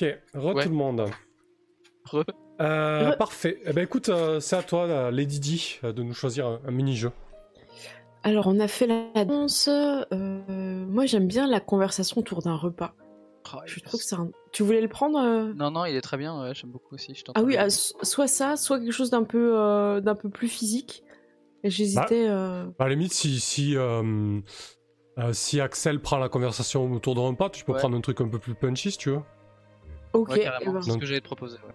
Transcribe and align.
Ok, 0.00 0.18
re 0.34 0.54
Ouais. 0.54 0.62
tout 0.62 0.68
le 0.70 0.74
monde. 0.76 1.04
Re. 2.04 2.24
Euh, 2.60 3.10
Re. 3.10 3.16
Parfait. 3.16 3.60
Eh 3.64 3.72
ben 3.72 3.82
écoute, 3.84 4.08
euh, 4.08 4.40
c'est 4.40 4.56
à 4.56 4.62
toi, 4.62 4.86
là, 4.86 5.10
Lady 5.10 5.40
D, 5.40 5.60
euh, 5.84 5.92
de 5.92 6.02
nous 6.02 6.14
choisir 6.14 6.46
un, 6.46 6.60
un 6.66 6.70
mini-jeu. 6.70 7.10
Alors, 8.24 8.46
on 8.46 8.58
a 8.60 8.68
fait 8.68 8.86
la 8.86 9.24
danse. 9.24 9.68
euh, 9.68 10.04
moi, 10.86 11.06
j'aime 11.06 11.26
bien 11.26 11.46
la 11.46 11.60
conversation 11.60 12.18
autour 12.20 12.42
d'un 12.42 12.56
repas. 12.56 12.94
Oh, 13.54 13.58
Je 13.64 13.80
trouve 13.80 14.00
que 14.00 14.04
c'est 14.06 14.16
un... 14.16 14.28
Tu 14.52 14.62
voulais 14.62 14.80
le 14.80 14.88
prendre 14.88 15.18
euh? 15.18 15.52
Non, 15.54 15.70
non, 15.70 15.84
il 15.84 15.94
est 15.96 16.00
très 16.00 16.16
bien, 16.18 16.40
ouais, 16.42 16.54
j'aime 16.54 16.70
beaucoup 16.70 16.94
aussi. 16.96 17.14
je 17.14 17.22
Ah 17.34 17.42
oui, 17.42 17.56
ah, 17.56 17.70
so- 17.70 17.94
soit 18.02 18.26
ça, 18.26 18.56
soit 18.56 18.78
quelque 18.78 18.92
chose 18.92 19.10
d'un 19.10 19.22
peu, 19.24 19.52
euh, 19.58 20.00
d'un 20.00 20.14
peu 20.14 20.28
plus 20.28 20.48
physique. 20.48 21.02
J'hésitais. 21.64 22.26
euh, 22.28 22.66
À 22.78 22.84
la 22.84 22.90
limite, 22.90 23.12
si, 23.14 23.40
si, 23.40 23.76
euh, 23.76 24.40
euh, 25.18 25.32
si 25.32 25.60
Axel 25.60 26.00
prend 26.00 26.18
la 26.18 26.28
conversation 26.28 26.90
autour 26.92 27.14
d'un 27.14 27.22
repas, 27.22 27.48
tu 27.50 27.64
peux 27.64 27.72
Ouais. 27.72 27.78
prendre 27.78 27.96
un 27.96 28.00
truc 28.00 28.20
un 28.20 28.28
peu 28.28 28.38
plus 28.38 28.54
punchy 28.54 28.90
si 28.90 28.98
tu 28.98 29.10
veux. 29.10 29.20
Ok. 30.12 30.28
Ouais, 30.30 30.44
eh 30.60 30.64
ben, 30.64 30.80
c'est 30.82 30.90
ce 30.92 30.98
que 30.98 31.06
j'allais 31.06 31.20
te 31.20 31.26
proposer. 31.26 31.56
ouais. 31.56 31.74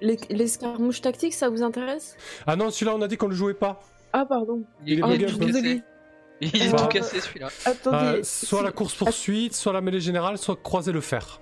les- 0.00 0.18
L'escarmouche 0.36 1.00
tactique, 1.00 1.32
ça 1.34 1.48
vous 1.48 1.62
intéresse? 1.62 2.16
Ah 2.46 2.56
non, 2.56 2.70
celui-là, 2.70 2.94
on 2.96 3.02
a 3.02 3.08
dit 3.08 3.16
qu'on 3.16 3.28
le 3.28 3.34
jouait 3.34 3.54
pas. 3.54 3.80
Ah, 4.12 4.24
pardon. 4.26 4.62
Il 4.86 5.00
est 5.00 5.28
suis 5.28 5.38
peu. 5.38 5.46
désolée. 5.46 5.82
Il 6.40 6.62
est 6.62 6.76
tout 6.76 6.86
cassé 6.88 7.20
celui-là. 7.20 7.48
Attendez. 7.64 7.96
Euh, 8.18 8.22
soit 8.22 8.58
si- 8.58 8.64
la 8.64 8.72
course-poursuite, 8.72 9.54
soit 9.54 9.72
la 9.72 9.80
mêlée 9.80 10.00
générale, 10.00 10.36
soit 10.38 10.56
croiser 10.56 10.92
le 10.92 11.00
fer. 11.00 11.40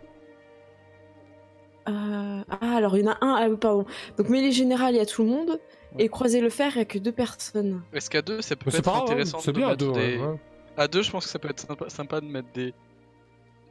Euh, 1.88 2.42
Ah, 2.48 2.76
alors 2.76 2.96
il 2.96 3.04
y 3.04 3.08
en 3.08 3.12
a 3.12 3.18
un. 3.20 3.34
Ah, 3.52 3.56
pardon. 3.56 3.84
Donc, 4.16 4.28
mêlée 4.28 4.52
générale, 4.52 4.94
il 4.94 4.98
y 4.98 5.00
a 5.00 5.06
tout 5.06 5.22
le 5.22 5.28
monde. 5.28 5.50
Ouais. 5.96 6.04
Et 6.04 6.08
croiser 6.08 6.40
le 6.40 6.48
fer, 6.50 6.70
il 6.74 6.78
y 6.78 6.82
a 6.82 6.84
que 6.84 6.98
deux 6.98 7.12
personnes. 7.12 7.82
Est-ce 7.92 8.08
qu'à 8.08 8.22
deux, 8.22 8.40
ça 8.42 8.54
peut 8.56 8.70
Mais 8.72 8.78
être 8.78 8.84
pas 8.84 8.96
hein, 8.98 9.02
intéressant 9.02 9.40
c'est 9.40 9.52
de 9.52 9.56
bien 9.58 9.68
à 9.68 9.76
deux. 9.76 9.92
des- 9.92 10.16
ouais, 10.18 10.26
ouais. 10.26 10.36
À 10.76 10.88
deux, 10.88 11.02
je 11.02 11.10
pense 11.10 11.24
que 11.26 11.30
ça 11.30 11.38
peut 11.38 11.50
être 11.50 11.60
sympa, 11.60 11.88
sympa 11.90 12.20
de 12.20 12.26
mettre 12.26 12.48
des... 12.54 12.72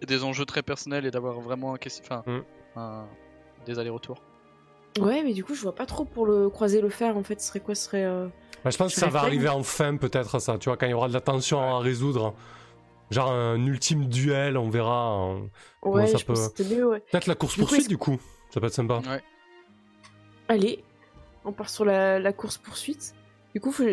des 0.05 0.23
enjeux 0.23 0.45
très 0.45 0.61
personnels 0.61 1.05
et 1.05 1.11
d'avoir 1.11 1.39
vraiment 1.39 1.73
un... 1.73 1.77
question- 1.77 2.03
enfin, 2.05 2.23
Mm. 2.27 2.41
Un- 2.75 3.05
des 3.65 3.77
allers-retours. 3.79 4.21
Ouais, 4.99 5.23
mais 5.23 5.33
du 5.33 5.43
coup, 5.43 5.53
je 5.55 5.61
vois 5.61 5.75
pas 5.75 5.85
trop 5.85 6.03
pour 6.05 6.25
le 6.25 6.49
croiser 6.49 6.81
le 6.81 6.89
fer. 6.89 7.15
En 7.17 7.23
fait, 7.23 7.39
ce 7.41 7.47
serait 7.47 7.59
quoi 7.61 7.75
Ce 7.75 7.85
serait. 7.85 8.03
euh, 8.05 8.27
Bah, 8.63 8.69
je 8.71 8.77
pense 8.77 8.93
que 8.93 8.99
ça 8.99 9.07
va 9.07 9.19
arriver 9.19 9.47
en 9.49 9.63
fin, 9.63 9.95
peut-être, 9.97 10.39
ça. 10.39 10.57
Tu 10.57 10.69
vois, 10.69 10.77
quand 10.77 10.85
il 10.85 10.91
y 10.91 10.93
aura 10.93 11.07
de 11.07 11.13
la 11.13 11.21
tension 11.21 11.61
à 11.61 11.79
résoudre. 11.79 12.33
Genre 13.09 13.29
un 13.31 13.65
ultime 13.65 14.05
duel, 14.07 14.57
on 14.57 14.69
verra. 14.69 15.07
hein. 15.07 15.41
Comment 15.81 15.95
Ouais, 15.95 16.07
ça 16.07 16.17
je 16.17 16.25
peut- 16.25 16.33
mieux, 16.75 16.87
ouais. 16.87 16.99
Peut-être 17.11 17.27
la 17.27 17.33
Du 17.33 17.37
coup, 17.39 17.45
course-poursuite, 17.47 17.81
est-ce- 17.81 17.89
du 17.89 17.97
coup. 17.97 18.17
Ça 18.53 18.59
peut 18.61 18.67
être 18.67 18.73
sympa. 18.73 18.99
Ouais. 18.99 19.21
Allez, 20.47 20.83
on 21.45 21.51
part 21.51 21.69
sur 21.69 21.85
la, 21.85 22.19
la 22.19 22.33
course 22.33 22.57
poursuite. 22.57 23.13
Du 23.53 23.61
coup, 23.61 23.71
faut- 23.71 23.83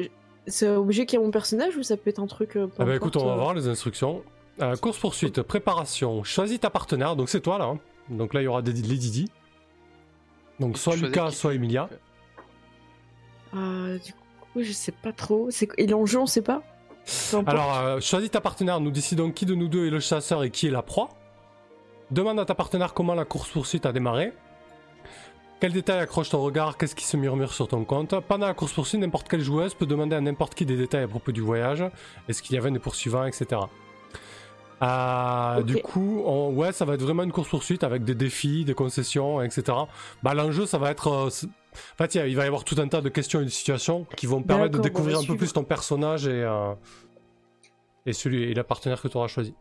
c'est 0.47 0.69
obligé 0.69 1.05
qu'il 1.07 1.19
y 1.19 1.23
ait 1.23 1.25
mon 1.25 1.31
personnage 1.31 1.77
ou 1.77 1.83
ça 1.83 1.97
peut 1.97 2.11
être 2.11 2.21
un 2.21 2.27
truc. 2.27 2.57
euh, 2.57 2.69
Ah 2.79 2.85
bah 2.85 2.95
écoute, 2.97 3.17
on 3.17 3.25
va 3.25 3.33
euh, 3.33 3.37
voir 3.37 3.55
les 3.55 3.69
instructions. 3.69 4.23
Euh, 4.61 4.75
course 4.77 4.99
poursuite, 4.99 5.43
préparation. 5.43 6.25
Choisis 6.25 6.59
ta 6.61 6.71
partenaire. 6.71 7.15
Donc 7.17 7.29
c'est 7.29 7.41
toi 7.41 7.59
là. 7.59 7.65
hein. 7.67 7.79
Donc 8.11 8.35
là 8.35 8.41
il 8.41 8.45
y 8.45 8.49
aura 8.49 8.63
des, 8.63 8.73
les 8.73 8.97
Didi. 8.97 9.31
Donc 10.61 10.79
soit 10.79 10.97
Lucas, 10.97 11.31
soit 11.31 11.55
Emilia. 11.55 11.89
euh, 13.55 13.99
du 13.99 14.13
coup, 14.13 14.63
je 14.63 14.73
sais 14.73 14.93
pas 14.93 15.13
trop. 15.13 15.49
C'est 15.51 15.69
et 15.79 15.87
l'enjeu, 15.87 16.19
on 16.19 16.27
sait 16.27 16.43
pas? 16.43 16.63
Alors 17.47 17.77
euh, 17.79 18.01
choisis 18.01 18.31
ta 18.31 18.41
partenaire. 18.41 18.81
Nous 18.81 18.91
décidons 18.91 19.31
qui 19.31 19.47
de 19.47 19.55
nous 19.55 19.69
deux 19.69 19.87
est 19.87 19.91
le 19.91 20.01
chasseur 20.01 20.43
et 20.45 20.51
qui 20.51 20.67
est 20.67 20.71
la 20.71 20.83
proie. 20.83 21.11
Demande 22.11 22.41
à 22.41 22.45
ta 22.45 22.55
partenaire 22.55 22.95
comment 22.95 23.15
la 23.15 23.25
course 23.25 23.51
poursuite 23.51 23.87
a 23.87 23.93
démarré. 23.93 24.33
Quel 25.61 25.73
détail 25.73 25.99
accroche 25.99 26.31
ton 26.31 26.41
regard? 26.41 26.79
Qu'est-ce 26.79 26.95
qui 26.95 27.05
se 27.05 27.17
murmure 27.17 27.53
sur 27.53 27.67
ton 27.67 27.85
compte? 27.85 28.15
Pendant 28.21 28.47
la 28.47 28.55
course 28.55 28.73
poursuite, 28.73 29.01
n'importe 29.01 29.29
quelle 29.29 29.41
joueuse 29.41 29.75
peut 29.75 29.87
demander 29.87 30.15
à 30.15 30.21
n'importe 30.21 30.55
qui 30.55 30.65
des 30.65 30.77
détails 30.77 31.03
à 31.03 31.09
propos 31.09 31.33
du 31.33 31.41
voyage. 31.41 31.85
Est-ce 32.29 32.43
qu'il 32.43 32.55
y 32.55 32.59
avait 32.59 32.71
des 32.71 32.79
poursuivants, 32.79 33.25
etc. 33.25 33.63
Euh, 34.83 35.59
Ok. 35.61 35.65
Du 35.67 35.77
coup, 35.83 36.23
on- 36.25 36.53
ouais, 36.55 36.73
ça 36.73 36.85
va 36.85 36.95
être 36.95 37.03
vraiment 37.03 37.23
une 37.25 37.33
course 37.33 37.49
poursuite 37.49 37.83
avec 37.85 38.05
des 38.05 38.15
défis, 38.15 38.65
des 38.65 38.75
concessions, 38.75 39.43
etc. 39.43 39.77
Bah, 40.23 40.35
l'enjeu, 40.35 40.67
ça 40.67 40.79
va 40.79 40.91
être. 40.91 41.09
euh, 41.09 41.29
en 41.29 41.97
fait, 41.97 42.15
il 42.15 42.37
va 42.37 42.45
y 42.45 42.47
avoir 42.47 42.65
tout 42.65 42.77
un 42.79 42.89
tas 42.89 43.01
de 43.01 43.09
questions 43.09 43.41
et 43.41 43.45
de 43.45 43.51
situations 43.51 44.07
qui 44.17 44.27
vont 44.27 44.43
permettre 44.43 44.71
de 44.73 44.79
D'accord, 44.79 44.85
découvrir 45.03 45.19
un 45.19 45.25
peu 45.25 45.37
plus 45.37 45.53
ton 45.53 45.65
personnage 45.65 46.27
et, 46.27 46.43
euh, 46.45 46.75
et 48.07 48.13
celui 48.13 48.43
et 48.45 48.55
la 48.55 48.65
partenaire 48.65 49.01
que 49.03 49.09
tu 49.09 49.17
auras 49.17 49.29
choisi. 49.29 49.55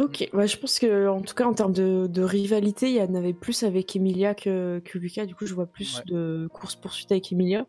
Ok, 0.00 0.28
ouais, 0.32 0.46
je 0.46 0.56
pense 0.58 0.78
que 0.78 1.08
en 1.08 1.20
tout 1.22 1.34
cas 1.34 1.44
en 1.44 1.54
termes 1.54 1.72
de, 1.72 2.06
de 2.06 2.22
rivalité, 2.22 2.88
il 2.88 2.96
y 2.96 3.02
en 3.02 3.14
avait 3.16 3.32
plus 3.32 3.64
avec 3.64 3.96
Emilia 3.96 4.34
que, 4.34 4.80
que 4.84 4.96
Lucas. 4.96 5.26
Du 5.26 5.34
coup, 5.34 5.44
je 5.46 5.54
vois 5.54 5.66
plus 5.66 5.96
Ouais. 5.98 6.02
de 6.06 6.48
course 6.52 6.76
poursuite 6.76 7.10
avec 7.10 7.32
Emilia. 7.32 7.66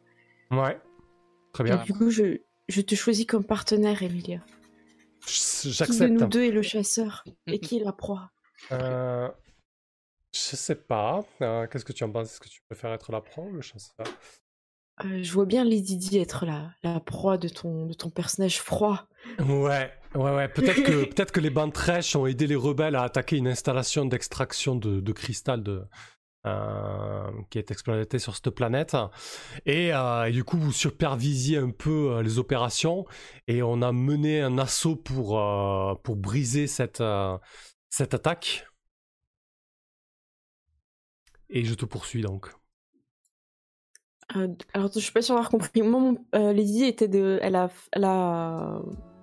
Ouais. 0.52 0.80
Très 1.54 1.64
bien. 1.64 1.78
Du 1.78 1.94
coup, 1.94 2.12
je, 2.12 2.38
je 2.68 2.82
te 2.82 2.94
choisis 2.94 3.26
comme 3.26 3.44
partenaire, 3.44 4.04
Emilia. 4.04 4.40
J- 5.28 5.34
Qui 5.62 5.68
de 5.68 5.74
J'accepte. 5.74 6.12
nous 6.14 6.28
deux 6.28 6.44
est 6.46 6.52
le 6.52 6.62
chasseur 6.62 7.24
et 7.48 7.60
qui 7.60 7.78
est 7.78 7.84
la 7.84 7.92
proie? 7.94 8.32
Euh, 8.72 9.30
je 10.34 10.56
sais 10.56 10.76
pas. 10.76 11.24
Euh, 11.42 11.68
Qu'est-ce 11.68 11.86
que 11.86 11.94
tu 11.94 12.04
en 12.04 12.12
penses? 12.12 12.32
Est-ce 12.32 12.40
que 12.40 12.50
tu 12.50 12.62
préfères 12.70 12.92
être 12.94 13.12
la 13.12 13.22
proie 13.22 13.44
ou 13.46 13.52
le 13.52 13.62
chasseur? 13.62 14.06
Euh, 15.06 15.24
Je 15.24 15.32
vois 15.32 15.46
bien 15.46 15.64
Lady 15.64 15.98
Di 15.98 16.18
être 16.18 16.46
la, 16.46 16.72
la 16.84 17.00
proie 17.00 17.38
de 17.38 17.48
ton, 17.48 17.86
de 17.86 17.94
ton 17.94 18.10
personnage 18.10 18.60
froid. 18.60 19.08
Ouais, 19.40 19.92
ouais, 20.16 20.36
ouais. 20.36 20.48
Peut-être 20.50 20.84
que, 20.84 21.04
peut 21.14 21.32
que 21.32 21.40
les 21.40 21.50
bandes 21.50 21.74
trèches 21.74 22.16
ont 22.16 22.26
aidé 22.26 22.48
les 22.48 22.56
rebelles 22.56 22.96
à 22.96 23.04
attaquer 23.04 23.38
une 23.38 23.48
installation 23.48 24.06
d'extraction 24.06 24.76
de, 24.76 25.00
de 25.00 25.12
cristal 25.14 25.64
de, 25.64 25.84
qui 27.50 27.58
est 27.58 27.72
exploitée 27.72 28.20
sur 28.20 28.36
cette 28.36 28.50
planète. 28.50 28.96
Et, 29.66 29.94
euh, 29.94 30.26
et 30.26 30.32
du 30.32 30.44
coup, 30.44 30.58
vous 30.58 30.72
supervisiez 30.72 31.58
un 31.58 31.72
peu 31.72 32.12
euh, 32.12 32.22
les 32.22 32.40
opérations 32.40 33.06
et 33.48 33.62
on 33.64 33.82
a 33.82 33.92
mené 33.92 34.42
un 34.42 34.58
assaut 34.58 34.96
pour, 34.96 35.40
euh, 35.40 35.96
pour 36.04 36.16
briser 36.16 36.68
cette, 36.68 37.02
euh, 37.02 37.38
cette 37.90 38.14
attaque. 38.14 38.68
Et 41.50 41.66
je 41.66 41.74
te 41.74 41.86
poursuis 41.86 42.22
donc. 42.22 42.52
Euh, 44.36 44.48
alors, 44.74 44.92
je 44.94 45.00
suis 45.00 45.12
pas 45.12 45.24
sûre 45.24 45.36
d'avoir 45.36 45.50
compris. 45.50 45.82
Moi, 45.82 46.14
euh, 46.36 46.54
était 46.54 47.08
de, 47.08 47.40
elle 47.42 47.56
a 47.56 47.70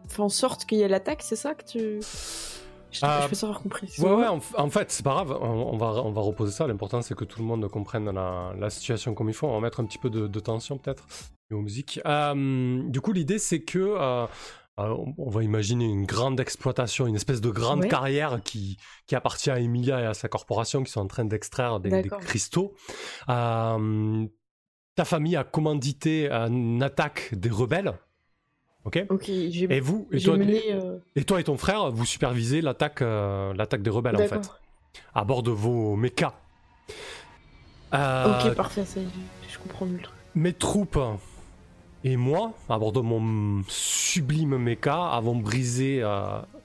fait 0.09 0.23
en 0.23 0.29
sorte 0.29 0.67
qu'il 0.67 0.79
y 0.79 0.83
ait 0.83 0.89
l'attaque, 0.89 1.23
c'est 1.23 1.37
ça 1.37 1.55
que 1.55 1.65
tu. 1.65 2.01
Je, 2.93 3.01
je 3.01 3.05
Euh, 3.07 3.21
suis 3.21 3.29
pas 3.31 3.35
sûre 3.35 3.49
d'avoir 3.49 3.63
compris. 3.63 3.89
Ouais, 3.99 4.11
ouais, 4.11 4.27
en, 4.27 4.41
en 4.57 4.71
fait, 4.71 4.91
c'est 4.91 5.03
pas 5.05 5.11
grave, 5.15 5.37
on, 5.41 5.75
on 5.75 5.77
va, 5.77 5.87
on 6.03 6.13
va 6.13 6.21
reposer 6.23 6.53
ça. 6.53 6.67
L'important, 6.67 7.03
c'est 7.03 7.15
que 7.15 7.25
tout 7.25 7.41
le 7.41 7.45
monde 7.47 7.69
comprenne 7.69 8.11
la, 8.11 8.55
la 8.59 8.71
situation 8.71 9.15
comme 9.15 9.29
il 9.29 9.35
faut. 9.35 9.47
On 9.49 9.55
va 9.55 9.61
mettre 9.61 9.81
un 9.81 9.85
petit 9.85 9.99
peu 9.99 10.09
de, 10.11 10.27
de 10.27 10.41
tension, 10.41 10.79
peut-être, 10.79 11.07
aux 11.53 11.61
musiques. 11.61 12.01
Euh, 12.07 12.83
du 12.89 13.01
coup, 13.01 13.13
l'idée, 13.13 13.39
c'est 13.39 13.61
que. 13.63 13.79
euh, 13.79 14.27
euh, 14.79 14.95
on- 15.17 15.31
va 15.31 15.43
imaginer 15.43 15.87
une 15.87 16.05
grande 16.05 16.39
exploitation, 16.39 17.07
une 17.07 17.17
espèce 17.17 17.41
de 17.41 17.49
grande 17.49 17.81
Ouais. 17.81 17.89
carrière 17.89 18.43
qui, 18.45 18.77
qui 19.07 19.15
appartient 19.15 19.51
à 19.51 19.59
Emilia 19.59 20.03
et 20.03 20.05
à 20.05 20.13
sa 20.13 20.29
corporation 20.29 20.83
qui 20.83 20.93
sont 20.93 21.01
en 21.01 21.07
train 21.07 21.25
d'extraire 21.25 21.81
des, 21.81 22.03
cristaux. 22.21 22.75
Ta 23.27 25.05
famille 25.05 25.37
a 25.37 25.45
commandité 25.45 26.31
une 26.31 26.83
attaque 26.83 27.35
des 27.35 27.51
rebelles. 27.51 27.95
Ok 28.87 29.05
Ok, 29.11 29.25
j'ai 29.27 29.67
Et 29.71 29.81
vous, 29.81 30.07
et 30.13 30.21
toi, 30.21 30.37
mené. 30.37 30.63
euh, 30.73 30.97
et 31.17 31.25
toi 31.25 31.41
et 31.41 31.45
ton 31.45 31.57
frère, 31.59 31.91
vous 31.91 32.05
supervisez 32.07 32.61
l'attaque 32.63 33.03
euh, 33.03 33.53
l'attaque 33.55 33.83
des 33.83 33.91
rebelles 33.91 34.17
en 34.17 34.27
fait, 34.27 34.51
à 35.15 35.25
bord 35.25 35.43
de 35.43 35.51
vos 35.51 35.97
mechas. 35.97 36.33
Euh, 37.95 38.49
Ok, 38.49 38.55
parfait, 38.55 38.85
ça 38.85 39.01
je 39.49 39.59
comprends 39.59 39.87
mieux 39.87 39.97
le 39.97 40.03
truc. 40.03 40.15
mes 40.35 40.53
troupes 40.53 40.99
et 42.05 42.17
moi, 42.17 42.53
à 42.69 42.79
bord 42.79 42.93
de 42.93 43.01
mon 43.01 43.63
sublime 43.69 44.57
mecha, 44.57 45.09
avons 45.11 45.35
brisé 45.37 46.01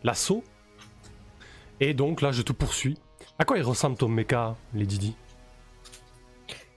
l'assaut. 0.04 0.44
Et 1.80 1.96
donc 1.96 2.22
là, 2.22 2.32
je 2.32 2.44
te 2.44 2.52
poursuis. 2.54 2.98
À 3.40 3.46
quoi 3.46 3.58
il 3.58 3.64
ressemble 3.64 3.98
ton 3.98 4.08
mecha, 4.08 4.56
les 4.76 4.86
Didi 4.86 5.16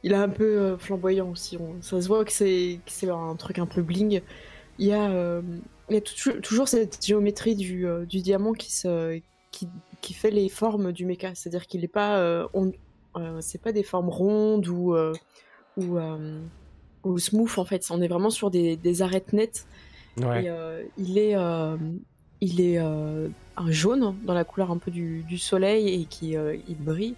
Il 0.02 0.12
est 0.12 0.16
un 0.16 0.30
peu 0.30 0.76
flamboyant 0.78 1.28
aussi. 1.30 1.58
on- 1.58 1.82
Ça 1.82 2.00
se 2.00 2.08
voit 2.08 2.24
que 2.24 2.32
c'est 2.32 2.80
que 2.86 2.90
c'est 2.90 3.10
un 3.10 3.36
truc 3.36 3.58
un 3.58 3.66
peu 3.66 3.82
bling. 3.82 4.22
Il 4.78 4.86
y 4.86 4.92
a, 4.92 5.10
euh, 5.10 5.42
il 5.88 5.94
y 5.94 5.98
a 5.98 6.00
tou- 6.00 6.40
toujours 6.40 6.68
cette 6.68 7.04
géométrie 7.04 7.54
du, 7.56 7.86
euh, 7.86 8.04
du 8.06 8.20
diamant 8.20 8.52
qui, 8.52 8.72
se, 8.72 9.20
qui, 9.50 9.68
qui 10.00 10.14
fait 10.14 10.30
les 10.30 10.48
formes 10.48 10.92
du 10.92 11.04
mecha. 11.06 11.34
C'est-à-dire 11.34 11.66
qu'il 11.66 11.82
n'est 11.82 11.88
pas. 11.88 12.18
euh, 12.18 12.46
on- 12.54 12.72
euh, 13.16 13.38
c'est 13.40 13.60
pas 13.60 13.72
des 13.72 13.84
formes 13.84 14.08
rondes 14.08 14.66
ou, 14.66 14.96
ou, 15.76 15.98
ou 17.04 17.18
smooth 17.18 17.58
en 17.58 17.64
fait. 17.64 17.86
On 17.90 18.02
est 18.02 18.08
vraiment 18.08 18.30
sur 18.30 18.50
des, 18.50 18.76
des 18.76 19.02
arêtes 19.02 19.32
nettes. 19.32 19.66
Ouais. 20.16 20.44
Et, 20.46 20.90
il 20.98 21.18
est, 21.18 21.36
il 22.40 22.60
est 22.60 22.78
un 22.78 23.70
jaune 23.70 24.16
dans 24.24 24.34
la 24.34 24.42
couleur 24.44 24.70
un 24.72 24.78
peu 24.78 24.90
du, 24.90 25.22
du 25.22 25.38
soleil 25.38 25.88
et 26.02 26.04
qui 26.06 26.32
il 26.32 26.76
brille. 26.76 27.14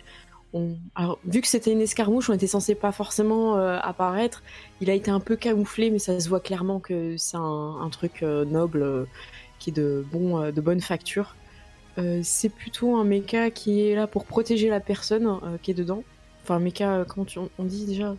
On- 0.56 0.76
alors, 0.94 1.18
vu 1.26 1.40
que 1.42 1.48
c'était 1.48 1.70
une 1.72 1.80
escarmouche, 1.82 2.30
on 2.30 2.32
était 2.32 2.46
censé 2.46 2.74
pas 2.74 2.92
forcément 2.92 3.56
euh, 3.58 3.78
apparaître. 3.82 4.42
Il 4.80 4.88
a 4.90 4.94
été 4.94 5.10
un 5.10 5.20
peu 5.20 5.36
camouflé, 5.36 5.90
mais 5.90 5.98
ça 5.98 6.18
se 6.18 6.28
voit 6.28 6.40
clairement 6.40 6.80
que 6.80 7.16
c'est 7.18 7.36
un, 7.36 7.76
un 7.80 7.90
truc 7.90 8.22
euh, 8.22 8.44
noble 8.44 8.82
euh, 8.82 9.04
qui 9.58 9.70
est 9.70 9.72
de, 9.74 10.04
bon, 10.12 10.50
de 10.50 10.60
bonne 10.60 10.80
facture. 10.80 11.36
C'est 12.22 12.50
plutôt 12.50 12.96
un 12.96 13.04
mecha 13.04 13.50
qui 13.50 13.80
est 13.88 13.94
là 13.94 14.06
pour 14.06 14.26
protéger 14.26 14.68
la 14.68 14.80
personne 14.80 15.40
qui 15.62 15.70
est 15.70 15.74
dedans. 15.74 16.04
Enfin, 16.42 16.56
un 16.56 16.58
mecha, 16.58 17.06
comment 17.08 17.24
tu, 17.24 17.38
on, 17.38 17.48
on 17.58 17.64
dit 17.64 17.86
déjà 17.86 18.14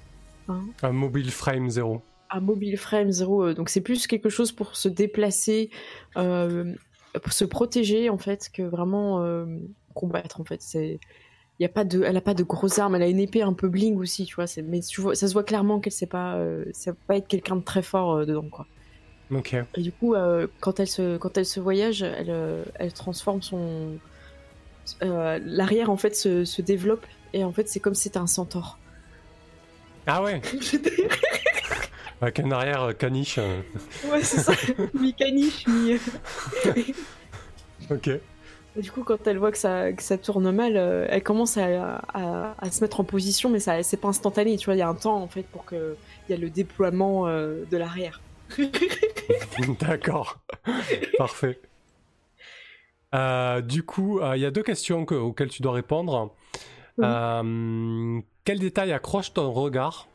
Hein? 0.49 0.61
Un 0.81 0.93
mobile 0.93 1.29
frame 1.29 1.69
0. 1.69 2.01
un 2.29 2.39
mobile 2.39 2.77
frame 2.77 3.11
0 3.11 3.43
euh, 3.43 3.53
donc 3.53 3.67
c'est 3.69 3.81
plus 3.81 4.07
quelque 4.07 4.29
chose 4.29 4.51
pour 4.53 4.77
se 4.77 4.87
déplacer 4.89 5.69
pour 6.15 7.33
se 7.33 7.45
protéger 7.45 8.09
en 8.09 8.17
fait 8.17 8.49
que 8.53 8.63
vraiment 8.63 9.21
combattre 9.93 10.39
en 10.41 10.43
fait 10.45 10.61
c'est 10.61 10.99
y 11.59 11.65
a 11.65 11.69
pas 11.69 11.83
de, 11.83 12.03
elle 12.03 12.17
a 12.17 12.21
pas 12.21 12.33
de 12.33 12.43
grosses 12.43 12.79
armes. 12.79 12.95
Elle 12.95 13.03
a 13.03 13.07
une 13.07 13.19
épée 13.19 13.41
un 13.41 13.53
peu 13.53 13.67
bling 13.67 13.97
aussi, 13.97 14.25
tu 14.25 14.35
vois. 14.35 14.45
Mais 14.63 14.81
tu 14.81 15.01
vois, 15.01 15.15
ça 15.15 15.27
se 15.27 15.33
voit 15.33 15.43
clairement 15.43 15.79
qu'elle 15.79 15.93
sait 15.93 16.07
pas, 16.07 16.35
euh, 16.35 16.65
ça 16.73 16.91
va 16.91 16.97
pas 17.07 17.17
être 17.17 17.27
quelqu'un 17.27 17.55
de 17.55 17.63
très 17.63 17.81
fort 17.81 18.15
euh, 18.15 18.25
dedans, 18.25 18.47
quoi. 18.49 18.67
Ok. 19.31 19.55
Et 19.75 19.81
du 19.81 19.91
coup, 19.91 20.13
euh, 20.13 20.47
quand 20.61 20.79
elle 20.79 20.87
se, 20.87 21.17
quand 21.17 21.37
elle 21.37 21.45
se 21.45 21.59
voyage, 21.59 22.01
elle, 22.01 22.63
elle 22.75 22.93
transforme 22.93 23.41
son, 23.41 23.97
l'arrière 25.01 25.89
en 25.89 25.97
fait 25.97 26.15
se, 26.15 26.45
se, 26.45 26.61
développe 26.61 27.05
et 27.33 27.43
en 27.43 27.51
fait 27.51 27.67
c'est 27.67 27.81
comme 27.81 27.93
si 27.93 28.03
c'était 28.03 28.19
un 28.19 28.27
centaure. 28.27 28.79
Ah 30.05 30.23
ouais. 30.23 30.41
Avec 32.21 32.39
un 32.39 32.51
arrière 32.51 32.97
caniche. 32.97 33.37
Ouais, 33.37 34.23
c'est 34.23 34.39
ça. 34.39 34.53
mi 34.93 35.13
caniche, 35.13 35.67
mi. 35.67 35.97
ok 37.91 38.11
du 38.81 38.91
coup, 38.91 39.03
quand 39.03 39.25
elle 39.27 39.37
voit 39.37 39.51
que 39.51 39.57
ça, 39.57 39.91
que 39.91 40.03
ça 40.03 40.17
tourne 40.17 40.51
mal, 40.51 40.77
euh, 40.77 41.07
elle 41.09 41.23
commence 41.23 41.57
à, 41.57 42.01
à, 42.13 42.71
se 42.71 42.83
mettre 42.83 42.99
en 42.99 43.03
position, 43.03 43.49
mais 43.49 43.59
ça, 43.59 43.81
c'est 43.83 43.97
pas 43.97 44.07
instantané. 44.07 44.57
Tu 44.57 44.65
vois, 44.65 44.75
il 44.75 44.79
y 44.79 44.83
a 44.83 44.87
un 44.87 44.95
temps 44.95 45.21
en 45.21 45.27
fait 45.27 45.43
pour 45.43 45.65
que 45.65 45.95
il 46.27 46.31
y 46.31 46.35
a 46.35 46.37
le 46.37 46.49
déploiement 46.49 47.27
euh, 47.27 47.63
de 47.69 47.77
l'arrière. 47.77 48.21
D'accord, 49.79 50.39
parfait. 51.17 51.59
Euh, 53.15 53.61
du 53.61 53.83
coup, 53.83 54.19
il 54.35 54.41
y 54.41 54.45
a 54.45 54.51
deux 54.51 54.63
questions 54.63 55.01
auxquelles 55.01 55.49
tu 55.49 55.61
dois 55.61 55.73
répondre. 55.73 56.33
quel 56.97 58.59
détail 58.59 58.91
accroche 58.91 59.33
ton 59.33 59.51
regard? 59.51 60.07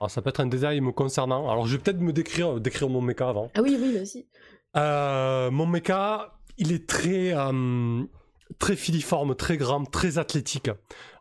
Alors, 0.00 0.10
ça 0.10 0.20
peut 0.20 0.30
être 0.30 0.40
un 0.40 0.46
détail 0.46 0.80
me 0.80 0.90
concernant. 0.90 1.48
Alors, 1.50 1.66
je 1.66 1.76
vais 1.76 1.82
peut-être 1.82 2.00
me 2.00 2.12
décrire, 2.12 2.60
décrire 2.60 2.88
mon 2.88 3.00
méca 3.00 3.28
avant. 3.28 3.50
Ah 3.54 3.60
oui, 3.62 3.78
oui, 3.80 3.96
vas-y. 3.96 5.50
mon 5.50 5.66
méca, 5.66 6.32
il 6.58 6.72
est 6.72 6.86
très, 6.86 7.34
euh, 7.34 8.04
très 8.58 8.76
filiforme, 8.76 9.34
très 9.34 9.56
grand, 9.56 9.84
très 9.84 10.18
athlétique. 10.18 10.70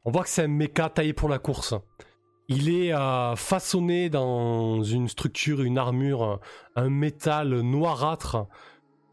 On 0.05 0.11
voit 0.11 0.23
que 0.23 0.29
c'est 0.29 0.43
un 0.43 0.47
méca 0.47 0.89
taillé 0.89 1.13
pour 1.13 1.29
la 1.29 1.39
course. 1.39 1.75
Il 2.47 2.69
est 2.69 2.93
euh, 2.93 3.35
façonné 3.35 4.09
dans 4.09 4.83
une 4.83 5.07
structure, 5.07 5.61
une 5.61 5.77
armure, 5.77 6.39
un 6.75 6.89
métal 6.89 7.61
noirâtre 7.61 8.47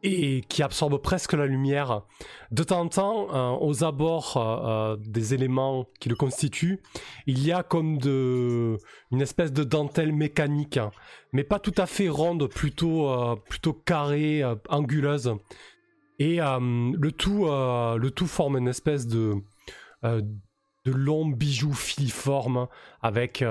et 0.05 0.43
qui 0.43 0.63
absorbe 0.63 1.01
presque 1.03 1.33
la 1.33 1.47
lumière. 1.47 2.03
De 2.53 2.63
temps 2.63 2.81
en 2.81 2.89
temps, 2.89 3.35
euh, 3.35 3.57
aux 3.61 3.85
abords 3.85 4.97
des 4.99 5.35
éléments 5.35 5.87
qui 6.01 6.09
le 6.09 6.17
constituent, 6.17 6.81
il 7.27 7.45
y 7.45 7.53
a 7.53 7.63
comme 7.63 7.99
une 9.11 9.21
espèce 9.21 9.53
de 9.53 9.65
dentelle 9.65 10.13
mécanique, 10.13 10.81
mais 11.33 11.45
pas 11.45 11.59
tout 11.59 11.75
à 11.77 11.87
fait 11.87 12.09
ronde, 12.09 12.49
plutôt 12.49 13.73
carrée, 13.85 14.43
anguleuse. 14.69 15.35
Et 16.19 16.41
euh, 16.41 16.59
le, 16.99 17.13
tout, 17.13 17.47
euh, 17.47 17.97
le 17.97 18.11
tout 18.11 18.27
forme 18.27 18.57
une 18.57 18.69
espèce 18.69 19.07
de, 19.07 19.35
euh, 20.05 20.21
de 20.85 20.93
long 20.93 21.27
bijou 21.27 21.73
filiforme 21.73 22.67
avec 23.03 23.45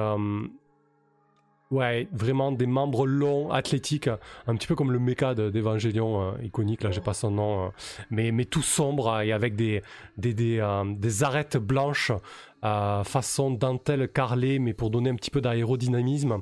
ouais, 1.71 2.07
vraiment 2.11 2.51
des 2.51 2.65
membres 2.65 3.05
longs, 3.05 3.51
athlétiques, 3.51 4.09
un 4.47 4.55
petit 4.55 4.67
peu 4.67 4.75
comme 4.75 4.91
le 4.91 4.99
mecha 4.99 5.35
d'Evangelion 5.35 6.37
iconique, 6.41 6.83
là 6.83 6.91
j'ai 6.91 7.01
pas 7.01 7.13
son 7.13 7.31
nom, 7.31 7.71
mais, 8.09 8.31
mais 8.31 8.45
tout 8.45 8.61
sombre 8.61 9.21
et 9.21 9.31
avec 9.31 9.55
des, 9.55 9.81
des, 10.17 10.33
des, 10.33 10.83
des 10.97 11.23
arêtes 11.23 11.57
blanches 11.57 12.11
façon 12.61 13.51
dentelle 13.51 14.09
carrelée, 14.11 14.59
mais 14.59 14.73
pour 14.73 14.89
donner 14.89 15.09
un 15.09 15.15
petit 15.15 15.31
peu 15.31 15.41
d'aérodynamisme. 15.41 16.41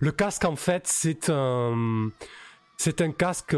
Le 0.00 0.12
casque 0.12 0.44
en 0.44 0.56
fait 0.56 0.86
c'est 0.86 1.28
un, 1.28 2.08
c'est 2.76 3.02
un 3.02 3.12
casque 3.12 3.56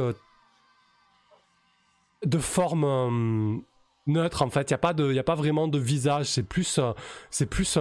de 2.24 2.38
forme 2.38 2.84
euh, 2.84 3.58
neutre 4.06 4.42
en 4.42 4.50
fait. 4.50 4.70
Il 4.70 4.74
n'y 5.10 5.19
a, 5.19 5.24
pas 5.24 5.34
vraiment 5.34 5.69
de 5.69 5.78
visage. 5.78 6.26
C'est 6.26 6.42
plus, 6.42 6.78
euh, 6.78 6.92
plus 7.50 7.78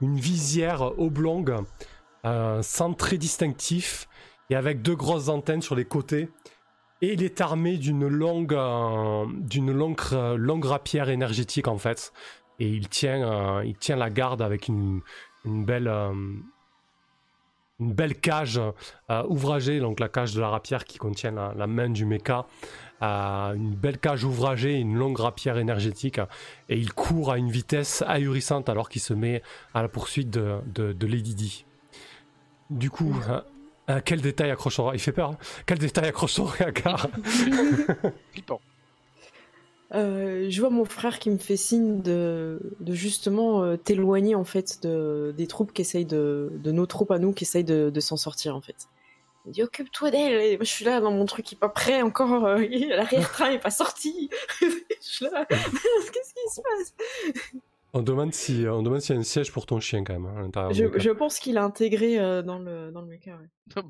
une 0.00 0.18
visière 0.18 0.98
oblongue, 0.98 1.54
euh, 2.24 2.62
sans 2.62 2.94
trait 2.94 3.18
distinctif 3.18 4.08
et 4.50 4.56
avec 4.56 4.82
deux 4.82 4.96
grosses 4.96 5.28
antennes 5.28 5.62
sur 5.62 5.74
les 5.74 5.84
côtés. 5.84 6.28
Et 7.00 7.12
il 7.12 7.22
est 7.22 7.40
armé 7.40 7.76
d'une 7.76 8.08
longue, 8.08 8.52
longue, 8.52 10.00
longue 10.36 10.64
rapière 10.64 11.08
énergétique 11.10 11.68
en 11.68 11.78
fait. 11.78 12.12
Et 12.58 12.68
il 12.68 12.88
tient, 12.88 13.62
la 13.88 14.10
garde 14.10 14.42
avec 14.42 14.66
une, 14.66 15.00
une 15.44 15.64
belle, 15.64 15.86
une 17.78 17.92
belle 17.92 18.16
cage 18.16 18.60
ouvragée, 19.28 19.78
donc 19.78 20.00
la 20.00 20.08
cage 20.08 20.34
de 20.34 20.40
la 20.40 20.48
rapière 20.48 20.84
qui 20.84 20.98
contient 20.98 21.30
la, 21.30 21.54
la 21.54 21.68
main 21.68 21.88
du 21.88 22.04
mecha 22.04 22.46
à 23.00 23.52
une 23.54 23.74
belle 23.74 23.98
cage 23.98 24.24
ouvragée, 24.24 24.74
une 24.74 24.94
longue 24.94 25.18
rapière 25.18 25.58
énergétique, 25.58 26.20
et 26.68 26.76
il 26.76 26.92
court 26.92 27.32
à 27.32 27.38
une 27.38 27.50
vitesse 27.50 28.02
ahurissante 28.06 28.68
alors 28.68 28.88
qu'il 28.88 29.00
se 29.00 29.14
met 29.14 29.42
à 29.74 29.82
la 29.82 29.88
poursuite 29.88 30.30
de, 30.30 30.60
de, 30.74 31.06
Lady 31.06 31.34
D. 31.34 31.44
Du 32.70 32.90
coup, 32.90 33.14
euh, 33.28 33.40
euh, 33.90 34.00
quel 34.04 34.20
détail 34.20 34.50
accroche 34.50 34.76
son 34.76 34.92
Il 34.92 34.98
fait 34.98 35.12
peur. 35.12 35.30
Hein 35.30 35.38
quel 35.66 35.78
détail 35.78 36.08
accroche 36.08 36.32
son 36.32 36.44
regard 36.44 37.08
Flippant. 38.32 38.60
Euh, 39.94 40.50
je 40.50 40.60
vois 40.60 40.68
mon 40.68 40.84
frère 40.84 41.18
qui 41.18 41.30
me 41.30 41.38
fait 41.38 41.56
signe 41.56 42.02
de, 42.02 42.60
de 42.80 42.92
justement 42.92 43.74
t'éloigner 43.78 44.34
en 44.34 44.44
fait 44.44 44.82
de, 44.82 45.32
des 45.34 45.46
troupes 45.46 45.72
qui 45.72 45.80
essayent 45.80 46.04
de, 46.04 46.52
de 46.62 46.72
nos 46.72 46.84
troupes 46.84 47.10
à 47.10 47.18
nous 47.18 47.32
qui 47.32 47.44
essayent 47.44 47.64
de, 47.64 47.88
de 47.88 48.00
s'en 48.00 48.18
sortir 48.18 48.54
en 48.54 48.60
fait. 48.60 48.88
Il 49.48 49.52
dit 49.52 49.62
occupe-toi 49.62 50.10
d'elle. 50.10 50.40
Et 50.42 50.56
moi, 50.56 50.64
je 50.64 50.70
suis 50.70 50.84
là 50.84 51.00
dans 51.00 51.10
mon 51.10 51.24
truc 51.24 51.46
qui 51.46 51.54
est 51.54 51.58
pas 51.58 51.70
prêt 51.70 52.02
encore. 52.02 52.44
Euh, 52.44 52.58
l'arrière-train 52.90 53.50
est 53.50 53.58
pas 53.58 53.70
sorti. 53.70 54.28
je 54.60 54.66
suis 55.00 55.24
là. 55.24 55.44
Qu'est-ce 55.48 56.34
qui 56.34 56.54
se 56.54 56.60
passe? 56.60 56.94
On 57.94 58.02
demande 58.02 58.34
si 58.34 58.66
on 58.68 58.82
demande 58.82 59.00
s'il 59.00 59.14
y 59.14 59.18
a 59.18 59.20
un 59.20 59.24
siège 59.24 59.50
pour 59.50 59.64
ton 59.64 59.80
chien 59.80 60.04
quand 60.04 60.12
même 60.12 60.26
hein, 60.26 60.34
à 60.36 60.42
l'intérieur. 60.42 60.72
Je, 60.74 60.98
je, 60.98 61.10
pense 61.10 61.38
qu'il 61.38 61.56
a 61.56 61.64
intégré 61.64 62.18
euh, 62.18 62.42
dans 62.42 62.58
le 62.58 62.90
dans 62.90 63.00
le 63.00 63.06
mecha. 63.06 63.30
Ouais. 63.30 63.46
Oh, 63.76 63.80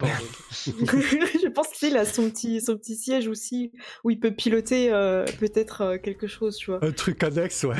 je 1.43 1.49
pense 1.49 1.69
qu'il 1.71 1.97
a 1.97 2.05
son 2.05 2.31
petit 2.31 2.61
son 2.61 2.77
petit 2.77 2.95
siège 2.95 3.27
aussi 3.27 3.73
où 4.05 4.11
il 4.11 4.21
peut 4.21 4.31
piloter 4.31 4.93
euh, 4.93 5.25
peut-être 5.41 5.97
quelque 5.97 6.29
chose, 6.29 6.57
tu 6.57 6.71
vois. 6.71 6.85
Un 6.85 6.93
truc 6.93 7.25
annexe, 7.25 7.65
ouais. 7.65 7.75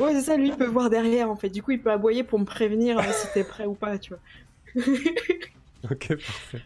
ouais, 0.00 0.14
c'est 0.14 0.22
ça. 0.22 0.38
Lui, 0.38 0.48
il 0.48 0.56
peut 0.56 0.64
voir 0.64 0.88
derrière 0.88 1.30
en 1.30 1.36
fait. 1.36 1.50
Du 1.50 1.62
coup, 1.62 1.72
il 1.72 1.82
peut 1.82 1.92
aboyer 1.92 2.24
pour 2.24 2.38
me 2.38 2.46
prévenir 2.46 2.98
si 3.12 3.26
t'es 3.34 3.44
prêt 3.44 3.66
ou 3.66 3.74
pas, 3.74 3.98
tu 3.98 4.14
vois. 4.14 4.82
ok, 5.90 6.08
parfait. 6.08 6.62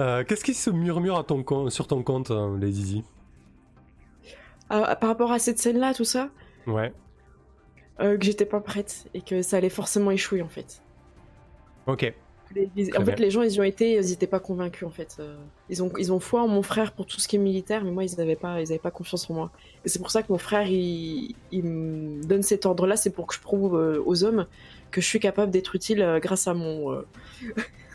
Euh, 0.00 0.24
qu'est-ce 0.24 0.44
qui 0.44 0.54
se 0.54 0.70
murmure 0.70 1.18
à 1.18 1.24
ton 1.24 1.44
sur 1.68 1.86
ton 1.86 2.02
compte, 2.02 2.30
euh, 2.30 2.56
Lady 2.58 3.04
euh, 4.70 4.94
Par 4.94 5.08
rapport 5.08 5.32
à 5.32 5.38
cette 5.38 5.58
scène-là, 5.58 5.94
tout 5.94 6.04
ça? 6.04 6.30
Ouais. 6.66 6.92
que 7.98 8.22
j'étais 8.22 8.46
pas 8.46 8.60
prête 8.60 9.06
et 9.14 9.20
que 9.20 9.42
ça 9.42 9.58
allait 9.58 9.68
forcément 9.68 10.10
échouer 10.10 10.42
en 10.42 10.48
fait. 10.48 10.82
Ok. 11.86 12.12
en 12.96 13.04
fait, 13.04 13.18
les 13.18 13.30
gens, 13.30 13.42
ils 13.42 13.52
y 13.52 13.60
ont 13.60 13.64
été, 13.64 13.94
ils 13.94 14.12
étaient 14.12 14.26
pas 14.26 14.40
convaincus 14.40 14.86
en 14.86 14.90
fait. 14.90 15.20
Ils 15.68 15.82
ont, 15.82 15.92
ils 15.98 16.12
ont 16.12 16.20
foi 16.20 16.42
en 16.42 16.48
mon 16.48 16.62
frère 16.62 16.92
pour 16.92 17.06
tout 17.06 17.20
ce 17.20 17.28
qui 17.28 17.36
est 17.36 17.40
militaire, 17.40 17.84
mais 17.84 17.90
moi, 17.90 18.04
ils 18.04 18.16
n'avaient 18.16 18.36
pas, 18.36 18.60
ils 18.60 18.70
avaient 18.70 18.78
pas 18.78 18.90
confiance 18.90 19.28
en 19.30 19.34
moi. 19.34 19.50
Et 19.84 19.88
c'est 19.88 19.98
pour 19.98 20.10
ça 20.10 20.22
que 20.22 20.32
mon 20.32 20.38
frère, 20.38 20.66
il, 20.68 21.34
il 21.50 21.64
me 21.64 22.24
donne 22.24 22.42
cet 22.42 22.64
ordre-là, 22.64 22.96
c'est 22.96 23.10
pour 23.10 23.26
que 23.26 23.34
je 23.34 23.40
prouve 23.40 23.74
aux 24.04 24.24
hommes 24.24 24.46
que 24.90 25.00
je 25.00 25.06
suis 25.06 25.20
capable 25.20 25.50
d'être 25.50 25.74
utile 25.74 26.18
grâce 26.22 26.46
à 26.46 26.54
mon, 26.54 27.02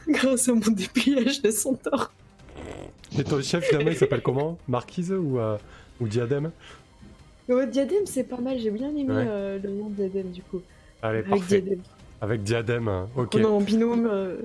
grâce 0.10 0.50
à 0.50 0.54
mon 0.54 0.72
dépillage 0.72 1.42
de 1.42 1.52
centaure. 1.52 2.12
Et 3.18 3.24
ton 3.24 3.42
chef, 3.42 3.66
finalement, 3.66 3.92
il 3.92 3.98
s'appelle 3.98 4.22
comment? 4.22 4.58
Marquise 4.68 5.12
ou, 5.12 5.40
euh, 5.40 5.58
ou 6.00 6.08
Diadème? 6.08 6.52
Diadème, 7.48 8.06
c'est 8.06 8.26
pas 8.26 8.38
mal. 8.38 8.60
J'ai 8.60 8.72
bien 8.72 8.90
aimé 8.90 9.08
euh, 9.10 9.60
le 9.62 9.70
nom 9.70 9.90
de 9.90 9.96
Diadème, 9.96 10.32
du 10.32 10.42
coup. 10.42 10.62
Allez, 11.02 11.20
Avec 11.20 11.30
parfait. 11.30 11.62
Diadème. 11.62 11.82
Avec 12.22 12.44
Diadème, 12.44 12.88
hein. 12.88 13.08
ok. 13.16 13.32
On 13.36 13.40
est 13.40 13.46
en 13.46 13.62
binôme. 13.62 14.10
Euh. 14.12 14.36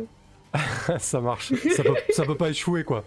ça 0.99 1.21
marche. 1.21 1.53
ça, 1.71 1.83
peut, 1.83 1.95
ça 2.11 2.25
peut 2.25 2.37
pas 2.37 2.51
échouer, 2.51 2.85
quoi. 2.85 3.05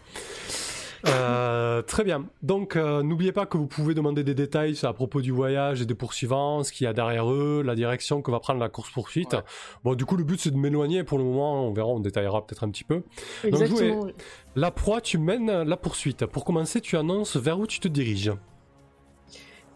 Euh, 1.08 1.82
très 1.82 2.04
bien. 2.04 2.26
Donc, 2.42 2.76
euh, 2.76 3.04
n'oubliez 3.04 3.32
pas 3.32 3.46
que 3.46 3.58
vous 3.58 3.68
pouvez 3.68 3.94
demander 3.94 4.24
des 4.24 4.34
détails 4.34 4.78
à 4.84 4.94
propos 4.94 5.22
du 5.22 5.32
voyage 5.32 5.82
et 5.82 5.86
des 5.86 5.96
poursuivants, 5.96 6.64
ce 6.64 6.72
qu'il 6.72 6.86
y 6.86 6.88
a 6.88 6.94
derrière 6.94 7.32
eux, 7.32 7.62
la 7.64 7.76
direction 7.76 8.22
que 8.22 8.32
va 8.32 8.40
prendre 8.40 8.60
la 8.60 8.70
course-poursuite. 8.70 9.36
Bon, 9.84 9.96
du 9.96 10.06
coup, 10.06 10.16
le 10.18 10.24
but, 10.24 10.40
c'est 10.40 10.52
de 10.52 10.58
m'éloigner 10.58 11.04
pour 11.04 11.18
le 11.18 11.24
moment. 11.24 11.68
On 11.68 11.74
verra, 11.74 11.90
on 11.90 12.00
détaillera 12.00 12.46
peut-être 12.46 12.64
un 12.64 12.70
petit 12.70 12.84
peu. 12.84 13.04
Exactement. 13.44 14.08
la 14.56 14.72
proie, 14.72 15.02
tu 15.02 15.18
mènes 15.18 15.64
la 15.64 15.78
poursuite. 15.78 16.26
Pour 16.26 16.46
commencer, 16.46 16.82
tu 16.82 16.98
annonces 16.98 17.36
vers 17.38 17.60
où 17.60 17.68
tu 17.68 17.80
te 17.80 17.88
diriges. 17.88 18.32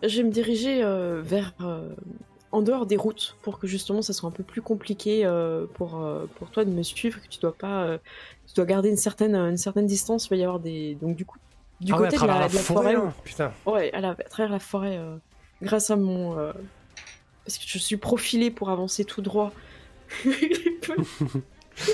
Je 0.01 0.17
vais 0.17 0.23
me 0.23 0.31
diriger 0.31 0.81
euh, 0.83 1.21
vers 1.21 1.53
en 2.51 2.61
dehors 2.61 2.85
des 2.85 2.97
routes 2.97 3.35
pour 3.41 3.59
que 3.59 3.67
justement 3.67 4.01
ça 4.01 4.13
soit 4.13 4.27
un 4.27 4.31
peu 4.31 4.43
plus 4.43 4.61
compliqué 4.61 5.23
pour, 5.75 6.03
pour 6.35 6.49
toi 6.49 6.65
de 6.65 6.71
me 6.71 6.83
suivre, 6.83 7.21
que 7.21 7.27
tu 7.27 7.39
dois 7.39 7.53
pas 7.53 7.99
tu 8.49 8.55
dois 8.55 8.65
garder 8.65 8.89
une 8.89 8.97
certaine, 8.97 9.35
une 9.35 9.57
certaine 9.57 9.85
distance. 9.85 10.25
Il 10.25 10.29
va 10.31 10.35
y 10.37 10.43
avoir 10.43 10.59
des. 10.59 10.95
Donc, 10.95 11.15
du 11.15 11.23
coup, 11.23 11.37
du 11.79 11.93
ah 11.93 11.97
côté 11.97 12.17
de, 12.17 12.25
la, 12.25 12.49
forêt. 12.49 12.95
Hein, 12.95 13.13
putain. 13.23 13.51
Ouais, 13.65 13.93
à, 13.93 14.15
travers 14.15 14.51
la 14.51 14.59
forêt, 14.59 14.97
euh, 14.97 15.17
grâce 15.61 15.91
à 15.91 15.95
mon. 15.95 16.37
Euh, 16.37 16.51
parce 17.45 17.59
que 17.59 17.63
je 17.67 17.77
suis 17.77 17.97
profilé 17.97 18.49
pour 18.49 18.69
avancer 18.69 19.05
tout 19.05 19.21
droit. 19.21 19.51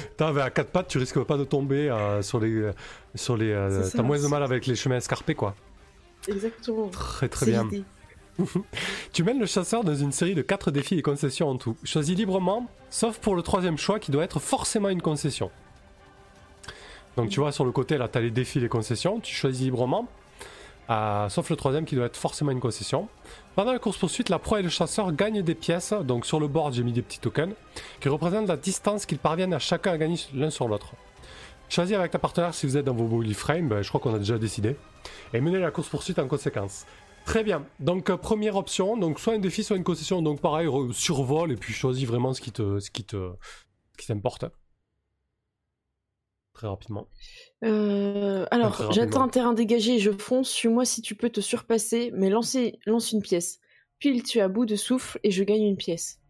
Putain, 0.09 0.35
à 0.37 0.49
quatre 0.49 0.71
pattes, 0.71 0.87
tu 0.87 0.97
risques 0.97 1.23
pas 1.25 1.37
de 1.37 1.43
tomber 1.43 1.91
euh, 1.91 2.23
sur 2.23 2.39
les. 2.39 2.71
Sur 3.13 3.37
les 3.37 3.53
T'as 3.93 4.01
moins 4.01 4.19
de 4.19 4.27
mal 4.27 4.41
avec 4.41 4.65
les 4.65 4.75
chemins 4.75 4.97
escarpés, 4.97 5.35
quoi. 5.35 5.53
Exactement. 6.27 6.87
Très 6.87 7.29
très 7.29 7.45
bien. 7.45 7.69
tu 9.13 9.23
mènes 9.23 9.39
le 9.39 9.45
chasseur 9.45 9.83
dans 9.83 9.95
une 9.95 10.11
série 10.11 10.35
de 10.35 10.41
4 10.41 10.71
défis 10.71 10.97
et 10.97 11.01
concessions 11.01 11.49
en 11.49 11.57
tout. 11.57 11.75
Choisis 11.83 12.15
librement, 12.15 12.67
sauf 12.89 13.17
pour 13.19 13.35
le 13.35 13.41
troisième 13.41 13.77
choix 13.77 13.99
qui 13.99 14.11
doit 14.11 14.23
être 14.23 14.39
forcément 14.39 14.89
une 14.89 15.01
concession. 15.01 15.51
Donc 17.17 17.29
tu 17.29 17.39
vois 17.39 17.51
sur 17.51 17.65
le 17.65 17.71
côté 17.71 17.97
là, 17.97 18.07
tu 18.07 18.17
as 18.17 18.21
les 18.21 18.31
défis 18.31 18.57
et 18.57 18.61
les 18.61 18.69
concessions, 18.69 19.19
tu 19.19 19.33
choisis 19.33 19.63
librement, 19.63 20.07
euh, 20.89 21.29
sauf 21.29 21.49
le 21.49 21.55
troisième 21.55 21.85
qui 21.85 21.95
doit 21.95 22.05
être 22.05 22.17
forcément 22.17 22.51
une 22.51 22.59
concession. 22.59 23.07
Pendant 23.55 23.71
la 23.71 23.79
course 23.79 23.97
poursuite, 23.97 24.29
la 24.29 24.37
proie 24.37 24.59
et 24.59 24.63
le 24.63 24.69
chasseur 24.69 25.13
gagnent 25.13 25.41
des 25.41 25.55
pièces, 25.55 25.93
donc 25.93 26.25
sur 26.25 26.39
le 26.39 26.47
board 26.47 26.73
j'ai 26.73 26.83
mis 26.83 26.91
des 26.91 27.01
petits 27.01 27.19
tokens, 27.19 27.53
qui 28.01 28.09
représentent 28.09 28.49
la 28.49 28.57
distance 28.57 29.05
qu'ils 29.05 29.17
parviennent 29.17 29.53
à 29.53 29.59
chacun 29.59 29.93
à 29.93 29.97
gagner 29.97 30.19
l'un 30.33 30.49
sur 30.49 30.67
l'autre. 30.67 30.91
Choisis 31.69 31.95
avec 31.95 32.11
ta 32.11 32.19
partenaire 32.19 32.53
si 32.53 32.67
vous 32.67 32.77
êtes 32.77 32.85
dans 32.85 32.93
vos 32.93 33.07
bully 33.07 33.33
frames, 33.33 33.69
ben, 33.69 33.81
je 33.81 33.87
crois 33.87 34.01
qu'on 34.01 34.13
a 34.13 34.19
déjà 34.19 34.37
décidé, 34.37 34.75
et 35.33 35.39
menez 35.39 35.59
la 35.59 35.71
course 35.71 35.87
poursuite 35.87 36.19
en 36.19 36.27
conséquence. 36.27 36.85
Très 37.25 37.43
bien. 37.43 37.65
Donc 37.79 38.09
euh, 38.09 38.17
première 38.17 38.55
option, 38.55 38.97
donc 38.97 39.19
soit 39.19 39.33
un 39.33 39.39
défi, 39.39 39.63
soit 39.63 39.77
une 39.77 39.83
concession. 39.83 40.21
Donc 40.21 40.41
pareil, 40.41 40.67
re- 40.67 40.93
survole 40.93 41.51
et 41.51 41.55
puis 41.55 41.73
choisis 41.73 42.07
vraiment 42.07 42.33
ce 42.33 42.41
qui 42.41 42.51
te, 42.51 42.79
ce 42.79 42.91
qui 42.91 43.03
te, 43.03 43.33
ce 43.93 43.97
qui 43.97 44.07
t'importe. 44.07 44.45
Très 46.53 46.67
rapidement. 46.67 47.07
Euh, 47.65 48.45
alors, 48.49 48.93
j'atteins 48.93 49.23
un 49.23 49.27
terrain 49.27 49.53
dégagé 49.53 49.95
et 49.95 49.99
je 49.99 50.11
fonce. 50.11 50.49
Suis-moi 50.49 50.85
si 50.85 51.01
tu 51.01 51.15
peux 51.15 51.29
te 51.29 51.41
surpasser, 51.41 52.11
mais 52.13 52.29
lance 52.29 52.55
une 52.55 53.21
pièce. 53.21 53.59
Pile, 53.99 54.23
tu 54.23 54.37
es 54.37 54.41
à 54.41 54.47
bout 54.47 54.65
de 54.65 54.75
souffle 54.75 55.19
et 55.23 55.31
je 55.31 55.43
gagne 55.43 55.63
une 55.63 55.77
pièce. 55.77 56.21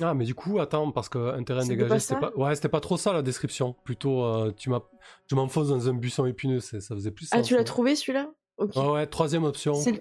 Ah 0.00 0.14
mais 0.14 0.24
du 0.24 0.34
coup 0.34 0.60
attends 0.60 0.92
parce 0.92 1.08
que 1.08 1.34
un 1.34 1.42
terrain 1.42 1.66
dégagé 1.66 1.98
c'était 1.98 2.20
pas, 2.20 2.32
ouais 2.36 2.54
c'était 2.54 2.68
pas 2.68 2.80
trop 2.80 2.96
ça 2.96 3.12
la 3.12 3.22
description. 3.22 3.74
Plutôt 3.84 4.22
euh, 4.24 4.52
tu 4.56 4.70
m'as, 4.70 4.82
je 5.26 5.34
m'enfonce 5.34 5.68
dans 5.68 5.88
un 5.88 5.94
buisson 5.94 6.24
épineux, 6.24 6.60
ça 6.60 6.78
faisait 6.78 7.10
plus. 7.10 7.28
Ah, 7.32 7.38
sens, 7.38 7.48
tu 7.48 7.56
l'as 7.56 7.64
trouvé 7.64 7.96
celui-là? 7.96 8.30
Ok. 8.58 8.76
Ouais 8.76 8.88
ouais 8.88 9.06
troisième 9.06 9.44
option. 9.44 9.72
Le... 9.72 10.00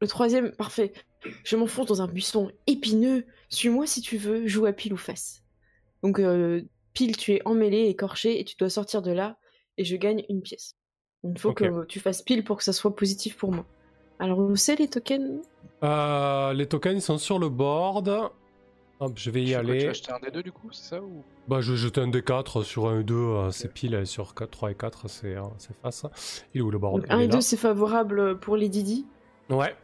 le 0.00 0.06
troisième, 0.06 0.52
parfait. 0.52 0.92
Je 1.44 1.56
m'enfonce 1.56 1.86
dans 1.86 2.02
un 2.02 2.06
buisson 2.06 2.50
épineux. 2.66 3.26
Suis-moi 3.48 3.86
si 3.86 4.00
tu 4.00 4.16
veux, 4.16 4.46
joue 4.46 4.66
à 4.66 4.72
pile 4.72 4.92
ou 4.92 4.96
face. 4.96 5.42
Donc, 6.02 6.20
euh, 6.20 6.62
pile, 6.92 7.16
tu 7.16 7.32
es 7.32 7.42
emmêlé, 7.44 7.86
écorché, 7.86 8.38
et 8.38 8.44
tu 8.44 8.56
dois 8.56 8.70
sortir 8.70 9.02
de 9.02 9.10
là, 9.10 9.36
et 9.76 9.84
je 9.84 9.96
gagne 9.96 10.24
une 10.28 10.42
pièce. 10.42 10.76
Il 11.24 11.36
faut 11.38 11.52
que 11.52 11.84
tu 11.86 11.98
fasses 11.98 12.22
pile 12.22 12.44
pour 12.44 12.58
que 12.58 12.64
ça 12.64 12.72
soit 12.72 12.94
positif 12.94 13.36
pour 13.36 13.50
moi. 13.50 13.66
Alors, 14.20 14.38
où 14.38 14.54
c'est 14.54 14.76
les 14.76 14.88
tokens? 14.88 15.42
Euh, 15.82 16.52
les 16.52 16.66
tokens 16.66 16.96
ils 16.96 17.02
sont 17.02 17.18
sur 17.18 17.38
le 17.38 17.48
board. 17.48 18.30
Hop, 19.00 19.12
je 19.16 19.30
vais 19.30 19.42
y 19.42 19.48
fais 19.48 19.54
quoi, 19.54 19.62
Tu 19.64 19.70
aller. 19.70 19.86
as 19.86 19.90
acheté 19.90 20.12
un 20.12 20.18
des 20.18 20.30
deux 20.32 20.42
du 20.42 20.50
coup, 20.52 20.68
c'est 20.72 20.88
ça 20.96 21.00
ou... 21.00 21.22
Bah, 21.46 21.60
je 21.60 21.72
vais 21.72 21.78
jeter 21.78 22.00
un 22.00 22.08
D4 22.10 22.64
sur 22.64 22.88
1 22.88 23.00
et 23.00 23.04
2, 23.04 23.14
euh, 23.14 23.50
c'est 23.52 23.72
pile, 23.72 23.94
et 23.94 24.04
sur 24.04 24.34
4, 24.34 24.50
3 24.50 24.70
et 24.72 24.74
4, 24.74 25.08
c'est 25.08 25.36
euh, 25.36 25.42
c'est 25.58 25.74
face. 25.82 26.44
Il 26.54 26.58
est 26.58 26.62
où 26.62 26.70
le 26.70 26.78
Il 26.78 27.12
1 27.12 27.18
est 27.20 27.24
et 27.24 27.28
là. 27.28 27.34
2, 27.36 27.40
c'est 27.40 27.56
favorable 27.56 28.38
pour 28.40 28.56
les 28.56 28.68
Didi? 28.68 29.06
Ouais, 29.50 29.74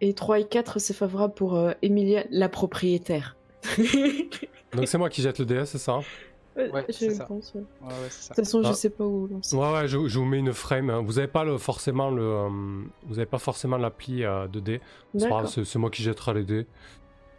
Et 0.00 0.14
3 0.14 0.40
et 0.40 0.46
4, 0.48 0.78
c'est 0.78 0.94
favorable 0.94 1.34
pour 1.34 1.54
euh, 1.56 1.72
Emilia, 1.82 2.24
la 2.30 2.48
propriétaire. 2.48 3.36
donc 4.72 4.88
c'est 4.88 4.98
moi 4.98 5.08
qui 5.10 5.22
jette 5.22 5.38
le 5.38 5.44
DS, 5.46 5.64
c'est 5.66 5.78
ça? 5.78 5.98
Ouais, 6.56 6.86
je 6.88 6.92
c'est 6.94 7.10
ça. 7.10 7.24
pense. 7.24 7.52
ouais. 7.54 7.60
Ouais, 7.82 7.88
ouais, 7.88 7.94
c'est 8.08 8.22
ça. 8.22 8.34
De 8.34 8.36
toute 8.36 8.44
façon, 8.46 8.62
Ah. 8.64 8.68
je 8.68 8.72
sais 8.72 8.88
pas 8.88 9.04
où 9.04 9.26
lancer. 9.26 9.54
Ouais, 9.54 9.72
ouais, 9.72 9.88
je, 9.88 10.08
je 10.08 10.18
vous 10.18 10.24
mets 10.24 10.38
une 10.38 10.54
frame. 10.54 10.88
hein. 10.88 11.02
Vous 11.04 11.18
avez 11.18 11.28
pas 11.28 11.44
le, 11.44 11.58
forcément 11.58 12.10
le, 12.10 12.22
euh, 12.22 12.48
vous 13.06 13.18
avez 13.18 13.26
pas 13.26 13.38
forcément 13.38 13.76
l'appli 13.76 14.24
euh, 14.24 14.46
de 14.48 14.60
dés. 14.60 14.80
C'est 15.14 15.24
pas 15.24 15.28
grave, 15.28 15.38
D'accord, 15.42 15.50
c'est 15.52 15.64
c'est 15.66 15.78
moi 15.78 15.90
qui 15.90 16.02
jetterai 16.02 16.32
les 16.32 16.44
dés. 16.44 16.66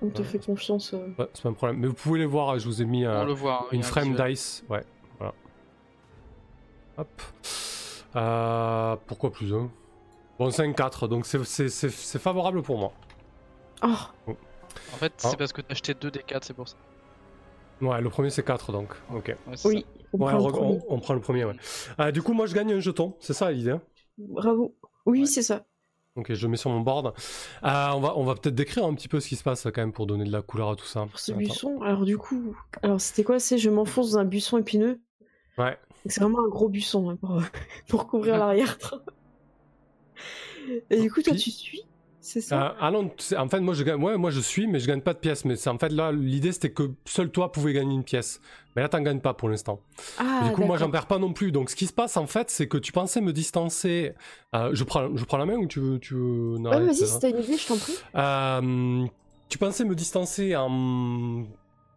On 0.02 0.10
te 0.10 0.20
Ouais. 0.22 0.28
fait 0.28 0.40
confiance. 0.46 0.94
euh. 0.94 1.08
Ouais, 1.18 1.28
c'est 1.34 1.44
pas 1.44 1.50
un 1.50 1.54
problème. 1.54 1.80
Mais 1.80 1.88
vous 1.88 1.94
pouvez 1.94 2.20
les 2.20 2.26
voir, 2.26 2.58
je 2.60 2.66
vous 2.66 2.82
ai 2.82 2.86
mis 2.86 3.06
euh, 3.06 3.22
On 3.22 3.26
le 3.26 3.34
voit. 3.34 3.62
hein, 3.64 3.68
une 3.72 3.84
frame 3.84 4.16
dice. 4.16 4.64
Ouais, 4.70 4.84
voilà. 5.18 5.34
Hop. 6.98 7.22
Euh, 8.16 8.96
pourquoi 9.06 9.32
plus 9.32 9.54
un? 9.54 9.70
Bon, 10.40 10.50
c'est 10.52 10.64
un 10.64 10.72
4, 10.74 11.08
donc 11.08 11.26
c'est- 11.26 11.44
c'est 11.44 11.70
c'est- 11.70 11.90
c'est 11.90 12.20
favorable 12.20 12.62
pour 12.62 12.78
moi. 12.78 12.92
Oh, 13.84 13.88
En 14.94 14.98
fait, 14.98 15.14
Ah. 15.24 15.30
c'est 15.30 15.38
parce 15.38 15.52
que 15.54 15.62
t'as 15.62 15.72
acheté 15.74 15.94
deux 15.94 16.12
des 16.12 16.24
quatre, 16.24 16.44
c'est 16.46 16.54
pour 16.54 16.68
ça. 16.68 16.78
Ouais, 17.82 18.00
le 18.02 18.10
premier 18.10 18.30
c'est 18.30 18.44
4, 18.44 18.72
donc. 18.72 18.94
Ok. 19.14 19.28
Ouais, 19.28 19.56
oui, 19.66 19.86
on 20.14 20.18
Ouais, 20.20 20.32
prend 20.32 20.42
on, 20.42 20.48
le 20.48 20.54
premier. 20.54 20.80
on- 20.90 20.94
on 20.96 21.00
prend 21.00 21.14
le 21.14 21.20
premier, 21.20 21.46
ouais. 21.46 21.56
Euh, 22.00 22.12
du 22.12 22.22
coup, 22.22 22.34
moi 22.34 22.46
je 22.46 22.56
gagne 22.56 22.74
un 22.74 22.80
jeton, 22.80 23.16
c'est 23.20 23.34
ça 23.34 23.52
l'idée. 23.52 23.72
hein? 23.72 23.82
Bravo. 24.18 24.76
Oui, 25.06 25.22
Ouais. 25.22 25.26
c'est 25.26 25.42
ça. 25.44 25.66
Ok, 26.18 26.34
je 26.34 26.42
le 26.46 26.50
mets 26.50 26.58
sur 26.58 26.72
mon 26.72 26.82
board. 26.82 27.14
Euh, 27.64 27.88
on 27.94 28.00
va, 28.00 28.18
on 28.18 28.24
va 28.24 28.34
peut-être 28.34 28.56
décrire 28.56 28.86
un 28.86 28.94
petit 28.96 29.08
peu 29.08 29.20
ce 29.20 29.28
qui 29.30 29.36
se 29.36 29.44
passe 29.44 29.64
quand 29.64 29.78
même 29.78 29.94
pour 29.94 30.08
donner 30.08 30.26
de 30.26 30.32
la 30.32 30.42
couleur 30.42 30.72
à 30.72 30.76
tout 30.76 30.86
ça. 30.86 31.06
Pour 31.06 31.20
ce 31.20 31.32
Attends. 31.32 31.38
buisson, 31.38 31.82
alors 31.84 32.06
du 32.06 32.18
coup, 32.18 32.56
alors 32.82 33.00
c'était 33.00 33.24
quoi 33.24 33.40
C'est 33.40 33.60
je 33.60 33.70
m'enfonce 33.70 34.12
dans 34.12 34.20
un 34.20 34.26
buisson 34.26 34.58
épineux? 34.58 35.00
Ouais. 35.60 35.78
C'est 36.08 36.20
vraiment 36.22 36.44
un 36.44 36.48
gros 36.50 36.70
buisson 36.70 37.12
hein, 37.12 37.16
pour, 37.18 37.42
pour 37.88 38.08
couvrir 38.08 38.38
l'arrière-train. 38.40 39.02
Et 40.90 41.00
du 41.00 41.12
coup, 41.12 41.22
toi, 41.22 41.34
tu 41.34 41.52
suis 41.52 41.84
C'est 42.28 42.42
ça 42.42 42.62
Euh, 42.62 42.70
ah 42.82 42.92
non, 42.92 43.10
en 43.38 43.48
fait, 43.48 43.62
moi 43.62 43.74
je 43.74 43.84
gagne, 43.86 44.04
ouais, 44.04 44.18
moi 44.18 44.32
je 44.32 44.42
suis, 44.42 44.68
mais 44.68 44.80
je 44.80 44.88
gagne 44.88 45.00
pas 45.00 45.14
de 45.14 45.20
pièces. 45.20 45.46
Mais 45.46 45.56
en 45.70 45.78
fait 45.78 45.88
là, 45.94 46.12
l'idée 46.12 46.52
c'était 46.52 46.72
que 46.72 46.92
seul 47.06 47.30
toi 47.30 47.54
pouvais 47.54 47.72
gagner 47.72 47.96
une 47.96 48.04
pièce. 48.04 48.42
Mais 48.76 48.82
là, 48.82 48.90
t'en 48.90 49.02
gagnes 49.02 49.22
pas 49.22 49.34
pour 49.34 49.48
l'instant. 49.48 49.80
Ah, 50.20 50.42
du 50.44 50.52
coup, 50.52 50.64
moi 50.66 50.78
j'en 50.78 50.92
perds 50.92 51.06
pas 51.06 51.20
non 51.20 51.32
plus. 51.32 51.54
Donc, 51.54 51.70
ce 51.70 51.76
qui 51.78 51.88
se 51.88 51.94
passe 51.94 52.18
en 52.18 52.28
fait, 52.28 52.50
c'est 52.50 52.68
que 52.68 52.78
tu 52.78 52.92
pensais 52.92 53.22
me 53.22 53.32
distancer. 53.32 54.14
Euh, 54.54 54.72
je 54.74 54.84
prends, 54.84 55.16
je 55.16 55.24
prends 55.24 55.38
la 55.38 55.46
main 55.46 55.56
ou 55.56 55.68
tu 55.68 55.80
veux, 55.80 56.00
tu 56.00 56.16
veux. 56.16 56.58
non, 56.60 56.70
Ouais, 56.70 56.82
vas-y, 56.86 57.08
si 57.08 57.18
t'as 57.18 57.30
une 57.30 57.40
idée, 57.42 57.58
je 57.58 57.66
t'en 57.66 57.78
prie. 57.78 57.96
Euh, 58.16 59.06
tu 59.48 59.58
pensais 59.58 59.86
me 59.86 59.96
distancer 59.96 60.54
en 60.58 60.68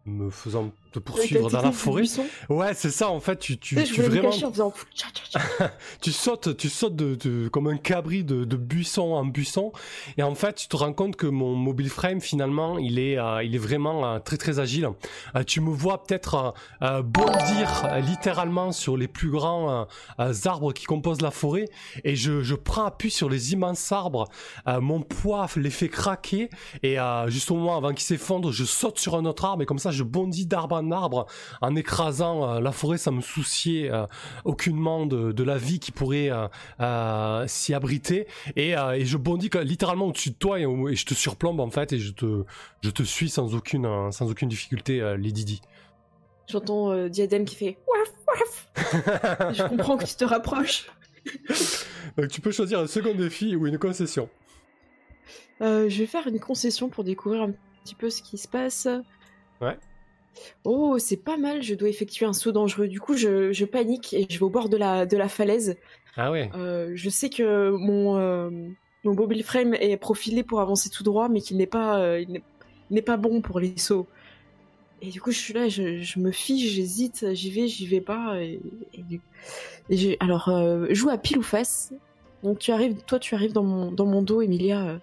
me 0.05 0.29
faisant 0.29 0.71
te 0.91 0.99
poursuivre 0.99 1.49
dans 1.49 1.61
la 1.61 1.71
forêt. 1.71 2.01
Ouais, 2.49 2.73
c'est 2.73 2.91
ça. 2.91 3.09
En 3.09 3.19
fait, 3.19 3.37
tu, 3.39 3.57
tu, 3.57 3.75
Tu 3.83 4.01
vraiment, 4.01 4.29
en 4.29 4.31
tu 6.01 6.11
sautes, 6.11 6.57
tu 6.57 6.69
sautes 6.69 6.95
de, 6.95 7.15
de- 7.15 7.47
comme 7.47 7.67
un 7.67 7.77
cabri 7.77 8.23
de, 8.23 8.43
de 8.45 8.55
buisson 8.57 9.13
en 9.13 9.25
buisson, 9.25 9.71
et 10.17 10.23
en 10.23 10.35
fait, 10.35 10.55
tu 10.55 10.67
te 10.67 10.75
rends 10.75 10.93
compte 10.93 11.15
que 11.15 11.27
mon 11.27 11.55
mobile 11.55 11.89
frame 11.89 12.21
finalement, 12.21 12.77
il 12.77 12.99
est, 12.99 13.17
euh, 13.17 13.43
il 13.43 13.55
est 13.55 13.59
vraiment 13.59 14.05
euh, 14.05 14.19
très 14.19 14.37
très 14.37 14.59
agile. 14.59 14.89
Euh, 15.35 15.43
tu 15.43 15.61
me 15.61 15.69
vois 15.69 16.03
peut-être 16.03 16.53
bondir 17.03 17.87
littéralement 18.05 18.71
sur 18.71 18.97
les 18.97 19.07
plus 19.07 19.29
grands 19.29 19.87
arbres 20.45 20.73
qui 20.73 20.85
composent 20.85 21.21
la 21.21 21.31
forêt, 21.31 21.65
et 22.03 22.15
je, 22.15 22.41
je 22.41 22.55
prends 22.55 22.85
appui 22.85 23.11
sur 23.11 23.29
les 23.29 23.53
immenses 23.53 23.91
arbres. 23.91 24.27
Mon 24.67 25.01
poids 25.01 25.47
les 25.55 25.69
fait 25.69 25.89
craquer, 25.89 26.49
et 26.83 26.97
juste 27.27 27.51
au 27.51 27.55
moment 27.55 27.77
avant 27.77 27.89
qu'ils 27.91 28.05
s'effondrent, 28.05 28.51
je 28.51 28.65
saute 28.65 28.99
sur 28.99 29.15
un 29.15 29.25
autre 29.25 29.45
arbre, 29.45 29.63
et 29.63 29.65
comme 29.65 29.79
ça, 29.79 29.91
je 29.91 30.03
bondis 30.03 30.45
d'arbre 30.45 30.80
en 30.81 30.91
arbre 30.91 31.27
en 31.61 31.75
écrasant 31.75 32.49
euh, 32.49 32.59
la 32.59 32.71
forêt 32.71 32.97
sans 32.97 33.11
me 33.11 33.21
soucier 33.21 33.91
euh, 33.91 34.05
aucunement 34.45 35.05
de, 35.05 35.31
de 35.31 35.43
la 35.43 35.57
vie 35.57 35.79
qui 35.79 35.91
pourrait 35.91 36.29
euh, 36.79 37.47
s'y 37.47 37.73
abriter 37.73 38.27
et, 38.55 38.71
et 38.71 39.05
je 39.05 39.17
bondis 39.17 39.49
littéralement 39.63 40.07
au-dessus 40.07 40.31
de 40.31 40.35
toi 40.35 40.59
et, 40.59 40.63
et 40.63 40.95
je 40.95 41.05
te 41.05 41.13
surplombe 41.13 41.59
en 41.59 41.69
fait 41.69 41.93
et 41.93 41.99
je 41.99 42.11
te, 42.11 42.43
je 42.83 42.89
te 42.89 43.03
suis 43.03 43.29
sans 43.29 43.55
aucune, 43.55 44.11
sans 44.11 44.29
aucune 44.29 44.49
difficulté 44.49 44.99
Lady 45.17 45.45
Di. 45.45 45.61
J'entends 46.51 46.91
euh, 46.91 47.07
Diadème 47.07 47.45
qui 47.45 47.55
fait 47.55 47.77
waf 47.87 48.11
waf. 48.27 49.53
je 49.53 49.67
comprends 49.67 49.97
que 49.97 50.05
tu 50.05 50.15
te 50.15 50.25
rapproches. 50.25 50.91
Donc 52.17 52.27
tu 52.27 52.41
peux 52.41 52.51
choisir 52.51 52.79
un 52.79 52.87
second 52.87 53.15
défi 53.15 53.55
ou 53.55 53.67
une 53.67 53.77
concession. 53.77 54.29
Euh, 55.61 55.87
je 55.87 55.99
vais 55.99 56.07
faire 56.07 56.27
une 56.27 56.39
concession 56.39 56.89
pour 56.89 57.03
découvrir 57.03 57.43
un 57.43 57.53
petit 57.83 57.95
peu 57.95 58.09
ce 58.09 58.21
qui 58.21 58.37
se 58.37 58.49
passe. 58.49 58.87
Ouais. 59.61 59.77
Oh, 60.63 60.97
c'est 60.99 61.17
pas 61.17 61.37
mal, 61.37 61.61
je 61.61 61.75
dois 61.75 61.89
effectuer 61.89 62.25
un 62.25 62.33
saut 62.33 62.51
dangereux. 62.51 62.87
Du 62.87 62.99
coup, 62.99 63.15
je, 63.15 63.51
je 63.51 63.65
panique 63.65 64.13
et 64.13 64.27
je 64.29 64.37
vais 64.37 64.43
au 64.43 64.49
bord 64.49 64.69
de 64.69 64.77
la, 64.77 65.05
de 65.05 65.17
la 65.17 65.27
falaise. 65.27 65.77
Ah 66.15 66.31
ouais 66.31 66.49
Euh, 66.55 66.91
je 66.95 67.09
sais 67.09 67.29
que 67.29 67.71
mon, 67.71 68.17
euh, 68.17 68.49
mon 69.03 69.13
mobile 69.15 69.43
frame 69.43 69.73
est 69.75 69.97
profilé 69.97 70.43
pour 70.43 70.61
avancer 70.61 70.89
tout 70.89 71.03
droit, 71.03 71.29
mais 71.29 71.41
qu'il 71.41 71.57
n'est 71.57 71.67
pas, 71.67 71.99
euh, 71.99 72.19
il 72.21 72.41
n'est- 72.89 73.01
pas 73.01 73.17
bon 73.17 73.41
pour 73.41 73.59
les 73.59 73.77
sauts. 73.77 74.07
Et 75.01 75.09
du 75.09 75.19
coup, 75.21 75.31
je 75.31 75.39
suis 75.39 75.53
là, 75.53 75.67
je, 75.67 76.01
je 76.01 76.19
me 76.19 76.31
fiche, 76.31 76.71
j'hésite, 76.71 77.33
j'y 77.33 77.49
vais, 77.49 77.67
j'y 77.67 77.87
vais 77.87 78.01
pas. 78.01 78.39
Et, 78.41 80.17
alors, 80.19 80.49
euh, 80.49 80.87
joue 80.91 81.09
à 81.09 81.17
pile 81.17 81.39
ou 81.39 81.43
face. 81.43 81.93
Donc, 82.43 82.59
tu 82.59 82.71
arrives, 82.71 83.01
toi, 83.03 83.19
tu 83.19 83.35
arrives 83.35 83.53
dans 83.53 83.63
mon, 83.63 83.91
dans 83.91 84.05
mon 84.05 84.21
dos, 84.21 84.41
Emilia, 84.41 84.99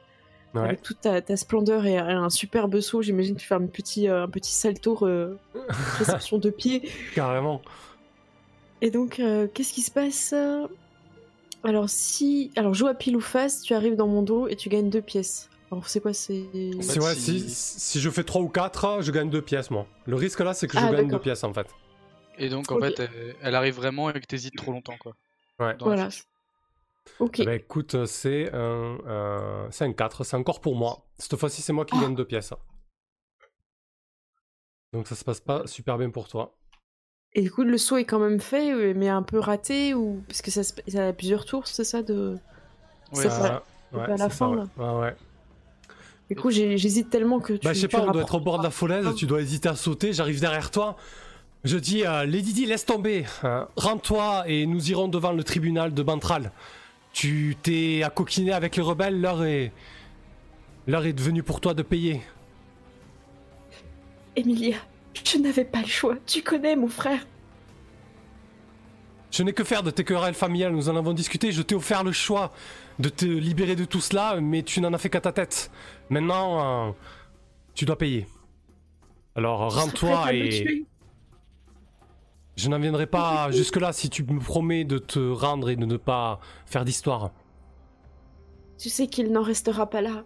Ouais. 0.55 0.63
avec 0.63 0.83
toute 0.83 1.01
ta, 1.03 1.21
ta 1.21 1.37
splendeur 1.37 1.85
et 1.85 1.99
un 1.99 2.31
superbe 2.31 2.81
saut. 2.81 3.03
J'imagine 3.03 3.35
que 3.35 3.41
tu 3.41 3.47
fais 3.47 3.55
un 3.55 3.67
petit, 3.67 4.09
euh, 4.09 4.25
un 4.25 4.29
petit 4.29 4.53
salto, 4.53 4.99
euh, 5.03 5.37
réception 5.99 6.39
de 6.39 6.49
pied. 6.51 6.89
Carrément. 7.15 7.61
Et 8.81 8.91
donc, 8.91 9.21
euh, 9.21 9.47
qu'est-ce 9.53 9.73
qui 9.75 9.83
se 9.83 9.91
passe 9.91 10.35
Alors, 11.65 11.91
si. 11.91 12.51
Alors, 12.57 12.75
joue 12.75 12.87
à 12.87 12.95
pile 12.95 13.17
ou 13.17 13.21
face, 13.21 13.63
tu 13.63 13.75
arrives 13.75 13.97
dans 13.97 14.07
mon 14.07 14.23
dos 14.23 14.49
et 14.49 14.57
tu 14.57 14.69
gagnes 14.69 14.89
deux 14.91 15.03
pièces. 15.03 15.51
Alors, 15.71 15.87
c'est 15.89 16.01
quoi 16.01 16.15
C'est? 16.15 16.45
En 16.79 16.81
Si, 16.83 16.93
fait, 16.93 17.01
ouais, 17.01 17.15
si- 17.15 17.41
si, 17.51 17.81
si 17.81 18.01
je 18.01 18.09
fais 18.09 18.25
3 18.25 18.41
ou 18.41 18.49
4, 18.49 19.03
je 19.03 19.13
gagne 19.13 19.29
2 19.29 19.43
pièces 19.43 19.71
moi. 19.71 19.87
Le 20.07 20.17
risque 20.17 20.41
là 20.41 20.55
c'est 20.55 20.67
que 20.67 20.79
je 20.79 20.83
Ah, 20.83 20.91
gagne 20.91 21.03
2 21.03 21.03
d'accord. 21.09 21.21
pièces 21.21 21.45
en 21.45 21.53
fait. 21.53 21.67
Et 22.39 22.49
donc, 22.49 22.71
en 22.73 22.79
fait, 22.81 23.01
elle, 23.01 23.35
elle 23.43 23.55
arrive 23.55 23.75
vraiment 23.75 24.09
et 24.11 24.13
que 24.19 24.25
t'hésites 24.25 24.57
trop 24.57 24.71
longtemps, 24.73 24.97
quoi. 24.99 25.13
Ouais. 25.59 25.77
dans 25.77 25.89
la 25.91 25.95
Voilà. 25.97 26.09
Ok. 27.21 27.41
Eh 27.41 27.45
ben, 27.45 27.53
écoute, 27.55 28.05
c'est 28.07 28.53
un, 28.55 28.99
euh, 29.07 29.67
c'est 29.71 29.85
un 29.85 29.93
4, 29.93 30.25
c'est 30.25 30.37
encore 30.37 30.61
pour 30.61 30.77
moi. 30.77 31.07
Cette 31.19 31.37
fois-ci, 31.37 31.63
c'est 31.63 31.73
moi 31.73 31.85
qui 31.85 31.95
Ah. 31.99 32.03
gagne 32.03 32.15
deux 32.15 32.25
pièces. 32.25 32.53
Donc 34.93 35.07
ça 35.07 35.15
se 35.15 35.25
passe 35.25 35.41
pas 35.41 35.67
super 35.67 35.99
bien 35.99 36.11
pour 36.11 36.29
toi. 36.29 36.55
Et 37.35 37.43
du 37.43 37.51
coup, 37.51 37.63
le 37.63 37.77
saut 37.77 37.99
est 37.99 38.05
quand 38.05 38.19
même 38.19 38.41
fait, 38.41 38.73
euh, 38.73 38.95
mais 38.97 39.09
un 39.09 39.23
peu 39.23 39.39
raté 39.39 39.93
ou 39.95 40.23
parce 40.27 40.41
que 40.41 40.51
ça, 40.51 40.63
se- 40.63 40.73
ça 40.89 41.09
a 41.09 41.13
plusieurs 41.13 41.45
tours, 41.45 41.67
c'est 41.67 41.85
ça 41.85 42.03
de. 42.03 42.33
Ouais, 43.13 43.23
C'est 43.23 43.27
Euh, 43.27 43.31
ça. 43.31 43.63
ouais, 43.93 44.01
à 44.03 44.07
la 44.17 44.17
c'est 44.17 44.31
fin, 44.31 44.49
ouais. 44.49 44.57
là. 44.57 44.67
Ouais, 44.95 45.01
ouais. 45.01 45.17
Du 46.31 46.37
coup, 46.37 46.51
j'ai- 46.51 46.77
j'hésite 46.79 47.11
tellement 47.11 47.39
que 47.41 47.53
tu. 47.55 47.65
Bah, 47.67 47.73
je 47.75 47.81
sais 47.81 47.89
tu 47.89 47.97
pas, 47.97 48.03
on 48.03 48.11
doit 48.13 48.23
être 48.23 48.35
au 48.35 48.41
bord 48.41 48.59
de 48.59 48.65
la 48.65 48.71
falaise, 48.71 49.15
tu 49.15 49.27
dois 49.27 49.41
hésiter 49.43 49.69
à 49.69 49.77
sauter, 49.77 50.13
j'arrive 50.13 50.41
derrière 50.41 50.71
toi. 50.71 50.97
Je 51.65 51.77
dis, 51.77 52.07
euh, 52.07 52.25
Lady 52.25 52.53
Di, 52.53 52.67
laisse 52.67 52.87
tomber. 52.87 53.25
hein. 53.43 53.69
Rends-toi 53.77 54.45
et 54.47 54.65
nous 54.67 54.91
irons 54.91 55.09
devant 55.09 55.33
le 55.33 55.43
tribunal 55.45 55.93
de 55.93 56.03
Bantral. 56.03 56.53
Tu 57.19 57.57
t'es 57.61 58.05
à 58.05 58.11
coquiner 58.11 58.53
avec 58.53 58.77
les 58.77 58.83
rebelles, 58.83 59.21
l'heure 59.21 59.43
est. 59.43 59.73
L'heure 60.87 61.05
est 61.05 61.13
devenue 61.13 61.43
pour 61.43 61.61
toi 61.61 61.75
de 61.75 61.83
payer. 61.83 62.21
Emilia, 64.37 64.77
je 65.25 65.39
n'avais 65.39 65.65
pas 65.65 65.81
le 65.81 65.89
choix. 65.89 66.15
Tu 66.27 66.43
connais 66.43 66.77
mon 66.77 66.87
frère. 66.87 67.27
Je 69.33 69.43
n'ai 69.43 69.53
que 69.53 69.65
faire 69.65 69.83
de 69.83 69.91
tes 69.91 70.05
querelles 70.05 70.35
familiales, 70.35 70.73
nous 70.73 70.89
en 70.89 70.95
avons 70.95 71.13
discuté, 71.13 71.51
je 71.51 71.61
t'ai 71.61 71.75
offert 71.75 72.05
le 72.05 72.13
choix 72.13 72.53
de 73.01 73.09
te 73.09 73.25
libérer 73.25 73.75
de 73.75 73.85
tout 73.85 74.01
cela, 74.01 74.41
mais 74.41 74.63
tu 74.63 74.81
n'en 74.81 74.93
as 74.93 74.99
fait 74.99 75.11
qu'à 75.11 75.21
ta 75.21 75.33
tête. 75.33 75.73
Maintenant, 76.11 76.89
euh, 76.89 76.93
tu 77.75 77.85
dois 77.85 77.99
payer. 77.99 78.29
Alors 79.35 79.75
rends-toi 79.75 80.35
et. 80.35 80.87
Je 82.59 82.69
n'en 82.69 82.79
viendrai 82.79 83.07
pas 83.07 83.51
jusque-là 83.53 83.93
si 83.93 84.11
tu 84.11 84.25
me 84.25 84.41
promets 84.41 84.85
de 84.85 84.99
te 84.99 85.19
rendre 85.19 85.71
et 85.71 85.77
de 85.77 85.87
ne 85.87 85.97
pas 85.97 86.41
faire 86.67 86.85
d'histoire. 86.85 87.31
Tu 88.79 88.91
sais 88.91 89.07
qu'il 89.07 89.33
n'en 89.33 89.43
restera 89.43 89.89
pas 89.89 90.03
là. 90.03 90.25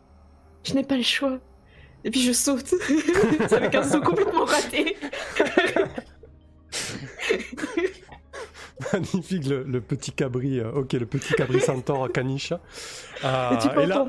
Je 0.65 0.75
n'ai 0.75 0.83
pas 0.83 0.97
le 0.97 1.03
choix. 1.03 1.39
Et 2.05 2.11
puis 2.11 2.21
je 2.23 2.33
saute. 2.33 2.67
C'est 3.49 3.53
avec 3.53 3.75
un 3.75 3.83
saut 3.83 4.01
complètement 4.01 4.45
raté. 4.45 4.97
Magnifique 8.93 9.47
le, 9.47 9.63
le 9.63 9.81
petit 9.81 10.11
cabri, 10.13 10.59
euh, 10.59 10.73
ok, 10.73 10.93
le 10.95 11.07
petit 11.07 11.35
cabri 11.35 11.61
centaure 11.61 12.11
caniche. 12.11 12.53
Euh, 13.25 13.53
et 13.53 13.59
tu 13.59 13.69
peux 13.69 13.83
et 13.83 13.87
là. 13.87 14.07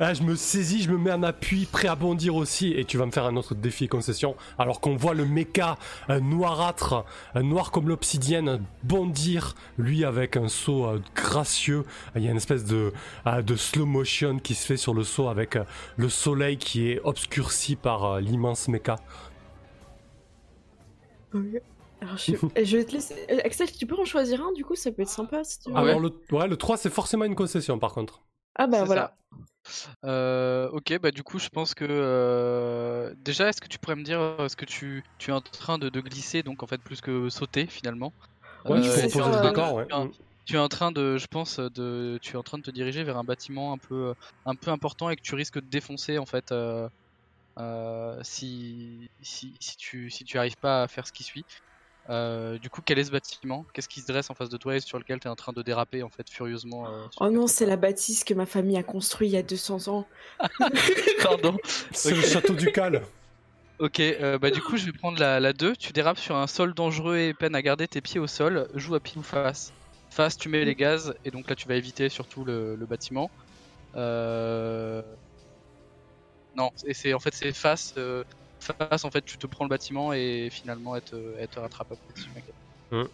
Ah, 0.00 0.12
je 0.14 0.22
me 0.22 0.34
saisis, 0.34 0.82
je 0.82 0.90
me 0.90 0.98
mets 0.98 1.12
en 1.12 1.22
appui, 1.22 1.66
prêt 1.66 1.88
à 1.88 1.94
bondir 1.94 2.34
aussi, 2.34 2.72
et 2.72 2.84
tu 2.84 2.98
vas 2.98 3.06
me 3.06 3.12
faire 3.12 3.26
un 3.26 3.36
autre 3.36 3.54
défi 3.54 3.88
concession, 3.88 4.36
alors 4.58 4.80
qu'on 4.80 4.96
voit 4.96 5.14
le 5.14 5.24
méca 5.24 5.76
euh, 6.10 6.20
noirâtre, 6.20 7.04
euh, 7.36 7.42
noir 7.42 7.70
comme 7.70 7.88
l'obsidienne, 7.88 8.60
bondir, 8.82 9.54
lui 9.78 10.04
avec 10.04 10.36
un 10.36 10.48
saut 10.48 10.86
euh, 10.86 11.00
gracieux. 11.14 11.84
Il 12.16 12.22
y 12.22 12.28
a 12.28 12.30
une 12.30 12.36
espèce 12.36 12.64
de, 12.64 12.92
euh, 13.26 13.42
de 13.42 13.56
slow 13.56 13.86
motion 13.86 14.38
qui 14.38 14.54
se 14.54 14.66
fait 14.66 14.76
sur 14.76 14.94
le 14.94 15.04
saut 15.04 15.28
avec 15.28 15.56
euh, 15.56 15.64
le 15.96 16.08
soleil 16.08 16.56
qui 16.56 16.90
est 16.90 17.00
obscurci 17.04 17.76
par 17.76 18.04
euh, 18.04 18.20
l'immense 18.20 18.68
méca. 18.68 18.96
Ok. 21.32 21.42
Alors, 22.00 22.16
je... 22.16 22.32
je 22.64 22.76
vais 22.76 22.84
te 22.84 22.92
laisser. 22.92 23.14
Axel, 23.44 23.70
tu 23.72 23.86
peux 23.86 23.98
en 23.98 24.04
choisir 24.04 24.42
un, 24.42 24.52
du 24.52 24.64
coup, 24.64 24.74
ça 24.74 24.90
peut 24.92 25.02
être 25.02 25.08
sympa 25.08 25.44
si 25.44 25.60
tu 25.60 25.70
veux. 25.70 25.76
Ah 25.76 25.82
ouais 25.82 25.90
alors 25.90 26.00
le, 26.00 26.12
ouais, 26.32 26.48
le 26.48 26.56
3 26.56 26.76
c'est 26.76 26.90
forcément 26.90 27.24
une 27.24 27.34
concession 27.34 27.78
par 27.78 27.92
contre. 27.94 28.22
Ah 28.56 28.66
bah 28.66 28.84
voilà. 28.84 29.16
ça. 29.30 29.36
Euh, 30.04 30.68
ok, 30.70 30.98
bah 31.00 31.10
du 31.10 31.22
coup, 31.22 31.38
je 31.38 31.48
pense 31.48 31.74
que 31.74 31.84
euh, 31.88 33.14
déjà, 33.18 33.48
est-ce 33.48 33.60
que 33.60 33.68
tu 33.68 33.78
pourrais 33.78 33.96
me 33.96 34.02
dire, 34.04 34.20
euh, 34.20 34.46
est-ce 34.46 34.56
que 34.56 34.64
tu, 34.64 35.02
tu 35.18 35.30
es 35.30 35.32
en 35.32 35.40
train 35.40 35.78
de, 35.78 35.88
de 35.88 36.00
glisser, 36.00 36.42
donc 36.42 36.62
en 36.62 36.66
fait 36.66 36.82
plus 36.82 37.00
que 37.00 37.28
sauter 37.30 37.66
finalement? 37.66 38.14
Oui, 38.64 38.80
tu 38.82 38.90
Euh, 38.90 38.98
peux 38.98 39.00
c'est 39.00 39.08
poser 39.08 39.30
sur, 39.30 39.32
le 39.32 39.38
euh, 39.38 39.40
décor, 39.40 39.74
ouais. 39.74 39.86
tu 39.88 39.94
es 39.96 39.98
en- 39.98 40.10
Tu 40.46 40.54
es 40.56 40.58
en 40.58 40.68
train 40.68 40.92
de, 40.92 41.16
je 41.18 41.26
pense, 41.28 41.58
de, 41.60 42.18
tu 42.22 42.32
es 42.34 42.36
en 42.36 42.42
train 42.44 42.58
de 42.58 42.62
te 42.64 42.70
diriger 42.70 43.04
vers 43.04 43.16
un 43.18 43.24
bâtiment 43.24 43.72
un 43.74 43.78
peu, 43.78 44.14
un 44.46 44.56
peu 44.56 44.70
important 44.72 45.10
et 45.10 45.16
que 45.16 45.22
tu 45.22 45.34
risques 45.36 45.60
de 45.60 45.68
défoncer 45.68 46.18
en 46.18 46.26
fait 46.26 46.52
euh, 46.52 46.88
euh, 47.58 48.20
si, 48.24 49.08
si, 49.22 49.56
si 49.60 49.76
tu, 49.78 50.10
si 50.10 50.24
tu 50.24 50.38
arrives 50.38 50.56
pas 50.60 50.82
à 50.84 50.88
faire 50.88 51.06
ce 51.06 51.12
qui 51.12 51.24
suit? 51.24 51.44
Euh, 52.10 52.58
du 52.58 52.68
coup, 52.68 52.82
quel 52.84 52.98
est 52.98 53.04
ce 53.04 53.10
bâtiment? 53.10 53.64
Qu'est-ce 53.72 53.88
qui 53.88 54.00
se 54.00 54.06
dresse 54.06 54.28
en 54.28 54.34
face 54.34 54.50
de 54.50 54.56
toi 54.56 54.76
et 54.76 54.80
sur 54.80 54.98
lequel 54.98 55.20
tu 55.20 55.26
es 55.26 55.30
en 55.30 55.36
train 55.36 55.52
de 55.52 55.62
déraper 55.62 56.02
en 56.02 56.10
fait 56.10 56.28
furieusement 56.28 56.86
euh, 56.86 57.06
Oh 57.18 57.30
non, 57.30 57.46
c'est 57.46 57.66
la 57.66 57.76
bâtisse 57.76 58.24
que 58.24 58.34
ma 58.34 58.46
famille 58.46 58.76
a 58.76 58.82
construite 58.82 59.30
il 59.30 59.34
y 59.34 59.38
a 59.38 59.42
200 59.42 59.88
ans. 59.88 60.06
Pardon. 61.22 61.56
C'est 61.92 62.14
le 62.14 62.20
château 62.20 62.54
du 62.54 62.70
Cal. 62.72 63.02
Ok, 63.80 63.98
euh, 63.98 64.38
bah 64.38 64.50
du 64.50 64.60
coup 64.60 64.76
je 64.76 64.86
vais 64.86 64.92
prendre 64.92 65.18
la, 65.18 65.40
la 65.40 65.52
2, 65.52 65.74
tu 65.74 65.92
dérapes 65.92 66.18
sur 66.18 66.36
un 66.36 66.46
sol 66.46 66.74
dangereux 66.74 67.16
et 67.16 67.34
peine 67.34 67.56
à 67.56 67.62
garder 67.62 67.88
tes 67.88 68.00
pieds 68.00 68.20
au 68.20 68.28
sol, 68.28 68.68
joue 68.76 68.94
à 68.94 69.00
pile 69.00 69.18
ou 69.18 69.22
face. 69.24 69.72
Face 70.10 70.36
tu 70.36 70.48
mets 70.48 70.64
les 70.64 70.76
gaz 70.76 71.12
et 71.24 71.32
donc 71.32 71.50
là 71.50 71.56
tu 71.56 71.66
vas 71.66 71.74
éviter 71.74 72.08
surtout 72.08 72.44
le, 72.44 72.76
le 72.76 72.86
bâtiment. 72.86 73.32
Euh... 73.96 75.02
Non, 76.56 76.70
et 76.86 76.94
c'est 76.94 77.14
en 77.14 77.18
fait 77.18 77.34
c'est 77.34 77.52
face, 77.52 77.94
euh, 77.96 78.22
face 78.64 79.04
en 79.04 79.10
fait 79.10 79.24
tu 79.24 79.36
te 79.38 79.46
prends 79.46 79.64
le 79.64 79.70
bâtiment 79.70 80.12
et 80.12 80.48
finalement 80.50 80.96
elle 80.96 81.02
te, 81.02 81.16
elle 81.38 81.48
te 81.48 81.58
rattrape 81.60 81.92
après. 81.92 83.04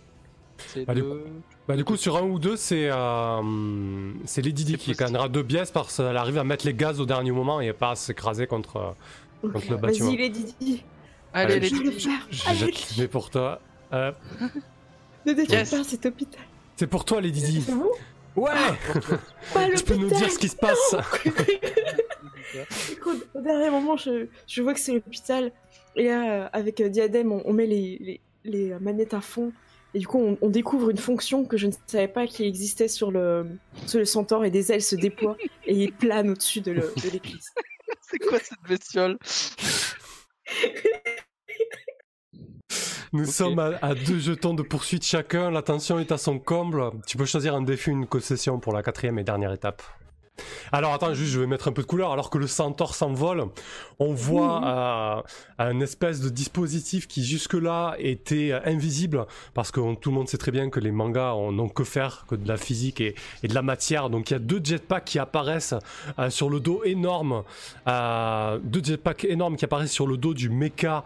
C'est 0.67 0.85
Bah, 0.85 0.95
du 0.95 1.01
deux- 1.01 1.25
Bah 1.67 1.77
du 1.77 1.85
coup 1.85 1.97
sur 1.97 2.17
un 2.17 2.23
ou 2.23 2.39
deux 2.39 2.57
c'est 2.57 2.91
euh, 2.91 4.13
c'est 4.27 4.43
Lady 4.43 4.65
Di 4.65 4.77
qui 4.77 4.93
gagnera 4.93 5.29
deux 5.29 5.43
pièces 5.45 5.71
parce 5.71 5.97
qu'elle 5.97 6.17
arrive 6.17 6.37
à 6.39 6.45
mettre 6.45 6.67
les 6.67 6.75
gaz 6.75 7.01
au 7.01 7.07
dernier 7.07 7.31
moment 7.33 7.61
et 7.61 7.73
pas 7.73 7.93
à 7.93 7.97
s'écraser 7.97 8.47
contre, 8.47 8.77
euh, 8.77 9.49
le 9.69 9.77
bâtiment. 9.77 10.09
Vas-y, 10.11 10.17
les 10.19 10.29
Didi. 10.29 10.85
Allez, 11.33 11.55
Allez, 11.55 11.71
les 11.71 11.99
Je 11.99 13.07
pour 13.07 13.31
toi. 13.31 13.61
Euh, 13.93 14.13
ne 15.27 15.33
Yes. 15.33 15.71
pas, 15.71 15.83
c'est 15.85 16.05
hôpital. 16.07 16.43
c'est 16.77 16.87
pour 16.87 17.05
toi 17.07 17.21
Lady 17.23 17.41
Di. 17.41 17.63
C'est 17.63 17.73
vous 17.73 17.93
Ouais 18.37 18.51
Pas 19.55 19.69
Tu 19.77 19.83
peux 19.85 19.95
nous 19.97 20.09
dire 20.11 20.31
ce 20.31 20.39
qui 20.39 20.49
se 20.49 20.57
passe 20.57 20.95
Écoute, 22.91 23.27
Au 23.35 23.41
dernier 23.41 23.71
moment, 23.71 23.97
je, 23.97 24.27
je 24.47 24.63
vois 24.63 24.75
que 24.75 24.81
c'est 24.81 24.93
l'hôpital. 24.93 25.53
Et 25.97 26.05
là, 26.05 26.45
euh, 26.45 26.49
avec 26.53 26.81
euh, 26.81 26.89
Diadème, 26.89 27.33
on, 27.33 27.43
on 27.45 27.53
met 27.53 27.67
les, 27.67 27.99
les, 28.01 28.21
les, 28.45 28.73
euh, 28.73 28.79
manettes 28.81 29.15
à 29.15 29.21
fond. 29.21 29.53
Et 29.95 29.99
du 29.99 30.07
coup, 30.07 30.19
on, 30.19 30.39
on 30.41 30.49
découvre 30.49 30.91
une 30.91 30.99
fonction 30.99 31.45
que 31.45 31.57
je 31.57 31.67
ne 31.67 31.73
savais 31.87 32.09
pas 32.09 32.27
qui 32.27 32.45
existait 32.45 32.89
sur 32.89 33.11
le, 33.11 33.47
sur 33.87 33.99
le 33.99 34.05
centaure. 34.05 34.45
Et 34.45 34.51
des 34.51 34.73
ailes 34.73 34.83
se 34.83 34.97
déploient 34.97 35.37
et 35.67 35.75
il 35.75 35.93
plane 35.93 36.31
au-dessus 36.31 36.61
de 36.61 36.73
l'église. 36.73 37.51
C'est 38.03 38.19
quoi 38.19 38.39
cette 38.39 38.63
bestiole? 38.69 39.19
Nous 43.13 43.27
sommes 43.27 43.59
à, 43.59 43.77
à 43.83 43.95
deux 43.95 44.21
jetons 44.21 44.55
de 44.55 44.63
poursuite 44.63 45.05
chacun, 45.05 45.51
la 45.51 45.63
tension 45.63 45.99
est 45.99 46.13
à 46.13 46.19
son 46.19 46.39
comble. 46.39 46.93
Tu 47.07 47.17
peux 47.17 47.25
choisir 47.25 47.57
un 47.57 47.63
défi, 47.63 47.91
une 47.91 48.07
concession 48.07 48.61
pour 48.61 48.73
la 48.73 48.85
quatrième 48.85 49.19
et 49.19 49.25
dernière 49.25 49.53
étape. 49.53 49.83
Alors 50.73 50.93
attends, 50.95 51.13
juste 51.15 51.33
je 51.33 51.41
vais 51.41 51.47
mettre 51.47 51.69
un 51.69 51.73
peu 51.73 51.83
de 51.83 51.87
couleur. 51.87 52.13
Alors 52.13 52.31
que 52.31 52.39
le 52.39 52.47
centaure 52.47 52.95
s'envole, 52.95 53.45
on 53.99 54.13
voit 54.13 54.63
euh, 54.65 55.23
un 55.59 55.81
espèce 55.81 56.21
de 56.21 56.29
dispositif 56.29 57.07
qui 57.09 57.25
jusque-là 57.25 57.95
était 57.99 58.53
euh, 58.53 58.61
invisible 58.65 59.27
parce 59.55 59.71
que 59.71 59.81
on- 59.81 59.95
tout 59.95 60.11
le 60.11 60.17
monde 60.17 60.29
sait 60.29 60.39
très 60.39 60.53
bien 60.53 60.71
que 60.71 60.81
les 60.81 60.91
mangas 60.93 61.35
on- 61.35 61.53
n'ont 61.53 61.69
que 61.69 61.85
faire 61.85 62.25
que 62.29 62.35
de 62.35 62.47
la 62.49 62.57
physique 62.57 63.01
et, 63.01 63.15
et 63.43 63.49
de 63.49 63.55
la 63.55 63.63
matière. 63.63 64.11
Donc 64.11 64.31
il 64.31 64.35
y 64.35 64.37
a 64.37 64.41
deux 64.41 64.61
jetpacks 64.63 65.05
qui 65.05 65.19
apparaissent 65.19 65.75
euh, 66.19 66.31
sur 66.31 66.49
le 66.51 66.61
dos 66.61 66.83
énorme, 66.85 67.43
deux 67.87 68.83
jetpacks 68.85 69.25
énormes 69.25 69.57
qui 69.57 69.65
apparaissent 69.65 69.93
sur 69.93 70.07
le 70.07 70.17
dos 70.17 70.35
du 70.35 70.49
mecha. 70.51 71.05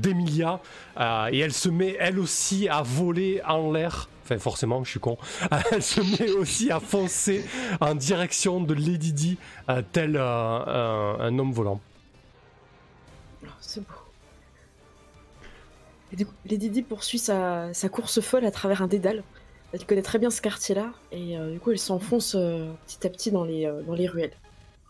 d'Emilia 0.00 0.60
euh, 0.98 1.28
et 1.32 1.38
elle 1.38 1.52
se 1.52 1.68
met 1.68 1.96
elle 1.98 2.18
aussi 2.18 2.68
à 2.68 2.82
voler 2.82 3.40
en 3.46 3.72
l'air. 3.72 4.08
Enfin 4.24 4.38
forcément, 4.38 4.82
je 4.82 4.90
suis 4.90 5.00
con. 5.00 5.18
Elle 5.70 5.82
se 5.82 6.00
met 6.00 6.30
aussi 6.32 6.72
à 6.72 6.80
foncer 6.80 7.44
en 7.80 7.94
direction 7.94 8.60
de 8.60 8.74
Lady 8.74 9.12
Di, 9.12 9.38
euh, 9.68 9.82
tel 9.92 10.16
euh, 10.16 11.16
un, 11.20 11.38
homme 11.38 11.52
volant. 11.52 11.80
Oh, 13.44 13.48
c'est 13.60 13.80
beau. 13.80 13.94
Et 16.12 16.16
du 16.16 16.26
coup, 16.26 16.32
Lady 16.44 16.70
Di 16.70 16.82
poursuit 16.82 17.20
sa, 17.20 17.72
sa 17.72 17.88
course 17.88 18.20
folle 18.20 18.44
à 18.44 18.50
travers 18.50 18.82
un 18.82 18.88
dédale. 18.88 19.22
Elle 19.72 19.86
connaît 19.86 20.02
très 20.02 20.18
bien 20.18 20.30
ce 20.30 20.42
quartier-là. 20.42 20.92
Et 21.12 21.36
du 21.52 21.60
coup, 21.60 21.70
elle 21.70 21.78
s'enfonce 21.78 22.32
petit 22.32 23.06
à 23.06 23.10
petit 23.10 23.30
dans 23.30 23.44
les, 23.44 23.72
dans 23.86 23.94
les 23.94 24.08
ruelles. 24.08 24.32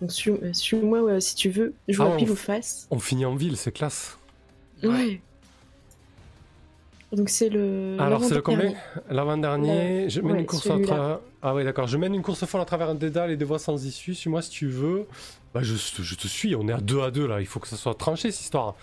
Donc, 0.01 0.13
suis- 0.13 0.31
euh, 0.31 0.53
suis-moi 0.53 1.21
si 1.21 1.35
tu 1.35 1.51
veux. 1.51 1.75
Je 1.89 1.97
vois 1.97 2.13
Ah, 2.13 2.17
pile 2.17 2.31
ou 2.31 2.37
face. 2.37 2.87
On 2.91 2.99
finit 2.99 3.25
en 3.25 3.35
ville, 3.35 3.57
c'est 3.57 3.73
classe. 3.73 4.19
Ouais. 4.83 5.21
Donc, 7.13 7.29
c'est 7.31 7.49
le. 7.49 7.97
Alors 8.01 8.23
c'est 8.25 8.35
le 8.35 8.43
combien? 8.43 8.75
L'avant-dernier. 9.11 10.11
Je 10.11 10.21
mène 10.21 10.33
ouais, 10.33 10.41
une 10.41 10.47
course 10.47 10.69
entre. 10.69 11.21
Ah 11.43 11.55
oui 11.55 11.63
d'accord. 11.65 11.87
Je 11.87 11.97
mène 11.97 12.15
une 12.15 12.23
course 12.23 12.45
folle 12.45 12.61
à 12.61 12.65
travers 12.65 12.91
un 12.91 12.95
dédale 12.95 13.31
et 13.31 13.37
des 13.37 13.45
voies 13.45 13.61
sans 13.61 13.85
issue. 13.87 14.15
Suis-moi 14.15 14.43
si 14.43 14.51
tu 14.51 14.67
veux. 14.69 15.07
Bah 15.55 15.61
je, 15.63 15.75
je 15.77 16.15
te 16.17 16.27
suis. 16.27 16.57
On 16.57 16.67
est 16.69 16.73
à 16.73 16.81
2 16.81 17.01
à 17.01 17.11
2 17.11 17.27
là. 17.27 17.41
Il 17.41 17.47
faut 17.47 17.61
que 17.61 17.69
ça 17.69 17.77
soit 17.77 17.95
tranché 17.95 18.33
cette 18.33 18.43
histoire. 18.43 18.75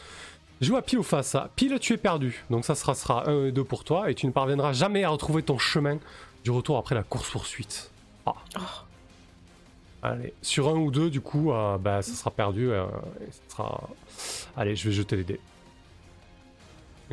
Joue 0.61 0.77
à 0.77 0.81
pile 0.81 0.99
ou 0.99 1.03
face. 1.03 1.35
à 1.35 1.49
Pile, 1.55 1.77
tu 1.79 1.91
es 1.93 1.97
perdu. 1.97 2.45
Donc 2.49 2.63
ça 2.63 2.75
sera, 2.75 2.95
sera 2.95 3.29
1 3.29 3.47
et 3.47 3.51
2 3.51 3.63
pour 3.65 3.83
toi. 3.83 4.09
Et 4.09 4.15
tu 4.15 4.25
ne 4.25 4.31
parviendras 4.31 4.71
jamais 4.71 5.03
à 5.03 5.09
retrouver 5.09 5.43
ton 5.43 5.57
chemin 5.57 5.99
du 6.45 6.51
retour 6.51 6.77
après 6.77 6.95
la 6.95 7.03
course-poursuite. 7.03 7.91
Ah. 8.25 8.33
Oh. 8.57 8.61
Allez. 10.01 10.33
Sur 10.41 10.69
un 10.69 10.75
ou 10.75 10.89
deux, 10.91 11.09
du 11.09 11.19
coup, 11.19 11.51
euh, 11.51 11.77
bah, 11.77 12.01
ça 12.01 12.13
sera 12.13 12.31
perdu. 12.31 12.69
euh, 12.71 12.85
et 13.21 13.31
ça 13.31 13.41
sera... 13.57 13.89
Allez, 14.55 14.75
je 14.77 14.87
vais 14.87 14.93
jeter 14.95 15.17
les 15.17 15.23
dés. 15.25 15.39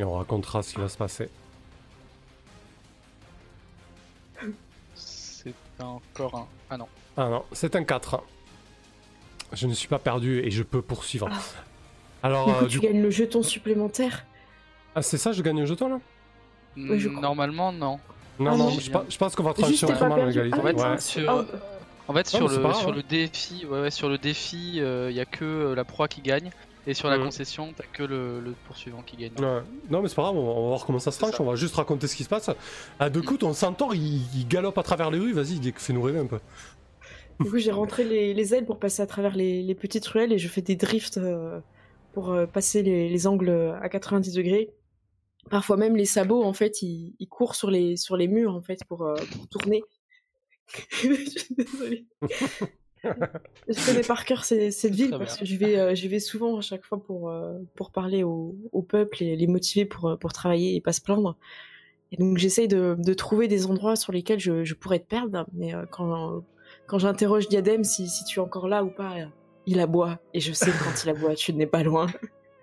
Et 0.01 0.05
on 0.05 0.15
racontera 0.15 0.63
ce 0.63 0.73
qui 0.73 0.81
va 0.81 0.89
se 0.89 0.97
passer. 0.97 1.29
C'est 4.95 5.55
encore 5.79 6.35
un. 6.35 6.47
Ah 6.71 6.77
non. 6.79 6.89
Ah 7.19 7.29
non, 7.29 7.45
c'est 7.53 7.77
un 7.77 7.85
4. 7.85 8.23
Je 9.53 9.67
ne 9.67 9.75
suis 9.75 9.89
pas 9.89 9.99
perdu 9.99 10.39
et 10.41 10.51
je 10.51 10.63
peux 10.63 10.81
poursuivre. 10.81 11.29
Ah. 11.31 11.39
Alors, 12.23 12.47
Du 12.47 12.53
coup, 12.55 12.65
euh, 12.65 12.69
tu 12.69 12.79
du- 12.81 12.87
gagnes 12.87 13.03
le 13.03 13.11
jeton 13.11 13.43
supplémentaire. 13.43 14.25
ah, 14.95 15.03
c'est 15.03 15.19
ça, 15.19 15.33
je 15.33 15.43
gagne 15.43 15.61
un 15.61 15.67
jeton 15.67 15.89
là? 15.91 16.01
Oui, 16.79 16.99
je 16.99 17.09
crois. 17.11 17.21
Normalement, 17.21 17.71
non. 17.71 18.01
Non, 18.39 18.53
Ah 18.53 18.57
non, 18.57 18.71
je, 18.71 18.91
pense- 18.91 19.05
je 19.11 19.19
pense 19.19 19.37
qu'on 19.37 19.43
va 19.43 19.53
trancher 19.53 19.87
perdu. 19.87 20.27
l'égalité. 20.29 20.57
Ah 20.59 20.65
Ouais. 20.65 20.73
mince. 20.73 21.07
Sur- 21.07 21.45
En 22.09 22.15
fait, 22.15 22.27
sur, 22.27 22.49
le, 22.49 22.63
pas 22.63 22.73
sur 22.73 22.89
hein. 22.89 22.93
le 22.97 23.03
défi, 23.03 23.67
ouais, 23.67 23.83
ouais, 23.83 23.91
sur 23.91 24.09
le 24.09 24.17
défi, 24.17 24.77
il 24.79 25.13
y 25.13 25.21
a 25.21 25.27
que 25.27 25.45
euh, 25.45 25.75
la 25.75 25.85
proie 25.85 26.09
qui 26.09 26.23
gagne, 26.23 26.51
et 26.87 26.95
sur 26.95 27.09
la 27.09 27.19
Mhm. 27.19 27.25
concession, 27.25 27.73
t'as 27.77 27.85
que 27.85 28.03
le, 28.03 28.41
le 28.41 28.55
poursuivant 28.67 29.03
qui 29.03 29.17
gagne. 29.17 29.33
Ouais. 29.39 29.63
Non 29.91 30.03
mais 30.03 30.09
c'est 30.09 30.15
pas 30.15 30.23
grave, 30.23 30.37
on 30.37 30.47
va, 30.63 30.69
voir 30.69 30.87
comment 30.87 30.99
ça 30.99 31.11
se 31.11 31.19
tranche, 31.19 31.35
ça. 31.37 31.43
on 31.43 31.47
va 31.47 31.55
juste 31.57 31.75
raconter 31.75 32.07
ce 32.07 32.17
qui 32.17 32.25
se 32.25 32.29
passe. 32.29 32.51
À 32.99 33.11
deux 33.11 33.23
coups, 33.23 33.41
ton 33.41 33.53
centaure 33.53 33.95
il, 33.95 34.23
il 34.37 34.49
galope 34.49 34.79
à 34.79 34.83
travers 34.83 35.11
les 35.11 35.19
rues, 35.19 35.33
vas-y, 35.33 35.57
il- 35.59 35.73
fais-nous 35.75 36.03
rêver 36.03 36.19
un 36.19 36.27
peu. 36.27 36.39
Du 37.41 37.51
coup, 37.51 37.59
j'ai 37.59 37.71
rentré 37.73 38.05
les, 38.05 38.35
les 38.35 38.55
ailes 38.55 38.67
pour 38.67 38.79
passer 38.79 39.01
à 39.03 39.07
travers 39.07 39.35
les, 39.35 39.63
les 39.63 39.75
petites 39.75 40.07
ruelles 40.07 40.33
et 40.33 40.39
je 40.39 40.47
fais 40.49 40.61
des 40.63 40.77
drifts 40.77 41.17
euh, 41.17 41.59
pour 42.13 42.31
euh, 42.33 42.45
passer 42.47 42.83
les, 42.83 43.09
les 43.09 43.27
angles 43.27 43.75
à 43.81 43.89
90 43.89 44.35
degrés. 44.35 44.71
Parfois 45.49 45.79
même 45.79 45.97
les 45.97 46.05
sabots, 46.05 46.43
en 46.45 46.53
fait, 46.53 46.83
ils, 46.83 47.15
ils 47.19 47.29
courent 47.29 47.55
sur 47.55 47.71
les, 47.71 47.97
sur 47.97 48.19
les 48.19 48.29
murs, 48.29 48.55
en 48.55 48.61
fait, 48.61 48.81
pour, 48.87 49.03
euh, 49.07 49.15
pour 49.33 49.49
tourner. 49.49 49.83
je 51.03 51.15
suis 51.31 51.55
désolée. 51.55 52.07
Je 53.69 53.87
connais 53.87 54.03
par 54.03 54.25
cœur 54.25 54.45
cette 54.45 54.95
ville 54.95 55.11
parce 55.11 55.35
bien. 55.35 55.37
que 55.39 55.45
j'y 55.45 55.57
vais, 55.57 55.79
euh, 55.79 55.95
vais 55.95 56.19
souvent 56.21 56.59
à 56.59 56.61
chaque 56.61 56.85
fois 56.85 57.03
pour, 57.03 57.31
euh, 57.31 57.59
pour 57.77 57.91
parler 57.93 58.23
au, 58.23 58.57
au 58.73 58.83
peuple 58.83 59.23
et 59.23 59.37
les 59.37 59.47
motiver 59.47 59.85
pour, 59.87 60.11
euh, 60.11 60.17
pour 60.17 60.33
travailler 60.33 60.77
et 60.77 60.81
pas 60.81 60.93
se 60.93 61.01
plaindre. 61.01 61.37
Et 62.13 62.17
donc 62.17 62.39
j'essaye 62.39 62.69
de, 62.69 62.97
de 62.99 63.15
trouver 63.15 63.49
des 63.49 63.67
endroits 63.67 63.97
sur 63.97 64.13
lesquels 64.13 64.41
je, 64.41 64.65
je 64.65 64.75
pourrais 64.75 64.99
te 64.99 65.07
perdre, 65.07 65.47
mais 65.53 65.75
euh, 65.75 65.87
quand, 65.91 66.45
quand 66.87 66.99
j'interroge 66.99 67.49
Diadème 67.49 67.85
si, 67.85 68.09
si 68.09 68.25
tu 68.25 68.39
es 68.41 68.43
encore 68.43 68.69
là 68.69 68.85
ou 68.85 68.91
pas, 68.91 69.15
il 69.67 69.81
aboie. 69.81 70.19
Et 70.35 70.41
je 70.41 70.53
sais 70.53 70.71
que 70.71 70.85
quand 70.85 71.05
il 71.05 71.11
aboie, 71.11 71.35
tu 71.35 71.53
n'es 71.53 71.67
pas 71.67 71.83
loin. 71.83 72.09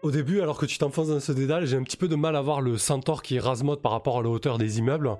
Au 0.07 0.11
début, 0.11 0.39
alors 0.39 0.57
que 0.57 0.65
tu 0.65 0.77
t'enfonces 0.77 1.09
dans 1.09 1.19
ce 1.19 1.33
dédale, 1.33 1.65
j'ai 1.65 1.75
un 1.75 1.83
petit 1.83 1.97
peu 1.97 2.07
de 2.07 2.15
mal 2.15 2.37
à 2.37 2.41
voir 2.41 2.61
le 2.61 2.77
centaure 2.77 3.21
qui 3.21 3.35
est 3.35 3.41
rasmode 3.41 3.81
par 3.81 3.91
rapport 3.91 4.19
à 4.19 4.23
la 4.23 4.29
hauteur 4.29 4.57
des 4.57 4.79
immeubles. 4.79 5.17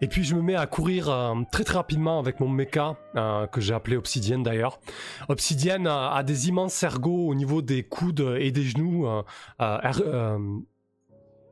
Et 0.00 0.08
puis 0.08 0.24
je 0.24 0.34
me 0.34 0.40
mets 0.40 0.54
à 0.54 0.64
courir 0.64 1.10
euh, 1.10 1.34
très 1.50 1.64
très 1.64 1.74
rapidement 1.74 2.18
avec 2.18 2.40
mon 2.40 2.48
mecha, 2.48 2.96
euh, 3.14 3.46
que 3.46 3.60
j'ai 3.60 3.74
appelé 3.74 3.94
Obsidienne 3.94 4.42
d'ailleurs. 4.42 4.80
Obsidienne 5.28 5.86
euh, 5.86 6.08
a 6.08 6.22
des 6.22 6.48
immenses 6.48 6.82
ergots 6.82 7.28
au 7.28 7.34
niveau 7.34 7.60
des 7.60 7.82
coudes 7.82 8.36
et 8.38 8.50
des 8.52 8.62
genoux 8.62 9.06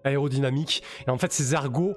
aérodynamiques. 0.02 0.82
Et 1.06 1.10
en 1.10 1.18
fait, 1.18 1.34
ces 1.34 1.52
ergots 1.52 1.96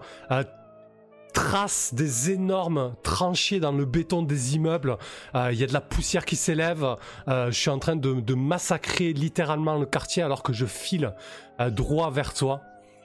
tracent 1.34 1.94
des 1.94 2.32
énormes 2.32 2.94
tranchées 3.04 3.60
dans 3.60 3.72
le 3.72 3.86
béton 3.86 4.22
des 4.22 4.56
immeubles. 4.56 4.98
Euh, 5.36 5.50
Il 5.52 5.60
y 5.60 5.64
a 5.64 5.68
de 5.68 5.74
la 5.74 5.82
poussière 5.82 6.26
qui 6.26 6.36
s'élève. 6.36 6.86
Euh, 7.28 7.48
je 7.52 7.60
suis 7.60 7.70
en 7.70 7.80
train 7.80 7.96
de, 7.96 8.14
de 8.14 8.34
massacrer 8.36 9.14
littéralement 9.14 9.78
le 9.78 9.86
quartier 9.86 10.24
alors 10.24 10.44
que 10.44 10.54
je 10.54 10.66
file 10.66 11.14
euh, 11.60 11.70
droit 11.70 12.10
vers 12.12 12.34
toi. 12.34 12.62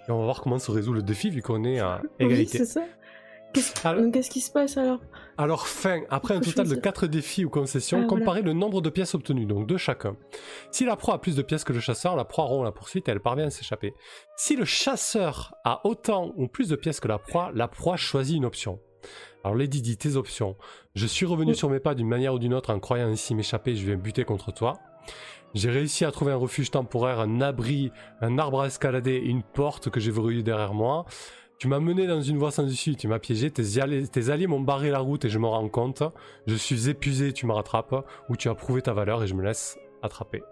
Et 0.07 0.11
on 0.13 0.19
va 0.19 0.25
voir 0.25 0.41
comment 0.43 0.59
se 0.59 0.71
résout 0.71 0.93
le 0.93 1.03
défi 1.03 1.31
vu 1.31 1.43
qu'on 1.43 1.65
est 1.65 1.81
à 1.81 2.01
Oui, 2.21 2.27
égalité. 2.27 2.59
c'est 2.59 2.65
ça. 2.67 2.83
Qu'est-ce 3.53 3.87
Alors- 3.87 4.03
donc, 4.03 4.13
qu'est-ce 4.15 4.31
qui 4.31 4.41
se 4.41 4.51
passe 4.51 4.77
alors? 4.77 5.01
Alors 5.39 5.69
fin, 5.69 6.03
après 6.11 6.35
un 6.35 6.41
total 6.41 6.65
de 6.65 6.71
choisir. 6.71 6.83
4 6.83 7.07
défis 7.07 7.45
ou 7.45 7.49
concessions, 7.51 7.99
Ah, 8.03 8.07
voilà. 8.09 8.19
comparez 8.21 8.43
le 8.43 8.53
nombre 8.53 8.81
de 8.81 8.91
pièces 8.91 9.15
obtenues, 9.15 9.47
donc 9.47 9.69
de 9.69 9.77
chacun. 9.77 10.17
Si 10.73 10.85
la 10.85 10.97
proie 10.97 11.15
a 11.15 11.19
plus 11.19 11.37
de 11.37 11.43
pièces 11.43 11.63
que 11.63 11.73
le 11.73 11.79
chasseur, 11.81 12.17
la 12.17 12.25
proie 12.25 12.45
rompt 12.45 12.65
la 12.65 12.73
poursuite 12.73 13.09
et 13.09 13.13
elle 13.13 13.21
parvient 13.21 13.47
à 13.47 13.51
s'échapper. 13.51 13.95
Si 14.37 14.57
le 14.57 14.65
chasseur 14.65 15.55
a 15.65 15.81
autant 15.87 16.33
ou 16.37 16.49
plus 16.49 16.69
de 16.69 16.77
pièces 16.77 16.99
que 16.99 17.07
la 17.09 17.19
proie, 17.19 17.53
la 17.55 17.69
proie 17.69 17.97
choisit 17.97 18.37
une 18.37 18.45
option. 18.45 18.81
Alors 19.45 19.55
Lady 19.57 19.81
dit 19.81 19.97
tes 19.97 20.17
options. 20.17 20.57
Je 20.97 21.07
suis 21.07 21.25
revenu 21.25 21.55
sur 21.55 21.71
mes 21.71 21.79
pas 21.79 21.95
d'une 21.95 22.09
manière 22.09 22.35
ou 22.35 22.41
d'une 22.41 22.53
autre 22.53 22.75
en 22.75 22.81
croyant 22.81 23.07
ainsi 23.07 23.37
m'échapper, 23.37 23.77
je 23.77 23.87
vais 23.87 23.95
buter 23.97 24.25
contre 24.25 24.53
toi. 24.53 24.81
J'ai 25.55 25.71
réussi 25.71 26.05
à 26.05 26.11
trouver 26.11 26.33
un 26.33 26.37
refuge 26.37 26.71
temporaire, 26.73 27.21
un 27.21 27.41
abri, 27.41 27.91
un 28.21 28.39
arbre 28.39 28.63
à 28.63 28.67
escalader 28.67 29.13
et 29.15 29.27
une 29.29 29.43
porte 29.45 29.89
que 29.89 30.01
j'ai 30.01 30.11
verrouillée 30.11 30.43
derrière 30.43 30.75
moi. 30.75 31.07
Tu 31.59 31.67
m'as 31.67 31.81
mené 31.81 32.07
dans 32.07 32.21
une 32.23 32.39
voie 32.39 32.53
sans 32.53 32.67
issue, 32.67 32.95
tu 32.95 33.09
m'as 33.09 33.19
piégé, 33.19 33.51
tes 33.51 33.81
alliés, 33.81 34.07
tes 34.07 34.31
alliés 34.31 34.47
m'ont 34.47 34.61
barré 34.61 34.91
la 34.91 35.01
route 35.01 35.25
et 35.25 35.29
je 35.29 35.39
me 35.41 35.47
rends 35.47 35.69
compte. 35.69 36.05
Je 36.47 36.55
suis 36.55 36.89
épuisé, 36.89 37.33
tu 37.33 37.47
me 37.47 37.53
rattrapes, 37.53 38.07
ou 38.29 38.37
tu 38.37 38.49
as 38.49 38.55
prouvé 38.55 38.81
ta 38.81 38.93
valeur 38.93 39.25
et 39.25 39.27
je 39.27 39.35
me 39.35 39.43
laisse 39.43 39.77
attraper. 40.03 40.43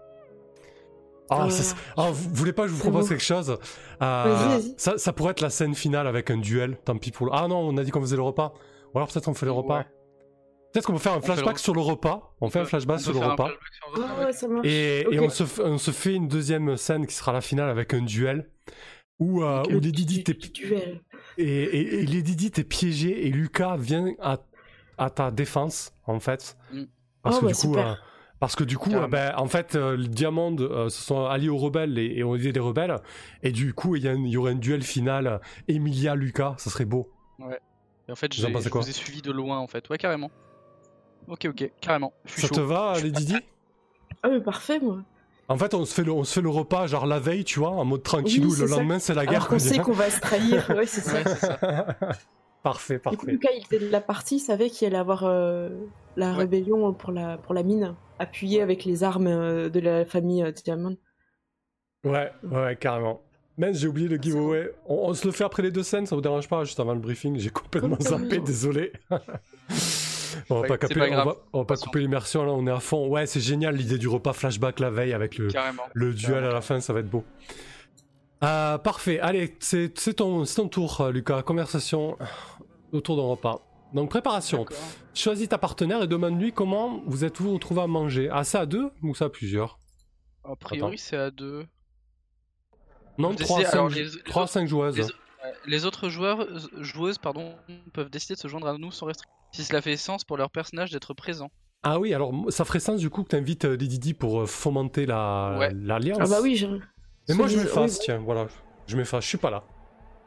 Ah, 1.29 1.49
ça- 1.49 1.75
ah, 1.97 2.09
vous 2.11 2.29
voulez 2.33 2.53
pas 2.53 2.63
que 2.63 2.69
je 2.69 2.73
vous 2.73 2.79
propose 2.81 3.03
beau. 3.03 3.09
quelque 3.09 3.23
chose? 3.23 3.51
Euh, 3.51 3.55
Vas-y, 4.01 4.47
vas-y. 4.49 4.73
ça, 4.77 4.97
ça 4.97 5.11
pourrait 5.13 5.31
être 5.31 5.41
la 5.41 5.49
scène 5.49 5.75
finale 5.75 6.07
avec 6.07 6.29
un 6.29 6.37
duel, 6.37 6.77
tant 6.85 6.97
pis 6.97 7.11
pour 7.11 7.25
le... 7.25 7.31
Ah 7.35 7.47
non, 7.49 7.57
on 7.59 7.75
a 7.77 7.83
dit 7.83 7.91
qu'on 7.91 7.99
faisait 8.01 8.15
le 8.15 8.21
repas. 8.21 8.53
Ou 8.93 8.97
alors 8.97 9.09
peut-être 9.09 9.27
on 9.27 9.33
fait 9.33 9.45
le 9.45 9.51
repas. 9.51 9.79
Ouais. 9.79 9.85
Peut-être 10.73 10.85
qu'on 10.85 10.93
peut 10.93 10.99
faire 10.99 11.13
un 11.13 11.17
le 11.17 11.21
flashback 11.21 11.59
sur 11.59 11.73
le 11.73 11.81
repas. 11.81 12.33
On 12.39 12.49
fait 12.49 12.59
un 12.59 12.65
flashback 12.65 12.97
On 12.99 13.03
sur 13.03 13.13
le 13.13 13.19
repas. 13.19 13.45
flashback 13.47 13.73
sur 13.73 13.89
le 13.97 14.01
repas, 14.03 14.53
Ah 14.53 14.61
ouais. 14.63 14.69
Et, 14.69 15.01
et 15.13 15.19
Ok. 15.19 15.25
on, 15.25 15.29
se, 15.29 15.43
f- 15.43 15.61
on 15.63 15.77
se 15.77 15.91
fait 15.91 16.13
une 16.13 16.27
deuxième 16.29 16.77
scène 16.77 17.05
qui 17.07 17.15
sera 17.15 17.33
la 17.33 17.41
finale 17.41 17.69
avec 17.69 17.93
un 17.93 18.01
duel 18.01 18.49
où, 19.19 19.43
euh, 19.43 19.63
où 19.69 19.79
Lady 19.79 20.05
Di 20.05 20.17
Du- 20.17 20.23
t'es- 20.23 20.33
du 20.33 20.49
duel. 20.49 21.01
et, 21.37 21.43
et, 21.63 21.95
et 22.01 22.05
Lady 22.05 22.35
Di 22.35 22.51
t'es 22.51 22.63
piégé 22.63 23.27
et 23.27 23.31
Lucas 23.31 23.75
vient 23.77 24.13
à, 24.19 24.37
à 24.97 25.09
ta 25.09 25.31
défense 25.31 25.93
en 26.05 26.19
fait. 26.19 26.57
Mm. 26.71 26.83
Parce, 27.23 27.37
Oh, 27.37 27.39
que 27.41 27.45
bah, 27.45 27.51
du 27.51 27.57
coup, 27.57 27.75
euh, 27.77 27.93
parce 28.39 28.55
que 28.55 28.63
du 28.63 28.77
coup, 28.77 28.89
Carrément. 28.91 29.05
euh, 29.07 29.09
ben, 29.09 29.33
en 29.37 29.47
fait, 29.47 29.75
euh, 29.75 29.97
le 29.97 30.07
Diamond 30.07 30.55
euh, 30.59 30.89
se 30.89 31.01
sont 31.03 31.25
alliés 31.25 31.49
aux 31.49 31.57
rebelles 31.57 31.97
et, 31.97 32.17
et 32.19 32.23
ont 32.23 32.35
aidé 32.35 32.51
les 32.51 32.59
rebelles. 32.59 32.95
Et 33.43 33.51
du 33.51 33.73
coup, 33.73 33.95
il 33.95 34.03
y, 34.03 34.07
a 34.07 34.11
un- 34.11 34.23
il 34.23 34.29
y 34.29 34.37
aurait 34.37 34.51
un 34.51 34.55
duel 34.55 34.83
final 34.83 35.27
euh, 35.27 35.37
Emilia-Lucas, 35.67 36.55
ça 36.57 36.69
serait 36.69 36.85
beau. 36.85 37.09
Et 38.07 38.11
en 38.11 38.15
fait, 38.15 38.33
je 38.33 38.45
vous 38.47 38.89
ai 38.89 38.93
suivi 38.93 39.21
de 39.21 39.31
loin, 39.31 39.57
en 39.57 39.67
fait. 39.67 39.89
Ouais, 39.89 39.97
carrément. 39.97 40.31
Ok, 41.27 41.45
ok, 41.49 41.71
carrément. 41.81 42.13
Je 42.25 42.31
suis 42.33 42.41
Ça 42.43 42.47
chaud. 42.47 42.55
te 42.55 42.61
va, 42.61 42.93
Lady 43.01 43.25
Di 43.25 43.35
Ah, 44.23 44.29
mais 44.29 44.39
parfait, 44.39 44.79
moi. 44.79 45.01
En 45.49 45.57
fait, 45.57 45.73
on 45.73 45.85
se, 45.85 45.93
fait 45.93 46.03
le, 46.03 46.11
on 46.11 46.23
se 46.25 46.33
fait 46.33 46.41
le 46.41 46.49
repas 46.49 46.87
genre 46.87 47.05
la 47.05 47.19
veille, 47.19 47.45
tu 47.45 47.59
vois, 47.59 47.69
en 47.69 47.85
mode 47.85 48.03
tranquillou. 48.03 48.51
Oui, 48.51 48.59
le 48.59 48.67
ça. 48.67 48.75
lendemain, 48.77 48.99
c'est 48.99 49.13
la 49.13 49.25
guerre. 49.25 49.35
Alors 49.35 49.47
qu'on 49.47 49.59
sait 49.59 49.77
qu'on 49.79 49.93
va 49.93 50.09
se 50.09 50.19
trahir. 50.19 50.69
Ouais, 50.75 50.85
c'est 50.85 50.99
ça. 51.01 51.17
Ouais, 51.17 51.23
parfait, 52.63 52.95
Du 52.95 52.99
coup, 53.01 53.09
parfait. 53.25 53.31
Lucas, 53.31 53.49
il 53.55 53.63
était 53.63 53.79
de 53.79 53.89
la 53.89 54.01
partie, 54.01 54.35
il 54.35 54.39
savait 54.39 54.69
qu'il 54.69 54.87
allait 54.87 54.97
avoir 54.97 55.23
euh, 55.23 55.69
la 56.17 56.31
Ouais. 56.31 56.37
rébellion 56.39 56.91
pour 56.93 57.11
la, 57.13 57.37
pour 57.37 57.53
la 57.53 57.63
mine, 57.63 57.95
appuyée 58.19 58.61
avec 58.61 58.83
les 58.83 59.03
armes 59.05 59.27
euh, 59.27 59.69
de 59.69 59.79
la 59.79 60.05
famille 60.05 60.43
euh, 60.43 60.51
Diamond. 60.51 60.97
Ouais, 62.03 62.31
ouais, 62.43 62.75
carrément. 62.79 63.21
Mince, 63.57 63.77
j'ai 63.77 63.87
oublié 63.87 64.07
le 64.09 64.17
giveaway. 64.17 64.71
On, 64.85 65.09
on 65.09 65.13
se 65.13 65.25
le 65.25 65.31
fait 65.31 65.43
après 65.45 65.63
les 65.63 65.71
deux 65.71 65.81
scènes, 65.83 66.05
ça 66.05 66.15
vous 66.15 66.21
dérange 66.21 66.47
pas, 66.49 66.63
juste 66.65 66.79
avant 66.79 66.93
le 66.93 66.99
briefing. 66.99 67.39
J'ai 67.39 67.49
complètement 67.49 67.97
zappé, 68.01 68.37
oui. 68.37 68.43
désolé. 68.43 68.91
on 70.49 70.61
va 70.61 70.67
pas, 70.67 70.77
couper, 70.77 70.95
pas 70.95 71.05
on 71.07 71.11
grave. 71.11 71.25
va, 71.27 71.35
on 71.53 71.59
va 71.59 71.65
pas 71.65 71.77
couper 71.77 71.99
l'immersion 71.99 72.43
là, 72.45 72.51
on 72.51 72.65
est 72.67 72.71
à 72.71 72.79
fond. 72.79 73.07
Ouais, 73.07 73.25
c'est 73.25 73.39
génial 73.41 73.75
l'idée 73.75 73.97
du 73.97 74.07
repas 74.07 74.33
flashback 74.33 74.79
la 74.79 74.89
veille 74.89 75.13
avec 75.13 75.37
le, 75.37 75.47
Carrément. 75.47 75.83
le 75.93 76.13
duel 76.13 76.43
à 76.43 76.51
la 76.51 76.61
fin, 76.61 76.79
ça 76.79 76.93
va 76.93 76.99
être 77.01 77.09
beau. 77.09 77.23
Euh, 78.43 78.77
parfait, 78.77 79.19
allez, 79.19 79.55
c'est 79.59 79.89
ton, 80.15 80.45
tour, 80.69 81.01
euh, 81.01 81.11
Lucas. 81.11 81.41
Conversation 81.41 82.17
autour 82.91 83.17
d'un 83.17 83.23
repas. 83.23 83.61
Donc, 83.93 84.09
préparation. 84.09 84.65
Choisis 85.13 85.49
ta 85.49 85.57
partenaire 85.57 86.03
et 86.03 86.07
demande-lui 86.07 86.51
comment 86.51 87.01
vous 87.07 87.23
êtes-vous 87.25 87.53
retrouvés 87.53 87.81
à 87.81 87.87
manger. 87.87 88.29
Ah, 88.31 88.43
ça 88.43 88.61
à 88.61 88.65
deux 88.65 88.91
ou 89.01 89.15
ça 89.15 89.25
à 89.25 89.29
plusieurs? 89.29 89.79
A 90.43 90.55
priori, 90.55 90.97
c'est 90.97 91.17
à 91.17 91.31
deux. 91.31 91.65
Non, 93.17 93.29
Vous 93.29 93.35
3 93.37 93.57
décidez- 93.57 93.65
5, 93.71 93.73
alors, 93.73 93.89
les- 93.89 94.03
les 94.03 94.15
autres- 94.17 94.65
joueuses. 94.67 95.11
Les 95.65 95.85
autres 95.85 96.09
joueurs, 96.09 96.41
euh, 96.41 96.59
joueuses 96.83 97.17
pardon, 97.17 97.55
peuvent 97.93 98.09
décider 98.09 98.35
de 98.35 98.39
se 98.39 98.47
joindre 98.47 98.67
à 98.67 98.77
nous 98.77 98.91
sans 98.91 99.05
restriction. 99.07 99.33
Si 99.51 99.63
cela 99.63 99.81
fait 99.81 99.97
sens 99.97 100.23
pour 100.23 100.37
leur 100.37 100.49
personnage 100.51 100.91
d'être 100.91 101.13
présent. 101.13 101.49
Ah 101.83 101.99
oui, 101.99 102.13
alors 102.13 102.33
ça 102.49 102.65
ferait 102.65 102.79
sens 102.79 102.99
du 102.99 103.09
coup 103.09 103.23
que 103.23 103.29
tu 103.29 103.35
invites 103.35 103.63
Lady 103.65 103.99
Di 103.99 104.13
pour 104.13 104.41
euh, 104.41 104.45
fomenter 104.45 105.05
la 105.05 105.55
Ouais. 105.59 105.71
l'alliance. 105.73 106.19
Ah 106.21 106.27
bah 106.27 106.39
oui, 106.41 106.55
j'ai... 106.55 106.67
Mais 107.29 107.35
moi 107.35 107.47
je 107.47 107.57
m'efface, 107.57 107.95
oui. 107.97 108.01
tiens, 108.05 108.17
voilà. 108.19 108.47
Je 108.87 108.97
m'efface, 108.97 109.23
je 109.23 109.29
suis 109.29 109.37
pas 109.37 109.49
là. 109.49 109.63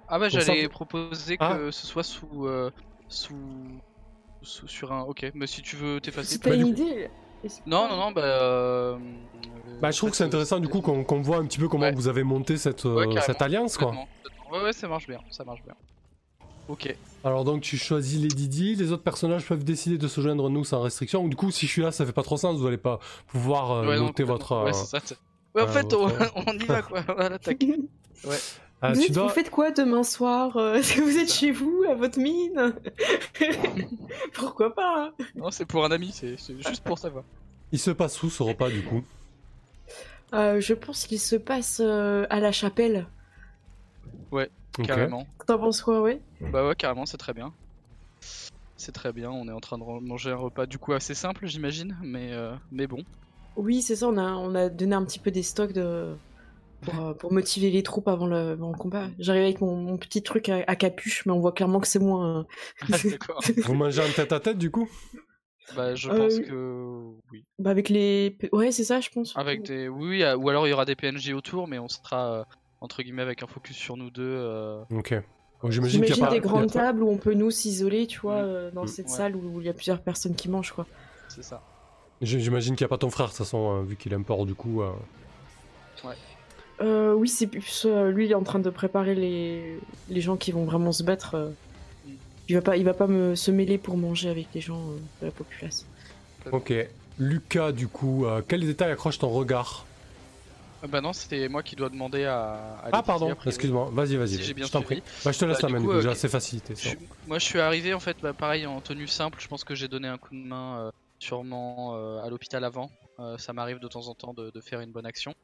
Ah 0.08 0.18
bah 0.18 0.28
j'allais 0.28 0.62
ça, 0.62 0.68
proposer 0.68 1.36
Ah. 1.40 1.56
que 1.56 1.70
ce 1.70 1.86
soit 1.86 2.02
sous, 2.02 2.46
euh, 2.46 2.70
sous, 3.08 3.36
sous- 4.42 4.68
sur 4.68 4.92
un. 4.92 5.02
Ok, 5.02 5.30
mais 5.34 5.46
si 5.46 5.62
tu 5.62 5.76
veux 5.76 6.00
t'effacer. 6.00 6.32
Si 6.34 6.38
pas- 6.38 6.50
Bah, 6.50 6.56
une 6.56 6.68
idée... 6.68 7.08
Non 7.66 7.88
non 7.88 7.96
non 7.96 8.12
bah. 8.12 8.20
euh, 8.22 8.98
Bah 9.80 9.90
je 9.90 9.96
trouve 9.96 10.10
que 10.10 10.16
c'est 10.16 10.24
intéressant 10.24 10.60
du 10.60 10.68
coup 10.68 10.82
qu'on 10.82 11.22
voit 11.22 11.38
un 11.38 11.46
petit 11.46 11.58
peu 11.58 11.68
comment 11.68 11.84
Ouais. 11.86 11.92
vous 11.94 12.06
avez 12.06 12.22
monté 12.22 12.58
cette, 12.58 12.84
euh, 12.84 13.06
Ouais, 13.06 13.20
cette 13.22 13.40
alliance 13.40 13.78
quoi. 13.78 13.94
Ouais 14.52 14.62
ouais 14.62 14.72
ça 14.74 14.88
marche 14.88 15.06
bien, 15.06 15.20
ça 15.30 15.42
marche 15.44 15.62
bien. 15.62 15.74
Ok. 16.70 16.94
Alors 17.24 17.44
donc 17.44 17.60
tu 17.60 17.76
choisis 17.76 18.18
Lady 18.20 18.48
Di, 18.48 18.74
les 18.76 18.92
autres 18.92 19.02
personnages 19.02 19.44
peuvent 19.44 19.64
décider 19.64 19.98
de 19.98 20.08
se 20.08 20.20
joindre 20.22 20.46
à 20.46 20.48
nous 20.48 20.64
sans 20.64 20.80
restriction. 20.80 21.26
Du 21.28 21.36
coup 21.36 21.50
si 21.50 21.66
je 21.66 21.72
suis 21.72 21.82
là 21.82 21.92
ça 21.92 22.06
fait 22.06 22.12
pas 22.12 22.22
trop 22.22 22.36
sens, 22.38 22.58
vous 22.58 22.66
allez 22.66 22.78
pas 22.78 22.98
pouvoir 23.26 23.72
euh, 23.72 23.86
Ouais, 23.88 23.98
noter 23.98 24.22
votre... 24.22 24.64
Ouais 24.64 24.70
euh, 24.70 24.72
c'est 24.72 24.86
ça. 25.06 25.14
Ouais 25.54 25.62
en 25.62 25.66
euh, 25.66 25.68
fait 25.68 25.92
on, 25.92 26.06
votre- 26.06 26.32
on 26.36 26.52
y 26.52 26.64
va 26.64 26.80
quoi. 26.82 27.00
Voilà 27.16 27.38
tac. 27.38 27.62
ah, 28.82 28.92
vous, 28.94 29.00
tu 29.00 29.06
êtes- 29.08 29.12
dois... 29.12 29.24
vous 29.24 29.28
faites 29.34 29.50
quoi 29.50 29.70
demain 29.72 30.02
soir 30.04 30.56
euh, 30.56 30.74
Est-ce 30.76 30.94
que 30.96 31.00
vous 31.02 31.18
êtes 31.18 31.30
chez 31.32 31.50
vous, 31.50 31.84
à 31.90 31.94
votre 31.94 32.18
mine 32.18 32.74
Pourquoi 34.34 34.74
pas 34.74 35.04
hein 35.06 35.24
Non 35.34 35.50
c'est 35.50 35.66
pour 35.66 35.84
un 35.84 35.90
ami, 35.90 36.10
c'est 36.12 36.36
c'est 36.38 36.56
juste 36.56 36.82
pour 36.84 36.98
savoir. 36.98 37.24
Il 37.72 37.78
se 37.78 37.90
passe 37.90 38.22
où 38.22 38.30
ce 38.30 38.42
repas 38.42 38.70
du 38.70 38.82
coup? 38.82 39.02
Euh, 40.32 40.60
Je 40.60 40.74
pense 40.74 41.06
qu'il 41.06 41.20
se 41.20 41.36
passe 41.36 41.80
euh, 41.84 42.26
à 42.30 42.40
la 42.40 42.52
chapelle. 42.52 43.06
Ok. 44.32 44.86
Carrément. 44.86 45.26
T'en 45.46 45.58
penses 45.58 45.82
quoi, 45.82 46.00
ouais 46.00 46.20
Bah 46.52 46.66
ouais, 46.66 46.74
carrément, 46.76 47.06
c'est 47.06 47.16
très 47.18 47.32
bien. 47.34 47.52
C'est 48.76 48.92
très 48.92 49.12
bien, 49.12 49.30
on 49.30 49.46
est 49.48 49.52
en 49.52 49.60
train 49.60 49.76
de 49.78 49.84
manger 49.84 50.30
un 50.30 50.36
repas 50.36 50.66
du 50.66 50.78
coup 50.78 50.92
assez 50.92 51.14
simple, 51.14 51.46
j'imagine, 51.46 51.96
mais, 52.02 52.32
euh, 52.32 52.54
mais 52.72 52.86
bon. 52.86 53.04
Oui, 53.56 53.82
c'est 53.82 53.96
ça, 53.96 54.08
on 54.08 54.16
a, 54.16 54.32
on 54.32 54.54
a 54.54 54.68
donné 54.70 54.94
un 54.94 55.04
petit 55.04 55.18
peu 55.18 55.30
des 55.30 55.42
stocks 55.42 55.72
de, 55.72 56.14
pour, 56.80 57.04
euh, 57.08 57.12
pour 57.12 57.30
motiver 57.32 57.70
les 57.70 57.82
troupes 57.82 58.08
avant 58.08 58.26
le, 58.26 58.52
avant 58.52 58.70
le 58.70 58.78
combat. 58.78 59.08
J'arrive 59.18 59.42
avec 59.42 59.60
mon, 59.60 59.76
mon 59.76 59.98
petit 59.98 60.22
truc 60.22 60.48
à, 60.48 60.64
à 60.66 60.76
capuche, 60.76 61.26
mais 61.26 61.32
on 61.32 61.40
voit 61.40 61.52
clairement 61.52 61.80
que 61.80 61.88
c'est 61.88 61.98
moi. 61.98 62.46
Ah, 62.90 62.96
D'accord. 63.04 63.42
Vous 63.64 63.74
mangez 63.74 64.00
en 64.02 64.12
tête 64.12 64.32
à 64.32 64.40
tête 64.40 64.56
du 64.56 64.70
coup? 64.70 64.88
Bah, 65.76 65.94
je 65.94 66.08
Euh, 66.08 66.16
pense 66.16 66.38
que 66.40 67.10
oui. 67.32 67.44
Bah, 67.58 67.70
avec 67.70 67.90
les. 67.90 68.36
Ouais, 68.52 68.72
c'est 68.72 68.84
ça, 68.84 69.00
je 69.00 69.10
pense. 69.10 69.36
Avec 69.36 69.62
des, 69.62 69.88
oui, 69.88 70.08
oui, 70.08 70.22
euh, 70.22 70.36
ou 70.36 70.48
alors 70.48 70.66
il 70.66 70.70
y 70.70 70.72
aura 70.72 70.86
des 70.86 70.96
PNJ 70.96 71.32
autour, 71.34 71.68
mais 71.68 71.78
on 71.78 71.88
sera 71.88 72.32
euh, 72.32 72.44
entre 72.80 73.02
guillemets 73.02 73.22
avec 73.22 73.42
un 73.42 73.46
focus 73.46 73.76
sur 73.76 73.96
nous 73.96 74.10
deux. 74.10 74.22
euh, 74.22 74.82
Ok. 74.90 75.14
Donc, 75.62 75.72
J'imagine 75.72 76.02
qu'il 76.02 76.16
y 76.16 76.22
a 76.22 76.24
pas. 76.24 76.30
des 76.30 76.36
il 76.38 76.42
y 76.42 76.46
a 76.46 76.48
grandes 76.48 76.72
pas- 76.72 76.78
tables 76.80 77.02
où 77.02 77.10
on 77.10 77.18
peut 77.18 77.34
nous 77.34 77.50
s'isoler, 77.50 78.06
tu 78.06 78.18
vois, 78.20 78.36
Mm. 78.42 78.46
euh, 78.46 78.70
dans 78.70 78.84
Mm. 78.84 78.88
cette 78.88 79.06
Ouais. 79.08 79.12
salle 79.12 79.36
où 79.36 79.60
il 79.60 79.66
y 79.66 79.68
a 79.68 79.74
plusieurs 79.74 80.00
personnes 80.00 80.34
qui 80.34 80.48
mangent, 80.48 80.72
quoi. 80.72 80.86
C'est 81.28 81.44
ça. 81.44 81.62
J'imagine 82.22 82.76
qu'il 82.76 82.84
n'y 82.84 82.88
a 82.88 82.88
pas 82.88 82.98
ton 82.98 83.10
frère, 83.10 83.26
de 83.26 83.30
toute 83.30 83.38
façon, 83.38 83.76
euh, 83.76 83.82
vu 83.82 83.96
qu'il 83.96 84.12
importe 84.14 84.46
du 84.46 84.54
coup. 84.54 84.82
euh. 84.82 84.90
Euh, 86.80 87.12
oui, 87.12 87.28
c'est 87.28 87.46
plus. 87.46 87.82
euh, 87.86 88.10
lui, 88.10 88.24
il 88.26 88.30
est 88.30 88.34
en 88.34 88.42
train 88.42 88.58
de 88.58 88.70
préparer 88.70 89.14
les, 89.14 89.78
les 90.08 90.20
gens 90.22 90.36
qui 90.36 90.50
vont 90.50 90.64
vraiment 90.64 90.92
se 90.92 91.02
battre. 91.02 91.34
euh. 91.34 91.50
Mm. 92.06 92.10
Il 92.48 92.54
va 92.54 92.62
pas, 92.62 92.76
il 92.78 92.84
va 92.84 92.94
pas 92.94 93.06
me, 93.06 93.34
se 93.34 93.50
mêler 93.50 93.76
pour 93.78 93.96
manger 93.98 94.30
avec 94.30 94.46
les 94.54 94.60
gens 94.62 94.80
euh, 94.80 94.96
de 95.20 95.26
la 95.26 95.32
populace. 95.32 95.86
Ok. 96.52 96.72
Lucas, 97.18 97.72
du 97.72 97.86
coup, 97.86 98.24
euh, 98.24 98.40
quels 98.46 98.64
détails 98.64 98.92
accrochent 98.92 99.18
ton 99.18 99.28
regard? 99.28 99.84
Bah 100.88 101.00
non, 101.00 101.12
c'était 101.12 101.48
moi 101.48 101.62
qui 101.62 101.76
dois 101.76 101.88
demander 101.88 102.24
à. 102.24 102.52
à 102.82 102.88
Ah, 102.92 103.02
pardon, 103.02 103.34
excuse-moi. 103.46 103.90
Vas-y, 103.92 104.16
vas-y. 104.16 104.36
Si 104.42 104.54
je 104.56 104.70
t'en 104.72 104.82
prie. 104.82 105.02
Bah, 105.24 105.32
je 105.32 105.38
te 105.38 105.44
laisse 105.44 105.60
Bah, 105.60 105.68
la 105.68 105.74
main, 105.74 105.80
coup, 105.80 105.86
coup, 105.86 105.92
euh, 105.92 106.14
facilité. 106.14 106.74
Ça. 106.74 106.90
Moi, 107.26 107.38
je 107.38 107.44
suis 107.44 107.60
arrivé 107.60 107.92
en 107.94 108.00
fait, 108.00 108.16
bah, 108.22 108.32
pareil 108.32 108.66
en 108.66 108.80
tenue 108.80 109.06
simple. 109.06 109.38
Je 109.40 109.48
pense 109.48 109.64
que 109.64 109.74
j'ai 109.74 109.88
donné 109.88 110.08
un 110.08 110.18
coup 110.18 110.34
de 110.34 110.40
main 110.46 110.78
euh, 110.78 110.90
sûrement 111.18 111.94
euh, 111.94 112.22
à 112.22 112.30
l'hôpital 112.30 112.64
avant. 112.64 112.90
Euh, 113.18 113.36
ça 113.38 113.52
m'arrive 113.52 113.78
de 113.78 113.88
temps 113.88 114.08
en 114.08 114.14
temps 114.14 114.32
de, 114.32 114.50
de 114.50 114.60
faire 114.60 114.80
une 114.80 114.90
bonne 114.92 115.06
action. 115.06 115.34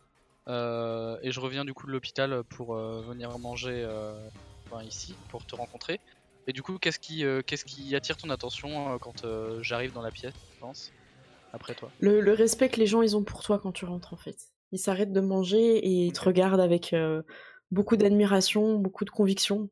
Euh, 0.48 1.18
et 1.22 1.32
je 1.32 1.40
reviens 1.40 1.64
du 1.64 1.74
coup 1.74 1.86
de 1.86 1.92
l'hôpital 1.92 2.42
pour 2.44 2.74
euh, 2.76 3.02
venir 3.08 3.36
manger 3.38 3.82
euh, 3.84 4.14
enfin, 4.70 4.82
ici 4.84 5.14
pour 5.28 5.44
te 5.44 5.56
rencontrer. 5.56 6.00
Et 6.46 6.52
du 6.52 6.62
coup, 6.62 6.78
qu'est-ce 6.78 7.00
qui, 7.00 7.24
euh, 7.24 7.42
qu'est-ce 7.44 7.64
qui 7.64 7.94
attire 7.96 8.16
ton 8.16 8.30
attention 8.30 8.94
euh, 8.94 8.98
quand 8.98 9.24
euh, 9.24 9.60
j'arrive 9.62 9.92
dans 9.92 10.02
la 10.02 10.12
pièce, 10.12 10.34
je 10.54 10.60
pense 10.60 10.92
Après 11.52 11.74
toi? 11.74 11.90
Le, 11.98 12.20
le 12.20 12.32
respect 12.32 12.68
que 12.68 12.78
les 12.78 12.86
gens 12.86 13.02
ils 13.02 13.16
ont 13.16 13.24
pour 13.24 13.42
toi 13.42 13.58
quand 13.58 13.72
tu 13.72 13.84
rentres, 13.84 14.14
en 14.14 14.16
fait. 14.16 14.36
Ils 14.72 14.78
s'arrêtent 14.78 15.12
de 15.12 15.20
manger 15.20 15.78
et 15.78 16.06
ils 16.06 16.12
te 16.12 16.24
regardent 16.24 16.60
avec 16.60 16.92
euh, 16.92 17.22
beaucoup 17.70 17.96
d'admiration, 17.96 18.78
beaucoup 18.78 19.04
de 19.04 19.10
conviction. 19.10 19.68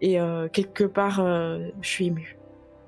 Et 0.00 0.18
euh, 0.20 0.48
quelque 0.48 0.84
part, 0.84 1.20
euh, 1.20 1.68
je 1.82 1.88
suis 1.88 2.06
émue. 2.06 2.38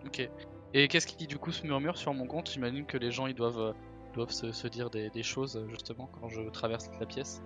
ok. 0.06 0.30
Et 0.72 0.86
qu'est-ce 0.88 1.06
qui 1.06 1.26
du 1.26 1.36
coup 1.38 1.50
se 1.52 1.64
murmure 1.66 1.96
sur 1.98 2.14
mon 2.14 2.26
compte? 2.26 2.50
J'imagine 2.50 2.86
que 2.86 2.96
les 2.96 3.10
gens 3.10 3.26
ils 3.26 3.34
doivent, 3.34 3.58
euh, 3.58 3.72
doivent 4.14 4.30
se, 4.30 4.52
se 4.52 4.68
dire 4.68 4.88
des, 4.90 5.10
des 5.10 5.22
choses 5.22 5.64
justement 5.68 6.08
quand 6.20 6.28
je 6.28 6.42
traverse 6.50 6.90
la 7.00 7.06
pièce. 7.06 7.42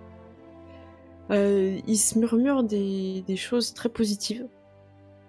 Euh, 1.31 1.79
ils 1.87 1.97
se 1.97 2.19
murmurent 2.19 2.63
des, 2.63 3.23
des 3.27 3.35
choses 3.35 3.73
très 3.73 3.89
positives. 3.89 4.47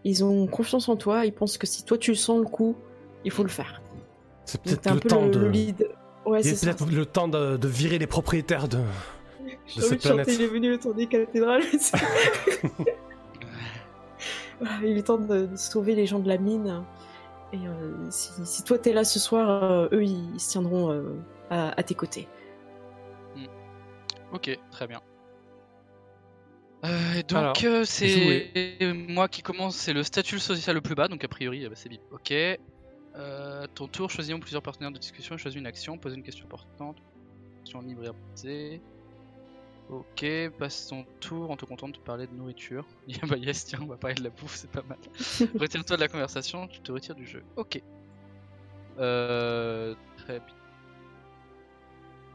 Ils 0.05 0.25
ont 0.25 0.47
confiance 0.47 0.89
en 0.89 0.97
toi. 0.97 1.25
Ils 1.27 1.33
pensent 1.35 1.59
que 1.59 1.67
si 1.67 1.85
toi 1.85 1.99
tu 1.99 2.15
sens 2.15 2.39
le 2.41 2.47
coup, 2.47 2.77
il 3.25 3.31
faut 3.31 3.43
le 3.43 3.49
faire. 3.49 3.83
C'est 4.45 4.63
peut-être 4.63 4.91
le 4.95 5.01
peu 5.01 5.09
temps 5.09 5.25
le, 5.25 5.31
de. 5.31 5.39
le 5.41 5.49
lead. 5.51 5.89
Ouais, 6.27 6.41
Il 6.41 6.57
c'est 6.57 6.67
peut-être 6.67 6.91
le 6.91 7.07
temps 7.07 7.29
de, 7.29 7.57
de 7.57 7.69
virer 7.69 7.99
les 7.99 8.07
propriétaires 8.07 8.69
de. 8.69 8.79
De 8.79 9.81
cette 9.81 10.03
chanter, 10.03 10.09
planète. 10.09 10.29
il 10.29 10.43
est 10.43 10.47
venu 10.49 10.71
le 10.71 10.79
temps 10.79 10.93
des 10.93 11.07
cathédrales. 11.07 11.63
Il 14.83 14.97
est 14.97 15.03
temps 15.03 15.19
de, 15.19 15.47
de 15.47 15.57
sauver 15.57 15.95
les 15.95 16.07
gens 16.07 16.19
de 16.19 16.29
la 16.29 16.39
mine. 16.39 16.83
Et 17.53 17.59
euh, 17.59 17.95
si, 18.11 18.31
si 18.45 18.65
toi 18.65 18.79
t'es 18.79 18.93
là 18.93 19.05
ce 19.05 19.19
soir, 19.19 19.63
euh, 19.63 19.89
eux 19.93 20.05
ils, 20.05 20.35
ils 20.35 20.41
se 20.41 20.51
tiendront 20.51 20.91
euh, 20.91 21.03
à, 21.51 21.79
à 21.79 21.83
tes 21.83 21.95
côtés. 21.95 22.27
Ok, 24.33 24.59
très 24.71 24.87
bien. 24.87 25.01
Euh, 26.85 27.23
donc 27.29 27.65
euh, 27.65 27.85
c'est 27.85 28.79
moi 29.09 29.29
qui 29.29 29.43
commence, 29.43 29.77
c'est 29.77 29.93
le 29.93 30.03
statut 30.03 30.39
social 30.39 30.75
le 30.75 30.81
plus 30.81 30.95
bas, 30.95 31.09
donc 31.09 31.23
a 31.25 31.29
priori 31.29 31.67
bah, 31.69 31.75
c'est 31.75 31.89
bip. 31.89 32.03
Ok. 32.13 32.33
Euh, 33.17 33.67
ton 33.75 33.89
tour, 33.89 34.11
choisissons 34.11 34.41
plusieurs 34.41 34.63
partenaires 34.63 34.93
de 34.93 34.99
discussion 34.99 35.35
et 35.35 35.39
choisis 35.39 35.59
une 35.59 35.67
action, 35.67 35.97
pose 35.97 36.15
une 36.15 36.23
question 36.23 36.45
importante, 36.47 36.97
question 37.61 37.81
libre 37.81 38.15
et. 38.45 38.81
Ok, 39.89 40.27
passe 40.59 40.89
ton 40.89 41.07
tour, 41.21 41.49
on 41.49 41.57
te 41.57 41.65
contente 41.65 41.95
de 41.95 42.01
parler 42.01 42.27
de 42.27 42.35
nourriture. 42.35 42.85
Ah 43.23 43.27
bah 43.27 43.37
yes, 43.37 43.67
tiens, 43.67 43.79
on 43.83 43.87
va 43.87 43.97
parler 43.97 44.17
de 44.17 44.25
la 44.25 44.31
bouffe, 44.31 44.57
c'est 44.57 44.71
pas 44.71 44.83
mal. 44.83 44.99
Retire-toi 45.61 45.97
de 45.97 46.01
la 46.01 46.09
conversation, 46.09 46.67
tu 46.67 46.81
te 46.81 46.91
retires 46.91 47.15
du 47.15 47.27
jeu. 47.27 47.45
Ok. 47.55 47.81
Euh, 48.99 49.95
très 50.17 50.41
bien. 50.41 50.55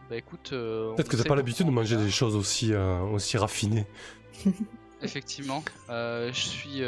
Bah 0.10 0.18
écoute, 0.18 0.52
euh, 0.54 0.94
Peut-être 0.96 1.10
que 1.10 1.18
t'as 1.18 1.24
pas 1.24 1.36
l'habitude 1.36 1.66
de 1.66 1.72
manger 1.72 1.98
des 1.98 2.10
choses 2.10 2.36
aussi, 2.36 2.74
euh, 2.74 3.00
aussi 3.02 3.38
raffinées. 3.38 3.86
Effectivement, 5.02 5.64
euh, 5.90 6.32
je 6.34 6.40
suis 6.40 6.82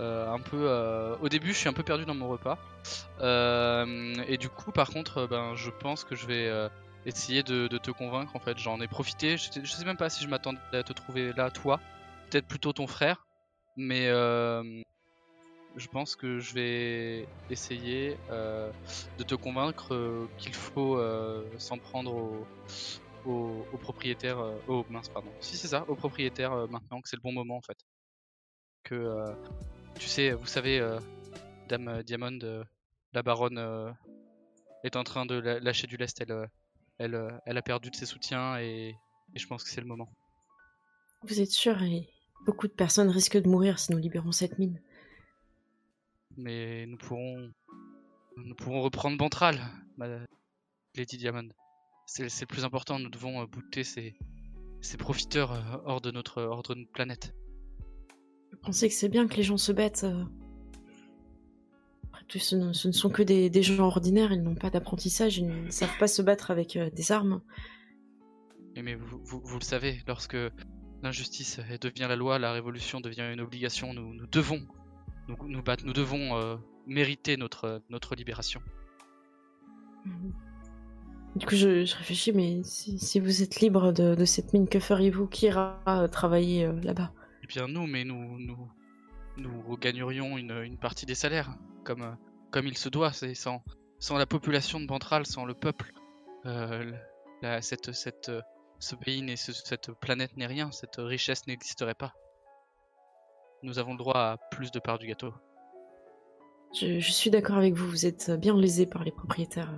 un 0.00 0.38
peu. 0.38 0.68
euh, 0.68 1.16
Au 1.20 1.28
début, 1.28 1.48
je 1.48 1.58
suis 1.58 1.68
un 1.68 1.72
peu 1.72 1.82
perdu 1.82 2.04
dans 2.04 2.14
mon 2.14 2.28
repas. 2.28 2.58
Euh, 3.20 4.14
et 4.28 4.36
du 4.38 4.48
coup, 4.48 4.72
par 4.72 4.90
contre, 4.90 5.18
euh, 5.18 5.26
ben, 5.26 5.54
je 5.54 5.70
pense 5.70 6.04
que 6.04 6.14
je 6.14 6.26
vais 6.26 6.48
euh, 6.48 6.68
essayer 7.06 7.42
de, 7.42 7.68
te 7.68 7.90
convaincre. 7.90 8.34
En 8.36 8.40
fait, 8.40 8.58
j'en 8.58 8.80
ai 8.80 8.88
profité. 8.88 9.36
Je, 9.36 9.50
je 9.62 9.70
sais 9.70 9.84
même 9.84 9.96
pas 9.96 10.10
si 10.10 10.24
je 10.24 10.28
m'attendais 10.28 10.58
à 10.72 10.82
te 10.82 10.92
trouver 10.92 11.32
là, 11.32 11.50
toi. 11.50 11.80
Peut-être 12.30 12.46
plutôt 12.46 12.72
ton 12.72 12.86
frère. 12.86 13.26
Mais 13.76 14.08
euh, 14.08 14.62
je 15.76 15.86
pense 15.88 16.16
que 16.16 16.40
je 16.40 16.54
vais 16.54 17.28
essayer 17.48 18.16
euh, 18.30 18.70
de 19.18 19.24
te 19.24 19.34
convaincre 19.34 19.94
euh, 19.94 20.28
qu'il 20.38 20.54
faut 20.54 20.96
euh, 20.96 21.44
s'en 21.58 21.78
prendre 21.78 22.14
au, 22.14 22.46
au, 23.24 23.66
au 23.72 23.78
propriétaire, 23.78 24.38
euh, 24.38 24.58
au 24.66 24.84
mince 24.88 25.08
pardon. 25.08 25.32
Si 25.40 25.56
c'est 25.56 25.68
ça, 25.68 25.84
au 25.88 25.94
propriétaire 25.94 26.52
euh, 26.52 26.66
maintenant 26.66 27.00
que 27.00 27.08
c'est 27.08 27.16
le 27.16 27.22
bon 27.22 27.32
moment 27.32 27.56
en 27.56 27.62
fait. 27.62 27.78
Que 28.84 28.94
euh, 28.94 29.34
tu 29.98 30.06
sais, 30.06 30.32
vous 30.32 30.46
savez, 30.46 30.78
euh, 30.80 30.98
Dame 31.68 31.88
euh, 31.88 32.02
Diamond, 32.02 32.38
euh, 32.42 32.64
la 33.12 33.22
baronne 33.22 33.58
est 34.84 34.96
en 34.96 35.04
train 35.04 35.26
de 35.26 35.34
lâcher 35.34 35.86
du 35.86 35.96
lest. 35.96 36.20
Elle, 36.20 36.48
elle, 36.98 37.40
elle 37.44 37.58
a 37.58 37.62
perdu 37.62 37.90
de 37.90 37.96
ses 37.96 38.06
soutiens 38.06 38.58
et, 38.58 38.94
et 39.34 39.38
je 39.38 39.46
pense 39.46 39.64
que 39.64 39.70
c'est 39.70 39.80
le 39.80 39.86
moment. 39.86 40.08
Vous 41.22 41.40
êtes 41.40 41.50
sûr 41.50 41.82
et 41.82 42.08
beaucoup 42.46 42.68
de 42.68 42.72
personnes 42.72 43.10
risquent 43.10 43.42
de 43.42 43.48
mourir 43.48 43.78
si 43.78 43.92
nous 43.92 43.98
libérons 43.98 44.32
cette 44.32 44.58
mine. 44.58 44.80
Mais 46.36 46.86
nous 46.86 46.96
pourrons, 46.96 47.50
nous 48.36 48.54
pourrons 48.54 48.80
reprendre 48.80 49.18
Bantral, 49.18 49.60
Lady 50.94 51.18
Diamond. 51.18 51.48
C'est 52.06 52.24
le 52.24 52.46
plus 52.46 52.64
important. 52.64 52.98
Nous 52.98 53.10
devons 53.10 53.44
bouter 53.44 53.84
ces, 53.84 54.16
ces 54.80 54.96
profiteurs 54.96 55.82
hors 55.84 56.00
de 56.00 56.10
notre, 56.10 56.42
hors 56.42 56.62
de 56.62 56.74
notre 56.74 56.92
planète. 56.92 57.34
Vous 58.52 58.58
pensez 58.62 58.88
que 58.88 58.94
c'est 58.94 59.08
bien 59.08 59.26
que 59.26 59.36
les 59.36 59.42
gens 59.42 59.56
se 59.56 59.72
battent 59.72 60.04
euh. 60.04 60.24
Après 62.08 62.24
tout, 62.28 62.38
ce 62.38 62.56
ne, 62.56 62.72
ce 62.72 62.88
ne 62.88 62.92
sont 62.92 63.10
que 63.10 63.22
des, 63.22 63.50
des 63.50 63.62
gens 63.62 63.86
ordinaires, 63.86 64.32
ils 64.32 64.42
n'ont 64.42 64.54
pas 64.54 64.70
d'apprentissage, 64.70 65.38
ils 65.38 65.46
ne 65.46 65.70
savent 65.70 65.96
pas 65.98 66.08
se 66.08 66.22
battre 66.22 66.50
avec 66.50 66.76
euh, 66.76 66.90
des 66.90 67.12
armes. 67.12 67.40
Et 68.76 68.82
mais 68.82 68.94
vous, 68.94 69.20
vous, 69.24 69.40
vous 69.42 69.58
le 69.58 69.64
savez, 69.64 70.02
lorsque 70.06 70.36
l'injustice 71.02 71.60
devient 71.80 72.06
la 72.08 72.16
loi, 72.16 72.38
la 72.38 72.52
révolution 72.52 73.00
devient 73.00 73.30
une 73.32 73.40
obligation. 73.40 73.94
Nous, 73.94 74.14
nous 74.14 74.26
devons 74.26 74.60
nous, 75.28 75.36
nous 75.48 75.62
battre. 75.62 75.84
Nous 75.86 75.92
devons 75.92 76.36
euh, 76.36 76.56
mériter 76.86 77.36
notre, 77.36 77.82
notre 77.88 78.14
libération. 78.14 78.60
Du 81.36 81.46
coup, 81.46 81.54
je, 81.54 81.84
je 81.84 81.96
réfléchis, 81.96 82.32
mais 82.32 82.62
si, 82.64 82.98
si 82.98 83.20
vous 83.20 83.42
êtes 83.42 83.60
libre 83.60 83.92
de, 83.92 84.14
de 84.14 84.24
cette 84.24 84.52
mine, 84.52 84.68
que 84.68 84.80
feriez-vous? 84.80 85.26
Qui 85.26 85.46
ira 85.46 86.08
travailler 86.10 86.64
euh, 86.64 86.72
là-bas? 86.82 87.12
Bien 87.50 87.66
nous, 87.68 87.86
mais 87.86 88.04
nous, 88.04 88.38
nous, 88.38 88.70
nous 89.36 89.62
regagnerions 89.68 90.38
une, 90.38 90.78
partie 90.78 91.04
des 91.06 91.14
salaires, 91.16 91.50
comme, 91.84 92.16
comme 92.52 92.66
il 92.66 92.76
se 92.78 92.88
doit. 92.88 93.12
Sans, 93.34 93.62
sans 93.98 94.16
la 94.16 94.26
population 94.26 94.80
de 94.80 94.86
Bantral, 94.86 95.26
sans 95.26 95.44
le 95.44 95.54
peuple, 95.54 95.92
euh, 96.46 96.92
cette, 97.60 97.92
cette, 97.92 98.30
ce 98.78 98.94
pays 98.94 99.36
ce- 99.36 99.52
cette 99.52 99.90
planète 99.92 100.36
n'est 100.36 100.46
rien, 100.46 100.70
cette 100.70 100.96
richesse 100.98 101.46
n'existerait 101.46 101.94
pas. 101.94 102.14
Nous 103.62 103.78
avons 103.78 103.92
le 103.92 103.98
droit 103.98 104.16
à 104.16 104.36
plus 104.52 104.70
de 104.70 104.78
parts 104.78 104.98
du 104.98 105.06
gâteau. 105.06 105.34
je, 106.74 106.98
je 107.00 107.12
suis 107.12 107.30
d'accord 107.30 107.56
avec 107.58 107.74
vous, 107.74 107.88
vous 107.88 108.06
êtes 108.06 108.30
bien 108.30 108.56
lésés 108.56 108.86
par 108.86 109.04
les 109.04 109.12
propriétaires. 109.12 109.72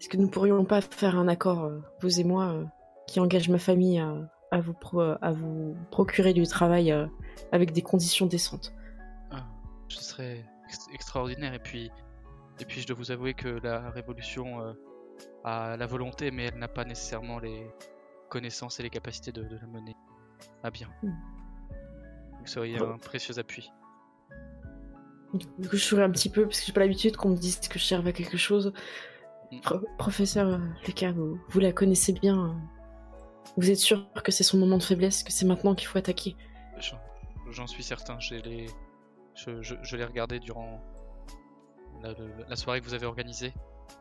Est-ce 0.00 0.08
que 0.08 0.16
nous 0.18 0.28
pourrions 0.28 0.64
pas 0.64 0.80
faire 0.82 1.16
un 1.16 1.28
accord, 1.28 1.64
euh, 1.64 1.80
vous 2.02 2.20
et 2.20 2.24
moi, 2.24 2.48
euh, 2.52 2.64
qui 3.06 3.20
engage 3.20 3.48
ma 3.48 3.58
famille 3.58 4.00
à, 4.00 4.12
à 4.50 4.60
vous, 4.60 4.72
pro- 4.74 5.00
à 5.20 5.32
vous 5.32 5.76
procurer 5.90 6.32
du 6.32 6.46
travail 6.46 6.92
euh, 6.92 7.06
avec 7.52 7.72
des 7.72 7.82
conditions 7.82 8.26
décentes 8.26 8.72
Ah, 9.30 9.46
ce 9.88 10.02
serait 10.02 10.44
ex- 10.68 10.88
extraordinaire. 10.92 11.54
Et 11.54 11.58
puis, 11.58 11.90
et 12.60 12.64
puis, 12.64 12.80
je 12.80 12.86
dois 12.86 12.96
vous 12.96 13.10
avouer 13.10 13.34
que 13.34 13.48
la 13.62 13.90
révolution 13.90 14.60
euh, 14.62 14.72
a 15.44 15.76
la 15.76 15.86
volonté, 15.86 16.30
mais 16.30 16.44
elle 16.44 16.58
n'a 16.58 16.68
pas 16.68 16.84
nécessairement 16.84 17.38
les 17.40 17.66
connaissances 18.28 18.78
et 18.80 18.82
les 18.82 18.90
capacités 18.90 19.32
de, 19.32 19.42
de 19.42 19.56
la 19.56 19.66
mener 19.66 19.94
à 20.62 20.70
bien. 20.70 20.88
Hmm. 21.02 21.10
Vous 22.40 22.46
seriez 22.46 22.78
un 22.78 22.98
précieux 22.98 23.38
appui. 23.38 23.72
Du 25.58 25.68
coup, 25.68 25.76
je 25.76 25.82
souris 25.84 26.02
un 26.02 26.10
petit 26.10 26.28
peu 26.28 26.44
parce 26.44 26.60
que 26.60 26.66
j'ai 26.66 26.72
pas 26.72 26.80
l'habitude 26.80 27.16
qu'on 27.16 27.30
me 27.30 27.36
dise 27.36 27.58
que 27.58 27.78
je 27.78 27.84
serve 27.84 28.06
à 28.06 28.12
quelque 28.12 28.36
chose. 28.36 28.72
Mm. 29.50 29.60
Pro- 29.62 29.80
professeur 29.98 30.60
Lucas, 30.86 31.10
vous, 31.12 31.40
vous 31.48 31.58
la 31.60 31.72
connaissez 31.72 32.12
bien. 32.12 32.56
Vous 33.56 33.70
êtes 33.70 33.78
sûr 33.78 34.10
que 34.24 34.32
c'est 34.32 34.42
son 34.44 34.58
moment 34.58 34.78
de 34.78 34.82
faiblesse, 34.82 35.22
que 35.22 35.32
c'est 35.32 35.46
maintenant 35.46 35.74
qu'il 35.74 35.86
faut 35.88 35.98
attaquer 35.98 36.36
J'en- 37.50 37.66
suis 37.66 37.82
certain. 37.84 38.18
Les... 38.44 38.66
Je, 39.34 39.62
je- 39.62 39.74
je 39.82 39.96
l'ai 39.96 40.04
regardé 40.04 40.40
durant 40.40 40.82
la, 42.02 42.56
soirée 42.56 42.80
que 42.80 42.86
vous 42.86 42.94
avez 42.94 43.06
organisée. 43.06 43.52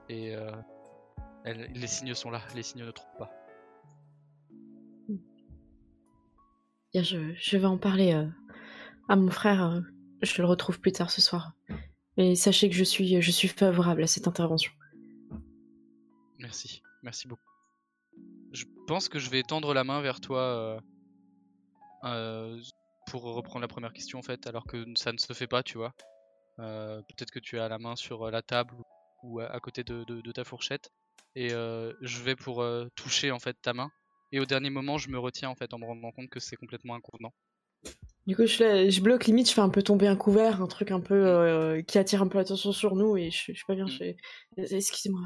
Et 0.10 0.36
euh, 0.36 0.52
elle- 1.46 1.72
les 1.74 1.88
signes 1.88 2.14
sont 2.16 2.32
là. 2.32 2.42
Les 2.56 2.64
signes 2.64 2.84
ne 2.86 2.92
trompent 2.92 3.18
pas. 3.20 3.32
Bien, 6.94 7.04
je, 7.04 7.34
je 7.36 7.58
vais 7.58 7.66
en 7.66 7.78
parler 7.78 8.14
euh, 8.14 8.28
à 9.10 9.16
mon 9.16 9.30
frère. 9.32 9.64
euh, 9.64 9.82
je 10.22 10.42
le 10.42 10.48
retrouve 10.48 10.80
plus 10.80 10.92
tard 10.92 11.10
ce 11.12 11.22
soir. 11.22 11.54
Et 12.18 12.36
sachez 12.36 12.70
que 12.70 12.76
je 12.76 12.84
suis, 12.84 13.22
je 13.22 13.32
suis 13.32 13.48
favorable 13.48 14.04
à 14.04 14.08
cette 14.08 14.28
intervention. 14.28 14.72
Merci. 16.40 16.82
Merci 17.02 17.28
beaucoup. 17.28 17.42
Je 18.84 18.88
pense 18.88 19.08
que 19.08 19.18
je 19.18 19.30
vais 19.30 19.44
tendre 19.44 19.74
la 19.74 19.86
main 19.86 20.02
vers 20.02 20.20
toi 20.20 20.42
euh, 20.42 20.80
euh, 22.04 22.60
pour 23.10 23.24
reprendre 23.24 23.62
la 23.62 23.70
première 23.70 23.94
question 23.94 24.20
en 24.20 24.22
fait, 24.22 24.46
alors 24.46 24.66
que 24.66 24.84
ça 24.96 25.14
ne 25.14 25.18
se 25.18 25.32
fait 25.32 25.48
pas, 25.48 25.64
tu 25.64 25.78
vois. 25.78 25.94
Euh, 26.60 27.02
Peut-être 27.08 27.32
que 27.32 27.40
tu 27.40 27.58
as 27.60 27.70
la 27.70 27.80
main 27.80 27.96
sur 27.96 28.30
la 28.30 28.42
table 28.42 28.76
ou 29.24 29.40
à 29.40 29.46
à 29.46 29.60
côté 29.62 29.86
de, 29.86 30.04
de- 30.04 30.20
de 30.20 30.32
ta 30.34 30.44
fourchette. 30.44 30.90
Et 31.36 31.54
euh, 31.54 31.94
je 32.02 32.22
vais 32.24 32.36
pour 32.36 32.62
toucher 32.96 33.32
en 33.32 33.40
fait 33.40 33.56
ta 33.62 33.74
main. 33.74 33.90
Et 34.34 34.42
au 34.42 34.46
dernier 34.46 34.70
moment, 34.70 34.98
je 34.98 35.08
me 35.08 35.18
retiens 35.18 35.50
en 35.50 35.56
fait 35.56 35.74
en 35.74 35.80
me 35.80 35.86
rendant 35.86 36.12
compte 36.12 36.30
que 36.30 36.42
c'est 36.42 36.58
complètement 36.58 36.96
inconvenant. 36.96 37.32
Du 38.28 38.36
coup, 38.36 38.46
je, 38.46 38.90
je 38.90 39.02
bloque 39.02 39.28
limite, 39.28 39.48
je 39.48 39.54
fais 39.54 39.62
un 39.62 39.70
peu 39.70 39.82
tomber 39.82 40.08
un 40.08 40.18
couvert, 40.18 40.62
un 40.62 40.68
truc 40.68 40.92
un 40.92 41.00
peu 41.00 41.16
euh, 41.16 41.82
qui 41.84 41.98
attire 42.00 42.22
un 42.22 42.28
peu 42.28 42.38
l'attention 42.38 42.74
sur 42.74 42.96
nous, 42.96 43.16
et 43.16 43.32
je, 43.32 43.46
je 43.48 43.54
suis 43.54 43.66
pas 43.66 43.76
bien. 43.76 43.88
Je 43.88 43.98
fais, 43.98 44.18
excusez-moi. 44.58 45.22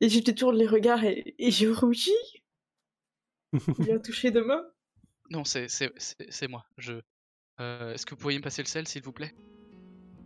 Et 0.00 0.08
je 0.08 0.20
détourne 0.20 0.56
les 0.56 0.66
regards 0.66 1.04
et, 1.04 1.34
et 1.38 1.50
je 1.50 1.68
rougis. 1.68 2.12
Bien 3.78 3.98
touché 3.98 4.30
de 4.30 4.40
main. 4.40 4.62
Non, 5.30 5.44
c'est 5.44 5.68
c'est- 5.68 5.92
c'est- 5.96 6.30
c'est 6.30 6.48
moi. 6.48 6.64
Je. 6.78 6.94
euh, 7.60 7.94
Est-ce 7.94 8.06
que 8.06 8.10
vous 8.14 8.20
pourriez 8.20 8.38
me 8.38 8.44
passer 8.44 8.62
le 8.62 8.68
sel, 8.68 8.86
s'il 8.86 9.02
vous 9.02 9.12
plaît? 9.12 9.32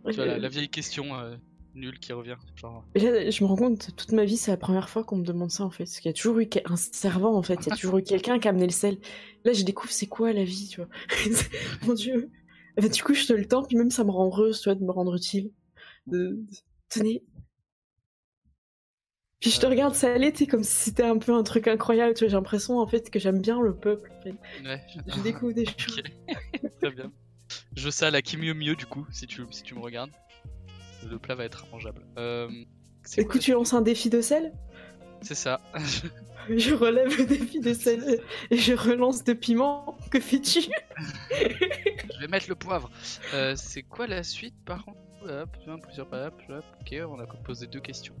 Tu 0.09 0.15
vois, 0.15 0.25
la, 0.25 0.37
la 0.39 0.49
vieille 0.49 0.69
question 0.69 1.15
euh, 1.19 1.35
nulle 1.75 1.99
qui 1.99 2.11
revient. 2.13 2.35
Genre, 2.55 2.85
là, 2.95 3.29
je 3.29 3.43
me 3.43 3.47
rends 3.47 3.55
compte, 3.55 3.95
toute 3.95 4.11
ma 4.11 4.25
vie, 4.25 4.37
c'est 4.37 4.51
la 4.51 4.57
première 4.57 4.89
fois 4.89 5.03
qu'on 5.03 5.17
me 5.17 5.23
demande 5.23 5.51
ça, 5.51 5.63
en 5.63 5.69
fait. 5.69 5.83
Parce 5.85 5.99
qu'il 5.99 6.09
y 6.09 6.13
a 6.13 6.13
toujours 6.13 6.39
eu 6.39 6.49
un 6.65 6.75
servant, 6.75 7.35
en 7.35 7.43
fait. 7.43 7.55
Il 7.55 7.69
y 7.69 7.71
a 7.71 7.75
toujours 7.75 7.97
eu 7.99 8.03
quelqu'un 8.03 8.39
qui 8.39 8.47
a 8.47 8.51
amené 8.51 8.65
le 8.65 8.71
sel. 8.71 8.97
Là, 9.45 9.53
je 9.53 9.63
découvre 9.63 9.91
c'est 9.93 10.07
quoi 10.07 10.33
la 10.33 10.43
vie, 10.43 10.67
tu 10.69 10.81
vois? 10.81 10.89
Mon 11.87 11.93
dieu. 11.93 12.29
Bah, 12.77 12.87
du 12.89 13.03
coup, 13.03 13.13
je 13.13 13.25
te 13.27 13.33
le 13.33 13.45
tends, 13.47 13.63
puis 13.63 13.77
même 13.77 13.91
ça 13.91 14.03
me 14.03 14.11
rend 14.11 14.25
heureuse, 14.27 14.59
tu 14.61 14.69
vois, 14.69 14.75
de 14.75 14.83
me 14.83 14.91
rendre 14.91 15.15
utile. 15.15 15.51
De- 16.07 16.39
Tenez. 16.89 17.23
Puis 19.41 19.49
je 19.51 19.59
te 19.59 19.65
Euh. 19.65 19.69
regarde 19.69 19.93
saler, 19.95 20.31
tu 20.31 20.45
comme 20.47 20.63
si 20.63 20.75
c'était 20.75 21.03
un 21.03 21.17
peu 21.17 21.33
un 21.33 21.43
truc 21.43 21.67
incroyable, 21.67 22.13
tu 22.13 22.23
vois. 22.23 22.29
J'ai 22.29 22.35
l'impression, 22.37 22.77
en 22.79 22.87
fait, 22.87 23.09
que 23.09 23.19
j'aime 23.19 23.41
bien 23.41 23.59
le 23.61 23.75
peuple. 23.75 24.11
en 24.17 24.21
fait. 24.21 24.35
ouais. 24.63 24.81
Je 25.07 25.19
découvre 25.21 25.53
des 25.53 25.65
choses. 25.77 26.01
Très 26.81 26.91
bien. 26.91 27.11
Je 27.75 27.89
sale 27.89 28.15
à 28.15 28.21
qui 28.21 28.37
mieux 28.37 28.53
mieux 28.53 28.75
du 28.75 28.85
coup, 28.85 29.05
si 29.11 29.27
tu, 29.27 29.43
si 29.51 29.63
tu 29.63 29.75
me 29.75 29.79
regardes. 29.81 30.11
Le 31.09 31.17
plat 31.17 31.33
va 31.35 31.43
être 31.45 31.65
mangeable. 31.71 32.05
Euh, 32.17 32.47
quoi 32.47 33.23
Écoute, 33.23 33.41
tu 33.41 33.51
la- 33.51 33.57
lances 33.57 33.73
un 33.73 33.81
défi 33.81 34.09
de 34.11 34.21
sel? 34.21 34.53
C'est 35.21 35.35
ça. 35.35 35.59
Je 36.49 36.73
relève 36.73 37.15
le 37.17 37.25
défi 37.25 37.59
de 37.59 37.71
sel 37.73 38.19
et 38.49 38.57
je 38.57 38.73
relance 38.73 39.23
de 39.23 39.33
piment. 39.33 39.95
Que 40.09 40.19
fais-tu? 40.19 40.61
Je 41.31 42.19
vais 42.19 42.27
mettre 42.27 42.49
le 42.49 42.55
poivre. 42.55 42.89
Euh, 43.35 43.55
c'est 43.55 43.83
quoi 43.83 44.07
la 44.07 44.23
suite 44.23 44.55
par 44.65 44.83
contre? 44.83 44.97
Hop, 45.23 45.49
plusieurs 45.83 46.11
hop, 46.11 46.41
hop. 46.49 46.65
Ok, 46.81 46.95
on 47.07 47.19
a 47.19 47.27
posé 47.45 47.67
deux 47.67 47.79
questions. 47.79 48.15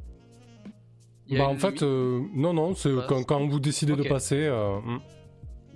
Il 1.31 1.37
y 1.37 1.39
a 1.39 1.45
Bah, 1.45 1.49
en 1.49 1.55
fait, 1.57 1.81
euh, 1.81 2.21
non, 2.33 2.53
non, 2.53 2.75
c'est 2.75 2.91
quand, 3.07 3.47
vous 3.47 3.59
décidez 3.59 3.95
de 3.95 4.03
passer. 4.07 4.35
euh, 4.43 4.79
hmm. 4.81 4.99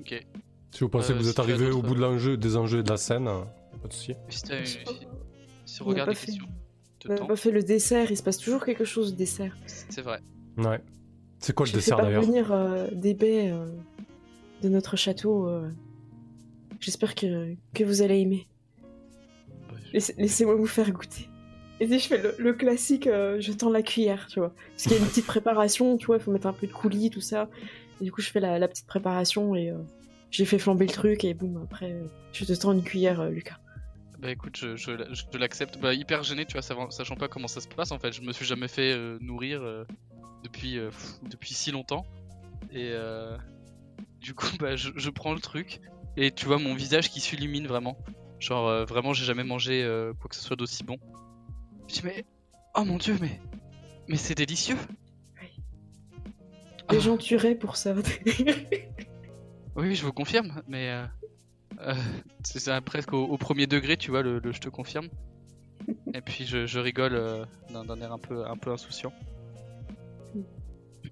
Ok. 0.01 0.25
si 0.71 0.79
vous 0.81 0.89
pensez 0.89 1.11
Euh, 1.11 1.13
que 1.13 1.19
vous 1.19 1.25
si 1.25 1.31
êtes 1.31 1.39
arrivé 1.39 1.71
au 1.71 1.81
bout 1.81 1.95
de 1.95 2.01
l'enjeu, 2.01 2.35
des 2.37 2.57
enjeux 2.57 2.79
et 2.79 2.83
de 2.83 2.89
la 2.89 2.97
scène, 2.97 3.27
euh, 3.27 3.39
pas 3.81 3.87
de 3.87 3.93
souci. 3.93 4.13
Si 4.29 4.39
si- 4.65 4.77
si 5.65 5.81
On 5.81 5.85
a 5.85 5.89
regarde 5.89 6.09
les 6.09 6.15
fait. 6.15 6.25
questions, 6.27 6.45
On 7.07 7.13
n'a 7.13 7.25
pas 7.25 7.35
fait 7.35 7.51
le 7.51 7.63
dessert, 7.63 8.11
il 8.11 8.17
se 8.17 8.23
passe 8.23 8.37
toujours 8.37 8.65
quelque 8.65 8.83
chose 8.85 9.13
au 9.13 9.15
dessert. 9.15 9.55
C'est 9.65 10.01
vrai. 10.01 10.19
Ouais. 10.57 10.79
C'est 11.39 11.53
quoi 11.53 11.65
le 11.65 11.71
Je 11.71 11.75
dessert 11.75 11.97
d'ailleurs 11.97 12.21
parvenir 12.21 12.51
euh, 12.51 12.87
des 12.91 13.13
baies 13.13 13.51
euh, 13.51 13.67
de 14.63 14.69
notre 14.69 14.95
château. 14.97 15.47
euh. 15.47 15.69
J'espère 16.79 17.15
que, 17.15 17.53
que 17.73 17.83
vous 17.83 18.01
allez 18.01 18.19
aimer. 18.19 18.47
Laisse- 19.93 20.13
Laissez-moi 20.17 20.55
vous 20.55 20.65
faire 20.67 20.91
goûter. 20.91 21.29
Et 21.79 21.87
puis 21.87 21.99
je 21.99 22.07
fais 22.07 22.21
le, 22.37 22.53
classique, 22.53 23.07
euh, 23.07 23.37
je 23.41 23.51
tends 23.51 23.69
la 23.69 23.81
cuillère, 23.81 24.27
tu 24.27 24.39
vois. 24.39 24.53
Parce 24.71 24.83
qu'il 24.83 24.93
y 24.93 24.95
a 24.95 24.99
une 24.99 25.07
petite 25.07 25.25
préparation, 25.25 25.97
tu 25.97 26.05
vois, 26.05 26.17
il 26.17 26.21
faut 26.21 26.31
mettre 26.31 26.47
un 26.47 26.53
peu 26.53 26.67
de 26.67 26.71
coulis, 26.71 27.09
tout 27.09 27.21
ça. 27.21 27.49
Et 27.99 28.05
du 28.05 28.11
coup, 28.11 28.21
je 28.21 28.29
fais 28.29 28.39
la, 28.39 28.67
petite 28.67 28.87
préparation 28.87 29.55
et 29.55 29.69
euh, 29.69 29.77
j'ai 30.31 30.45
fait 30.45 30.57
flamber 30.57 30.85
le 30.85 30.93
truc 30.93 31.23
et 31.25 31.33
boum, 31.33 31.61
après, 31.63 31.91
euh, 31.91 32.05
je 32.31 32.45
te 32.45 32.53
tends 32.53 32.71
une 32.71 32.83
cuillère, 32.83 33.29
Lucas. 33.29 33.57
Bah 34.19 34.31
écoute, 34.31 34.57
je, 34.57 35.37
l'accepte. 35.37 35.77
Bah 35.77 35.93
hyper 35.93 36.23
gêné, 36.23 36.45
tu 36.45 36.53
vois, 36.53 36.61
savant- 36.61 36.89
sachant 36.89 37.15
pas 37.15 37.27
comment 37.27 37.49
ça 37.49 37.59
se 37.59 37.67
passe 37.67 37.91
en 37.91 37.99
fait. 37.99 38.13
Je 38.13 38.21
me 38.21 38.31
suis 38.31 38.45
jamais 38.45 38.69
fait 38.69 38.97
nourrir 39.19 39.61
depuis, 40.43 40.79
depuis 41.29 41.53
si 41.53 41.71
longtemps. 41.71 42.05
Et 42.73 42.93
du 44.21 44.33
coup, 44.33 44.47
bah 44.59 44.77
je, 44.77 44.91
je 44.95 45.09
prends 45.09 45.33
le 45.33 45.41
truc 45.41 45.81
et 46.15 46.31
tu 46.31 46.45
vois 46.45 46.57
mon 46.57 46.73
visage 46.73 47.09
qui 47.09 47.19
s'illumine 47.19 47.67
vraiment. 47.67 47.97
Genre 48.39 48.85
vraiment, 48.85 49.11
j'ai 49.11 49.25
jamais 49.25 49.43
mangé 49.43 49.85
quoi 50.21 50.29
que 50.29 50.35
ce 50.35 50.41
soit 50.41 50.55
d'aussi 50.55 50.85
bon. 50.85 50.97
Je 51.87 51.93
dis 51.93 52.01
mais 52.03 52.25
oh 52.75 52.83
mon 52.83 52.97
dieu, 52.97 53.15
mais 53.21 53.39
mais 54.07 54.17
c'est 54.17 54.35
délicieux. 54.35 54.77
Les 56.91 56.97
Ah. 56.97 56.99
gens 56.99 57.17
tueraient 57.17 57.55
pour 57.55 57.75
ça. 57.77 57.95
Oui, 59.77 59.93
je 59.93 60.05
vous 60.05 60.13
confirme, 60.13 60.61
mais 60.69 60.89
euh, 60.91 61.05
euh, 61.81 61.93
c'est 62.45 62.59
ça, 62.59 62.79
presque 62.79 63.11
au, 63.11 63.23
au 63.25 63.37
premier 63.37 63.67
degré, 63.67 63.97
tu 63.97 64.09
vois, 64.09 64.21
le, 64.21 64.39
le 64.39 64.53
je 64.53 64.61
te 64.61 64.69
confirme. 64.69 65.09
Et 66.13 66.21
puis 66.21 66.45
je, 66.45 66.65
je 66.65 66.79
rigole 66.79 67.13
euh, 67.13 67.43
d'un 67.73 67.99
air 67.99 68.13
un 68.13 68.17
peu, 68.17 68.45
un 68.45 68.55
peu 68.55 68.71
insouciant. 68.71 69.11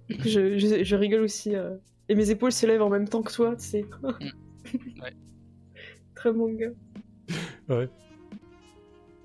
je, 0.09 0.57
je- 0.57 0.83
je 0.86 0.95
rigole 0.95 1.23
aussi. 1.23 1.55
euh, 1.57 1.75
Et 2.07 2.15
mes 2.15 2.29
épaules 2.29 2.53
se 2.53 2.65
lèvent 2.65 2.81
en 2.83 2.89
même 2.89 3.09
temps 3.09 3.21
que 3.21 3.33
toi, 3.33 3.53
tu 3.57 3.65
sais. 3.65 3.86
Ouais. 4.01 5.13
Très 6.15 6.31
manga. 6.31 6.67
Ouais. 7.67 7.89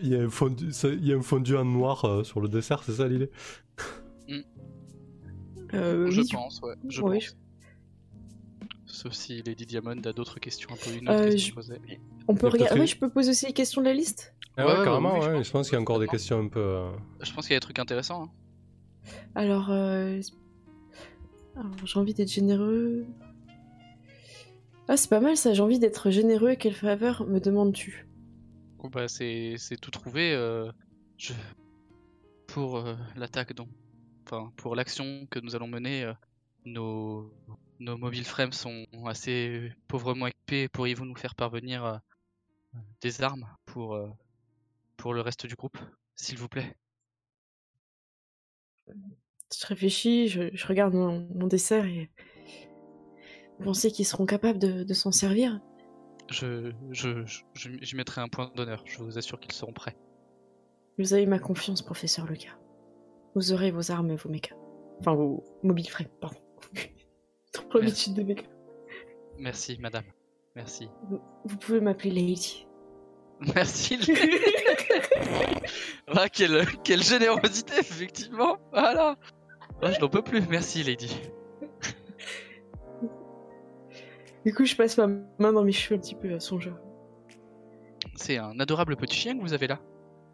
Il 0.01 0.09
y, 0.09 0.15
a 0.17 0.21
un 0.23 0.31
fondu, 0.31 0.73
ça- 0.73 0.89
il 0.89 1.05
y 1.07 1.13
a 1.13 1.17
un 1.17 1.23
fondu 1.23 1.57
en 1.57 1.65
noir 1.65 2.05
euh, 2.05 2.23
sur 2.25 2.41
le 2.41 2.49
dessert, 2.49 2.83
c'est 2.85 2.93
ça 2.93 3.09
l'idée? 3.09 3.31
Euh, 5.75 6.11
je 6.11 6.23
oui, 6.23 6.29
pense, 6.33 6.61
ouais. 6.63 6.75
Je 6.89 7.03
Oui, 7.03 7.19
pense. 7.19 7.37
Sauf 8.87 9.13
si 9.13 9.43
Lady 9.43 9.67
Diamond 9.67 10.01
a 10.05 10.13
d'autres 10.15 10.41
questions 10.41 10.71
un 10.73 10.77
peu 10.77 10.91
une 10.97 11.09
Euh, 11.09 11.13
autre 11.13 11.25
je- 11.27 11.31
question 11.33 11.55
posée. 11.57 11.79
On 12.27 12.35
peut 12.35 12.49
regarder. 12.49 12.81
Oui, 12.81 12.87
je 12.87 12.97
peux 12.97 13.11
poser 13.11 13.31
aussi 13.33 13.45
les 13.47 13.53
questions 13.53 13.83
de 13.83 13.87
la 13.87 13.93
liste? 13.93 14.35
Ah 14.57 14.67
Ouais, 14.67 14.79
ouais, 14.79 14.85
carrément, 14.85 15.13
oui, 15.15 15.21
je 15.23 15.27
ouais. 15.29 15.35
pense 15.37 15.47
Je 15.47 15.53
pense 15.53 15.69
qu'il 15.69 15.75
y 15.77 15.79
a 15.79 15.83
encore 15.83 15.99
des 16.01 16.09
questions 16.09 16.41
un 16.41 16.49
peu. 16.49 16.59
euh, 16.61 16.91
Je 17.21 17.33
pense 17.35 17.47
qu'il 17.47 17.53
y 17.53 17.57
a 17.57 17.59
des 17.59 17.65
trucs 17.65 17.79
intéressants. 17.79 18.23
hein. 18.25 18.31
Alors, 19.35 19.69
euh... 19.71 20.21
Alors, 21.55 21.71
j'ai 21.85 21.99
envie 21.99 22.15
d'être 22.15 22.33
généreux. 22.33 23.05
Ah, 24.89 24.97
c'est 24.97 25.11
pas 25.11 25.21
mal 25.21 25.37
ça, 25.37 25.53
j'ai 25.53 25.63
envie 25.63 25.79
d'être 25.79 26.11
généreux. 26.11 26.55
Quelle 26.55 26.73
faveur 26.75 27.27
me 27.27 27.41
demandes-tu? 27.41 28.08
Bon, 28.79 28.89
bah, 28.89 29.09
c'est 29.09 29.57
tout 29.81 29.91
trouvé. 29.91 30.33
euh. 30.33 30.71
Pour 32.47 32.79
euh, 32.79 32.95
l'attaque, 33.17 33.53
donc. 33.53 33.69
Enfin, 34.25 34.53
pour 34.57 34.77
l'action 34.77 35.27
que 35.31 35.39
nous 35.41 35.57
allons 35.57 35.67
mener, 35.67 36.05
euh, 36.05 36.13
nos... 36.65 37.33
nos 37.81 37.97
mobile 37.97 38.25
frames 38.25 38.53
sont 38.53 38.87
assez 39.07 39.73
pauvrement 39.89 40.27
équipés. 40.29 40.69
Pourriez-vous 40.69 41.05
nous 41.05 41.17
faire 41.17 41.35
parvenir 41.35 42.01
des 43.01 43.23
armes 43.23 43.49
pour, 43.67 43.97
le 43.97 45.21
reste 45.21 45.47
du 45.47 45.57
groupe, 45.57 45.79
s'il 46.15 46.39
vous 46.39 46.49
plaît? 46.49 46.77
Je 48.87 49.67
réfléchis, 49.67 50.29
je, 50.29 50.67
regarde 50.67 50.95
mon, 50.95 51.47
dessert 51.47 51.87
et. 51.87 52.11
Vous 53.59 53.65
pensez 53.65 53.91
qu'ils 53.91 54.07
seront 54.07 54.27
capables 54.27 54.59
de 54.59 54.95
s'en 54.95 55.11
servir? 55.11 55.61
Je, 56.31 56.73
je, 56.91 57.25
je, 57.25 57.41
je- 57.55 57.79
j'y 57.81 57.97
mettrai 57.97 58.21
un 58.21 58.29
point 58.29 58.51
d'honneur. 58.55 58.83
Je 58.87 58.99
vous 59.03 59.17
assure 59.19 59.41
qu'ils 59.41 59.53
seront 59.53 59.73
prêts. 59.73 59.97
Vous 60.99 61.15
avez 61.15 61.27
ma 61.27 61.39
confiance, 61.39 61.81
professeur 61.83 62.27
Lucas. 62.27 62.59
Vous 63.35 63.53
aurez 63.53 63.71
vos 63.71 63.91
armes 63.91 64.11
et 64.11 64.17
vos 64.17 64.29
mechas. 64.29 64.57
Enfin, 65.01 65.15
vos 65.15 65.45
mobile 65.63 65.89
frames, 65.89 66.09
pardon. 66.21 66.39
Trop 67.53 67.79
l'habitude 67.79 68.15
de 68.15 68.23
mechas. 68.23 68.49
Merci, 69.39 69.79
madame. 69.81 70.05
Merci. 70.57 70.89
Vous, 71.09 71.21
vous 71.45 71.57
pouvez 71.57 71.81
m'appeler 71.81 72.11
Lady. 72.11 72.67
Merci. 73.55 73.97
ah, 76.09 76.29
quelle, 76.29 76.67
quelle 76.83 77.03
générosité, 77.03 77.75
effectivement. 77.79 78.59
Voilà. 78.73 79.17
Ah, 79.81 79.93
je 79.93 80.01
n'en 80.01 80.09
peux 80.09 80.23
plus. 80.23 80.43
Merci, 80.49 80.83
Lady. 80.83 81.17
Du 84.49 84.55
coup, 84.55 84.65
je 84.65 84.75
passe 84.75 84.97
ma 84.97 85.09
main 85.39 85.53
dans 85.53 85.63
mes 85.63 85.73
cheveux 85.73 85.97
un 85.97 86.01
petit 86.01 86.15
peu 86.15 86.33
à 86.33 86.41
son 86.41 86.59
jeu. 86.59 86.73
C'est 88.15 88.39
un 88.39 88.59
adorable 88.59 88.97
petit 88.97 89.15
chien 89.15 89.37
que 89.37 89.43
vous 89.43 89.53
avez 89.53 89.67
là. 89.67 89.79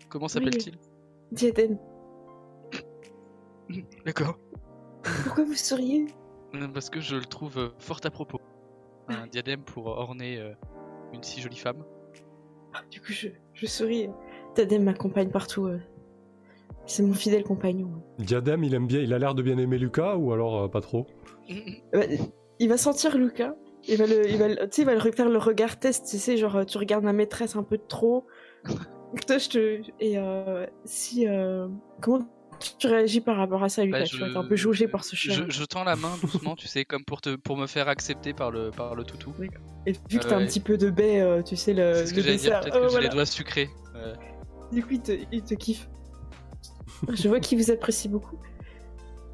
Comment 0.08 0.28
s'appelle-t-il? 0.28 0.78
Diadème, 1.32 1.76
D'accord. 4.06 4.38
pourquoi 5.24 5.42
vous 5.42 5.54
souriez? 5.54 6.06
Euh, 6.54 6.68
Parce 6.68 6.90
que 6.90 7.00
je 7.00 7.16
le 7.16 7.24
trouve 7.24 7.58
euh, 7.58 7.68
fort 7.80 7.98
à 8.04 8.10
propos. 8.12 8.38
Un 9.08 9.26
diadème 9.26 9.62
pour 9.64 9.86
orner 9.88 10.38
euh, 10.38 10.52
une 11.12 11.24
si 11.24 11.40
jolie 11.40 11.56
femme. 11.56 11.82
Du 12.92 13.00
coup, 13.00 13.10
je, 13.10 13.26
je 13.52 13.66
souris. 13.66 14.10
Tadem 14.54 14.84
m'accompagne 14.84 15.30
partout. 15.30 15.66
euh. 15.66 15.80
C'est 16.86 17.02
mon 17.02 17.14
fidèle 17.14 17.42
compagnon. 17.42 17.90
Diadème, 18.20 18.62
il 18.62 18.74
aime 18.74 18.86
bien, 18.86 19.00
il 19.00 19.12
a 19.12 19.18
l'air 19.18 19.34
de 19.34 19.42
bien 19.42 19.58
aimer 19.58 19.76
Lucas 19.78 20.14
ou 20.14 20.32
alors 20.32 20.56
euh, 20.62 20.68
pas 20.68 20.80
trop? 20.82 21.04
Euh, 21.94 22.16
Il 22.60 22.68
va 22.68 22.76
sentir 22.76 23.18
Lucas. 23.18 23.56
Il 23.88 23.96
va 23.98 24.06
le, 24.06 24.28
il 24.30 24.38
va, 24.38 24.48
le- 24.48 24.68
il 24.78 24.84
va 24.84 24.94
le 24.94 25.12
faire 25.12 25.28
le 25.28 25.38
regard 25.38 25.78
test. 25.78 26.06
Tu 26.10 26.18
sais, 26.18 26.36
genre, 26.36 26.64
tu 26.66 26.78
regardes 26.78 27.04
ma 27.04 27.12
maîtresse 27.12 27.54
un 27.56 27.62
peu 27.62 27.78
trop. 27.78 28.26
Toi, 29.26 29.38
je 29.38 29.48
te. 29.48 29.82
Et 30.00 30.18
euh, 30.18 30.66
si. 30.84 31.28
euh, 31.28 31.68
Comment 32.00 32.26
tu 32.78 32.86
réagis 32.86 33.20
par 33.20 33.36
rapport 33.36 33.62
à 33.62 33.68
ça, 33.68 33.84
Lucas? 33.84 33.98
Bah, 34.00 34.04
Tu 34.04 34.16
je- 34.16 34.24
être 34.24 34.36
un 34.36 34.44
peu 34.44 34.56
jaugé 34.56 34.88
par 34.88 35.04
ce 35.04 35.16
chien. 35.16 35.34
Je, 35.34 35.50
je 35.52 35.64
tends 35.64 35.84
la 35.84 35.96
main 35.96 36.12
doucement, 36.22 36.54
tu 36.56 36.66
sais, 36.68 36.84
comme 36.84 37.04
pour, 37.04 37.20
te, 37.20 37.34
pour 37.36 37.56
me 37.56 37.66
faire 37.66 37.88
accepter 37.88 38.32
par 38.32 38.50
le, 38.50 38.70
par 38.70 38.94
le 38.94 39.04
toutou. 39.04 39.34
Et 39.86 39.92
vu 40.08 40.18
que 40.18 40.24
t'as 40.24 40.36
un 40.36 40.38
Ouais. 40.38 40.46
petit 40.46 40.60
peu 40.60 40.78
de 40.78 40.88
baie, 40.88 41.20
euh, 41.20 41.42
tu 41.42 41.56
sais, 41.56 41.74
le, 41.74 41.94
C'est 41.94 42.06
ce 42.06 42.14
que 42.14 42.22
j'allais 42.22 42.36
dire, 42.36 42.60
peut-être 42.60 42.76
oh, 42.76 42.80
que 42.80 42.84
j'ai 42.86 42.90
voilà. 42.92 43.08
les 43.08 43.12
doigts 43.12 43.26
sucrés. 43.26 43.68
Euh, 43.96 44.14
Du 44.72 44.82
coup, 44.82 44.92
il 44.92 45.00
te, 45.02 45.12
il 45.30 45.42
te 45.42 45.54
kiffe. 45.54 45.88
Je 47.12 47.28
vois 47.28 47.40
qu'il 47.40 47.58
vous 47.58 47.70
apprécie 47.70 48.08
beaucoup. 48.08 48.38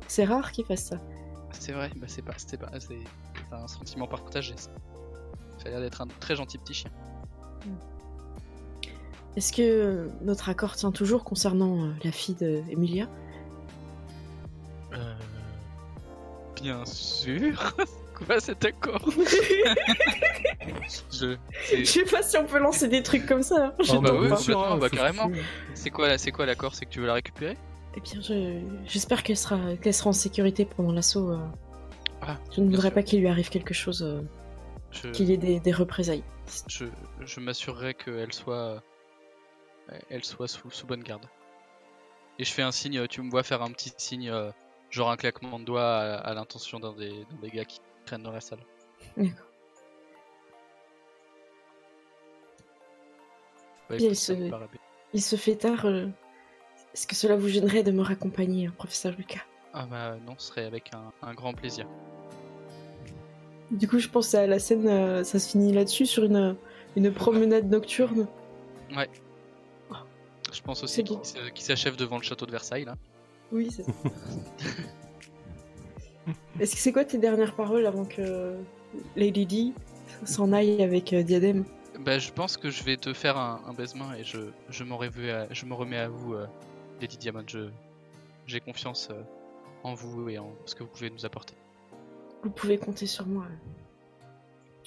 C'est 0.08 0.24
rare 0.24 0.50
qu'il 0.50 0.64
fasse 0.64 0.86
ça. 0.86 0.96
c'est 1.52 1.72
vrai, 1.72 1.90
bah 1.96 2.06
c'est 2.08 2.24
pas, 2.24 2.32
c'était 2.36 2.56
pas, 2.56 2.70
c'est 2.80 2.96
c'est 3.50 3.56
un 3.56 3.66
sentiment 3.66 4.06
partagé. 4.06 4.54
Ça, 4.56 4.70
Ça 5.58 5.66
a 5.66 5.70
l'air 5.70 5.80
d'être 5.80 6.00
un 6.00 6.06
très 6.20 6.36
gentil 6.36 6.56
petit 6.58 6.74
chien. 6.74 6.90
Est-ce 9.36 9.52
que 9.52 10.08
notre 10.22 10.48
accord 10.48 10.74
tient 10.76 10.90
toujours 10.92 11.22
concernant 11.24 11.84
euh, 11.84 11.90
la 12.04 12.10
fille 12.12 12.34
d'Emilia 12.34 13.06
Euh, 14.92 15.14
Bien 16.60 16.84
sûr. 16.84 17.74
Quoi 18.26 18.38
cet 18.40 18.64
accord? 18.66 19.08
Je. 21.10 21.36
Sais 21.84 22.04
pas 22.04 22.22
si 22.22 22.36
on 22.36 22.44
peut 22.44 22.58
lancer 22.58 22.86
des 22.88 23.02
trucs 23.02 23.24
comme 23.24 23.42
ça. 23.42 23.72
hein. 23.78 23.84
Sais 23.84 23.98
bah 23.98 24.10
oui, 24.12 24.26
bien 24.26 24.36
sûr, 24.36 24.54
complètement, 24.56 24.74
hein, 24.74 24.78
bah 24.78 24.90
carrément. 24.90 25.30
C'est 25.74 25.88
quoi, 25.90 26.08
la- 26.08 26.18
c'est 26.18 26.30
quoi 26.30 26.44
l'accord? 26.44 26.74
C'est 26.74 26.84
que 26.84 26.90
tu 26.90 27.00
veux 27.00 27.06
la 27.06 27.14
récupérer? 27.14 27.56
Eh 27.96 28.00
bien, 28.00 28.20
je- 28.20 28.60
j'espère 28.86 29.22
qu'elle 29.22 29.38
sera, 29.38 29.58
qu'elle 29.80 29.94
sera 29.94 30.10
en 30.10 30.12
sécurité 30.12 30.66
pendant 30.66 30.92
l'assaut. 30.92 31.30
euh. 31.30 31.38
Ah, 32.22 32.38
je 32.52 32.60
ne 32.60 32.66
voudrais 32.66 32.88
sûr. 32.88 32.94
pas 32.94 33.02
qu'il 33.02 33.20
lui 33.20 33.28
arrive 33.28 33.48
quelque 33.48 33.74
chose, 33.74 34.02
euh, 34.02 34.20
Je, 34.90 35.08
qu'il 35.08 35.26
y 35.30 35.32
ait 35.32 35.36
des, 35.38 35.60
des 35.60 35.72
représailles. 35.72 36.24
je, 36.68 36.84
je 37.20 37.40
m'assurerai 37.40 37.94
qu'elle 37.94 38.32
soit, 38.32 38.82
elle 40.10 40.24
soit 40.24 40.48
sous, 40.48 40.70
sous 40.70 40.86
bonne 40.86 41.02
garde. 41.02 41.24
Et 42.38 42.44
je 42.44 42.52
fais 42.52 42.62
un 42.62 42.72
signe, 42.72 43.06
tu 43.08 43.22
me 43.22 43.30
vois 43.30 43.42
faire 43.42 43.62
un 43.62 43.70
petit 43.72 43.92
signe, 43.96 44.30
euh, 44.30 44.50
genre 44.90 45.10
un 45.10 45.16
claquement 45.16 45.58
de 45.58 45.64
doigts 45.64 45.96
à, 45.96 46.14
à 46.16 46.34
l'intention 46.34 46.78
d'un 46.80 46.92
des, 46.94 47.26
gars 47.52 47.64
qui 47.64 47.80
traînent 48.06 48.22
dans 48.22 48.32
la 48.32 48.40
salle. 48.40 48.60
D'accord. 49.16 49.46
Ouais. 53.90 53.96
Il 55.12 55.22
se 55.22 55.36
fait 55.36 55.56
tard. 55.56 55.86
euh, 55.86 56.06
Est-ce 56.94 57.06
que 57.06 57.14
cela 57.16 57.36
vous 57.36 57.48
gênerait 57.48 57.82
de 57.82 57.90
me 57.90 58.02
raccompagner, 58.02 58.66
hein, 58.66 58.74
professeur 58.76 59.14
Lucas? 59.16 59.42
Ah 59.72 59.86
bah 59.86 60.16
non, 60.26 60.34
ce 60.38 60.48
serait 60.48 60.64
avec 60.64 60.92
un, 60.94 61.12
un 61.22 61.34
grand 61.34 61.54
plaisir. 61.54 61.86
Du 63.70 63.86
coup, 63.86 63.98
je 64.00 64.08
pense 64.08 64.34
à 64.34 64.46
la 64.46 64.58
scène, 64.58 64.88
euh, 64.88 65.22
ça 65.22 65.38
se 65.38 65.50
finit 65.50 65.72
là-dessus, 65.72 66.06
sur 66.06 66.24
une, 66.24 66.56
une 66.96 67.12
promenade 67.12 67.70
nocturne. 67.70 68.26
Je 70.52 70.60
pense 70.62 70.82
aussi 70.82 71.04
qu'il 71.04 71.18
qu'il 71.20 71.64
s'achève 71.64 71.94
devant 71.96 72.16
le 72.16 72.22
château 72.22 72.46
de 72.46 72.50
Versailles 72.50 72.84
là. 72.84 72.96
Oui, 73.52 73.70
c'est 73.70 73.84
ça. 73.84 73.92
Est-ce 76.60 76.74
que 76.74 76.80
c'est 76.80 76.92
quoi 76.92 77.04
tes 77.04 77.18
dernières 77.18 77.54
paroles 77.54 77.86
avant 77.86 78.04
que 78.04 78.56
Lady 79.16 79.46
D 79.46 79.72
s'en 80.24 80.52
aille 80.52 80.82
avec 80.82 81.12
euh, 81.12 81.22
Diadème 81.22 81.64
Bah, 82.00 82.18
je 82.18 82.30
pense 82.32 82.56
que 82.56 82.70
je 82.70 82.82
vais 82.84 82.96
te 82.96 83.12
faire 83.12 83.36
un, 83.38 83.60
un 83.66 83.72
baisement 83.72 84.12
et 84.14 84.24
je, 84.24 84.38
je, 84.68 84.84
m'en 84.84 84.96
remets 84.96 85.30
à, 85.30 85.46
je 85.52 85.64
me 85.66 85.74
remets 85.74 85.98
à 85.98 86.08
vous, 86.08 86.34
euh, 86.34 86.46
Lady 87.00 87.16
Diamond. 87.16 87.44
Je, 87.46 87.70
j'ai 88.46 88.60
confiance 88.60 89.08
euh, 89.10 89.22
en 89.82 89.94
vous 89.94 90.28
et 90.28 90.38
en 90.38 90.52
ce 90.66 90.74
que 90.74 90.82
vous 90.82 90.88
pouvez 90.88 91.10
nous 91.10 91.24
apporter. 91.26 91.54
Vous 92.42 92.50
pouvez 92.50 92.78
compter 92.78 93.06
sur 93.06 93.26
moi. 93.26 93.46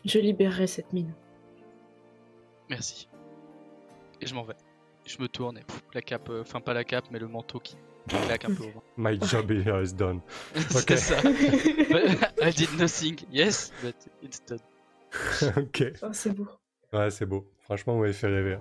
Je 0.05 0.19
libérerai 0.19 0.67
cette 0.67 0.91
mine. 0.91 1.13
Merci. 2.69 3.07
Et 4.21 4.25
je 4.25 4.33
m'en 4.33 4.43
vais. 4.43 4.55
Je 5.05 5.17
me 5.19 5.27
tourne 5.27 5.57
et 5.57 5.63
pff, 5.63 5.83
la 5.93 6.01
cape, 6.01 6.29
euh, 6.29 6.41
enfin 6.41 6.61
pas 6.61 6.73
la 6.73 6.83
cape, 6.83 7.05
mais 7.11 7.19
le 7.19 7.27
manteau 7.27 7.59
qui 7.59 7.75
claque 8.07 8.45
un 8.45 8.53
peu 8.53 8.63
au 8.63 8.69
vent. 8.71 8.83
My 8.97 9.19
job 9.21 9.51
is 9.83 9.93
done. 9.93 10.21
Ok. 10.75 10.83
C'est 10.87 10.97
ça. 10.97 11.17
I 12.41 12.53
did 12.53 12.73
nothing. 12.79 13.19
Yes, 13.31 13.71
but 13.81 13.95
it's 14.21 14.41
done. 14.45 14.59
ok. 15.57 15.83
Oh, 16.01 16.07
c'est 16.13 16.33
beau. 16.33 16.47
Ouais, 16.91 17.11
c'est 17.11 17.25
beau. 17.25 17.45
Franchement, 17.61 17.93
vous 17.95 18.01
m'avez 18.01 18.13
fait 18.13 18.27
rêver. 18.27 18.57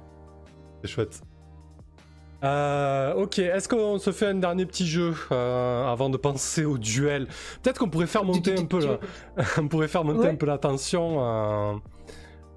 C'est 0.83 0.91
chouette. 0.91 1.23
Euh, 2.45 3.15
ok, 3.15 3.39
est-ce 3.39 3.69
qu'on 3.69 3.99
se 3.99 4.11
fait 4.11 4.27
un 4.27 4.35
dernier 4.35 4.67
petit 4.67 4.87
jeu 4.87 5.15
euh, 5.31 5.87
avant 5.87 6.11
de 6.11 6.17
penser 6.17 6.65
au 6.65 6.77
duel? 6.79 7.27
Peut-être 7.63 7.79
qu'on 7.79 7.89
pourrait 7.89 8.07
faire 8.09 8.25
monter 8.25 8.59
un 8.59 8.65
peu, 8.65 8.85
là. 8.85 8.99
on 9.59 9.69
pourrait 9.69 9.89
faire 9.89 10.03
monter 10.05 10.21
Ouais. 10.21 10.31
un 10.31 10.35
peu 10.35 10.47
la 10.47 10.59
tension 10.59 11.19
euh, 11.25 11.75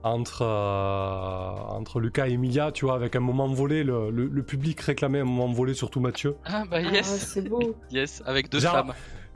entre 0.01 0.41
euh, 0.41 1.51
entre 1.69 1.99
Lucas 1.99 2.27
et 2.27 2.31
Emilia, 2.33 2.71
tu 2.71 2.85
vois, 2.85 2.95
avec 2.95 3.15
un 3.15 3.19
moment 3.19 3.47
volé. 3.47 3.83
Le, 3.83 4.09
le- 4.09 4.27
le 4.27 4.43
public 4.43 4.79
réclamait 4.81 5.19
un 5.19 5.23
moment 5.25 5.51
volé, 5.53 5.73
surtout 5.75 5.99
Mathieu. 5.99 6.35
Ah 6.45 6.63
bah 6.69 6.77
Ah, 6.79 6.81
yes, 6.81 7.05
c'est 7.33 7.47
beau. 7.47 7.75
yes, 7.91 8.23
avec 8.25 8.49
deux 8.49 8.59
Genre, 8.59 8.73
femmes 8.73 8.93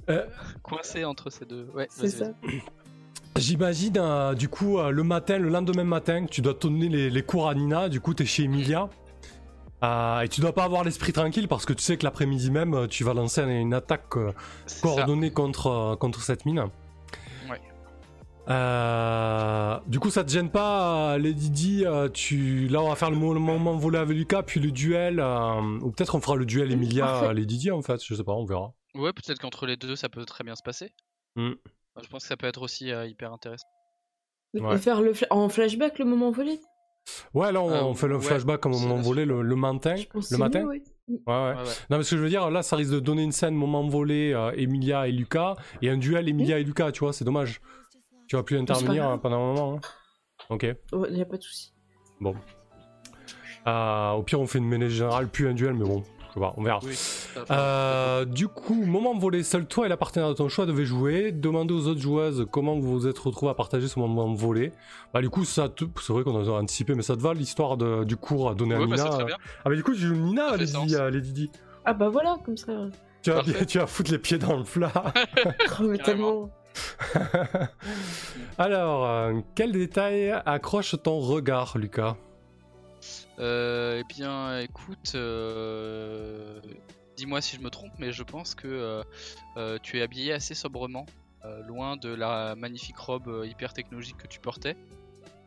euh, 0.10 0.26
coincées 0.64 1.06
entre 1.06 1.30
ces 1.30 1.46
deux. 1.46 1.68
Ouais, 1.76 1.88
C'est 1.92 2.08
ça. 2.10 2.26
J'imagine, 3.38 3.98
euh, 3.98 4.34
du 4.34 4.50
coup, 4.50 4.80
euh, 4.80 4.90
le 4.90 5.04
matin, 5.04 5.38
le 5.38 5.50
lendemain 5.50 5.84
matin, 5.84 6.26
tu 6.30 6.42
dois 6.42 6.54
donner 6.54 6.90
les, 6.90 7.10
les 7.12 7.22
cours 7.22 7.48
à 7.48 7.54
Nina, 7.54 7.88
du 7.88 8.02
coup, 8.02 8.14
t'es 8.16 8.26
chez 8.26 8.44
Emilia. 8.44 8.90
Euh, 9.84 10.22
et 10.22 10.28
tu 10.28 10.42
dois 10.42 10.54
pas 10.54 10.66
avoir 10.66 10.84
l'esprit 10.84 11.14
tranquille 11.14 11.48
parce 11.48 11.66
que 11.66 11.72
tu 11.74 11.82
sais 11.82 11.96
que 11.98 12.04
l'après-midi 12.04 12.52
même, 12.52 12.74
euh, 12.74 12.88
tu 12.88 13.04
vas 13.06 13.14
lancer 13.14 13.42
une, 13.42 13.50
une 13.50 13.74
attaque 13.74 14.18
euh, 14.18 14.34
ça. 14.66 14.82
coordonnée 14.82 15.32
contre, 15.32 15.68
euh, 15.68 15.96
contre 15.96 16.22
cette 16.22 16.46
mine. 16.46 16.66
Ouais. 17.50 17.62
Euh, 18.50 19.80
du 19.88 20.00
coup, 20.00 20.10
ça 20.10 20.24
te 20.24 20.32
gêne 20.32 20.50
pas, 20.50 21.18
Lady 21.18 21.50
Di 21.50 21.86
tu... 22.14 22.68
Là, 22.68 22.82
on 22.82 22.90
va 22.90 22.96
faire 22.96 23.10
le 23.12 23.16
mo- 23.18 23.34
le 23.34 23.40
moment 23.40 23.78
volé 23.78 24.00
avec 24.00 24.18
Lucas, 24.18 24.44
puis 24.44 24.60
le 24.60 24.72
duel. 24.72 25.20
euh, 25.20 25.62
Ou 25.82 25.92
peut-être 25.92 26.16
on 26.16 26.20
fera 26.22 26.36
le 26.36 26.46
duel. 26.46 26.72
Emilia-Lady 26.72 27.58
Di, 27.58 27.72
en 27.72 27.82
fait. 27.82 28.04
Je 28.04 28.14
sais 28.14 28.24
pas, 28.24 28.34
on 28.34 28.46
verra. 28.46 28.74
Ouais, 28.96 29.14
peut-être 29.14 29.40
qu'entre 29.40 29.66
les 29.66 29.78
deux, 29.78 29.96
ça 29.96 30.10
peut 30.10 30.26
très 30.26 30.44
bien 30.44 30.56
se 30.56 30.64
passer. 30.64 30.92
Hmm. 31.36 31.52
Je 32.02 32.08
pense 32.08 32.24
que 32.24 32.28
ça 32.28 32.38
peut 32.38 32.48
être 32.48 32.62
aussi 32.62 32.92
euh, 32.92 33.06
hyper 33.08 33.32
intéressant. 33.32 33.68
Ouais. 34.56 34.78
faire 34.80 35.02
le 35.02 35.14
en 35.30 35.48
flashback 35.48 36.00
le 36.00 36.06
moment 36.06 36.32
volé? 36.32 36.60
Ouais, 37.34 37.52
là, 37.52 37.62
on, 37.62 37.70
Euh, 37.72 37.82
on 37.84 37.94
fait 37.94 38.08
le 38.08 38.16
ouais, 38.18 38.22
flashback 38.22 38.60
comme 38.62 38.74
au 38.74 38.76
c'est 38.76 38.84
moment 38.84 38.96
la 38.98 39.02
volé 39.02 39.26
le, 39.26 39.42
le 39.42 39.56
matin. 39.56 39.96
Le 40.32 40.38
matin 40.38 40.62
mieux. 40.62 40.68
Ouais, 40.70 40.80
ouais. 41.10 41.22
Ouais, 41.26 41.54
ouais. 41.56 41.64
Non, 41.90 41.98
mais 41.98 42.04
ce 42.04 42.12
que 42.12 42.18
je 42.18 42.22
veux 42.22 42.30
dire, 42.30 42.50
là, 42.52 42.62
ça 42.62 42.76
risque 42.76 42.92
de 42.92 43.00
donner 43.00 43.24
une 43.24 43.32
scène 43.32 43.56
moment 43.56 43.88
volé, 43.88 44.32
euh, 44.34 44.52
Emilia 44.56 45.08
et 45.08 45.12
Lucas, 45.12 45.56
et 45.82 45.90
un 45.90 45.98
duel 45.98 46.30
Emilia 46.30 46.60
et 46.60 46.64
Lucas, 46.64 46.92
tu 46.92 47.00
vois, 47.00 47.14
c'est 47.14 47.26
dommage. 47.26 47.62
Tu 48.28 48.36
vas 48.36 48.44
plus 48.44 48.58
intervenir 48.60 49.10
euh, 49.10 49.18
pendant 49.18 49.38
un 49.38 49.54
moment. 49.54 49.74
hein. 49.76 49.80
Ok. 50.50 50.68
Il 50.94 51.14
n'y 51.14 51.22
a 51.22 51.26
pas 51.26 51.38
de 51.38 51.42
souci. 51.44 51.74
Euh, 53.68 54.12
au 54.12 54.24
pire, 54.24 54.40
on 54.40 54.48
fait 54.48 54.60
une 54.60 54.68
mêlée 54.68 54.90
générale, 54.90 55.28
puis 55.30 55.48
un 55.48 55.54
duel, 55.54 55.74
mais 55.74 55.86
bon, 55.86 56.04
je 56.36 56.40
on 56.58 56.64
verra. 56.64 56.80
Oui. 56.84 56.98
Euh, 57.52 58.26
du 58.26 58.48
coup, 58.48 58.74
moment 58.86 59.18
volé, 59.18 59.44
seul 59.44 59.66
toi 59.66 59.86
et 59.86 59.90
la 59.90 59.98
partenaire 59.98 60.30
de 60.30 60.34
ton 60.34 60.50
choix 60.50 60.66
devaient 60.66 60.86
jouer. 60.86 61.32
Demandez 61.32 61.74
aux 61.74 61.88
autres 61.88 62.00
joueuses 62.02 62.46
comment 62.52 62.80
vous 62.80 63.00
vous 63.00 63.08
êtes 63.08 63.18
retrouvés 63.20 63.52
à 63.52 63.56
partager 63.56 63.88
ce 63.88 64.00
moment 64.00 64.34
volé. 64.34 64.72
Bah, 65.14 65.22
du 65.22 65.30
coup, 65.30 65.46
ça 65.46 65.70
te... 65.70 65.86
c'est 66.02 66.14
vrai 66.14 66.24
qu'on 66.24 66.40
a 66.40 66.50
anticipé, 66.60 66.94
mais 66.96 67.02
ça 67.02 67.16
te 67.16 67.22
va 67.22 67.34
l'histoire 67.34 67.78
de- 67.78 68.04
du 68.04 68.16
cours 68.18 68.50
à 68.50 68.56
Ouais, 68.80 68.88
bah, 68.88 68.96
Nina 68.96 69.10
très 69.10 69.22
euh. 69.24 69.26
bien. 69.26 69.36
Ah, 69.66 69.70
bah, 69.70 69.76
du 69.76 69.84
coup, 69.84 69.94
je 69.94 70.08
joue 70.08 70.16
Nina, 70.16 70.58
sens. 70.68 70.94
euh, 70.94 71.10
Lady 71.10 71.32
Di. 71.34 71.52
Ah 71.86 71.94
bah 71.94 72.10
voilà, 72.10 72.38
comme 72.46 72.58
ça. 72.58 72.74
Tu 73.24 73.32
vas, 73.32 73.42
tu 73.68 73.78
vas 73.80 73.88
foutre 73.88 74.12
les 74.12 74.20
pieds 74.20 74.38
dans 74.38 74.58
le 74.58 74.64
plat. 74.64 74.92
Oh, 75.82 75.84
mais 75.88 75.98
tellement. 75.98 76.50
Alors, 78.58 79.06
quel 79.56 79.72
détail 79.72 80.32
accroche 80.46 80.96
ton 81.04 81.20
regard, 81.20 81.78
Lucas? 81.78 82.16
Eh 83.40 84.04
bien, 84.10 84.60
écoute, 84.60 85.14
euh, 85.16 86.60
dis-moi 87.18 87.42
si 87.42 87.58
je 87.58 87.62
me 87.62 87.70
trompe, 87.70 87.92
mais 88.00 88.12
je 88.12 88.24
pense 88.24 88.56
que 88.56 88.68
euh, 88.68 89.04
euh, 89.58 89.78
tu 89.84 90.00
es 90.00 90.02
habillé 90.02 90.32
assez 90.34 90.56
sobrement, 90.56 91.06
euh, 91.46 91.62
loin 91.64 91.98
de 91.98 92.10
la 92.10 92.56
magnifique 92.56 92.98
robe 92.98 93.28
euh, 93.28 93.46
hyper 93.46 93.74
technologique 93.74 94.18
que 94.18 94.28
tu 94.28 94.40
portais. 94.40 94.76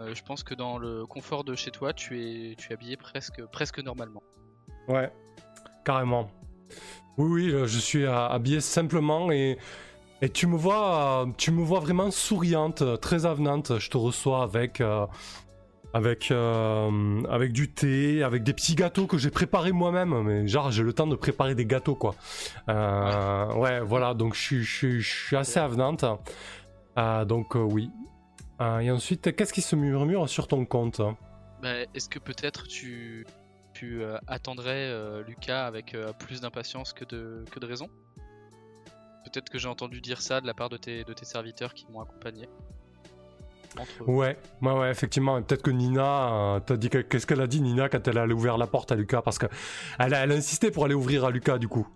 Euh, 0.00 0.14
je 0.14 0.22
pense 0.22 0.42
que 0.42 0.54
dans 0.54 0.78
le 0.78 1.06
confort 1.06 1.44
de 1.44 1.54
chez 1.54 1.70
toi, 1.70 1.92
tu 1.92 2.20
es, 2.20 2.54
tu 2.56 2.70
es 2.70 2.74
habillé 2.74 2.96
presque, 2.96 3.44
presque 3.46 3.78
normalement. 3.78 4.22
Ouais, 4.88 5.12
carrément. 5.84 6.30
Oui, 7.18 7.44
oui, 7.44 7.50
euh, 7.50 7.66
je 7.66 7.78
suis 7.78 8.04
euh, 8.04 8.28
habillé 8.28 8.60
simplement 8.60 9.30
et, 9.30 9.58
tu 10.34 10.46
me 10.46 10.56
vois, 10.56 11.24
euh, 11.24 11.32
tu 11.36 11.50
vois 11.50 11.80
vraiment 11.80 12.10
souriante, 12.10 12.82
euh, 12.82 12.96
très 12.96 13.26
avenante. 13.26 13.78
Je 13.78 13.90
te 13.90 13.96
reçois 13.96 14.42
avec, 14.42 14.80
euh, 14.80 15.06
avec, 15.94 16.30
euh, 16.30 17.22
avec 17.28 17.52
du 17.52 17.70
thé, 17.70 18.22
avec 18.22 18.42
des 18.42 18.52
petits 18.52 18.74
gâteaux 18.74 19.06
que 19.06 19.18
j'ai 19.18 19.30
préparés 19.30 19.72
moi-même. 19.72 20.22
Mais 20.22 20.46
genre, 20.46 20.70
j'ai 20.70 20.82
le 20.82 20.92
temps 20.92 21.06
de 21.06 21.16
préparer 21.16 21.54
des 21.54 21.66
gâteaux, 21.66 21.94
quoi. 21.94 22.14
Euh, 22.68 23.52
ouais. 23.54 23.80
voilà, 23.80 24.14
donc 24.14 24.34
je 24.34 24.62
suis- 24.62 25.36
assez 25.36 25.60
avenante. 25.60 26.04
Euh, 26.98 27.24
donc, 27.24 27.54
oui. 27.54 27.90
Et 28.80 28.90
ensuite, 28.92 29.34
qu'est-ce 29.34 29.52
qui 29.52 29.60
se 29.62 29.74
murmure 29.74 30.28
sur 30.28 30.46
ton 30.46 30.64
compte? 30.64 31.00
Bah, 31.62 31.80
Est-ce 31.94 32.08
que 32.08 32.20
peut-être 32.20 32.68
tu, 32.68 33.26
tu 33.74 34.02
attendrais 34.28 35.22
Lucas 35.26 35.66
avec 35.66 35.96
plus 36.20 36.40
d'impatience 36.40 36.92
que 36.92 37.04
de, 37.04 37.44
raison? 37.60 37.88
Peut-être 39.24 39.50
que 39.50 39.58
j'ai 39.58 39.68
entendu 39.68 40.00
dire 40.00 40.22
ça 40.22 40.40
de 40.40 40.46
la 40.46 40.54
part 40.54 40.68
de 40.68 40.76
tes 40.76 41.04
serviteurs 41.24 41.74
qui 41.74 41.86
m'ont 41.90 42.00
accompagné. 42.02 42.48
Entre 43.78 43.90
eux. 44.02 44.04
Ouais, 44.06 44.36
ouais, 44.60 44.72
ouais, 44.72 44.90
effectivement. 44.90 45.40
Peut-être 45.42 45.62
que 45.62 45.70
Nina, 45.70 46.32
euh, 46.56 46.60
t'as 46.60 46.76
dit 46.76 46.90
que- 46.90 46.98
qu'est-ce 46.98 47.26
qu'elle 47.26 47.40
a 47.40 47.46
dit 47.46 47.60
Nina 47.60 47.88
quand 47.88 48.06
elle 48.06 48.18
a 48.18 48.26
ouvert 48.26 48.58
la 48.58 48.66
porte 48.66 48.92
à 48.92 48.94
Lucas? 48.96 49.22
Parce 49.22 49.38
que 49.38 49.46
elle 49.98 50.12
a, 50.14 50.24
elle 50.24 50.32
a 50.32 50.34
insisté 50.34 50.70
pour 50.70 50.84
aller 50.84 50.94
ouvrir 50.94 51.24
à 51.24 51.30
Lucas 51.30 51.58
du 51.58 51.68
coup. 51.68 51.86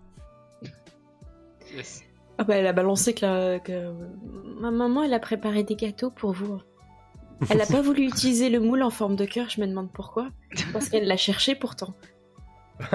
Yes. 1.75 2.03
Ah 2.39 2.43
bah, 2.43 2.55
elle 2.55 2.67
a 2.67 2.73
balancé 2.73 3.13
que, 3.13 3.25
la, 3.25 3.59
que 3.59 3.91
ma 4.59 4.71
maman, 4.71 5.03
elle 5.03 5.13
a 5.13 5.19
préparé 5.19 5.63
des 5.63 5.75
gâteaux 5.75 6.09
pour 6.11 6.31
vous. 6.33 6.59
Elle 7.49 7.61
a 7.61 7.65
pas 7.65 7.81
voulu 7.81 8.03
utiliser 8.07 8.49
le 8.49 8.59
moule 8.59 8.81
en 8.83 8.89
forme 8.89 9.15
de 9.15 9.25
cœur, 9.25 9.49
je 9.49 9.61
me 9.61 9.67
demande 9.67 9.91
pourquoi. 9.91 10.29
Parce 10.73 10.89
qu'elle 10.89 11.07
l'a 11.07 11.17
cherché 11.17 11.55
pourtant. 11.55 11.93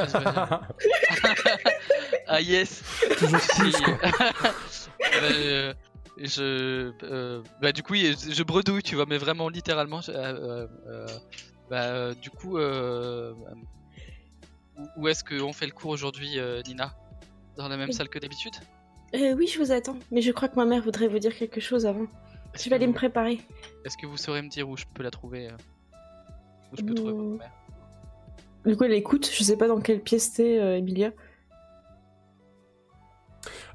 ah 2.28 2.40
yes 2.40 2.82
Toujours 3.18 3.40
plus, 3.58 3.72
quoi. 3.82 3.94
Bah, 4.02 5.06
euh, 5.22 5.74
je, 6.18 6.92
euh, 7.04 7.42
bah, 7.60 7.72
du 7.72 7.82
coup, 7.82 7.94
je, 7.94 8.14
je 8.32 8.42
bredouille, 8.42 8.82
tu 8.82 8.94
vois, 8.96 9.06
mais 9.08 9.18
vraiment 9.18 9.48
littéralement. 9.48 10.00
euh, 10.08 10.66
euh, 10.86 11.06
bah, 11.70 12.14
du 12.14 12.30
coup, 12.30 12.58
où, 14.96 15.08
est-ce 15.08 15.24
qu'on 15.24 15.52
fait 15.52 15.66
le 15.66 15.72
cours 15.72 15.90
aujourd'hui, 15.90 16.38
Nina? 16.66 16.94
Dans 17.56 17.68
la 17.68 17.76
même 17.76 17.88
Oui. 17.88 17.94
salle 17.94 18.08
que 18.08 18.18
d'habitude? 18.18 18.54
Oui, 19.14 19.46
je 19.46 19.58
vous 19.58 19.72
attends. 19.72 19.98
Mais 20.10 20.22
je 20.22 20.32
crois 20.32 20.48
que 20.48 20.56
ma 20.56 20.64
mère 20.64 20.82
voudrait 20.82 21.08
vous 21.08 21.18
dire 21.18 21.34
quelque 21.36 21.60
chose 21.60 21.84
avant. 21.86 22.06
Je 22.54 22.68
vais 22.68 22.76
aller 22.76 22.86
me 22.86 22.94
préparer. 22.94 23.40
Est-ce 23.84 23.96
que 23.96 24.06
vous 24.06 24.16
saurez 24.16 24.40
me 24.42 24.48
dire 24.48 24.68
où 24.68 24.76
je 24.76 24.84
peux 24.94 25.02
la 25.02 25.10
trouver 25.10 25.48
Où 26.72 26.76
je 26.78 26.82
peux 26.82 26.94
trouver 26.94 27.12
votre 27.12 27.38
mère 27.38 27.52
Du 28.64 28.76
coup, 28.76 28.84
elle 28.84 28.92
écoute. 28.94 29.30
Je 29.30 29.42
sais 29.42 29.56
pas 29.56 29.68
dans 29.68 29.80
quelle 29.80 30.00
pièce 30.02 30.32
t'es, 30.32 30.78
Emilia. 30.78 31.12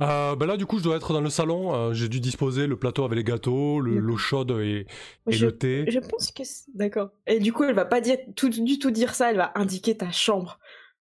Euh, 0.01 0.35
bah 0.35 0.45
là, 0.45 0.57
du 0.57 0.65
coup, 0.65 0.77
je 0.77 0.83
dois 0.83 0.95
être 0.95 1.13
dans 1.13 1.21
le 1.21 1.29
salon. 1.29 1.73
euh, 1.73 1.93
J'ai 1.93 2.07
dû 2.09 2.19
disposer 2.19 2.67
le 2.67 2.77
plateau 2.77 3.03
avec 3.03 3.17
les 3.17 3.23
gâteaux, 3.23 3.79
le- 3.79 3.97
l'eau 3.99 4.17
chaude 4.17 4.51
et, 4.51 4.85
et 5.27 5.31
je, 5.31 5.45
le 5.47 5.57
thé. 5.57 5.85
je 5.89 5.99
pense 5.99 6.31
que 6.31 6.43
c'est... 6.43 6.65
D'accord. 6.75 7.09
Et 7.25 7.39
du 7.39 7.51
coup, 7.53 7.63
elle 7.63 7.73
va 7.75 7.85
pas 7.85 7.99
dire, 8.01 8.17
tout, 8.35 8.49
du 8.49 8.79
tout 8.79 8.91
dire 8.91 9.15
ça. 9.15 9.31
Elle 9.31 9.37
va 9.37 9.51
indiquer 9.55 9.97
ta 9.97 10.11
chambre. 10.11 10.59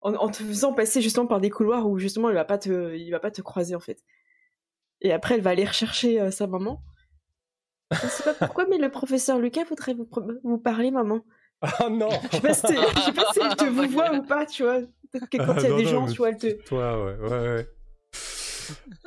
En, 0.03 0.15
en 0.15 0.29
te 0.29 0.37
faisant 0.43 0.75
passer 0.75 1.01
justement 1.01 1.27
par 1.27 1.41
des 1.41 1.49
couloirs 1.51 1.89
où 1.89 1.99
justement, 1.99 2.29
elle 2.29 2.35
va 2.35 2.45
pas 2.45 2.59
te, 2.59 2.95
il 2.95 3.11
va 3.11 3.21
pas 3.21 3.31
te 3.31 3.41
croiser 3.41 3.75
en 3.75 3.81
fait. 3.81 4.05
Et 5.01 5.13
après, 5.13 5.35
elle 5.37 5.41
va 5.41 5.51
aller 5.51 5.65
rechercher 5.65 6.21
euh, 6.21 6.31
sa 6.31 6.47
maman. 6.47 6.83
Je 7.91 8.07
sais 8.09 8.23
pas 8.25 8.35
pourquoi, 8.35 8.67
mais 8.69 8.79
le 8.79 8.91
professeur 8.91 9.39
Lucas 9.39 9.65
voudrait 9.65 9.95
vous, 10.43 10.59
parler, 10.59 10.91
maman. 10.91 11.21
Ah 11.63 11.89
non 11.89 12.09
Je 12.31 12.37
sais 12.37 12.41
pas 12.43 12.53
si, 12.55 12.67
je 12.75 13.01
sais 13.01 13.13
pas 13.13 13.25
si 13.33 13.41
elle 13.41 13.57
te 13.57 13.65
vous 13.65 13.89
voit 13.91 14.13
ou 14.15 14.23
pas, 14.23 14.45
tu 14.45 14.65
vois. 14.65 14.81
Peut-être 15.13 15.29
que 15.31 15.39
quand 15.39 15.55
il 15.57 15.63
y 15.63 15.67
a 15.67 15.71
Non, 15.71 15.77
des 15.79 15.85
non, 15.85 15.91
gens, 15.91 16.07
tu 16.07 16.17
vois, 16.17 16.29
elle 16.31 16.37
te... 16.37 16.49
Toi, 16.65 17.05
ouais, 17.05 17.17
ouais, 17.21 17.31
ouais. 17.31 17.69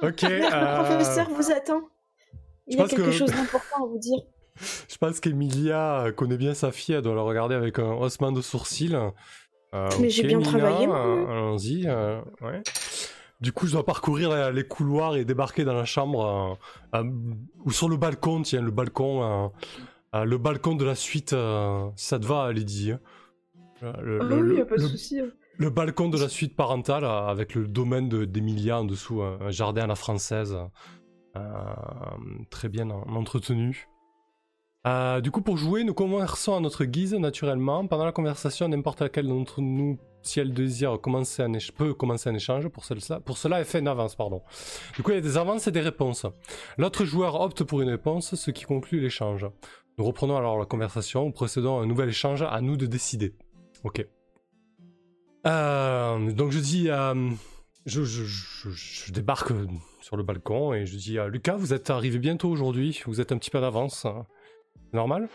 Ok. 0.01 0.22
Le 0.24 0.53
euh, 0.53 0.76
professeur 0.84 1.30
vous 1.30 1.51
attend. 1.51 1.82
Il 2.68 2.78
y 2.78 2.82
a 2.82 2.88
quelque 2.88 3.01
que- 3.03 3.12
chose 3.12 3.32
d'important 3.32 3.86
à 3.86 3.88
vous 3.88 3.99
dire. 3.99 4.20
Je 4.89 4.97
pense 4.97 5.20
qu'Emilia 5.20 6.08
connaît 6.16 6.38
bien 6.38 6.53
sa 6.53 6.72
fille, 6.72 6.95
elle 6.95 7.01
doit 7.03 7.14
la 7.16 7.22
regarder 7.22 7.55
avec 7.55 7.78
un 7.80 7.91
haussement 7.93 8.32
de 8.32 8.41
sourcil. 8.41 8.95
Euh, 9.74 9.89
Mais 9.99 10.10
j'ai 10.10 10.24
bien 10.24 10.38
Nina, 10.39 10.49
travaillé, 10.49 10.88
euh, 10.88 11.28
Allons-y. 11.28 11.88
euh, 11.88 12.20
ouais. 12.41 12.62
Du 13.39 13.51
coup, 13.51 13.68
je 13.68 13.74
dois 13.74 13.86
parcourir 13.86 14.51
les 14.51 14.64
couloirs 14.68 15.16
et 15.16 15.26
débarquer 15.26 15.64
dans 15.64 15.74
la 15.76 15.86
chambre 15.86 16.58
ou 17.66 17.72
sur 17.72 17.88
le 17.88 17.97
balcon. 17.97 18.41
Tiens, 18.41 18.62
le 18.62 18.72
balcon, 18.72 19.51
le 20.14 20.38
balcon 20.38 20.74
de 20.76 20.86
la 20.86 20.95
suite. 20.95 21.36
si 21.95 22.08
ça 22.08 22.18
te 22.18 22.26
va, 22.26 22.51
Lydie. 22.51 22.93
hein. 22.93 22.99
Euh, 23.84 23.93
Le, 24.01 24.20
Ah 24.22 24.26
le- 24.26 24.36
oui, 24.41 24.53
y 24.53 24.55
le- 24.55 24.62
a 24.64 24.66
pas 24.66 24.76
de 24.78 24.82
le- 24.82 24.88
souci. 24.88 25.20
Hein. 25.60 25.64
le 25.64 25.70
balcon 25.70 26.10
de 26.10 26.18
la 26.20 26.30
suite 26.30 26.55
parentale 26.55 27.03
euh, 27.03 27.28
avec 27.28 27.55
le 27.55 27.68
domaine 27.68 28.10
de- 28.10 28.26
d'Emilia 28.26 28.80
en 28.80 28.84
dessous, 28.86 29.22
un, 29.22 29.39
un 29.41 29.51
jardin 29.51 29.84
à 29.84 29.88
la 29.88 29.95
française, 29.95 30.58
euh, 31.36 31.41
très 32.49 32.70
bien 32.70 32.89
en- 32.89 33.03
entretenu. 33.16 33.88
Euh, 34.86 35.20
du 35.20 35.32
coup, 35.32 35.41
pour 35.41 35.58
jouer, 35.58 35.84
nous 35.84 35.93
conversons 35.93 36.55
à 36.55 36.60
notre 36.62 36.86
guise 36.86 37.14
naturellement. 37.14 37.86
Pendant 37.88 38.05
la 38.05 38.14
conversation, 38.14 38.70
n'importe 38.70 39.01
laquelle 39.01 39.28
d'entre 39.28 39.60
nous, 39.60 39.99
si 40.22 40.39
elle 40.39 40.53
désire 40.53 41.01
commencer 41.01 41.43
un 41.43 41.51
peut 41.76 41.93
commencer 41.93 42.30
un 42.30 42.36
échange. 42.36 42.68
Pour 42.70 42.86
cela, 42.86 43.20
pour 43.20 43.38
cela, 43.38 43.60
elle 43.60 43.66
fait 43.66 43.80
une 43.80 43.88
avance, 43.89 44.16
pardon. 44.16 44.43
Du 44.95 45.03
coup, 45.03 45.12
il 45.12 45.16
y 45.16 45.18
a 45.18 45.22
des 45.22 45.38
avances 45.38 45.68
et 45.68 45.72
des 45.72 45.82
réponses. 45.82 46.26
L'autre 46.78 47.03
joueur 47.03 47.41
opte 47.41 47.64
pour 47.66 47.82
une 47.82 47.89
réponse, 47.89 48.36
ce 48.36 48.51
qui 48.51 48.64
conclut 48.64 49.01
l'échange. 49.01 49.45
Nous 49.97 50.05
reprenons 50.05 50.38
alors 50.38 50.58
la 50.58 50.66
conversation, 50.66 51.26
nous 51.26 51.32
procédons 51.32 51.80
à 51.80 51.84
un 51.84 51.86
nouvel 51.86 52.10
échange, 52.10 52.43
à 52.43 52.62
nous 52.62 52.78
de 52.78 52.86
décider. 52.86 53.36
Ok. 53.84 54.08
Euh, 55.47 56.31
donc 56.33 56.51
je 56.51 56.59
dis, 56.59 56.89
euh, 56.89 57.29
je, 57.85 58.03
je- 58.03 58.25
je- 58.25 58.69
je 58.69 59.11
débarque 59.11 59.51
sur 60.01 60.17
le 60.17 60.23
balcon 60.23 60.73
et 60.73 60.85
je 60.85 60.97
dis, 60.97 61.17
euh, 61.17 61.29
Lucas, 61.29 61.55
vous 61.55 61.73
êtes 61.73 61.89
arrivé 61.89 62.19
bientôt 62.19 62.49
aujourd'hui, 62.49 63.01
vous 63.05 63.21
êtes 63.21 63.31
un 63.31 63.37
petit 63.37 63.49
peu 63.49 63.61
d'avance, 63.61 64.05
hein. 64.05 64.25
normal? 64.93 65.29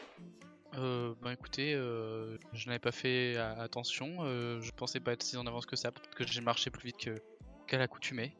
Euh, 0.79 1.15
bah 1.23 1.33
écoutez, 1.33 1.75
euh, 1.75 2.37
je 2.53 2.67
n'avais 2.67 2.79
pas 2.79 2.93
fait 2.93 3.37
attention, 3.37 4.19
euh, 4.21 4.61
je 4.61 4.71
pensais 4.73 5.01
pas 5.01 5.13
être 5.13 5.23
si 5.23 5.37
en 5.37 5.47
avance 5.47 5.67
que 5.67 5.77
ça, 5.77 5.93
peut-être 5.93 6.15
que 6.15 6.27
j'ai 6.27 6.41
marché 6.41 6.71
plus 6.71 6.87
vite 6.87 7.11
qu'à 7.67 7.79
l'accoutumée. 7.79 8.35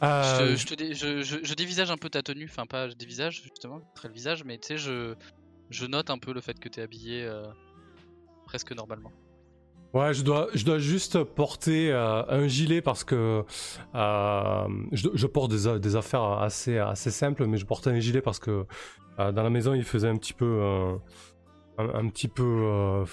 Je, 0.00 0.54
je 0.56 0.66
te 0.66 0.74
dé- 0.74 0.94
je, 0.94 1.22
je- 1.22 1.42
je 1.42 1.54
dévisage 1.54 1.90
un 1.90 1.96
peu 1.96 2.08
ta 2.08 2.22
tenue, 2.22 2.44
enfin 2.48 2.66
pas 2.66 2.88
je 2.88 2.94
dévisage 2.94 3.42
justement, 3.42 3.80
très 3.94 4.08
le 4.08 4.14
visage, 4.14 4.44
mais 4.44 4.56
tu 4.58 4.68
sais, 4.68 4.76
je, 4.78 5.14
note 5.86 6.10
un 6.10 6.18
peu 6.18 6.32
le 6.32 6.40
fait 6.40 6.58
que 6.60 6.68
t'es 6.68 6.82
habillé 6.82 7.28
presque 8.46 8.72
normalement. 8.72 9.12
Ouais, 9.94 10.12
je 10.12 10.22
dois, 10.22 10.48
je 10.54 10.66
dois 10.66 10.78
juste 10.78 11.24
porter 11.24 11.90
euh, 11.90 12.22
un 12.28 12.46
gilet 12.46 12.82
parce 12.82 13.04
que 13.04 13.42
euh, 13.94 14.68
je, 14.92 15.26
porte 15.26 15.50
des, 15.50 15.96
affaires 15.96 16.24
assez, 16.24 16.76
assez 16.76 17.10
simples, 17.10 17.46
mais 17.46 17.56
je 17.56 17.64
portais 17.64 17.88
un 17.88 17.98
gilet 17.98 18.20
parce 18.20 18.38
que 18.38 18.66
euh, 19.18 19.32
dans 19.32 19.42
la 19.42 19.48
maison 19.48 19.72
il 19.72 19.84
faisait 19.84 20.08
un 20.08 20.16
petit 20.16 20.34
peu, 20.34 20.60
un, 21.78 21.88
un 21.94 22.08
petit 22.08 22.28
peu 22.28 23.04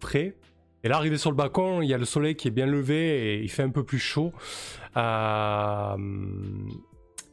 frais. 0.00 0.36
Et 0.82 0.88
là, 0.88 0.96
arrivé 0.96 1.16
sur 1.18 1.30
le 1.30 1.36
balcon, 1.36 1.80
il 1.82 1.88
y 1.88 1.94
a 1.94 1.98
le 1.98 2.04
soleil 2.04 2.34
qui 2.34 2.48
est 2.48 2.50
bien 2.50 2.66
levé 2.66 3.36
et 3.36 3.42
il 3.42 3.48
fait 3.48 3.62
un 3.62 3.70
peu 3.70 3.84
plus 3.84 4.00
chaud. 4.00 4.32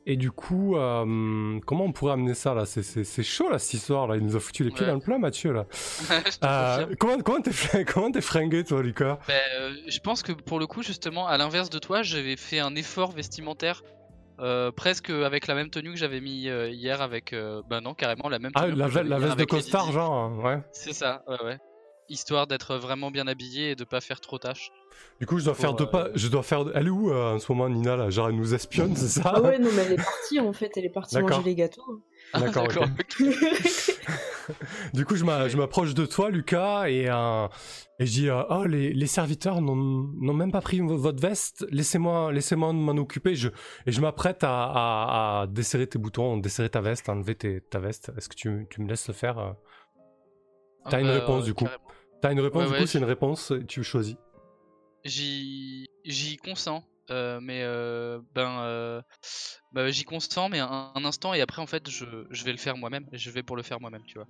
Et 0.07 0.17
du 0.17 0.31
coup, 0.31 0.75
euh, 0.77 1.59
comment 1.65 1.83
on 1.85 1.91
pourrait 1.91 2.13
amener 2.13 2.33
ça 2.33 2.53
là? 2.55 2.65
C'est- 2.65 3.23
chaud 3.23 3.49
là 3.49 3.59
cette 3.59 3.75
histoire 3.75 4.07
là. 4.07 4.15
Il 4.15 4.23
nous 4.23 4.35
a 4.35 4.39
foutu 4.39 4.63
les 4.63 4.71
pieds 4.71 4.81
Ouais. 4.81 4.87
dans 4.87 4.95
le 4.95 5.01
plat, 5.01 5.17
Mathieu 5.19 5.53
là. 5.53 5.65
Euh, 6.43 6.95
comment 6.99 7.19
comment 7.19 7.41
t'es 7.41 7.85
comment 7.85 8.09
fringué 8.21 8.63
toi, 8.63 8.81
Lucas? 8.81 9.19
Ben, 9.27 9.39
euh, 9.59 9.73
je 9.87 9.99
pense 9.99 10.23
que 10.23 10.31
pour 10.31 10.59
le 10.59 10.65
coup, 10.65 10.81
justement, 10.81 11.27
à 11.27 11.37
l'inverse 11.37 11.69
de 11.69 11.77
toi, 11.77 12.01
j'avais 12.01 12.35
fait 12.35 12.59
un 12.59 12.75
effort 12.75 13.11
vestimentaire. 13.11 13.83
presque 14.75 15.11
avec 15.11 15.45
la 15.45 15.53
même 15.53 15.69
tenue 15.69 15.91
que 15.91 15.97
j'avais 15.99 16.19
mis 16.19 16.45
hier 16.47 16.99
avec 17.01 17.31
euh, 17.33 17.61
bah 17.69 17.79
non 17.79 17.93
carrément 17.93 18.27
la 18.27 18.39
même 18.39 18.51
Ah, 18.55 18.61
tenue 18.63 18.75
la, 18.75 18.85
que 18.87 18.91
j'avais 18.93 19.09
la 19.09 19.17
hier 19.19 19.27
veste 19.27 19.39
de 19.39 19.45
costard, 19.45 19.91
genre, 19.91 20.35
ouais. 20.43 20.57
c'est 20.71 20.93
ça 20.93 21.23
ouais 21.27 21.43
ouais 21.43 21.57
histoire 22.09 22.47
d'être 22.47 22.75
vraiment 22.77 23.11
bien 23.11 23.27
habillé 23.27 23.71
et 23.71 23.75
de 23.75 23.83
pas 23.83 24.01
faire 24.01 24.19
trop 24.19 24.39
tâche 24.39 24.69
Du 25.19 25.25
coup, 25.27 25.37
je 25.39 25.45
dois 25.45 25.53
faire 25.53 25.73
deux 25.73 25.83
euh, 25.83 25.87
pas. 25.87 26.07
Je 26.15 26.27
dois 26.27 26.41
faire. 26.43 26.65
Elle 26.73 26.87
est 26.87 26.89
où 26.89 27.11
euh, 27.11 27.35
en 27.35 27.39
ce 27.39 27.51
moment, 27.51 27.69
Nina 27.69 27.95
là 27.95 28.09
Genre, 28.09 28.29
elle 28.29 28.35
nous 28.35 28.53
espionne, 28.55 28.95
c'est 28.95 29.07
ça? 29.07 29.33
Ah 29.35 29.41
ouais, 29.41 29.59
non, 29.59 29.69
mais 29.75 29.83
elle 29.83 29.93
est 29.93 29.95
partie 29.97 30.39
en 30.39 30.51
fait. 30.53 30.71
Elle 30.75 30.85
est 30.85 30.89
partie 30.89 31.15
D'accord. 31.15 31.37
manger 31.37 31.49
les 31.49 31.55
gâteaux. 31.55 32.01
D'accord, 32.33 32.63
ok. 32.65 32.77
ok. 32.77 33.27
Du 34.93 35.05
coup, 35.05 35.15
je 35.15 35.23
m'a- 35.23 35.47
je 35.47 35.55
m'approche 35.55 35.93
de 35.93 36.05
toi, 36.05 36.29
Lucas, 36.29 36.89
et, 36.89 37.07
euh, 37.09 37.47
et 37.99 38.05
je 38.05 38.11
dis 38.11 38.29
euh, 38.29 38.41
Oh, 38.49 38.65
les, 38.65 38.91
les 38.91 39.07
serviteurs 39.07 39.61
n'ont 39.61 39.75
même 40.33 40.51
pas 40.51 40.59
pris 40.61 40.79
vo- 40.81 40.97
votre 40.97 41.21
veste. 41.21 41.65
Laissez-moi 41.69 42.31
laissez 42.33 42.55
m'en 42.55 42.71
occuper. 42.97 43.35
Je, 43.35 43.49
et 43.85 43.91
je 43.91 44.01
m'apprête 44.01 44.43
à, 44.43 44.49
à, 44.65 45.41
à 45.43 45.47
desserrer 45.47 45.87
tes 45.87 45.99
boutons, 45.99 46.37
desserrer 46.37 46.69
ta 46.69 46.81
veste, 46.81 47.07
enlever 47.07 47.35
tes- 47.35 47.61
ta 47.61 47.79
veste. 47.79 48.11
Est-ce 48.17 48.27
que 48.27 48.35
tu, 48.35 48.67
tu 48.69 48.81
me 48.81 48.89
laisses 48.89 49.07
le 49.07 49.13
faire 49.13 49.37
euh? 49.39 49.51
T'as 50.89 50.97
Ah 50.97 51.01
une 51.01 51.07
bah, 51.07 51.13
réponse, 51.13 51.43
euh, 51.43 51.45
du 51.45 51.53
coup. 51.53 51.67
T'as 52.21 52.31
une 52.33 52.39
réponse, 52.39 52.69
du 52.71 52.77
coup, 52.77 52.85
c'est 52.87 52.97
une 52.97 53.05
réponse, 53.05 53.53
tu 53.67 53.83
choisis. 53.83 54.15
J'y 55.05 55.87
j'y 56.05 56.37
consens, 56.37 56.83
euh, 57.09 57.39
mais 57.41 57.61
euh, 57.63 58.19
ben 58.35 58.61
euh, 58.61 59.01
bah, 59.71 59.89
j'y 59.91 60.03
consens, 60.03 60.49
mais 60.49 60.59
un, 60.59 60.91
un 60.95 61.05
instant 61.05 61.33
et 61.33 61.41
après 61.41 61.61
en 61.61 61.67
fait 61.67 61.89
je, 61.89 62.05
je 62.29 62.43
vais 62.45 62.51
le 62.51 62.57
faire 62.57 62.77
moi-même. 62.77 63.07
Je 63.11 63.29
vais 63.31 63.43
pour 63.43 63.55
le 63.55 63.63
faire 63.63 63.79
moi-même, 63.81 64.03
tu 64.05 64.17
vois. 64.19 64.27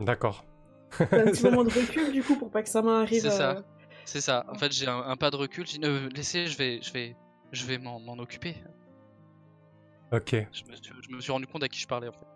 D'accord. 0.00 0.46
T'as 1.10 1.22
un 1.22 1.30
petit 1.30 1.44
moment 1.44 1.64
de 1.64 1.70
recul 1.70 2.12
du 2.12 2.22
coup 2.24 2.36
pour 2.36 2.50
pas 2.50 2.62
que 2.62 2.68
sa 2.68 2.82
main 2.82 3.02
arrive. 3.02 3.22
C'est 3.22 3.30
ça. 3.30 3.58
euh, 3.58 3.62
C'est 4.04 4.20
ça. 4.20 4.44
En 4.48 4.54
fait 4.56 4.72
j'ai 4.72 4.86
un, 4.88 4.98
un 5.00 5.16
pas 5.16 5.30
de 5.30 5.36
recul. 5.36 5.66
Je 5.66 5.78
dis 5.78 5.80
euh, 5.84 6.08
laissez, 6.10 6.46
je 6.46 6.56
vais 6.58 6.80
je 6.82 6.92
vais 6.92 7.16
je 7.52 7.66
vais 7.66 7.78
m'en 7.78 8.00
m'en 8.00 8.18
occuper. 8.18 8.56
Ok. 10.12 10.34
Je 10.52 10.64
me, 10.64 10.74
suis, 10.76 10.92
je 11.02 11.14
me 11.14 11.20
suis 11.20 11.32
rendu 11.32 11.46
compte 11.46 11.62
à 11.62 11.68
qui 11.68 11.78
je 11.80 11.86
parlais 11.86 12.08
en 12.08 12.12
fait. 12.12 12.26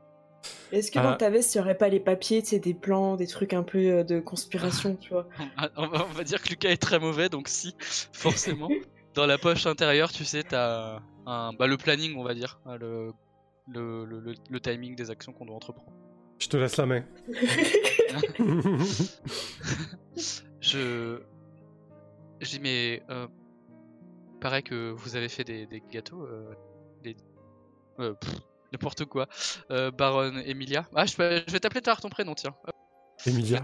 Est-ce 0.72 0.90
que 0.90 0.98
dans 0.98 1.16
ta 1.16 1.30
veste, 1.30 1.54
il 1.54 1.58
n'y 1.58 1.64
aurait 1.64 1.76
pas 1.76 1.88
les 1.88 2.00
papiers, 2.00 2.42
tu 2.42 2.50
sais, 2.50 2.58
des 2.58 2.74
plans, 2.74 3.16
des 3.16 3.26
trucs 3.26 3.52
un 3.52 3.62
peu 3.62 4.04
de 4.04 4.20
conspiration, 4.20 4.96
tu 4.96 5.10
vois? 5.10 5.28
On 5.76 5.86
va, 5.86 6.24
dire 6.24 6.42
que 6.42 6.48
Lucas 6.48 6.70
est 6.70 6.80
très 6.80 6.98
mauvais, 6.98 7.28
donc 7.28 7.48
si, 7.48 7.74
forcément. 8.12 8.68
dans 9.14 9.26
la 9.26 9.38
poche 9.38 9.66
intérieure, 9.66 10.12
tu 10.12 10.24
sais, 10.24 10.42
t'as 10.42 11.00
un, 11.26 11.52
bah, 11.52 11.66
le 11.66 11.76
planning, 11.76 12.16
on 12.16 12.22
va 12.22 12.34
dire, 12.34 12.60
hein, 12.66 12.76
le, 12.76 13.12
le, 13.68 14.04
le, 14.04 14.60
timing 14.60 14.94
des 14.96 15.10
actions 15.10 15.32
qu'on 15.32 15.46
doit 15.46 15.56
entreprendre. 15.56 15.92
Je 16.38 16.48
te 16.48 16.56
laisse 16.56 16.76
la 16.76 16.86
main. 16.86 17.04
je. 20.60 21.20
Je 22.40 22.48
dis, 22.48 22.60
mais. 22.60 23.02
Euh, 23.10 23.26
paraît 24.40 24.62
que 24.62 24.90
vous 24.90 25.16
avez 25.16 25.28
fait 25.28 25.44
des, 25.44 25.66
des 25.66 25.82
gâteaux. 25.90 26.22
Euh, 26.24 26.54
des... 27.02 27.16
Euh, 27.98 28.14
N'importe 28.72 29.04
quoi. 29.04 29.26
Euh, 29.70 29.90
Baron 29.90 30.32
Emilia. 30.44 30.86
Ah, 30.94 31.06
je, 31.06 31.12
je 31.12 31.52
vais 31.52 31.60
t'appeler 31.60 31.82
tard 31.82 32.00
ton 32.00 32.08
prénom, 32.08 32.34
tiens. 32.34 32.54
Emilia. 33.26 33.62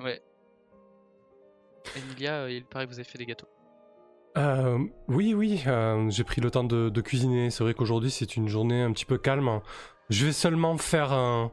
Ouais. 0.00 0.22
Emilia, 1.96 2.48
il 2.50 2.64
paraît 2.64 2.86
que 2.86 2.90
vous 2.90 2.98
avez 2.98 3.08
fait 3.08 3.18
des 3.18 3.26
gâteaux. 3.26 3.48
Euh, 4.38 4.78
oui, 5.08 5.34
oui, 5.34 5.62
euh, 5.66 6.08
j'ai 6.08 6.24
pris 6.24 6.40
le 6.40 6.50
temps 6.50 6.64
de, 6.64 7.00
cuisiner. 7.00 7.50
C'est 7.50 7.64
vrai 7.64 7.74
qu'aujourd'hui 7.74 8.10
c'est 8.10 8.36
une 8.36 8.48
journée 8.48 8.82
un 8.82 8.92
petit 8.92 9.04
peu 9.04 9.18
calme. 9.18 9.60
Je 10.08 10.26
vais 10.26 10.32
seulement 10.32 10.76
faire 10.78 11.12
un, 11.12 11.52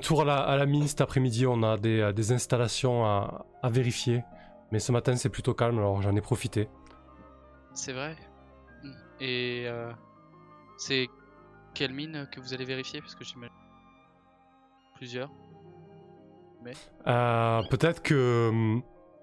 tour 0.00 0.22
à 0.22 0.56
la, 0.56 0.66
mine 0.66 0.86
cet 0.86 1.00
après-midi. 1.02 1.46
On 1.46 1.62
a 1.62 1.76
des, 1.76 2.12
des 2.14 2.32
installations 2.32 3.04
à, 3.04 3.44
vérifier. 3.64 4.24
Mais 4.70 4.78
ce 4.78 4.90
matin 4.90 5.16
c'est 5.16 5.28
plutôt 5.28 5.52
calme, 5.52 5.78
alors 5.78 6.00
j'en 6.00 6.16
ai 6.16 6.22
profité. 6.22 6.68
C'est 7.74 7.92
vrai. 7.92 8.16
Et 9.20 9.64
euh, 9.66 9.92
c'est 10.76 11.08
quelle 11.74 11.92
mine 11.92 12.28
que 12.30 12.40
vous 12.40 12.54
allez 12.54 12.64
vérifier 12.64 13.00
Parce 13.00 13.14
que 13.14 13.24
j'imagine 13.24 13.54
plusieurs. 14.94 15.30
Mais... 16.62 16.72
Peut-être 17.68 18.02
que 18.02 18.82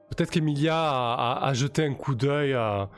Peut-être 0.09 0.31
qu'Emilia 0.31 0.75
a, 0.75 1.53
jeté 1.53 1.85
un 1.85 1.93
coup 1.93 2.15
d'œil 2.15 2.53
à, 2.53 2.89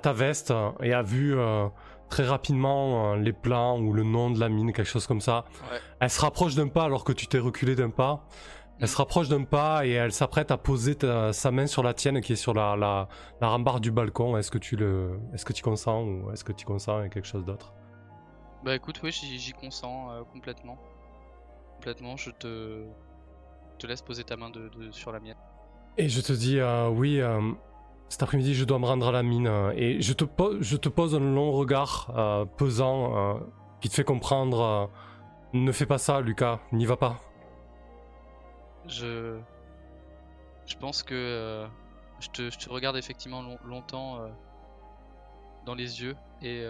ta 0.00 0.12
veste 0.12 0.52
et 0.82 0.92
a 0.92 1.02
vu 1.02 1.38
euh, 1.38 1.68
très 2.08 2.24
rapidement 2.24 3.12
euh, 3.12 3.16
les 3.16 3.32
plans 3.32 3.78
ou 3.78 3.92
le 3.92 4.02
nom 4.02 4.30
de 4.30 4.40
la 4.40 4.48
mine, 4.48 4.72
quelque 4.72 4.88
chose 4.88 5.06
comme 5.06 5.20
ça. 5.20 5.44
Elle 6.00 6.10
se 6.10 6.20
rapproche 6.20 6.54
d'un 6.54 6.68
pas 6.68 6.84
alors 6.84 7.04
que 7.04 7.12
tu 7.12 7.26
t'es 7.26 7.38
reculé 7.38 7.76
d'un 7.76 7.90
pas. 7.90 8.26
Elle 8.80 8.88
se 8.88 8.96
rapproche 8.96 9.28
d'un 9.28 9.44
pas 9.44 9.86
et 9.86 9.90
elle 9.90 10.10
s'apprête 10.10 10.50
à 10.50 10.56
poser 10.56 10.96
sa 11.32 11.50
main 11.52 11.66
sur 11.66 11.84
la 11.84 11.94
tienne 11.94 12.20
qui 12.22 12.32
est 12.32 12.36
sur 12.36 12.54
la, 12.54 12.74
la, 12.76 13.08
rambarde 13.48 13.82
du 13.82 13.92
balcon. 13.92 14.36
Est-ce 14.36 14.50
que 14.50 14.58
tu 14.58 14.74
le, 14.74 15.20
est-ce 15.32 15.44
que 15.44 15.52
tu 15.52 15.62
consens 15.62 16.02
ou 16.02 16.32
est-ce 16.32 16.42
que 16.42 16.52
tu 16.52 16.64
consens 16.64 17.02
à 17.02 17.08
quelque 17.08 17.28
chose 17.28 17.44
d'autre? 17.44 17.72
Bah 18.64 18.74
écoute, 18.74 18.98
oui, 19.02 19.12
j'y 19.12 19.52
consens 19.52 20.10
euh, 20.10 20.22
complètement. 20.32 20.78
Complètement, 21.74 22.16
je 22.16 22.30
te, 22.30 22.86
te 23.78 23.86
laisse 23.86 24.00
poser 24.00 24.24
ta 24.24 24.36
main 24.38 24.48
de 24.48 24.70
sur 24.90 25.12
la 25.12 25.20
mienne. 25.20 25.36
Et 25.98 26.08
je 26.08 26.22
te 26.22 26.32
dis, 26.32 26.58
euh, 26.58 26.88
oui, 26.88 27.20
euh, 27.20 27.52
cet 28.08 28.22
après-midi, 28.22 28.54
je 28.54 28.64
dois 28.64 28.78
me 28.78 28.86
rendre 28.86 29.06
à 29.06 29.12
la 29.12 29.22
mine. 29.22 29.50
Et 29.76 30.00
je 30.00 30.14
te, 30.14 30.24
je 30.60 30.76
te 30.78 30.88
pose 30.88 31.14
un 31.14 31.20
long 31.20 31.52
regard 31.52 32.48
pesant 32.56 33.38
qui 33.82 33.90
te 33.90 33.94
fait 33.94 34.04
comprendre 34.04 34.90
ne 35.52 35.70
fais 35.70 35.86
pas 35.86 35.98
ça, 35.98 36.22
Lucas, 36.22 36.58
n'y 36.72 36.86
va 36.86 36.96
pas. 36.96 37.20
Je. 38.86 39.38
Je 40.64 40.76
pense 40.76 41.02
que. 41.02 41.66
je, 42.18 42.28
te, 42.30 42.50
je, 42.50 42.58
te, 42.58 42.70
regarde 42.70 42.96
effectivement 42.96 43.44
longtemps 43.66 44.20
dans 45.66 45.74
les 45.74 46.02
yeux 46.02 46.16
et 46.40 46.66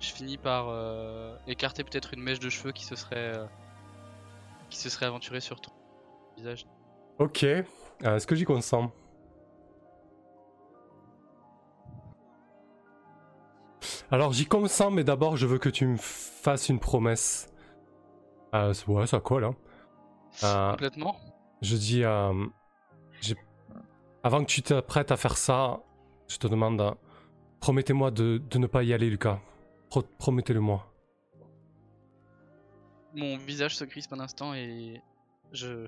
je 0.00 0.12
finis 0.12 0.36
par 0.36 0.66
écarter 1.46 1.84
peut-être 1.84 2.14
une 2.14 2.22
mèche 2.22 2.40
de 2.40 2.50
cheveux 2.50 2.72
qui 2.72 2.84
se 2.84 2.96
serait. 2.96 3.32
qui 4.70 4.78
se 4.78 4.88
serait 4.88 5.06
aventurée 5.06 5.40
sur 5.40 5.60
ton 5.60 5.72
visage. 6.36 6.66
Ok, 7.18 7.44
euh, 7.44 7.64
est-ce 8.02 8.26
que 8.26 8.34
j'y 8.34 8.44
consens? 8.44 8.90
Alors 14.10 14.32
j'y 14.32 14.46
consens, 14.46 14.90
mais 14.90 15.04
d'abord 15.04 15.36
je 15.36 15.46
veux 15.46 15.58
que 15.58 15.68
tu 15.68 15.86
me 15.86 15.96
fasses 15.96 16.68
une 16.68 16.80
promesse. 16.80 17.48
Euh, 18.54 18.72
ouais, 18.88 19.06
ça 19.06 19.20
colle. 19.20 19.44
Hein. 19.44 19.54
Euh, 20.42 20.70
Complètement. 20.72 21.16
Je 21.62 21.76
dis, 21.76 22.04
euh, 22.04 22.32
avant 24.22 24.40
que 24.40 24.50
tu 24.50 24.62
t'apprêtes 24.62 25.12
à 25.12 25.16
faire 25.16 25.36
ça, 25.36 25.80
je 26.28 26.36
te 26.38 26.46
demande, 26.46 26.96
promettez-moi 27.60 28.10
de, 28.10 28.40
ne 28.54 28.66
pas 28.66 28.82
y 28.82 28.92
aller, 28.92 29.08
Lucas. 29.08 29.40
Promettez-le-moi. 30.02 30.90
Mon 33.14 33.36
visage 33.38 33.76
se 33.76 33.84
crispe 33.84 34.12
un 34.12 34.20
instant 34.20 34.54
et 34.54 35.00
je, 35.52 35.86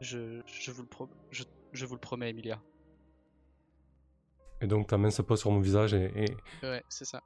je, 0.00 0.42
je, 0.46 0.70
vous, 0.70 0.82
le 0.82 0.88
je, 1.30 1.44
je 1.72 1.86
vous 1.86 1.94
le 1.94 2.00
promets, 2.00 2.30
Emilia. 2.30 2.60
Et 4.60 4.66
donc 4.66 4.86
ta 4.86 4.98
main 4.98 5.10
se 5.10 5.22
pose 5.22 5.40
sur 5.40 5.50
mon 5.50 5.60
visage 5.60 5.94
et. 5.94 6.26
Ouais, 6.62 6.84
c'est 6.88 7.04
ça. 7.04 7.22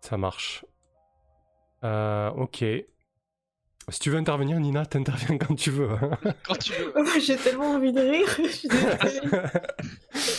Ça 0.00 0.16
marche. 0.16 0.64
Euh, 1.82 2.30
ok. 2.30 2.64
Si 3.90 4.00
tu 4.00 4.08
veux 4.10 4.16
intervenir, 4.16 4.58
Nina, 4.58 4.86
t'interviens 4.86 5.36
quand 5.38 5.54
tu 5.54 5.70
veux. 5.70 5.90
Hein. 5.90 6.18
quand 6.46 6.58
tu 6.58 6.72
veux. 6.72 6.94
J'ai 7.20 7.36
tellement 7.36 7.72
envie 7.72 7.92
de 7.92 8.00
rire. 8.00 8.40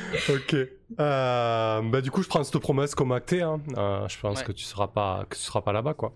ok. 0.30 0.56
Euh, 1.00 1.82
bah 1.82 2.00
du 2.00 2.10
coup, 2.10 2.22
je 2.22 2.28
prends 2.28 2.42
cette 2.44 2.58
promesse 2.58 2.94
comme 2.94 3.12
actée. 3.12 3.42
Hein. 3.42 3.60
Euh, 3.76 4.08
je 4.08 4.18
pense 4.18 4.42
que 4.42 4.52
tu 4.52 4.64
seras 4.64 4.88
pas, 4.88 5.26
que 5.28 5.36
tu 5.36 5.42
seras 5.42 5.60
pas 5.60 5.72
là-bas, 5.72 5.94
quoi. 5.94 6.12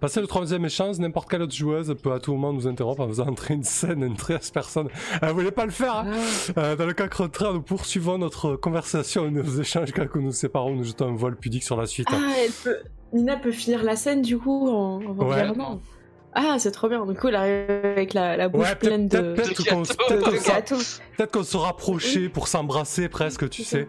Passer 0.00 0.20
le 0.20 0.26
troisième 0.26 0.64
échange, 0.64 0.98
n'importe 0.98 1.30
quelle 1.30 1.42
autre 1.42 1.54
joueuse 1.54 1.96
peut 2.02 2.12
à 2.12 2.18
tout 2.18 2.32
moment 2.32 2.52
nous 2.52 2.66
interrompre 2.66 3.00
en 3.00 3.08
faisant 3.08 3.28
entrer 3.28 3.54
une 3.54 3.62
scène, 3.62 4.02
une 4.02 4.16
13 4.16 4.50
personnes. 4.50 4.88
Elle 5.20 5.30
voulait 5.30 5.50
pas 5.50 5.64
le 5.64 5.70
faire. 5.70 5.96
Hein. 5.96 6.12
Ah. 6.56 6.60
Euh, 6.60 6.76
dans 6.76 6.86
le 6.86 6.92
cas 6.92 7.08
contraire, 7.08 7.54
nous 7.54 7.62
poursuivons 7.62 8.18
notre 8.18 8.56
conversation 8.56 9.26
et 9.26 9.30
nos 9.30 9.44
échanges 9.44 9.92
quand 9.92 10.14
nous 10.16 10.32
séparons, 10.32 10.76
nous 10.76 10.84
jetons 10.84 11.08
un 11.08 11.16
voile 11.16 11.36
pudique 11.36 11.62
sur 11.62 11.76
la 11.76 11.86
suite. 11.86 12.08
Ah, 12.10 12.20
elle 12.38 12.52
peut... 12.52 12.76
Nina 13.12 13.36
peut 13.36 13.52
finir 13.52 13.82
la 13.82 13.94
scène 13.94 14.22
du 14.22 14.38
coup 14.38 14.68
en, 14.68 15.02
en 15.04 15.28
ouais. 15.28 15.46
Ah, 16.34 16.58
c'est 16.58 16.70
trop 16.70 16.88
bien. 16.88 17.04
Du 17.04 17.14
coup, 17.14 17.28
elle 17.28 17.36
arrive 17.36 17.70
avec 17.70 18.14
la, 18.14 18.48
bouche 18.48 18.74
pleine 18.76 19.08
de, 19.08 19.34
peut-être 19.34 19.68
qu'on 19.68 19.82
peut 19.82 21.44
se 21.44 21.56
rapprochait 21.56 22.28
pour 22.28 22.48
s'embrasser 22.48 23.08
presque, 23.08 23.48
tu 23.50 23.64
sais. 23.64 23.88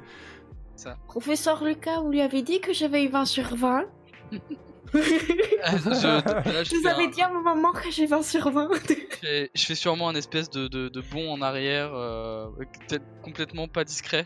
Ça. 0.76 0.98
Professeur 1.08 1.64
Lucas, 1.64 2.02
vous 2.02 2.12
lui 2.12 2.22
avez 2.22 2.41
dit 2.41 2.60
que 2.60 2.74
j'avais 2.74 3.06
eu 3.06 3.08
20 3.08 3.26
sur 3.26 3.56
20 3.56 3.86
je, 4.94 6.80
vous 6.80 6.88
avais 6.88 7.08
dit 7.08 7.22
à 7.22 7.30
un 7.30 7.41
moment 7.41 7.72
que 7.72 7.89
j'ai 7.89 8.06
20 8.06 8.22
sur 8.22 8.52
20. 8.52 8.70
je, 9.24 9.48
fais, 9.56 9.76
sûrement 9.76 10.10
un 10.10 10.16
espèce 10.16 10.50
de, 10.52 10.68
de, 10.68 11.02
bond 11.02 11.32
en 11.32 11.41
arrière, 11.41 11.91
euh, 11.94 12.48
complètement 13.24 13.68
pas 13.68 13.84
discret. 13.84 14.26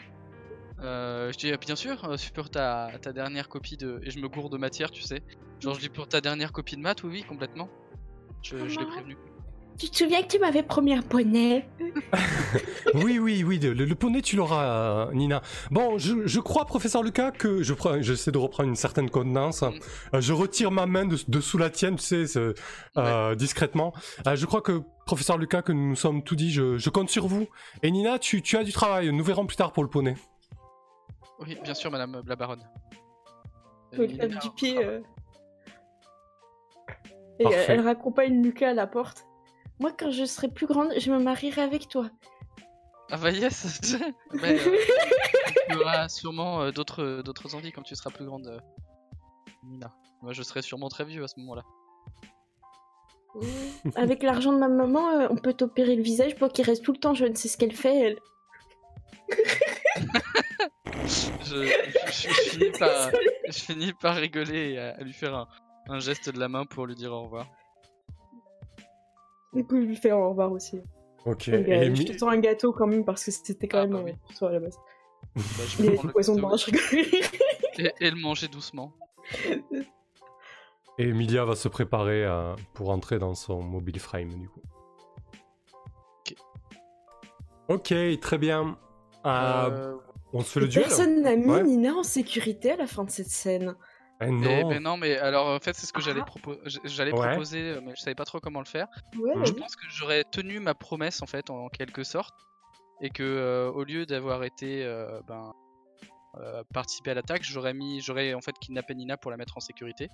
Euh, 0.82 1.32
je 1.32 1.38
dis 1.38 1.52
bien 1.66 1.76
sûr, 1.76 2.04
euh, 2.06 2.18
pour 2.34 2.50
ta, 2.50 2.90
ta 3.02 3.14
dernière 3.14 3.50
copie 3.50 3.78
de. 3.78 4.02
Et 4.04 4.12
je 4.12 4.20
me 4.20 4.28
gourde 4.28 4.52
de 4.52 4.58
matière, 4.58 4.92
tu 4.92 5.02
sais. 5.02 5.22
Genre, 5.60 5.74
je 5.74 5.80
dis 5.80 5.90
pour 5.90 6.08
ta 6.08 6.22
dernière 6.22 6.52
copie 6.52 6.76
de 6.76 6.82
maths, 6.82 7.04
oui, 7.04 7.10
oui, 7.14 7.24
complètement. 7.24 7.70
Je, 8.42 8.68
je 8.68 8.80
l'ai 8.80 8.86
prévenu. 8.86 9.18
Tu 9.78 9.90
te 9.90 9.98
souviens 9.98 10.24
que 10.24 10.28
tu 10.28 10.40
m'avais 10.40 10.64
promis 10.64 10.94
un 10.94 11.04
poney 11.04 11.68
Oui, 12.96 13.20
oui, 13.20 13.44
oui, 13.44 13.60
le, 13.60 13.94
poney 13.94 14.24
tu 14.24 14.36
l'auras, 14.36 15.12
Nina. 15.14 15.44
Bon, 15.70 16.00
je, 16.00 16.40
crois, 16.40 16.66
professeur 16.66 17.04
Lucas, 17.04 17.30
que 17.32 17.62
je 17.62 17.74
j'essaie 18.02 18.32
de 18.32 18.40
reprendre 18.40 18.70
une 18.70 18.76
certaine 18.76 19.10
contenance. 19.12 19.62
Euh, 19.62 20.20
je 20.20 20.34
retire 20.34 20.72
ma 20.72 20.88
main 20.88 21.06
de, 21.06 21.40
sous 21.40 21.60
la 21.60 21.70
tienne, 21.70 21.98
tu 21.98 22.26
sais, 22.26 22.40
euh, 22.98 23.36
discrètement. 23.36 23.94
Euh, 24.26 24.36
je 24.36 24.48
crois 24.48 24.62
que, 24.62 24.82
professeur 25.06 25.38
Lucas, 25.38 25.62
que 25.62 25.72
nous 25.72 25.90
nous 25.90 25.96
sommes 25.96 26.24
tout 26.24 26.36
dit, 26.36 26.52
je, 26.52 26.90
compte 26.90 27.12
sur 27.12 27.28
vous. 27.28 27.48
Et 27.84 27.92
Nina, 27.92 28.18
tu, 28.18 28.42
as 28.58 28.64
du 28.64 28.74
travail, 28.74 29.12
nous 29.12 29.24
verrons 29.24 29.46
plus 29.46 29.58
tard 29.58 29.74
pour 29.74 29.84
le 29.84 29.90
poney. 29.90 30.16
Oui, 31.40 31.56
bien 31.64 31.76
sûr, 31.76 31.92
madame 31.92 32.24
la 32.26 32.36
baronne. 32.36 32.64
Oui, 33.96 34.08
du 34.08 34.50
pied. 34.56 34.80
Et 37.40 37.46
elle 37.68 37.82
raccompagne 37.82 38.42
Lucas 38.42 38.70
à 38.70 38.74
la 38.74 38.88
porte. 38.88 39.26
Moi, 39.80 39.92
quand 39.98 40.10
je 40.10 40.26
serai 40.26 40.48
plus 40.48 40.66
grande, 40.66 40.92
je 40.98 41.12
me 41.12 41.20
marierai 41.20 41.62
avec 41.62 41.88
toi. 41.88 42.10
Ah 43.10 43.18
bah 43.18 43.32
yes 43.32 43.96
Mais, 44.34 44.60
euh, 44.60 44.78
Tu 45.70 45.78
auras 45.78 46.10
sûrement 46.10 46.62
euh, 46.62 46.72
d'autres, 46.72 47.22
d'autres 47.24 47.56
envies 47.56 47.72
quand 47.72 47.84
tu 47.84 47.96
seras 47.96 48.10
plus 48.10 48.26
grande, 48.26 48.48
euh, 48.48 48.60
Nina. 49.64 49.94
Moi, 50.22 50.34
je 50.34 50.44
serai 50.44 50.62
sûrement 50.62 50.90
très 50.90 51.06
vieux 51.06 51.24
à 51.24 51.28
ce 51.28 51.40
moment-là. 51.40 51.64
Avec 53.96 54.24
l'argent 54.24 54.52
de 54.52 54.58
ma 54.58 54.68
maman, 54.68 55.28
on 55.30 55.36
peut 55.36 55.54
t'opérer 55.54 55.96
le 55.96 56.02
visage 56.02 56.36
pour 56.36 56.52
qu'il 56.52 56.66
reste 56.66 56.84
tout 56.84 56.92
le 56.92 56.98
temps 56.98 57.14
je 57.14 57.26
ne 57.26 57.36
sais 57.36 57.48
ce 57.48 57.58
qu'elle 57.58 57.72
fait, 57.72 57.96
elle. 58.00 58.18
je, 61.06 62.28
finis 62.50 62.72
par, 62.80 63.12
je, 63.48 63.60
finis 63.60 63.94
par, 63.94 64.16
rigoler 64.16 64.72
et 64.72 64.80
à, 64.80 64.98
lui 65.02 65.14
faire 65.14 65.36
un, 65.36 65.48
un 65.90 66.00
geste 66.00 66.30
de 66.30 66.40
la 66.40 66.48
main 66.48 66.66
pour 66.66 66.86
lui 66.86 66.96
dire 66.96 67.12
au 67.12 67.24
revoir. 67.24 67.48
Du 69.54 69.64
coup, 69.66 69.80
je 69.80 69.86
lui 69.86 69.96
fais 69.96 70.12
au 70.12 70.30
revoir 70.30 70.52
aussi. 70.52 70.80
Ok. 71.26 71.50
Donc, 71.50 71.68
euh, 71.68 71.96
Je 71.96 72.04
te 72.04 72.18
sens 72.18 72.32
un 72.32 72.40
gâteau 72.40 72.72
quand 72.72 72.88
même 72.88 73.06
parce 73.06 73.24
que 73.24 73.32
c'était 73.32 73.68
quand 73.68 73.80
ah, 73.80 73.88
même 73.88 74.06
bah, 74.06 74.12
pour 74.26 74.36
toi 74.36 74.50
à 74.50 74.52
la 74.54 74.60
base. 74.60 74.78
Bah, 75.36 75.42
je 75.68 75.84
Il 75.84 75.86
y 75.86 75.98
a 75.98 76.02
du 76.02 76.08
poisson 76.08 76.36
de 76.36 76.42
je 76.42 77.82
et, 77.82 77.94
et 78.00 78.12
le 78.12 78.20
manger 78.20 78.48
doucement. 78.48 78.94
Et 80.98 81.04
Emilia 81.10 81.46
va 81.46 81.56
se 81.56 81.68
préparer 81.68 82.26
euh, 82.26 82.56
pour 82.74 82.90
entrer 82.90 83.20
dans 83.20 83.36
son 83.36 83.62
mobile 83.62 84.00
frame 84.00 84.30
du 84.30 84.50
coup. 84.50 84.62
Ok, 87.70 87.94
très 88.22 88.38
bien. 88.38 88.78
Euh, 89.26 89.70
Euh, 89.70 89.96
on 90.34 90.42
se 90.42 90.52
fait 90.52 90.60
le 90.60 90.68
duel 90.68 90.86
Personne 90.86 91.22
n'a 91.22 91.36
mis 91.36 91.46
Ouais. 91.46 91.64
Nina 91.64 91.94
en 91.96 92.04
sécurité 92.04 92.72
à 92.72 92.78
la 92.78 92.88
fin 92.88 93.04
de 93.04 93.10
cette 93.10 93.30
scène. 93.30 93.76
Eh 94.20 94.26
eh 94.26 94.32
non. 94.32 94.70
ben 94.70 94.82
non, 94.82 94.98
mais 94.98 95.18
alors 95.18 95.48
en 95.48 95.60
fait, 95.60 95.76
c'est 95.76 95.86
ce 95.86 95.94
que 95.94 96.02
j'allais 96.02 96.22
Ah. 96.24 96.30
propo- 96.30 96.58
j- 96.66 96.80
j'allais 96.86 97.12
Ouais. 97.14 97.28
proposer, 97.30 97.60
euh, 97.72 97.82
mais 97.84 97.94
je 97.96 98.02
savais 98.02 98.16
pas 98.16 98.26
trop 98.26 98.40
comment 98.40 98.60
le 98.60 98.66
faire. 98.66 98.88
Ouais. 99.20 99.32
Je 99.46 99.52
oui. 99.54 99.60
pense 99.60 99.76
que 99.76 99.86
j'aurais 99.90 100.24
tenu 100.24 100.60
ma 100.60 100.74
promesse 100.74 101.22
en 101.22 101.28
fait, 101.28 101.50
en 101.52 101.68
quelque 101.70 102.04
sorte, 102.04 102.34
et 103.02 103.10
que 103.12 103.22
euh, 103.24 103.70
au 103.72 103.84
lieu 103.84 104.06
d'avoir 104.08 104.44
été 104.44 104.84
euh, 104.84 105.20
ben, 105.28 105.54
euh, 106.40 106.64
participé 106.74 107.12
à 107.12 107.14
l'attaque, 107.14 107.44
j'aurais 107.44 107.76
mis, 107.76 108.02
j'aurais 108.02 108.34
en 108.34 108.42
fait 108.42 108.56
kidnappé 108.60 108.96
Nina 108.96 109.18
pour 109.18 109.30
la 109.30 109.38
mettre 109.38 109.56
en 109.58 109.60
sécurité. 109.60 110.10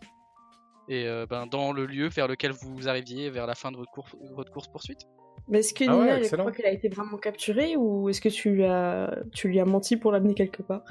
Et 0.89 1.07
euh, 1.07 1.25
ben, 1.29 1.47
dans 1.47 1.71
le 1.71 1.85
lieu 1.85 2.09
vers 2.09 2.27
lequel 2.27 2.51
vous 2.51 2.89
arriviez 2.89 3.29
vers 3.29 3.47
la 3.47 3.55
fin 3.55 3.71
de 3.71 3.77
votre, 3.77 3.91
course 3.91 4.13
votre 4.33 4.51
course 4.51 4.67
poursuite. 4.67 4.99
Mais 5.47 5.59
est-ce 5.59 5.73
que 5.73 5.85
Ah 5.87 5.93
Nina, 5.93 6.17
excellent. 6.19 6.43
croit 6.43 6.51
qu'elle 6.51 6.65
a 6.65 6.71
été 6.71 6.89
vraiment 6.89 7.17
capturée 7.17 7.77
ou 7.77 8.09
est-ce 8.09 8.19
que 8.19 8.27
tu 8.29 8.49
lui 8.51 8.65
as, 8.65 9.17
tu 9.33 9.47
lui 9.47 9.61
as 9.61 9.65
menti 9.65 9.95
pour 9.95 10.11
l'amener 10.11 10.33
quelque 10.33 10.61
part? 10.61 10.81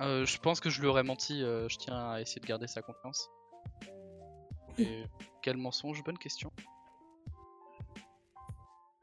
Euh, 0.00 0.26
je 0.26 0.38
pense 0.38 0.60
que 0.60 0.68
je 0.70 0.80
lui 0.80 0.88
aurais 0.88 1.02
menti. 1.02 1.42
euh, 1.42 1.68
je 1.68 1.76
tiens 1.78 2.10
à 2.10 2.20
essayer 2.20 2.40
de 2.40 2.46
garder 2.46 2.66
sa 2.66 2.82
confiance. 2.82 3.28
Et 4.78 5.04
quel 5.42 5.56
mensonge 5.56 6.02
Bonne 6.04 6.18
question. 6.18 6.50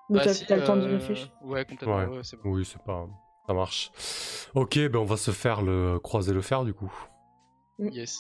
Mais 0.10 0.18
Bah, 0.20 0.24
t'as 0.26 0.34
si, 0.34 0.46
t'as 0.46 0.58
le 0.58 0.64
temps 0.66 0.76
de 0.76 0.82
euh, 0.88 0.98
réfléchir. 0.98 1.30
Ouais, 1.42 1.66
complètement. 1.66 1.96
Ouais. 1.98 2.06
ouais, 2.06 2.24
c'est 2.24 2.38
bon. 2.42 2.52
Oui, 2.52 2.66
c'est 2.66 2.82
pas. 2.84 3.08
Ça 3.48 3.54
marche. 3.54 3.92
Ok, 4.54 4.78
ben 4.78 4.96
on 5.00 5.06
va 5.06 5.18
se 5.18 5.32
faire 5.32 5.62
le 5.62 6.00
croiser 6.00 6.34
le 6.34 6.42
fer 6.42 6.64
du 6.64 6.74
coup. 6.74 6.94
Yes. 7.80 8.18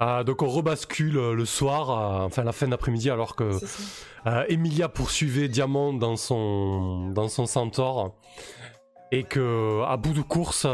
Ah, 0.00 0.24
donc 0.24 0.42
on 0.42 0.48
rebascule 0.48 1.16
euh, 1.16 1.34
le 1.34 1.44
soir, 1.46 1.90
euh, 1.90 2.26
enfin 2.26 2.42
la 2.42 2.52
fin 2.52 2.66
d'après-midi, 2.68 3.08
alors 3.08 3.36
que 3.36 3.52
C'est 3.58 3.66
ça. 3.66 3.82
euh, 4.26 4.44
Emilia 4.48 4.88
poursuivait 4.88 5.48
Diamant 5.48 5.92
dans 5.94 6.16
son 6.16 7.08
dans 7.10 7.28
son 7.28 7.46
centaure 7.46 8.14
et 9.14 9.22
que 9.22 9.82
à 9.86 9.96
bout 9.96 10.12
de 10.12 10.22
course, 10.22 10.66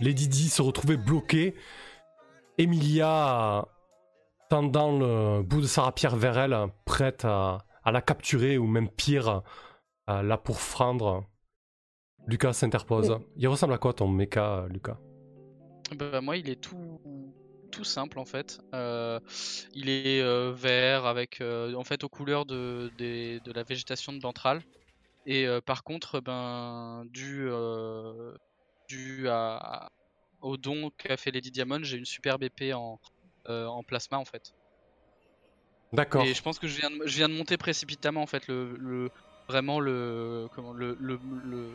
Lady 0.00 0.26
Di 0.26 0.48
se 0.48 0.62
retrouvait 0.62 0.96
bloquée. 0.96 1.54
Emilia 2.58 3.66
tendant 4.50 4.98
le 4.98 5.42
bout 5.42 5.60
de 5.60 5.66
sa 5.66 5.82
rapière 5.82 6.16
vers 6.16 6.36
elle, 6.36 6.56
prête 6.84 7.24
à, 7.24 7.64
à 7.84 7.92
la 7.92 8.02
capturer 8.02 8.58
ou 8.58 8.66
même 8.66 8.88
pire, 8.88 9.42
à 10.08 10.24
la 10.24 10.36
pourfendre. 10.36 11.24
Lucas 12.26 12.52
s'interpose. 12.52 13.16
Il 13.36 13.46
ressemble 13.46 13.74
à 13.74 13.78
quoi 13.78 13.92
ton 13.92 14.08
mecha, 14.08 14.66
Lucas? 14.70 14.98
Bah, 15.96 16.20
moi, 16.20 16.36
il 16.36 16.48
est 16.50 16.60
tout, 16.60 17.00
tout 17.70 17.84
simple 17.84 18.18
en 18.18 18.24
fait. 18.24 18.58
Euh, 18.74 19.20
il 19.72 19.88
est 19.88 20.20
euh, 20.20 20.52
vert 20.52 21.06
avec 21.06 21.40
euh, 21.40 21.74
en 21.74 21.84
fait 21.84 22.02
aux 22.02 22.08
couleurs 22.08 22.44
de 22.44 22.90
la 23.54 23.62
végétation 23.62 24.12
de 24.12 24.18
Bantral. 24.18 24.62
Et 25.26 25.46
euh, 25.46 25.60
par 25.60 25.84
contre, 25.84 26.20
ben, 26.20 27.04
dû, 27.06 27.46
euh, 27.48 28.36
dû 28.88 29.28
à, 29.28 29.90
au 30.42 30.56
don 30.56 30.90
qu'a 30.98 31.16
fait 31.16 31.30
Lady 31.30 31.50
Diamond, 31.50 31.82
j'ai 31.82 31.96
une 31.96 32.04
superbe 32.04 32.42
épée 32.42 32.74
en, 32.74 33.00
euh, 33.48 33.66
en 33.66 33.82
plasma 33.82 34.18
en 34.18 34.24
fait. 34.24 34.54
D'accord. 35.92 36.24
Et 36.24 36.34
je 36.34 36.42
pense 36.42 36.58
que 36.58 36.66
je 36.66 36.78
viens 36.78 36.90
de, 36.90 37.06
je 37.06 37.16
viens 37.16 37.28
de 37.28 37.34
monter 37.34 37.56
précipitamment 37.56 38.22
en 38.22 38.26
fait 38.26 38.48
le, 38.48 38.76
le 38.76 39.10
vraiment 39.48 39.78
le 39.80 40.48
comment 40.54 40.72
le, 40.72 40.96
le, 41.00 41.18
le, 41.44 41.70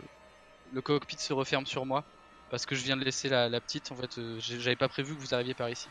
le 0.74 0.82
cockpit 0.82 1.18
se 1.18 1.32
referme 1.32 1.66
sur 1.66 1.86
moi 1.86 2.04
parce 2.50 2.66
que 2.66 2.76
je 2.76 2.84
viens 2.84 2.98
de 2.98 3.04
laisser 3.04 3.30
la, 3.30 3.48
la 3.48 3.62
petite 3.62 3.92
en 3.92 3.96
fait 3.96 4.20
j'avais 4.40 4.76
pas 4.76 4.90
prévu 4.90 5.16
que 5.16 5.22
vous 5.22 5.34
arriviez 5.34 5.54
par 5.54 5.70
ici. 5.70 5.88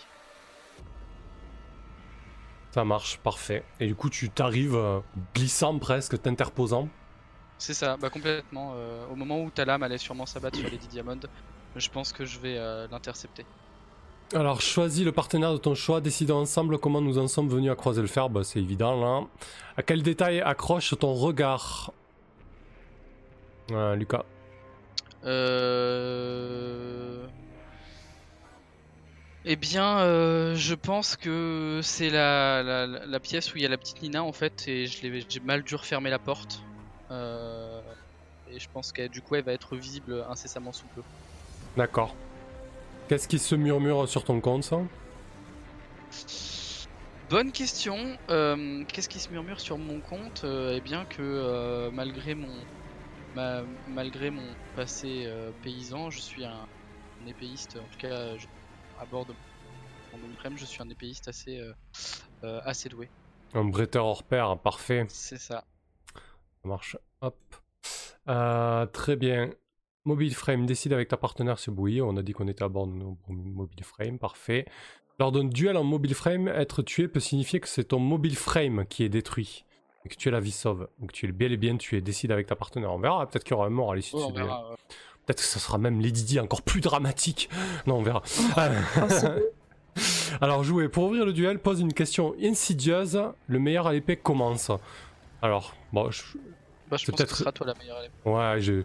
Ça 2.72 2.84
marche, 2.84 3.18
parfait. 3.18 3.64
Et 3.80 3.86
du 3.86 3.94
coup, 3.94 4.10
tu 4.10 4.28
t'arrives 4.28 4.78
glissant 5.34 5.78
presque, 5.78 6.20
t'interposant. 6.20 6.88
C'est 7.58 7.74
ça, 7.74 7.96
bah 7.96 8.08
complètement. 8.08 8.74
euh, 8.76 9.04
au 9.06 9.16
moment 9.16 9.42
où 9.42 9.50
ta 9.50 9.64
lame 9.64 9.82
allait 9.82 9.98
sûrement 9.98 10.26
s'abattre 10.26 10.58
sur 10.58 10.70
Lady 10.70 10.88
Diamond, 10.88 11.20
je 11.74 11.88
pense 11.88 12.12
que 12.12 12.24
je 12.24 12.38
vais 12.38 12.56
euh, 12.56 12.86
l'intercepter. 12.90 13.44
Alors, 14.34 14.60
choisis 14.60 15.04
le 15.04 15.12
partenaire 15.12 15.52
de 15.52 15.58
ton 15.58 15.74
choix, 15.74 16.00
décidons 16.00 16.38
ensemble 16.38 16.78
comment 16.78 17.00
nous 17.00 17.18
en 17.18 17.28
sommes 17.28 17.48
venus 17.48 17.70
à 17.70 17.74
croiser 17.74 18.02
le 18.02 18.08
fer, 18.08 18.28
bah, 18.28 18.44
c'est 18.44 18.60
évident 18.60 19.00
là. 19.00 19.26
À 19.76 19.82
quel 19.82 20.02
détail 20.02 20.40
accroche 20.40 20.94
ton 20.98 21.14
regard? 21.14 21.92
Euh, 23.70 23.96
Lucas. 23.96 24.24
Euh... 25.24 27.26
Eh 29.44 29.56
bien, 29.56 30.00
euh, 30.00 30.54
je 30.54 30.74
pense 30.74 31.16
que 31.16 31.80
c'est 31.82 32.10
la, 32.10 32.62
la, 32.62 32.86
la- 32.86 33.20
pièce 33.20 33.54
où 33.54 33.56
il 33.56 33.62
y 33.62 33.66
a 33.66 33.68
la 33.68 33.78
petite 33.78 34.02
Nina 34.02 34.22
en 34.22 34.32
fait, 34.32 34.68
et 34.68 34.86
je 34.86 35.02
l'ai- 35.02 35.24
j'ai 35.26 35.40
mal 35.40 35.62
dû 35.62 35.74
refermer 35.74 36.10
la 36.10 36.18
porte. 36.18 36.67
Euh, 37.10 37.80
Et 38.50 38.58
je 38.58 38.68
pense 38.72 38.92
qu'elle 38.92 39.10
du 39.10 39.20
coup 39.22 39.34
elle 39.34 39.44
va 39.44 39.52
être 39.52 39.76
visible 39.76 40.24
incessamment 40.28 40.72
sous 40.72 40.86
peu. 40.94 41.02
D'accord. 41.76 42.14
Qu'est-ce 43.08 43.28
qui 43.28 43.38
se 43.38 43.54
murmure 43.54 44.08
sur 44.08 44.24
ton 44.24 44.40
compte, 44.40 44.64
ça? 44.64 44.78
Bonne 47.30 47.52
question. 47.52 48.16
Euh, 48.30 48.84
Qu'est-ce 48.88 49.08
qui 49.08 49.18
se 49.18 49.30
murmure 49.30 49.60
sur 49.60 49.76
mon 49.78 50.00
compte? 50.00 50.42
Euh, 50.44 50.74
Eh 50.76 50.80
bien 50.80 51.04
que 51.04 51.20
euh, 51.22 51.90
malgré 51.90 52.34
mon 52.34 52.54
ma- 53.34 53.62
malgré 53.88 54.30
mon 54.30 54.46
passé 54.76 55.30
paysan, 55.62 56.10
je 56.10 56.20
suis 56.20 56.44
un, 56.44 56.66
un 57.22 57.26
épéiste. 57.26 57.76
En 57.76 57.86
tout 57.92 57.98
cas, 57.98 58.36
je- 58.38 58.46
à 59.00 59.04
bord 59.06 59.26
de 59.26 59.34
mon 60.12 60.24
Omniprem, 60.24 60.56
je 60.56 60.64
suis 60.64 60.82
un 60.82 60.88
épéiste 60.88 61.28
assez 61.28 61.60
assez 62.42 62.88
doué. 62.88 63.08
Un 63.54 63.64
bretteur 63.64 64.06
hors 64.06 64.22
pair, 64.22 64.58
parfait. 64.58 65.04
C'est 65.08 65.38
ça. 65.38 65.64
Marche. 66.68 66.96
Hop. 67.20 67.36
Euh, 68.28 68.86
très 68.86 69.16
bien. 69.16 69.50
Mobile 70.04 70.34
frame, 70.34 70.66
décide 70.66 70.92
avec 70.92 71.08
ta 71.08 71.16
partenaire 71.16 71.58
sur 71.58 71.72
bouillir. 71.72 72.06
On 72.06 72.16
a 72.16 72.22
dit 72.22 72.32
qu'on 72.32 72.48
était 72.48 72.64
à 72.64 72.68
bord 72.68 72.86
de 72.86 72.92
nos 72.92 73.18
mobile 73.28 73.84
frame, 73.84 74.18
parfait. 74.18 74.66
Lors 75.18 75.32
d'un 75.32 75.44
duel 75.44 75.76
en 75.76 75.84
mobile 75.84 76.14
frame, 76.14 76.48
être 76.48 76.82
tué 76.82 77.08
peut 77.08 77.20
signifier 77.20 77.58
que 77.60 77.68
c'est 77.68 77.84
ton 77.84 77.98
mobile 77.98 78.36
frame 78.36 78.86
qui 78.86 79.02
est 79.02 79.08
détruit. 79.08 79.64
Et 80.04 80.08
que 80.08 80.14
tu 80.14 80.28
es 80.28 80.30
la 80.30 80.40
vie 80.40 80.52
sauve. 80.52 80.88
Donc 81.00 81.12
tu 81.12 81.26
es 81.26 81.32
bel 81.32 81.52
et 81.52 81.56
bien 81.56 81.76
tué. 81.76 82.00
Décide 82.00 82.30
avec 82.30 82.46
ta 82.46 82.56
partenaire. 82.56 82.92
On 82.92 82.98
verra. 82.98 83.26
Peut-être 83.26 83.44
qu'il 83.44 83.52
y 83.52 83.54
aura 83.54 83.66
un 83.66 83.70
mort 83.70 83.92
à 83.92 83.96
l'issue 83.96 84.16
de 84.16 84.20
ce 84.20 84.32
duel. 84.32 84.46
Peut-être 85.26 85.40
que 85.40 85.44
ça 85.44 85.58
sera 85.58 85.76
même 85.76 86.00
Lady 86.00 86.24
Di 86.24 86.40
encore 86.40 86.62
plus 86.62 86.80
dramatique. 86.80 87.50
Non, 87.86 87.96
on 87.96 88.02
verra. 88.02 88.22
C'est. 88.24 89.52
Alors, 90.40 90.62
jouer. 90.62 90.88
Pour 90.88 91.04
ouvrir 91.04 91.26
le 91.26 91.32
duel, 91.32 91.58
pose 91.58 91.80
une 91.80 91.92
question 91.92 92.34
insidieuse. 92.40 93.20
Le 93.48 93.58
meilleur 93.58 93.88
à 93.88 93.92
l'épée 93.92 94.16
commence. 94.16 94.70
Alors, 95.42 95.74
bon, 95.92 96.10
je, 96.10 96.22
Bah, 96.90 96.96
je 96.96 97.04
C'est 97.04 97.12
pense 97.12 97.18
que 97.18 97.24
peut-être- 97.24 97.36
ce 97.36 97.42
sera 97.42 97.52
toi 97.52 97.66
la 97.66 97.74
meilleure. 97.74 97.98
Ouais, 98.24 98.60
je... 98.60 98.82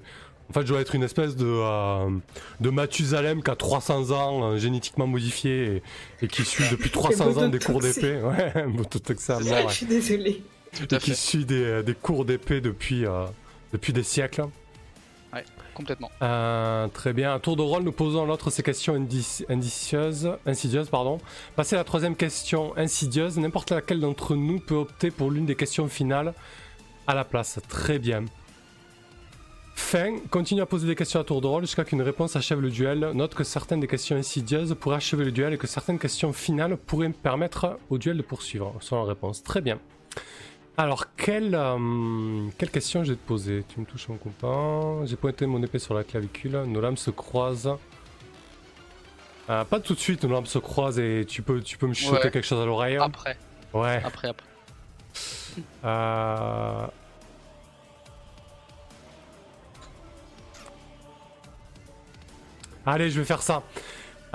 En 0.50 0.54
fait, 0.54 0.62
je 0.64 0.68
dois 0.68 0.82
être 0.82 0.94
une 0.94 1.04
espèce 1.04 1.36
de, 1.38 1.46
euh, 1.48 2.10
de 2.60 2.70
Mathusalem 2.70 3.42
qui 3.42 3.50
a 3.50 3.56
300 3.56 4.12
ans, 4.12 4.44
euh, 4.44 4.58
génétiquement 4.58 5.08
modifié, 5.08 5.78
et, 6.22 6.26
et 6.26 6.28
qui 6.28 6.44
suit 6.44 6.66
depuis 6.70 6.90
300 6.92 7.38
ans 7.38 7.48
des 7.48 7.60
cours 7.60 7.80
d'épée. 7.80 8.20
Ouais, 8.22 8.66
mort, 8.68 8.86
Je 8.92 9.34
ouais. 9.54 9.70
suis 9.70 9.86
désolée. 9.86 10.44
Tout 10.76 10.88
à 10.92 10.98
Et 10.98 11.00
qui 11.00 11.12
fait. 11.12 11.16
suit 11.16 11.46
des, 11.46 11.64
euh, 11.64 11.82
des 11.84 11.94
cours 11.96 12.26
d'épée 12.26 12.60
depuis, 12.60 13.06
euh, 13.06 13.26
depuis 13.72 13.94
des 13.94 14.04
siècles. 14.04 14.44
Complètement. 15.74 16.12
Euh, 16.22 16.88
très 16.90 17.14
bien. 17.14 17.34
À 17.34 17.40
tour 17.40 17.56
de 17.56 17.64
rôle, 17.64 17.82
nous 17.82 17.92
posons 17.92 18.22
à 18.24 18.28
l'autre 18.28 18.52
ces 18.52 18.62
questions 18.62 18.96
indici- 18.96 19.44
indicieuses, 19.50 20.30
insidieuses. 20.46 20.88
Pardon. 20.90 21.18
Passer 21.56 21.74
à 21.76 21.80
la 21.80 21.84
troisième 21.84 22.16
question 22.16 22.78
insidieuse. 22.78 23.40
N'importe 23.40 23.72
laquelle 23.72 24.00
d'entre 24.00 24.36
nous 24.36 24.60
peut 24.60 24.76
opter 24.76 25.10
pour 25.10 25.32
l'une 25.32 25.48
des 25.48 25.56
questions 25.56 25.88
finales 25.88 26.36
à 27.08 27.14
la 27.16 27.24
place. 27.24 27.60
Très 27.68 28.00
bien. 28.00 28.26
Fin. 29.76 30.18
Continue 30.30 30.62
à 30.62 30.66
poser 30.66 30.88
des 30.88 30.96
questions 30.96 31.20
à 31.20 31.24
tour 31.24 31.42
de 31.42 31.48
rôle 31.48 31.64
jusqu'à 31.64 31.84
qu'une 31.84 32.02
réponse 32.02 32.36
achève 32.36 32.60
le 32.62 32.70
duel. 32.70 33.12
Note 33.14 33.34
que 33.34 33.44
certaines 33.44 33.80
des 33.80 33.88
questions 33.88 34.16
insidieuses 34.16 34.76
pourraient 34.80 34.98
achever 34.98 35.26
le 35.26 35.32
duel 35.32 35.54
et 35.54 35.58
que 35.58 35.68
certaines 35.68 35.98
questions 36.00 36.32
finales 36.32 36.78
pourraient 36.78 37.10
permettre 37.10 37.78
au 37.90 37.98
duel 37.98 38.18
de 38.18 38.22
poursuivre. 38.22 38.76
Selon 38.80 39.04
la 39.04 39.10
réponse. 39.10 39.42
Très 39.44 39.62
bien. 39.62 39.80
Alors, 40.78 41.14
quelle, 41.16 41.54
euh, 41.54 42.48
quelle 42.58 42.72
question 42.72 43.04
je 43.04 43.12
vais 43.14 43.18
te 43.18 43.28
poser? 43.28 43.64
Tu 43.68 43.80
me 43.80 43.86
touches 43.86 44.08
mon 44.10 44.18
copain. 44.18 45.06
J'ai 45.06 45.16
pointé 45.16 45.46
mon 45.46 45.62
épée 45.62 45.80
sur 45.80 45.94
la 45.94 46.04
clavicule. 46.04 46.64
Nos 46.68 46.82
lames 46.82 46.98
se 46.98 47.12
croisent. 47.12 47.78
Euh, 49.50 49.64
pas 49.66 49.80
tout 49.80 49.94
de 49.94 50.00
suite, 50.00 50.24
nos 50.24 50.34
lames 50.34 50.46
se 50.46 50.58
croisent 50.60 51.00
et 51.00 51.26
tu 51.28 51.42
peux, 51.42 51.62
tu 51.62 51.78
peux 51.78 51.86
me 51.88 51.94
Ouais. 52.12 52.20
quelque 52.22 52.42
chose 52.42 52.62
à 52.62 52.66
l'oreille. 52.66 52.98
Après, 52.98 53.38
Ouais. 53.74 54.02
après, 54.04 54.30
après. 54.30 54.48
Euh... 55.84 56.88
Allez, 62.86 63.10
je 63.10 63.20
vais 63.20 63.26
faire 63.26 63.42
ça. 63.42 63.64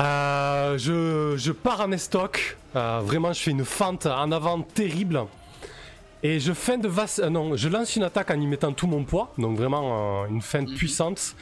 Euh, 0.01 0.79
je, 0.79 1.35
je 1.37 1.53
pars 1.53 1.81
en 1.81 1.93
estoc. 1.93 2.57
Euh, 2.77 3.01
vraiment, 3.05 3.33
je 3.33 3.41
fais 3.41 3.51
une 3.51 3.65
fente 3.65 4.07
en 4.07 4.31
avant 4.33 4.61
terrible. 4.63 5.25
Et 6.23 6.41
je 6.41 6.53
de 6.79 6.89
euh, 7.21 7.31
non, 7.31 7.57
je 7.57 7.69
lance 7.69 7.95
une 7.97 8.03
attaque 8.03 8.31
en 8.31 8.41
y 8.41 8.47
mettant 8.47 8.73
tout 8.73 8.87
mon 8.87 9.05
poids. 9.05 9.33
Donc 9.39 9.57
vraiment 9.57 10.25
une 10.27 10.43
feinte 10.43 10.69
Mhm. 10.69 10.77
puissante. 10.77 11.35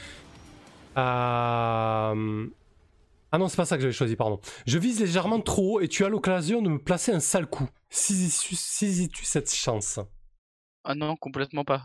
Ah 3.33 3.39
non, 3.39 3.49
c'est 3.49 3.57
pas 3.57 3.67
ça 3.67 3.77
que 3.77 3.83
j'avais 3.83 3.93
choisi, 3.93 4.17
pardon. 4.17 4.41
Je 4.67 4.79
vise 4.79 5.01
légèrement 5.01 5.41
trop 5.41 5.75
haut 5.77 5.81
et 5.81 5.89
tu 5.89 6.05
as 6.05 6.09
l'occasion 6.09 6.63
de 6.63 6.71
me 6.71 6.79
placer 6.79 7.13
un 7.13 7.21
sale 7.21 7.47
coup. 7.47 7.69
Saisis-tu 7.97 9.25
cette 9.25 9.53
chance? 9.53 10.01
Ah 10.85 10.95
non, 10.95 11.17
complètement 11.17 11.65
pas. 11.65 11.85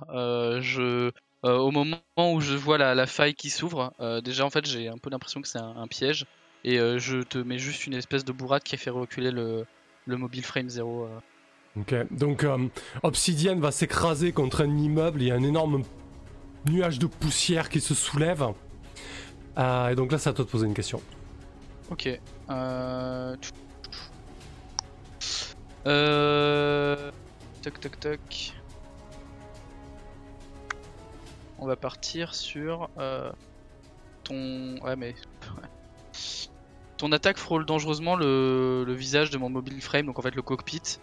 je, 0.61 1.11
au 1.43 1.71
moment 1.71 1.97
où 2.17 2.39
je 2.39 2.55
vois 2.55 2.77
la, 2.77 3.07
faille 3.07 3.33
qui 3.33 3.49
s'ouvre, 3.49 3.93
déjà 4.23 4.45
en 4.45 4.49
fait 4.49 4.65
j'ai 4.65 4.87
un 4.87 4.97
peu 4.97 5.09
l'impression 5.09 5.41
que 5.41 5.47
c'est 5.47 5.59
un, 5.59 5.87
piège 5.87 6.25
et 6.63 6.77
je 6.77 7.23
te 7.23 7.39
mets 7.39 7.57
juste 7.57 7.87
une 7.87 7.95
espèce 7.95 8.23
de 8.23 8.31
bourrade 8.31 8.61
qui 8.61 8.77
fait 8.77 8.91
reculer 8.91 9.31
le, 9.31 9.65
le 10.05 10.17
mobile 10.17 10.43
frame 10.43 10.69
0. 10.69 11.07
Ok, 11.79 11.95
donc 12.11 12.45
Obsidian 13.01 13.57
va 13.57 13.71
s'écraser 13.71 14.33
contre 14.33 14.61
un 14.61 14.77
immeuble, 14.77 15.21
il 15.21 15.29
y 15.29 15.31
a 15.31 15.35
un 15.35 15.43
énorme 15.43 15.83
nuage 16.69 16.99
de 16.99 17.07
poussière 17.07 17.69
qui 17.69 17.81
se 17.81 17.95
soulève. 17.95 18.45
et 19.57 19.95
donc 19.95 20.11
là, 20.11 20.17
c'est 20.17 20.29
à 20.29 20.33
toi 20.33 20.45
de 20.45 20.49
poser 20.49 20.67
une 20.67 20.73
question. 20.73 21.01
Ok. 21.89 22.07
Euh... 22.49 23.35
Euh... 25.87 27.11
Toc 27.61 27.79
toc 27.79 27.99
toc. 27.99 28.53
On 31.59 31.67
va 31.67 31.75
partir 31.75 32.33
sur 32.33 32.89
euh, 32.97 33.31
ton. 34.23 34.77
Ouais, 34.81 34.95
mais. 34.95 35.13
ton 36.97 37.11
attaque 37.11 37.37
frôle 37.37 37.65
dangereusement 37.65 38.15
le... 38.15 38.83
le, 38.85 38.93
visage 38.93 39.29
de 39.29 39.37
mon 39.37 39.49
mobile 39.49 39.81
frame, 39.81 40.07
donc 40.07 40.17
en 40.17 40.21
fait 40.21 40.35
le 40.35 40.41
cockpit. 40.41 40.99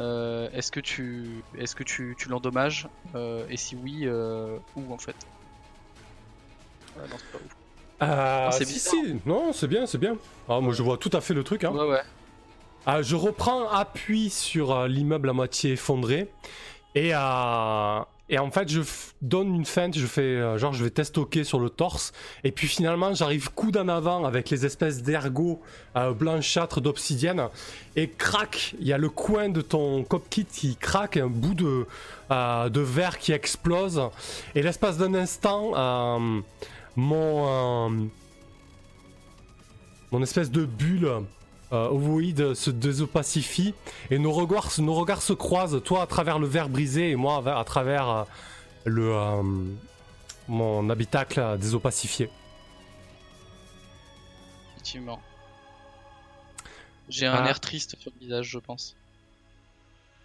Euh, 0.00 0.48
est-ce 0.52 0.72
que 0.72 0.80
tu, 0.80 1.42
est-ce 1.58 1.76
que 1.76 1.84
tu, 1.84 2.16
tu 2.18 2.28
l'endommages? 2.28 2.88
Euh, 3.14 3.46
Et 3.48 3.56
si 3.56 3.76
oui, 3.76 4.08
où 4.08 4.92
en 4.92 4.98
fait? 4.98 5.16
Non, 6.96 7.04
c'est 7.10 7.32
pas 7.32 7.38
où. 7.38 7.48
Ah, 8.00 8.50
c'est 8.50 8.64
si, 8.64 9.20
non, 9.24 9.52
c'est 9.52 9.68
bien, 9.68 9.86
c'est 9.86 9.98
bien. 9.98 10.16
Ah, 10.48 10.58
moi 10.60 10.72
je 10.72 10.82
vois 10.82 10.96
tout 10.96 11.10
à 11.12 11.20
fait 11.20 11.34
le 11.34 11.44
truc. 11.44 11.62
Hein. 11.62 11.70
Ouais, 11.70 11.88
ouais. 11.88 12.02
Ah, 12.84 13.00
je 13.00 13.14
reprends 13.14 13.70
appui 13.70 14.28
sur 14.28 14.72
euh, 14.72 14.88
l'immeuble 14.88 15.30
à 15.30 15.32
moitié 15.32 15.74
effondré. 15.74 16.28
Et, 16.96 17.14
euh, 17.14 17.18
en 17.20 18.50
fait, 18.50 18.68
je 18.68 18.80
donne 19.20 19.54
une 19.54 19.64
feinte, 19.64 19.96
je 19.96 20.04
fais 20.04 20.22
euh, 20.22 20.58
genre, 20.58 20.72
je 20.72 20.82
vais 20.82 20.90
testoquer 20.90 21.44
sur 21.44 21.60
le 21.60 21.70
torse. 21.70 22.12
Et 22.42 22.50
puis 22.50 22.66
finalement, 22.66 23.14
j'arrive 23.14 23.52
coude 23.52 23.76
en 23.76 23.86
avant 23.86 24.24
avec 24.24 24.50
les 24.50 24.66
espèces 24.66 25.00
d'ergots 25.00 25.60
blanchâtres 25.94 26.80
d'obsidienne. 26.80 27.46
Et 27.94 28.08
crac, 28.08 28.74
il 28.80 28.88
y 28.88 28.92
a 28.92 28.98
le 28.98 29.10
coin 29.10 29.48
de 29.48 29.60
ton 29.60 30.02
cockpit 30.02 30.46
qui 30.46 30.74
craque, 30.74 31.18
un 31.18 31.28
bout 31.28 31.54
de, 31.54 31.86
de 32.30 32.80
verre 32.80 33.18
qui 33.18 33.30
explose. 33.30 34.02
Et 34.56 34.62
l'espace 34.62 34.98
d'un 34.98 35.14
instant, 35.14 36.18
mon, 36.96 38.10
mon 40.10 40.22
espèce 40.22 40.50
de 40.50 40.64
bulle 40.64 41.22
euh, 41.72 41.88
ovoïde 41.88 42.52
se 42.52 42.70
désopacifie 42.70 43.74
et 44.10 44.18
nos 44.18 44.32
regards, 44.32 44.70
nos 44.78 44.92
regards 44.92 45.22
se 45.22 45.32
croisent, 45.32 45.80
toi 45.80 46.02
à 46.02 46.06
travers 46.06 46.38
le 46.38 46.46
verre 46.46 46.68
brisé 46.68 47.10
et 47.10 47.16
moi 47.16 47.42
à, 47.58 47.64
travers 47.64 48.08
euh, 48.10 48.24
le, 48.84 49.14
euh, 49.14 49.42
mon 50.48 50.90
habitacle 50.90 51.56
désopacifié. 51.58 52.28
Effectivement. 54.72 55.18
J'ai 57.08 57.24
un 57.26 57.42
ah. 57.42 57.48
air 57.48 57.58
triste 57.58 57.96
sur 57.98 58.12
le 58.14 58.20
visage, 58.20 58.50
je 58.50 58.58
pense. 58.58 58.94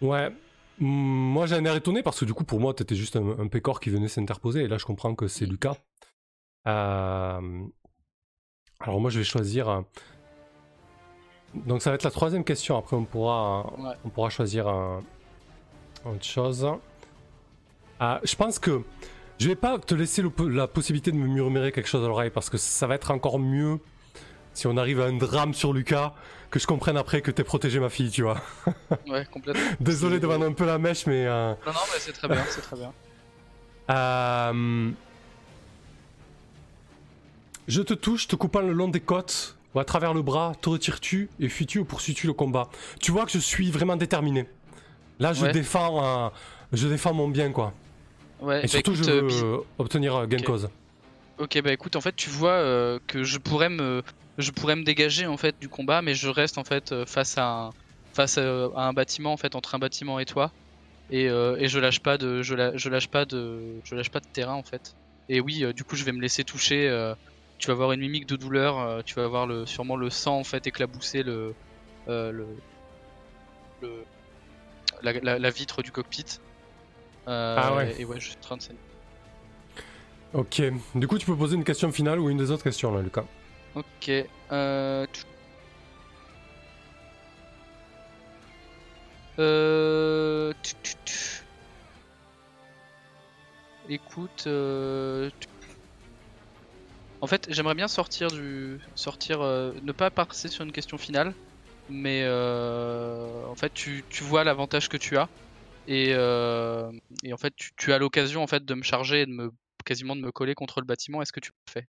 Ouais. 0.02 0.30
Moi 0.78 1.46
j'ai 1.46 1.54
un 1.54 1.64
air 1.64 1.76
étonné 1.76 2.02
parce 2.02 2.20
que 2.20 2.26
du 2.26 2.34
coup 2.34 2.44
pour 2.44 2.60
moi 2.60 2.74
t'étais 2.74 2.94
juste 2.94 3.16
un, 3.16 3.38
un 3.38 3.48
pécor 3.48 3.80
qui 3.80 3.88
venait 3.88 4.08
s'interposer 4.08 4.64
et 4.64 4.68
là 4.68 4.76
je 4.76 4.84
comprends 4.84 5.14
que 5.14 5.28
c'est 5.28 5.46
Lucas. 5.46 5.76
Alors 6.66 7.40
moi 8.82 9.08
je 9.08 9.18
vais 9.18 9.24
choisir 9.24 9.84
donc 11.54 11.82
ça 11.82 11.90
va 11.90 11.94
être 11.94 12.04
la 12.04 12.10
troisième 12.10 12.44
question. 12.44 12.76
Après, 12.76 12.96
on 12.96 13.04
pourra, 13.04 13.72
on 14.04 14.08
pourra 14.08 14.30
choisir 14.30 14.68
un, 14.68 15.02
autre 16.04 16.24
chose. 16.24 16.68
Ah, 18.00 18.20
je 18.22 18.36
pense 18.36 18.58
que 18.58 18.82
je 19.38 19.48
vais 19.48 19.56
pas 19.56 19.78
te 19.78 19.94
laisser 19.94 20.22
la 20.38 20.66
possibilité 20.66 21.10
de 21.10 21.16
me 21.16 21.26
murmurer 21.26 21.72
quelque 21.72 21.88
chose 21.88 22.04
à 22.04 22.08
l'oreille 22.08 22.30
parce 22.30 22.50
que 22.50 22.56
ça 22.56 22.86
va 22.86 22.94
être 22.94 23.10
encore 23.10 23.38
mieux 23.38 23.78
si 24.54 24.66
on 24.66 24.76
arrive 24.76 25.00
à 25.00 25.04
un 25.04 25.16
drame 25.16 25.54
sur 25.54 25.72
Lucas 25.72 26.14
que 26.50 26.58
je 26.58 26.66
comprenne 26.66 26.96
après 26.96 27.20
que 27.20 27.30
t'es 27.30 27.44
protégé 27.44 27.78
ma 27.78 27.90
fille, 27.90 28.10
tu 28.10 28.22
vois. 28.22 28.40
ouais, 29.06 29.26
complètement. 29.30 29.62
Désolé 29.80 30.18
de 30.18 30.26
vendre 30.26 30.46
un 30.46 30.52
peu 30.52 30.64
la 30.64 30.78
mèche, 30.78 31.06
mais. 31.06 31.26
Euh, 31.26 31.54
non, 31.66 31.72
non, 31.72 31.80
mais 31.92 31.98
c'est 31.98 32.12
très 32.12 32.28
bien, 32.28 32.44
c'est 32.48 32.62
très 32.62 32.76
bien. 32.76 32.92
Euh, 33.90 34.90
je 37.68 37.82
te 37.82 37.94
touche, 37.94 38.28
te 38.28 38.36
coupant 38.36 38.60
le 38.60 38.72
long 38.72 38.88
des 38.88 39.00
côtes 39.00 39.57
ou 39.78 39.80
à 39.80 39.84
travers 39.84 40.12
le 40.12 40.22
bras, 40.22 40.54
te 40.60 40.68
retires-tu 40.68 41.30
et 41.38 41.48
fuis-tu 41.48 41.78
ou 41.78 41.84
poursuis-tu 41.84 42.26
le 42.26 42.32
combat? 42.32 42.68
Tu 43.00 43.12
vois 43.12 43.24
que 43.24 43.30
je 43.30 43.38
suis 43.38 43.70
vraiment 43.70 43.94
déterminé. 43.94 44.48
Là, 45.20 45.32
je 45.32 45.46
défends, 45.46 46.32
je 46.72 46.88
défends 46.88 47.14
mon 47.14 47.28
bien, 47.28 47.52
quoi. 47.52 47.72
Ouais. 48.40 48.58
Et 48.58 48.62
bah 48.62 48.68
surtout, 48.68 48.96
je 48.96 49.04
veux 49.04 49.44
euh, 49.44 49.58
obtenir 49.78 50.16
euh, 50.16 50.26
gain 50.26 50.42
cause. 50.42 50.68
Ok, 51.38 51.60
bah 51.62 51.72
écoute, 51.72 51.94
en 51.94 52.00
fait, 52.00 52.16
tu 52.16 52.28
vois 52.28 52.50
euh, 52.50 52.98
que 53.06 53.22
je 53.22 53.38
pourrais 53.38 53.68
me, 53.68 54.02
je 54.36 54.50
pourrais 54.50 54.74
me 54.74 54.82
dégager 54.82 55.26
en 55.26 55.36
fait 55.36 55.54
du 55.60 55.68
combat, 55.68 56.02
mais 56.02 56.14
je 56.14 56.28
reste 56.28 56.58
en 56.58 56.64
fait 56.64 57.04
face 57.04 57.38
à 57.38 57.46
un, 57.46 57.70
face 58.14 58.36
à, 58.38 58.42
un 58.74 58.92
bâtiment 58.92 59.32
en 59.32 59.36
fait 59.36 59.54
entre 59.54 59.76
un 59.76 59.78
bâtiment 59.78 60.18
et 60.18 60.24
toi, 60.24 60.50
et, 61.10 61.26
et 61.26 61.68
je 61.68 61.78
lâche 61.78 62.00
pas 62.00 62.18
de, 62.18 62.42
je, 62.42 62.72
je 62.74 62.88
lâche 62.88 63.08
pas 63.08 63.24
de, 63.24 63.60
je 63.84 63.94
lâche 63.94 64.10
pas 64.10 64.20
de 64.20 64.26
terrain 64.26 64.54
en 64.54 64.64
fait. 64.64 64.96
Et 65.28 65.40
oui, 65.40 65.64
du 65.74 65.84
coup, 65.84 65.94
je 65.94 66.04
vais 66.04 66.12
me 66.12 66.20
laisser 66.20 66.42
toucher 66.42 66.88
tu 67.58 67.66
vas 67.66 67.72
avoir 67.72 67.92
une 67.92 68.00
mimique 68.00 68.26
de 68.26 68.36
douleur, 68.36 68.78
euh, 68.78 69.02
tu 69.04 69.14
vas 69.14 69.24
avoir 69.24 69.46
le, 69.46 69.66
sûrement 69.66 69.96
le 69.96 70.10
sang 70.10 70.38
en 70.38 70.44
fait 70.44 70.66
éclabousser 70.66 71.22
le, 71.22 71.54
euh, 72.08 72.32
le, 72.32 72.46
le 73.82 74.04
la, 75.02 75.50
vitre 75.50 75.82
du 75.82 75.92
cockpit. 75.92 76.24
Euh, 77.26 77.56
ah 77.58 77.74
ouais. 77.74 77.94
Et, 78.00 78.04
ouais, 78.04 78.18
je 78.18 78.28
suis 78.28 78.36
en 78.36 78.40
train 78.40 78.56
de 78.56 78.62
Ok. 80.34 80.62
Du 80.94 81.06
coup, 81.06 81.18
tu 81.18 81.26
peux 81.26 81.36
poser 81.36 81.56
une 81.56 81.64
question 81.64 81.92
finale 81.92 82.20
ou 82.20 82.30
une 82.30 82.38
des 82.38 82.50
autres 82.50 82.64
questions 82.64 82.94
là, 82.94 83.02
Lucas. 83.02 83.24
Ok. 83.74 84.10
Euh... 84.52 85.06
Euh... 89.38 90.52
Écoute, 93.88 94.44
euh... 94.46 95.30
En 97.20 97.26
fait, 97.26 97.48
j'aimerais 97.50 97.74
bien 97.74 97.88
sortir 97.88 98.28
du. 98.28 98.78
sortir. 98.94 99.40
Euh, 99.40 99.72
ne 99.82 99.92
pas 99.92 100.10
passer 100.10 100.48
sur 100.48 100.64
une 100.64 100.72
question 100.72 100.98
finale, 100.98 101.34
mais 101.88 102.22
euh, 102.24 103.44
en 103.46 103.54
fait, 103.54 103.72
tu, 103.74 104.04
vois 104.22 104.44
l'avantage 104.44 104.88
que 104.88 104.96
tu 104.96 105.16
as. 105.16 105.28
Et, 105.88 106.12
euh, 106.12 106.92
et 107.24 107.32
en 107.32 107.36
fait, 107.36 107.54
tu, 107.76 107.92
as 107.92 107.98
l'occasion 107.98 108.42
en 108.42 108.46
fait 108.46 108.64
de 108.64 108.74
me 108.74 108.82
charger 108.82 109.22
et 109.22 109.26
de 109.26 109.32
me 109.32 109.50
quasiment 109.84 110.14
de 110.14 110.20
me 110.20 110.30
coller 110.30 110.54
contre 110.54 110.80
le 110.80 110.86
bâtiment. 110.86 111.22
Est-ce 111.22 111.32
que 111.32 111.40
tu 111.40 111.50
le 111.50 111.72
fais? 111.72 111.88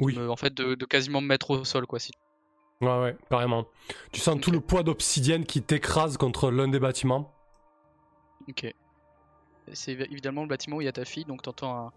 Oui. 0.00 0.18
en 0.18 0.36
fait, 0.36 0.52
de, 0.54 0.74
quasiment 0.84 1.20
me 1.20 1.26
mettre 1.26 1.50
au 1.50 1.64
sol, 1.64 1.86
quoi. 1.86 1.98
Si. 1.98 2.12
Ouais, 2.80 2.98
ouais, 3.00 3.16
carrément. 3.30 3.66
Tu 4.12 4.20
sens 4.20 4.40
tout 4.40 4.50
le 4.50 4.60
poids 4.60 4.82
d'obsidienne 4.82 5.44
qui 5.44 5.62
t'écrase 5.62 6.16
contre 6.16 6.50
l'un 6.50 6.68
des 6.68 6.80
bâtiments? 6.80 7.34
Ok. 8.48 8.74
C'est 9.72 9.92
évidemment 9.92 10.42
le 10.42 10.48
bâtiment 10.48 10.76
où 10.76 10.80
il 10.80 10.86
y 10.86 10.88
a 10.88 10.92
ta 10.92 11.04
fille, 11.04 11.26
donc 11.26 11.42
t'entends 11.42 11.86
un 11.86 11.92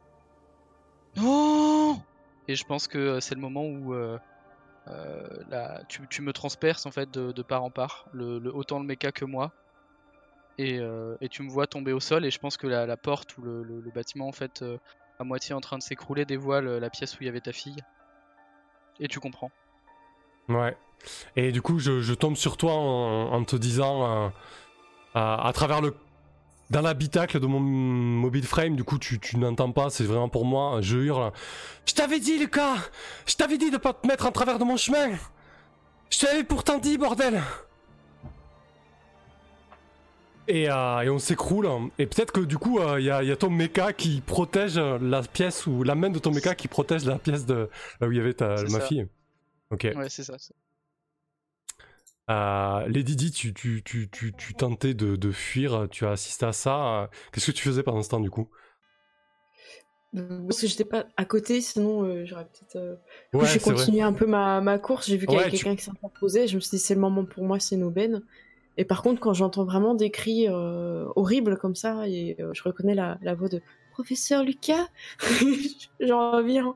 non 1.15 2.01
Et 2.47 2.55
je 2.55 2.63
pense 2.65 2.87
que 2.87 2.97
euh, 2.97 3.19
c'est 3.19 3.35
le 3.35 3.41
moment 3.41 3.65
où 3.65 3.93
euh, 3.93 4.17
euh 4.87 5.79
tu, 5.87 6.21
me 6.21 6.33
transperces 6.33 6.85
en 6.85 6.91
fait 6.91 7.09
de, 7.11 7.41
part 7.41 7.63
en 7.63 7.69
part, 7.69 8.07
le, 8.13 8.53
autant 8.53 8.79
le 8.79 8.85
mecha 8.85 9.11
que 9.11 9.25
moi. 9.25 9.51
Et, 10.59 10.77
euh, 10.79 11.17
et, 11.19 11.29
tu 11.29 11.41
me 11.41 11.49
vois 11.49 11.65
tomber 11.65 11.93
au 11.93 11.99
sol 11.99 12.25
et 12.25 12.31
je 12.31 12.37
pense 12.37 12.57
que 12.57 12.67
la, 12.67 12.97
porte 12.97 13.37
ou 13.37 13.41
le, 13.41 13.91
bâtiment 13.93 14.27
en 14.27 14.31
fait 14.31 14.63
à 15.19 15.23
moitié 15.23 15.55
en 15.55 15.61
train 15.61 15.77
de 15.77 15.83
s'écrouler 15.83 16.25
dévoile 16.25 16.77
la 16.77 16.89
pièce 16.89 17.15
où 17.15 17.17
il 17.21 17.25
y 17.25 17.29
avait 17.29 17.41
ta 17.41 17.53
fille. 17.53 17.81
Et 18.99 19.07
tu 19.07 19.19
comprends. 19.19 19.51
Ouais. 20.49 20.77
Et 21.35 21.51
du 21.51 21.61
coup, 21.61 21.79
je, 21.79 22.13
tombe 22.13 22.35
sur 22.35 22.57
toi 22.57 22.73
en, 22.73 23.43
te 23.45 23.55
disant, 23.55 24.31
à, 25.15 25.51
travers 25.53 25.81
le 25.81 25.95
dans 26.73 26.81
l'habitacle 26.81 27.39
de 27.39 27.45
mon 27.45 27.59
mobile 27.59 28.45
frame, 28.45 28.75
du 28.75 28.83
coup 28.83 28.97
tu, 28.97 29.19
n'entends 29.37 29.71
pas, 29.71 29.91
c'est 29.91 30.05
vraiment 30.05 30.27
pour 30.27 30.43
moi, 30.43 30.79
je 30.81 30.97
hurle. 30.97 31.31
Je 31.85 31.93
t'avais 31.93 32.19
dit 32.19 32.39
Lucas 32.39 32.75
Je 33.27 33.35
t'avais 33.35 33.59
dit 33.59 33.69
de 33.69 33.77
pas 33.77 33.93
te 33.93 34.07
mettre 34.07 34.25
en 34.25 34.31
travers 34.31 34.57
de 34.57 34.63
mon 34.63 34.75
chemin 34.75 35.11
Je 36.09 36.19
t'avais 36.19 36.43
pourtant 36.43 36.79
dit, 36.79 36.97
bordel 36.97 37.41
et, 40.49 40.69
euh, 40.69 41.13
on 41.13 41.19
s'écroule. 41.19 41.69
Et 41.97 42.05
peut-être 42.05 42.33
que 42.33 42.41
du 42.41 42.57
coup, 42.57 42.79
euh, 42.79 42.99
il 42.99 43.05
y, 43.05 43.09
a 43.09 43.35
ton 43.37 43.49
mecha 43.49 43.93
qui 43.93 44.19
protège 44.19 44.77
la 44.77 45.21
pièce, 45.21 45.67
ou 45.67 45.83
la 45.83 45.95
main 45.95 46.09
de 46.09 46.19
ton 46.19 46.31
mecha 46.31 46.53
qui 46.53 46.67
protège 46.67 47.05
la 47.05 47.17
pièce 47.17 47.45
de 47.45 47.69
là 48.01 48.07
où 48.07 48.11
il 48.11 48.17
y 48.17 48.19
avait 48.19 48.33
ta, 48.33 48.55
ma 48.69 48.81
fille. 48.81 49.07
Ok. 49.71 49.87
Ouais, 49.95 50.09
c'est 50.09 50.23
ça. 50.23 50.35
Euh, 52.29 52.87
Lady 52.87 53.15
Di, 53.15 53.31
tu, 53.31 53.53
tu, 53.53 53.83
tu, 53.83 54.09
tu, 54.09 54.55
tentais 54.55 54.93
de, 54.93 55.31
fuir, 55.31 55.87
tu 55.91 56.05
as 56.05 56.11
assisté 56.11 56.45
à 56.45 56.53
ça. 56.53 57.09
Qu'est-ce 57.31 57.47
que 57.51 57.57
tu 57.57 57.63
faisais 57.63 57.83
pendant 57.83 58.01
ce 58.03 58.09
temps 58.09 58.19
du 58.19 58.29
coup? 58.29 58.49
Parce 60.47 60.61
que 60.61 60.67
j'étais 60.67 60.85
pas 60.85 61.05
à 61.17 61.25
côté, 61.25 61.59
sinon 61.59 62.03
euh, 62.05 62.23
j'aurais 62.25 62.45
peut-être. 62.45 62.75
euh, 62.75 62.95
du 63.31 63.37
coup, 63.39 63.45
Ouais, 63.45 63.47
j'ai 63.47 63.59
c'est 63.59 63.73
vrai. 63.73 63.87
continué 63.87 64.01
un 64.03 64.13
peu 64.13 64.27
ma, 64.27 64.61
ma 64.61 64.77
course. 64.77 65.07
J'ai 65.07 65.17
vu 65.17 65.25
qu'il 65.27 65.39
y 65.39 65.41
avait 65.41 65.45
Ouais, 65.45 65.51
tu- 65.51 65.65
quelqu'un 65.65 65.75
qui 65.75 65.83
s'interposait. 65.83 66.47
Je 66.47 66.55
me 66.55 66.59
suis 66.61 66.77
dit, 66.77 66.83
c'est 66.83 66.93
le 66.93 67.01
moment 67.01 67.25
pour 67.25 67.43
moi, 67.45 67.59
c'est 67.59 67.75
une 67.75 67.83
aubaine. 67.83 68.21
Et 68.77 68.85
par 68.85 69.01
contre, 69.03 69.19
quand 69.21 69.33
j'entends 69.33 69.65
vraiment 69.65 69.95
des 69.95 70.11
cris 70.11 70.47
euh, 70.49 71.07
horribles 71.15 71.57
comme 71.57 71.75
ça, 71.75 72.07
et 72.07 72.35
euh, 72.41 72.51
je 72.53 72.63
reconnais 72.63 72.95
la, 72.95 73.17
la 73.21 73.35
voix 73.35 73.49
de 73.49 73.63
Professeur 73.91 74.43
Lucas, 74.43 74.87
j'en 75.99 76.31
reviens. 76.31 76.75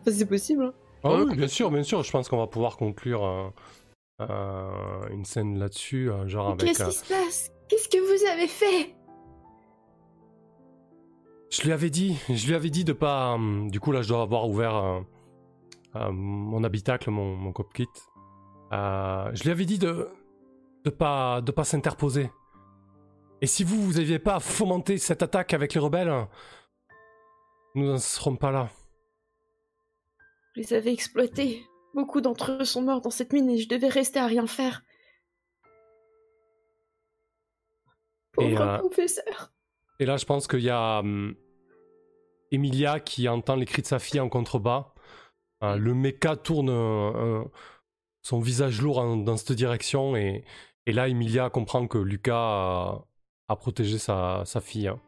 Enfin, 0.00 0.16
c'est 0.16 0.26
possible. 0.26 0.62
hein. 0.64 0.74
Ah 1.02 1.14
oui, 1.14 1.34
bien 1.36 1.46
sûr, 1.48 1.70
bien 1.70 1.82
sûr. 1.84 2.02
Je 2.02 2.10
pense 2.10 2.28
qu'on 2.28 2.38
va 2.38 2.46
pouvoir 2.48 2.76
conclure 2.76 3.24
euh, 3.24 3.48
euh, 3.48 3.52
une 4.18 5.24
scène 5.24 5.58
là-dessus, 5.58 6.10
euh, 6.10 6.26
genre 6.26 6.50
avec. 6.50 6.66
Qu'est-ce 6.66 6.82
euh, 6.82 6.88
qui 6.88 6.94
se 6.94 7.04
passe? 7.04 7.52
Qu'est-ce 7.68 7.88
que 7.88 7.98
vous 7.98 8.30
avez 8.30 8.48
fait? 8.48 8.96
Je 11.50 11.62
lui 11.62 11.72
avais 11.72 11.90
dit, 11.90 12.16
je 12.28 12.46
lui 12.46 12.54
avais 12.54 12.70
dit 12.70 12.84
de 12.84 12.92
pas. 12.92 13.38
du 13.68 13.80
coup, 13.80 13.92
là, 13.92 14.02
je 14.02 14.08
dois 14.08 14.22
avoir 14.22 14.48
ouvert 14.48 14.76
euh, 14.76 15.00
euh, 15.96 16.10
mon 16.12 16.64
habitacle, 16.64 17.10
mon, 17.10 17.36
mon 17.36 17.52
cockpit. 17.52 17.88
Euh, 18.72 19.30
je 19.32 19.44
lui 19.44 19.50
avais 19.50 19.64
dit 19.64 19.78
de 19.78 20.08
de 20.84 20.90
pas 20.90 21.40
de 21.40 21.52
pas 21.52 21.64
s'interposer. 21.64 22.30
Et 23.40 23.46
si 23.46 23.64
vous, 23.64 23.80
vous 23.82 23.92
n'aviez 23.94 24.18
pas 24.18 24.40
fomenté 24.40 24.98
cette 24.98 25.22
attaque 25.22 25.54
avec 25.54 25.74
les 25.74 25.80
rebelles, 25.80 26.26
nous 27.74 27.86
n'en 27.86 27.98
serons 27.98 28.36
pas 28.36 28.50
là. 28.50 28.70
Vous 30.54 30.62
les 30.62 30.72
avez 30.72 30.90
exploités. 30.90 31.62
Beaucoup 31.96 32.20
d'entre 32.20 32.52
eux 32.60 32.64
sont 32.66 32.82
morts 32.82 33.00
dans 33.00 33.10
cette 33.10 33.32
mine 33.32 33.48
et 33.50 33.56
je 33.56 33.68
devais 33.68 33.88
rester 33.88 34.18
à 34.20 34.26
rien 34.26 34.46
faire. 34.46 34.82
Et, 38.38 38.50
Pauvre 38.54 38.60
euh, 38.60 38.78
professeur. 38.78 39.50
Et 39.98 40.04
là, 40.04 40.18
je 40.18 40.26
pense 40.26 40.46
qu'il 40.46 40.60
y 40.60 40.68
a 40.70 40.98
hum, 41.00 41.34
Emilia 42.52 43.00
qui 43.00 43.28
entend 43.28 43.56
les 43.56 43.64
cris 43.64 43.80
de 43.80 43.86
sa 43.86 43.98
fille 43.98 44.20
en 44.20 44.28
contrebas. 44.28 44.92
Euh, 45.62 45.76
le 45.76 45.94
mecha 45.94 46.36
tourne 46.36 46.68
euh, 46.68 47.42
son 48.20 48.40
visage 48.40 48.82
lourd 48.82 48.98
en- 48.98 49.16
dans 49.16 49.38
cette 49.38 49.52
direction 49.52 50.14
et, 50.16 50.44
et 50.84 50.92
là, 50.92 51.08
Emilia 51.08 51.48
comprend 51.48 51.86
que 51.88 51.96
Lucas 51.96 52.36
a, 52.36 53.04
a 53.48 53.56
protégé 53.56 53.96
sa, 53.96 54.42
sa 54.44 54.60
fille. 54.60 54.88
hein. 54.88 55.00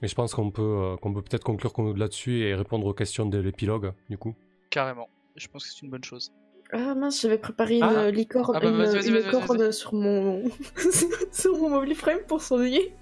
Mais 0.00 0.08
je 0.08 0.14
pense 0.14 0.32
qu'on 0.34 0.50
peut 0.50 0.62
euh, 0.62 0.96
qu'on 0.96 1.12
peut 1.12 1.20
peut-être 1.20 1.44
conclure 1.44 1.74
qu'on- 1.74 1.92
là-dessus 1.92 2.40
et 2.40 2.54
répondre 2.54 2.86
aux 2.86 2.94
questions 2.94 3.26
de 3.26 3.36
l'épilogue, 3.36 3.92
du 4.08 4.16
coup. 4.16 4.34
Carrément. 4.70 5.10
Je 5.36 5.48
pense 5.48 5.64
que 5.64 5.70
c'est 5.72 5.82
une 5.82 5.90
bonne 5.90 6.04
chose. 6.04 6.32
Ah 6.72 6.94
mince, 6.94 7.20
j'avais 7.22 7.38
préparé 7.38 7.78
une 7.80 8.08
licorne, 8.08 8.52
Ah 8.56 8.60
bah, 8.60 8.68
une, 9.02 9.30
corde 9.30 9.72
sur 9.72 9.92
mon 9.94 10.44
sur 11.32 11.56
mon 11.58 11.70
mobile 11.70 11.94
frame 11.96 12.20
pour 12.28 12.40
soigner. 12.42 12.94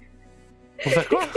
Pour 0.83 0.91
faire 0.93 1.07
quoi? 1.07 1.21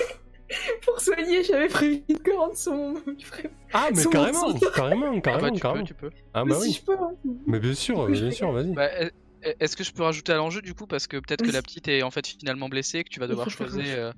Pour 0.85 1.01
soigner, 1.01 1.43
j'avais 1.43 1.69
prévu 1.69 2.05
une 2.09 2.19
corde 2.19 2.55
sur 2.57 2.73
mon 2.75 2.93
mobile 2.93 3.25
frame. 3.25 3.51
Ah, 3.73 3.89
mais 3.95 4.05
carrément, 4.05 4.53
carrément, 4.75 5.13
Ah 5.13 5.15
bah, 5.15 5.21
carrément, 5.23 5.47
tu 5.49 5.53
peux, 5.53 5.59
carrément. 5.61 5.85
tu 5.85 5.95
peux. 5.95 6.11
Ah 6.35 6.45
Mais 6.45 6.51
bah 6.53 6.61
si 6.61 6.69
oui. 6.69 6.73
je 6.75 6.83
peux. 6.85 6.93
hein. 7.03 7.15
Mais 7.47 7.59
bien 7.59 7.75
sûr, 7.75 8.07
bien 8.07 8.31
sûr, 8.31 8.53
vas-y. 8.53 8.73
Bah, 8.75 8.91
est- 9.01 9.13
Est-ce 9.61 9.77
que 9.77 9.83
je 9.85 9.93
peux 9.93 10.03
rajouter 10.03 10.33
à 10.33 10.37
l'enjeu 10.37 10.61
du 10.63 10.73
coup 10.75 10.87
parce 10.87 11.07
que 11.07 11.17
peut-être 11.17 11.43
que 11.43 11.51
la 11.51 11.63
petite 11.63 11.89
est 11.89 12.03
en 12.03 12.11
fait 12.11 12.27
finalement 12.27 12.69
blessée 12.69 12.99
et 12.99 13.05
que 13.05 13.09
tu 13.09 13.19
vas 13.19 13.27
devoir 13.29 13.49
choisir, 13.51 13.83
euh, 13.99 14.13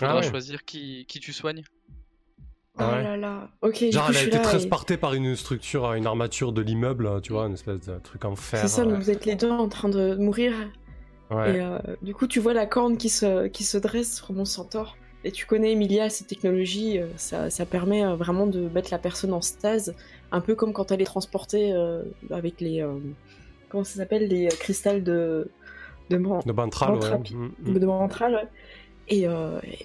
Ah 0.00 0.16
ouais. 0.16 0.22
choisir 0.22 0.64
qui, 0.64 1.04
qui 1.06 1.20
tu 1.20 1.32
soignes? 1.32 1.62
Oh 2.78 2.82
Ouais. 2.82 3.02
là 3.02 3.16
là. 3.16 3.48
Ok, 3.62 3.84
Genre, 3.90 4.06
elle 4.10 4.16
a 4.18 4.22
été 4.24 4.36
et- 4.36 4.42
transportée 4.42 4.96
par 4.98 5.14
une 5.14 5.34
structure, 5.34 5.92
une 5.94 6.06
armature 6.06 6.52
de 6.52 6.60
l'immeuble, 6.60 7.20
tu 7.22 7.32
vois, 7.32 7.46
une 7.46 7.54
espèce 7.54 7.80
de 7.86 7.98
truc 7.98 8.24
en 8.26 8.36
fer. 8.36 8.60
C'est 8.60 8.68
ça, 8.68 8.82
euh, 8.82 8.86
mais 8.86 8.96
vous 8.96 9.10
êtes 9.10 9.24
les 9.24 9.34
deux 9.34 9.50
en 9.50 9.68
train 9.68 9.88
de 9.88 10.14
mourir. 10.16 10.52
ouais. 11.30 11.56
Et 11.56 11.60
euh, 11.60 11.78
du 12.02 12.14
coup, 12.14 12.26
tu 12.26 12.38
vois 12.38 12.52
la 12.52 12.66
corne 12.66 12.96
qui 12.98 13.08
se, 13.08 13.46
qui 13.48 13.64
se 13.64 13.78
dresse 13.78 14.16
sur 14.16 14.32
mon 14.32 14.44
centaure. 14.44 14.96
Et 15.24 15.32
tu 15.32 15.46
connais 15.46 15.72
Emilia, 15.72 16.10
ces 16.10 16.24
technologies, 16.24 16.98
euh, 17.00 17.06
ça, 17.16 17.48
ça 17.50 17.64
permet 17.66 18.04
vraiment 18.14 18.46
de 18.46 18.68
mettre 18.68 18.90
la 18.92 18.98
personne 18.98 19.32
en 19.32 19.40
stase, 19.40 19.94
un 20.30 20.40
peu 20.42 20.54
comme 20.54 20.72
quand 20.74 20.92
elle 20.92 21.00
est 21.00 21.06
transportée 21.06 21.72
euh, 21.72 22.02
avec 22.30 22.60
les. 22.60 22.82
euh, 22.82 22.98
comment 23.70 23.84
ça 23.84 23.96
s'appelle 23.96 24.28
Les 24.28 24.48
cristals 24.48 25.02
de. 25.02 25.50
de, 26.10 26.16
man- 26.18 26.42
De 26.44 26.52
Bantral, 26.52 26.96
ouais. 26.96 27.18
Mm, 27.32 27.50
mm. 27.72 27.78
de 27.78 27.86
ouais. 27.86 28.48
Et, 29.08 29.26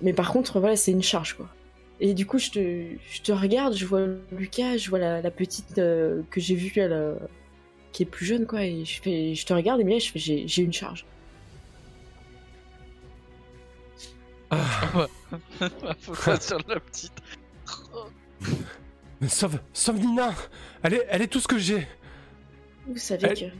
mais 0.01 0.13
par 0.13 0.31
contre, 0.31 0.59
voilà, 0.59 0.75
c'est 0.75 0.91
une 0.91 1.01
charge, 1.03 1.35
quoi. 1.37 1.47
Et 2.03 2.13
du 2.15 2.25
coup, 2.25 2.39
je 2.39 2.49
te, 2.49 2.85
je 3.11 3.21
te 3.21 3.31
regarde, 3.31 3.75
je 3.75 3.85
vois 3.85 4.01
Lucas, 4.31 4.77
je 4.77 4.89
vois 4.89 4.97
la, 4.99 5.21
la 5.21 5.31
petite 5.31 5.77
euh, 5.77 6.23
que 6.31 6.41
j'ai 6.41 6.55
vue, 6.55 6.71
elle, 6.75 6.91
euh, 6.93 7.15
qui 7.91 8.01
est 8.03 8.07
plus 8.07 8.25
jeune, 8.25 8.47
quoi. 8.47 8.65
Et 8.65 8.83
je, 8.85 8.99
fais, 9.01 9.35
je 9.35 9.45
te 9.45 9.53
regarde, 9.53 9.79
et 9.81 9.99
je 9.99 10.11
fais, 10.11 10.17
j'ai 10.19 10.47
j'ai 10.47 10.63
une 10.63 10.73
charge. 10.73 11.05
Ah, 14.49 15.07
Faut 15.99 16.13
pas 16.13 16.39
sur 16.39 16.57
la 16.67 16.79
petite. 16.79 17.13
sauve, 19.27 19.59
sauve 19.71 19.99
Nina 19.99 20.33
elle 20.83 20.95
est, 20.95 21.05
elle 21.09 21.21
est 21.21 21.27
tout 21.27 21.39
ce 21.39 21.47
que 21.47 21.59
j'ai 21.59 21.87
Vous 22.87 22.97
savez 22.97 23.27
Elle- 23.27 23.51
que 23.51 23.55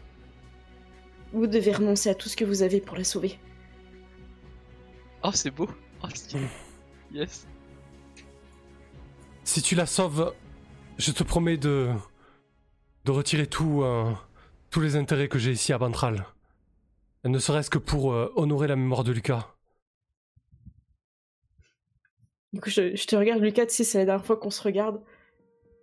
vous 1.34 1.48
devez 1.48 1.72
renoncer 1.72 2.10
à 2.10 2.16
tout 2.16 2.28
ce 2.28 2.36
que 2.36 2.44
vous 2.44 2.62
avez 2.64 2.82
pour 2.82 2.98
la 2.98 3.04
sauver. 3.06 3.40
Oh 5.24 5.30
c'est 5.34 5.52
beau. 5.52 5.70
Oh, 6.04 6.08
stylé. 6.14 6.48
Yes. 7.14 7.48
Si 9.52 9.62
tu 9.62 9.76
la 9.76 9.86
sauves, 9.86 10.34
je 10.98 11.12
te 11.12 11.24
promets 11.24 11.58
de, 11.58 11.90
de 13.04 13.12
retirer 13.12 13.48
tout, 13.48 13.82
euh, 13.84 14.10
tous 14.70 14.80
les 14.80 14.96
intérêts 14.96 15.28
que 15.28 15.38
j'ai 15.40 15.52
ici 15.52 15.74
à 15.74 15.78
Bantral. 15.78 16.26
Ne 17.26 17.38
serait-ce 17.38 17.70
que 17.70 17.78
pour 17.78 18.14
euh, 18.14 18.32
honorer 18.38 18.70
la 18.70 18.78
mémoire 18.78 19.04
de 19.04 19.12
Lucas. 19.12 19.50
Du 22.54 22.62
coup, 22.62 22.70
je, 22.70 22.96
je 22.96 23.06
te 23.06 23.18
regarde, 23.18 23.42
Lucas, 23.42 23.66
tu 23.66 23.74
sais, 23.74 23.84
c'est 23.84 23.98
la 23.98 24.06
dernière 24.06 24.26
fois 24.26 24.38
qu'on 24.38 24.52
se 24.52 24.64
regarde. 24.64 25.02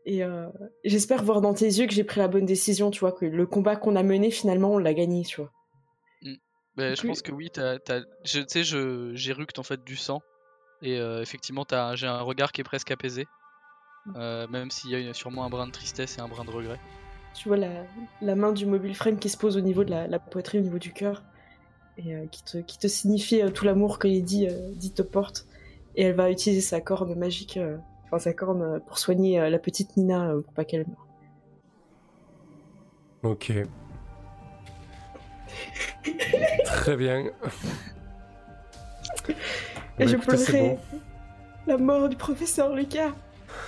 Et 0.07 0.25
euh, 0.25 0.49
j'espère 0.87 1.23
voir 1.23 1.43
dans 1.43 1.53
tes 1.53 1.67
yeux 1.67 1.87
que 1.87 1.93
j'ai 1.93 2.05
pris 2.05 2.21
la 2.21 2.29
bonne 2.29 2.47
décision, 2.47 2.91
tu 2.91 3.01
vois, 3.01 3.13
que 3.13 3.27
le 3.27 3.45
combat 3.45 3.77
qu'on 3.77 3.97
a 3.97 4.03
mené, 4.03 4.31
finalement, 4.31 4.73
on 4.73 4.79
l'a 4.79 4.95
gagné, 4.95 5.25
tu 5.25 5.43
vois. 5.43 5.53
Bah, 6.75 6.95
je 6.95 7.03
pense 7.03 7.21
que 7.21 7.33
oui, 7.33 7.51
t'as, 7.53 7.79
t'as- 7.81 8.01
je, 8.25 8.41
tu 8.41 8.47
sais, 8.49 8.65
je, 8.65 9.15
j'éructe 9.15 9.59
en 9.59 9.63
fait 9.63 9.85
du 9.85 9.97
sang. 9.97 10.23
Et 10.81 10.99
euh, 10.99 11.21
effectivement, 11.21 11.67
t'as, 11.67 11.97
j'ai 11.97 12.07
un 12.07 12.23
regard 12.23 12.51
qui 12.51 12.63
est 12.63 12.65
presque 12.65 12.91
apaisé. 12.91 13.27
Euh, 14.17 14.47
même 14.49 14.71
s'il 14.71 14.91
y 14.91 14.95
a 14.95 14.99
une- 14.99 15.15
sûrement 15.15 15.45
un 15.45 15.51
brin 15.51 15.67
de 15.67 15.73
tristesse 15.73 16.19
et 16.19 16.21
un 16.21 16.29
brin 16.29 16.45
de 16.45 16.51
regret. 16.51 16.79
Tu 17.35 17.49
vois 17.49 17.57
la, 17.59 17.85
la 18.23 18.35
main 18.35 18.53
du 18.53 18.67
mobile 18.67 18.95
frame 18.95 19.19
qui 19.19 19.29
se 19.29 19.37
pose 19.37 19.57
au 19.57 19.61
niveau 19.61 19.85
de 19.85 19.91
la, 19.91 20.07
la 20.07 20.19
poitrine, 20.19 20.61
au 20.61 20.65
niveau 20.65 20.79
du 20.79 20.93
cœur, 20.93 21.23
et 21.99 22.15
euh, 22.15 22.27
qui, 22.27 22.43
te, 22.43 22.59
qui 22.59 22.79
te 22.79 22.87
signifie 22.89 23.43
euh, 23.43 23.51
tout 23.51 23.65
l'amour 23.65 23.99
que 23.99 24.09
euh, 24.09 24.73
dit 24.75 24.93
te 24.93 25.03
porte. 25.03 25.47
Et 25.95 26.03
elle 26.05 26.15
va 26.15 26.31
utiliser 26.31 26.61
sa 26.63 26.81
corne 26.81 27.15
magique, 27.17 27.57
euh, 27.57 27.77
enfin 28.05 28.19
sa 28.19 28.33
corne 28.33 28.63
euh, 28.63 28.79
pour 28.81 28.99
soigner 28.99 29.41
euh, 29.41 29.51
la 29.51 29.59
petite 29.59 29.97
Nina 29.97 30.31
euh, 30.31 30.41
pour 30.41 30.53
pas 30.53 30.65
qu'elle 30.65 30.87
meure. 30.87 31.07
Ok. 33.25 33.53
Très 36.65 36.97
bien. 36.97 37.25
Et 39.99 40.05
Bah, 40.05 40.07
je 40.07 40.17
pleurerai 40.17 40.61
bon. 40.61 40.79
la 41.67 41.77
mort 41.79 42.09
du 42.09 42.17
professeur 42.17 42.75
Lucas. 42.75 43.13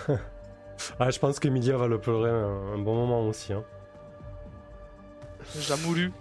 Ah, 0.99 1.11
je 1.11 1.19
pense 1.19 1.39
qu'Emilia 1.41 1.77
va 1.77 1.87
le 1.87 1.99
pleurer 1.99 2.31
un, 2.31 2.75
un 2.75 2.79
bon 2.79 2.95
moment 2.95 3.27
aussi. 3.27 3.53
hein. 3.53 3.63
J'ai 5.59 5.77
moulu. 5.87 6.13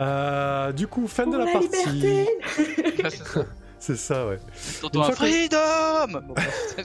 Euh, 0.00 0.72
du 0.72 0.86
coup, 0.86 1.06
fin 1.06 1.24
Pour 1.24 1.34
de 1.34 1.38
la, 1.38 1.44
la 1.46 1.52
partie. 1.52 1.90
liberté 1.90 2.28
c'est 3.78 3.96
ça. 3.96 4.26
Ouais. 4.26 4.38
Une 4.94 5.00
un 5.00 5.04
fois 5.04 5.10
que- 5.10 5.16
freedom 5.16 6.20
bref. 6.28 6.76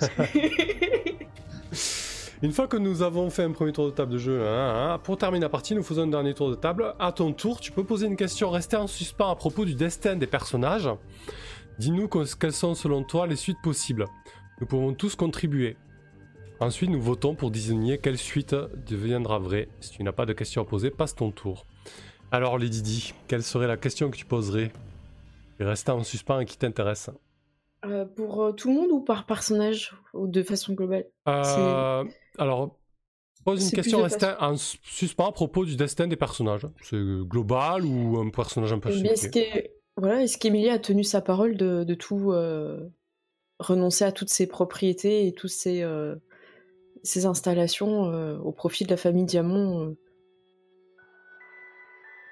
Une 2.44 2.52
fois 2.52 2.68
que 2.68 2.78
nous 2.78 3.02
avons 3.02 3.32
fait 3.32 3.44
un 3.44 3.52
premier 3.52 3.72
tour 3.72 3.86
de 3.88 3.92
table 3.92 4.12
de 4.14 4.18
jeu, 4.20 4.46
hein, 4.48 4.92
hein, 4.94 5.00
pour 5.00 5.18
terminer 5.18 5.42
la 5.46 5.50
partie, 5.50 5.74
nous 5.74 5.82
faisons 5.82 6.04
un 6.04 6.08
dernier 6.08 6.36
tour 6.36 6.52
de 6.52 6.56
table. 6.56 6.94
À 7.00 7.12
ton 7.12 7.34
tour, 7.34 7.60
tu 7.60 7.72
peux 7.72 7.84
poser 7.84 8.06
une 8.06 8.16
question 8.16 8.52
restée 8.52 8.78
en 8.78 8.86
suspens 8.86 9.32
à 9.32 9.36
propos 9.36 9.66
du 9.66 9.74
destin 9.74 10.16
des 10.16 10.28
personnages. 10.28 10.88
Dis-nous 11.80 12.08
que- 12.08 12.36
quelles 12.36 12.54
sont 12.54 12.76
selon 12.76 13.02
toi 13.04 13.26
les 13.26 13.36
suites 13.36 13.58
possibles. 13.64 14.06
Nous 14.62 14.68
pouvons 14.68 14.94
tous 14.94 15.16
contribuer. 15.16 15.78
Ensuite, 16.60 16.89
nous 16.89 17.01
votons 17.01 17.36
pour 17.36 17.51
désigner 17.51 17.99
quelle 17.99 18.18
suite 18.18 18.55
deviendra 18.88 19.38
vraie. 19.38 19.68
Si 19.80 19.91
tu 19.91 20.03
n'as 20.03 20.12
pas 20.12 20.26
de 20.26 20.34
questions 20.34 20.62
à 20.64 20.66
poser, 20.66 20.89
passe 20.89 21.14
ton 21.16 21.32
tour. 21.32 21.66
Alors, 22.32 22.58
les 22.58 22.68
Didi, 22.70 23.14
quelle 23.28 23.43
serait 23.43 23.68
la 23.68 23.78
question 23.78 24.10
que 24.10 24.18
tu 24.18 24.26
poserais? 24.26 24.72
Restait 25.60 25.91
en 25.91 26.03
suspens 26.03 26.39
et 26.39 26.45
qui 26.45 26.58
t'intéresse 26.58 27.10
Euh, 27.86 28.05
pour 28.05 28.43
euh, 28.43 28.51
tout 28.53 28.70
le 28.70 28.76
monde 28.76 28.91
ou 28.91 29.01
par 29.01 29.26
personnage 29.26 29.95
ou 30.14 30.28
de 30.28 30.41
façon 30.41 30.74
globale? 30.74 31.05
Euh, 31.28 32.03
alors, 32.39 32.76
pose 33.45 33.64
une 33.64 33.72
question 33.72 33.99
plus 34.01 34.10
de 34.10 34.16
resta- 34.16 34.38
en 34.39 34.55
suspens 34.58 35.28
à 35.28 35.32
propos 35.32 35.64
du 35.64 35.76
destin 35.76 36.08
des 36.08 36.16
personnages. 36.16 36.68
C'est 36.82 36.97
global 37.24 37.86
ou 37.86 38.18
un 38.18 38.30
personnage 38.30 38.74
un 38.74 38.80
peu 38.80 38.89
Eh 38.89 38.93
Est-ce 39.08 39.28
particulier 39.28 39.64
que- 39.64 40.01
voilà, 40.01 40.26
qu'Emilia 40.28 40.74
a 40.74 40.80
tenu 40.80 41.03
sa 41.03 41.22
parole 41.22 41.55
de, 41.55 41.84
de 41.84 41.93
tout 41.93 42.34
renoncer 43.60 44.05
à 44.05 44.12
toutes 44.12 44.30
ses 44.30 44.47
propriétés 44.47 45.28
et 45.28 45.34
toutes 45.34 45.49
ses, 45.51 45.82
ses 47.08 47.26
installations 47.26 48.12
euh, 48.12 48.38
au 48.39 48.51
profit 48.51 48.86
de 48.86 48.89
la 48.89 48.97
famille 48.97 49.26
Diamant 49.26 49.82
euh. 49.82 49.97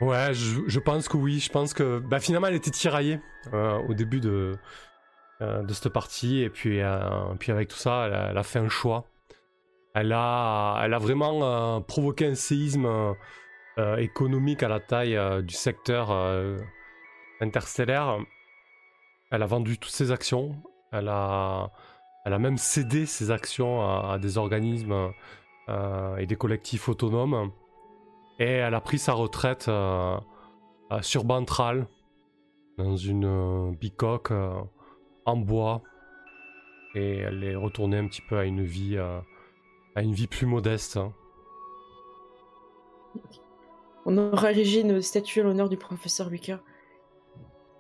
Ouais, 0.01 0.33
je, 0.33 0.79
pense 0.79 1.07
que 1.07 1.15
oui. 1.15 1.39
Je 1.39 1.49
pense 1.49 1.73
que 1.73 1.99
bah, 1.99 2.19
finalement, 2.19 2.47
elle 2.47 2.55
était 2.55 2.71
tiraillée 2.71 3.19
euh, 3.53 3.77
au 3.87 3.93
début 3.93 4.19
de, 4.19 4.57
de 5.39 5.73
cette 5.73 5.93
partie. 5.93 6.41
Et 6.41 6.49
puis, 6.49 6.81
puis 7.39 7.51
avec 7.53 7.69
tout 7.69 7.77
ça, 7.77 8.07
elle 8.29 8.37
a, 8.37 8.43
fait 8.43 8.59
un 8.59 8.67
choix. 8.67 9.05
Elle 9.93 10.11
a, 10.11 10.81
elle 10.83 10.93
a 10.93 10.99
vraiment 10.99 11.81
provoqué 11.81 12.27
un 12.27 12.35
séisme 12.35 13.15
économique 13.97 14.63
à 14.63 14.67
la 14.67 14.81
taille 14.81 15.17
du 15.43 15.55
secteur 15.55 16.11
interstellaire. 17.39 18.17
Elle 19.31 19.43
a 19.43 19.47
vendu 19.47 19.77
toutes 19.77 19.93
ses 19.93 20.11
actions. 20.11 20.61
Elle 20.91 21.07
a, 21.07 21.71
elle 22.25 22.33
a 22.33 22.39
même 22.39 22.57
cédé 22.57 23.05
ses 23.05 23.31
actions 23.31 23.81
à, 23.81 24.17
des 24.19 24.37
organismes 24.37 25.11
et 25.69 26.25
des 26.25 26.35
collectifs 26.35 26.89
autonomes. 26.89 27.51
Et 28.39 28.45
elle 28.45 28.73
a 28.73 28.81
pris 28.81 28.99
sa 28.99 29.13
retraite 29.13 29.69
sur 31.01 31.23
Bantral, 31.23 31.87
dans 32.77 32.95
une 32.95 33.25
euh, 33.25 33.71
bicoque 33.71 34.31
euh, 34.31 34.61
en 35.25 35.37
bois. 35.37 35.81
Et 36.93 37.17
elle 37.19 37.43
est 37.43 37.55
retournée 37.55 37.97
un 37.97 38.07
petit 38.07 38.21
peu 38.21 38.37
à 38.37 38.45
une 38.45 38.63
vie, 38.63 38.97
euh, 38.97 39.19
à 39.95 40.01
une 40.01 40.13
vie 40.13 40.27
plus 40.27 40.45
modeste. 40.45 40.97
Hein. 40.97 41.13
On 44.05 44.17
aura 44.17 44.51
érigé 44.51 44.81
une 44.81 45.01
statue 45.01 45.41
à 45.41 45.43
l'honneur 45.43 45.67
du 45.67 45.77
professeur 45.77 46.29
Lucas. 46.29 46.59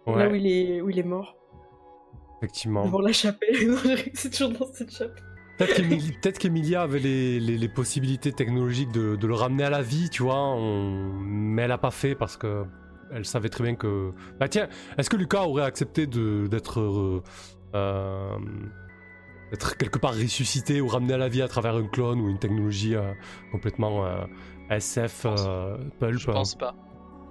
Là 0.07 0.29
où 0.29 0.35
il 0.35 0.45
est, 0.47 0.81
où 0.81 0.89
il 0.89 0.99
est 0.99 1.03
mort. 1.03 1.35
Effectivement. 2.37 2.85
Devant 2.85 3.01
la 3.01 3.13
chapelle. 3.13 3.55
c'est 4.13 4.31
toujours 4.31 4.51
dans 4.51 4.73
cette 4.73 4.91
chapelle. 4.91 5.23
Peut-être 5.57 6.37
qu'Emilia 6.37 6.81
avait 6.81 6.99
les, 6.99 7.69
possibilités 7.69 8.33
technologiques 8.33 8.91
de, 8.91 9.17
le 9.25 9.33
ramener 9.33 9.63
à 9.63 9.69
la 9.69 9.81
vie, 9.81 10.09
tu 10.09 10.23
vois, 10.23 10.57
mais 11.23 11.61
elle 11.61 11.71
a 11.71 11.77
pas 11.77 11.91
fait 11.91 12.13
parce 12.13 12.35
que 12.35 12.65
elle 13.11 13.25
savait 13.25 13.49
très 13.49 13.63
bien 13.63 13.75
que. 13.75 14.11
Bah 14.39 14.49
tiens, 14.49 14.67
est-ce 14.97 15.09
que 15.09 15.15
Lucas 15.15 15.43
aurait 15.43 15.63
accepté 15.63 16.07
d'être 16.07 16.79
euh, 16.79 17.23
euh 17.75 18.37
quelque 19.79 19.99
part 19.99 20.13
ressuscité 20.13 20.81
ou 20.81 20.87
ramené 20.87 21.13
à 21.13 21.17
la 21.17 21.29
vie 21.29 21.41
à 21.41 21.47
travers 21.47 21.75
un 21.75 21.87
clone 21.87 22.19
ou 22.19 22.29
une 22.29 22.39
technologie 22.39 22.95
euh, 22.95 23.13
complètement 23.51 24.05
euh, 24.05 24.25
SF 24.69 25.27
pulp 25.99 26.19
Je 26.19 26.25
pense 26.25 26.55
pas. 26.55 26.75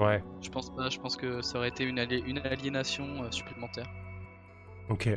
Ouais. 0.00 0.22
Je 0.40 0.48
pense 0.48 0.74
pas. 0.74 0.88
Je 0.88 0.98
pense 0.98 1.16
que 1.16 1.42
ça 1.42 1.58
aurait 1.58 1.68
été 1.68 1.84
une, 1.84 1.98
une 1.98 2.38
aliénation 2.38 3.30
supplémentaire. 3.30 3.86
Ok. 4.88 5.08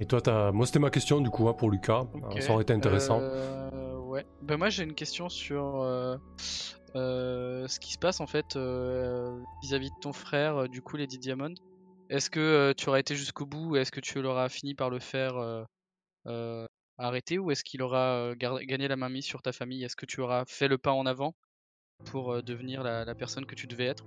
Et 0.00 0.06
toi, 0.06 0.20
as... 0.28 0.52
moi 0.52 0.66
c'était 0.66 0.78
ma 0.78 0.90
question 0.90 1.20
du 1.20 1.30
coup 1.30 1.48
hein, 1.48 1.54
pour 1.54 1.70
Lucas. 1.70 2.04
Ça 2.40 2.52
aurait 2.52 2.62
été 2.62 2.72
intéressant. 2.72 3.20
ouais. 4.08 4.26
Ben 4.42 4.56
moi 4.56 4.68
j'ai 4.68 4.84
une 4.84 4.94
question 4.94 5.28
sur 5.28 5.84
euh, 6.96 7.68
ce 7.68 7.78
qui 7.78 7.92
se 7.92 7.98
passe 7.98 8.20
en 8.20 8.26
fait 8.26 8.56
euh, 8.56 9.38
vis-à-vis 9.62 9.90
de 9.90 9.96
ton 10.00 10.12
frère, 10.12 10.56
euh, 10.56 10.68
du 10.68 10.80
coup, 10.80 10.96
Lady 10.96 11.18
Diamond. 11.18 11.54
Est-ce 12.08 12.30
que 12.30 12.72
tu 12.76 12.88
auras 12.88 13.00
été 13.00 13.14
jusqu'au 13.16 13.44
bout 13.44 13.76
Est-ce 13.76 13.92
que 13.92 14.00
tu 14.00 14.22
l'auras 14.22 14.48
fini 14.48 14.74
par 14.74 14.90
le 14.90 14.98
faire 15.00 15.66
arrêter 16.98 17.38
ou 17.38 17.50
est-ce 17.50 17.64
qu'il 17.64 17.82
aura 17.82 18.32
gagné 18.36 18.88
la 18.88 18.96
main 18.96 19.08
mise 19.08 19.24
sur 19.24 19.42
ta 19.42 19.52
famille? 19.52 19.84
Est-ce 19.84 19.96
que 19.96 20.06
tu 20.06 20.20
auras 20.20 20.44
fait 20.46 20.68
le 20.68 20.78
pas 20.78 20.92
en 20.92 21.04
avant 21.04 21.34
pour 22.04 22.42
devenir 22.44 22.84
la, 22.84 23.14
personne 23.16 23.44
que 23.44 23.56
tu 23.56 23.66
devais 23.66 23.86
être? 23.86 24.04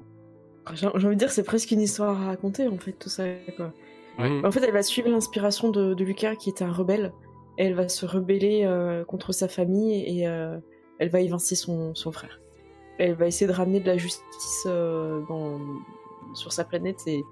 J'ai 0.74 0.88
envie 0.88 1.08
de 1.08 1.14
dire 1.16 1.32
c'est 1.32 1.44
presque 1.44 1.72
une 1.72 1.82
histoire 1.82 2.22
à 2.22 2.26
raconter 2.26 2.68
en 2.68 2.78
fait 2.78 2.94
tout 2.94 3.10
ça. 3.10 3.24
Quoi. 3.56 3.74
En 4.18 4.52
fait 4.52 4.62
elle 4.62 4.74
va 4.74 4.84
suivre 4.84 5.10
l'inspiration 5.10 5.72
de, 5.72 5.96
Lucas 6.04 6.36
qui 6.36 6.50
était 6.50 6.64
un 6.64 6.72
rebelle 6.72 7.12
et 7.58 7.66
elle 7.66 7.74
va 7.74 7.90
se 7.90 8.06
rebeller 8.06 8.70
contre 9.08 9.32
sa 9.32 9.48
famille 9.48 9.94
et 9.94 10.22
elle 10.22 11.10
va 11.10 11.22
évincer 11.22 11.56
son 11.56 11.94
frère 12.12 12.40
elle 13.00 13.14
va 13.14 13.28
essayer 13.28 13.48
de 13.48 13.54
ramener 13.54 13.80
de 13.80 13.88
la 13.88 13.98
justice 13.98 14.64
euh, 14.68 15.22
sur 16.36 16.54
sa 16.54 16.66
planète 16.66 17.00
et, 17.08 17.24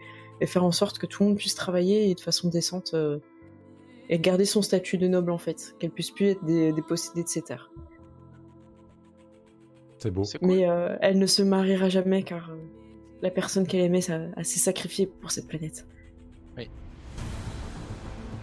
faire 0.46 0.64
en 0.64 0.72
sorte 0.72 1.00
que 1.00 1.08
tout 1.08 1.24
le 1.24 1.30
monde 1.30 1.38
puisse 1.38 1.56
travailler 1.56 2.10
et 2.10 2.16
de 2.16 2.22
façon 2.22 2.48
décente 2.48 2.92
euh, 2.94 3.18
et 4.08 4.20
garder 4.20 4.46
son 4.46 4.62
statut 4.62 4.98
de 4.98 5.08
noble 5.08 5.32
en 5.32 5.40
fait, 5.40 5.76
qu'elle 5.80 5.90
puisse 5.90 6.12
plus 6.12 6.28
être 6.28 6.46
dépossédée 6.46 7.24
de 7.24 7.28
ses 7.28 7.42
terres. 7.42 7.72
C'est 9.98 10.12
beau. 10.12 10.24
Mais 10.42 10.70
euh, 10.70 10.96
elle 11.02 11.18
ne 11.18 11.26
se 11.26 11.42
mariera 11.42 11.90
jamais 11.90 12.22
car 12.22 12.52
la 13.22 13.32
personne 13.32 13.66
qu'elle 13.66 13.82
aimait 13.82 14.02
s'est 14.02 14.34
sacrifiée 14.44 15.08
pour 15.08 15.32
cette 15.32 15.48
planète. 15.48 15.88
Oui. 16.58 16.70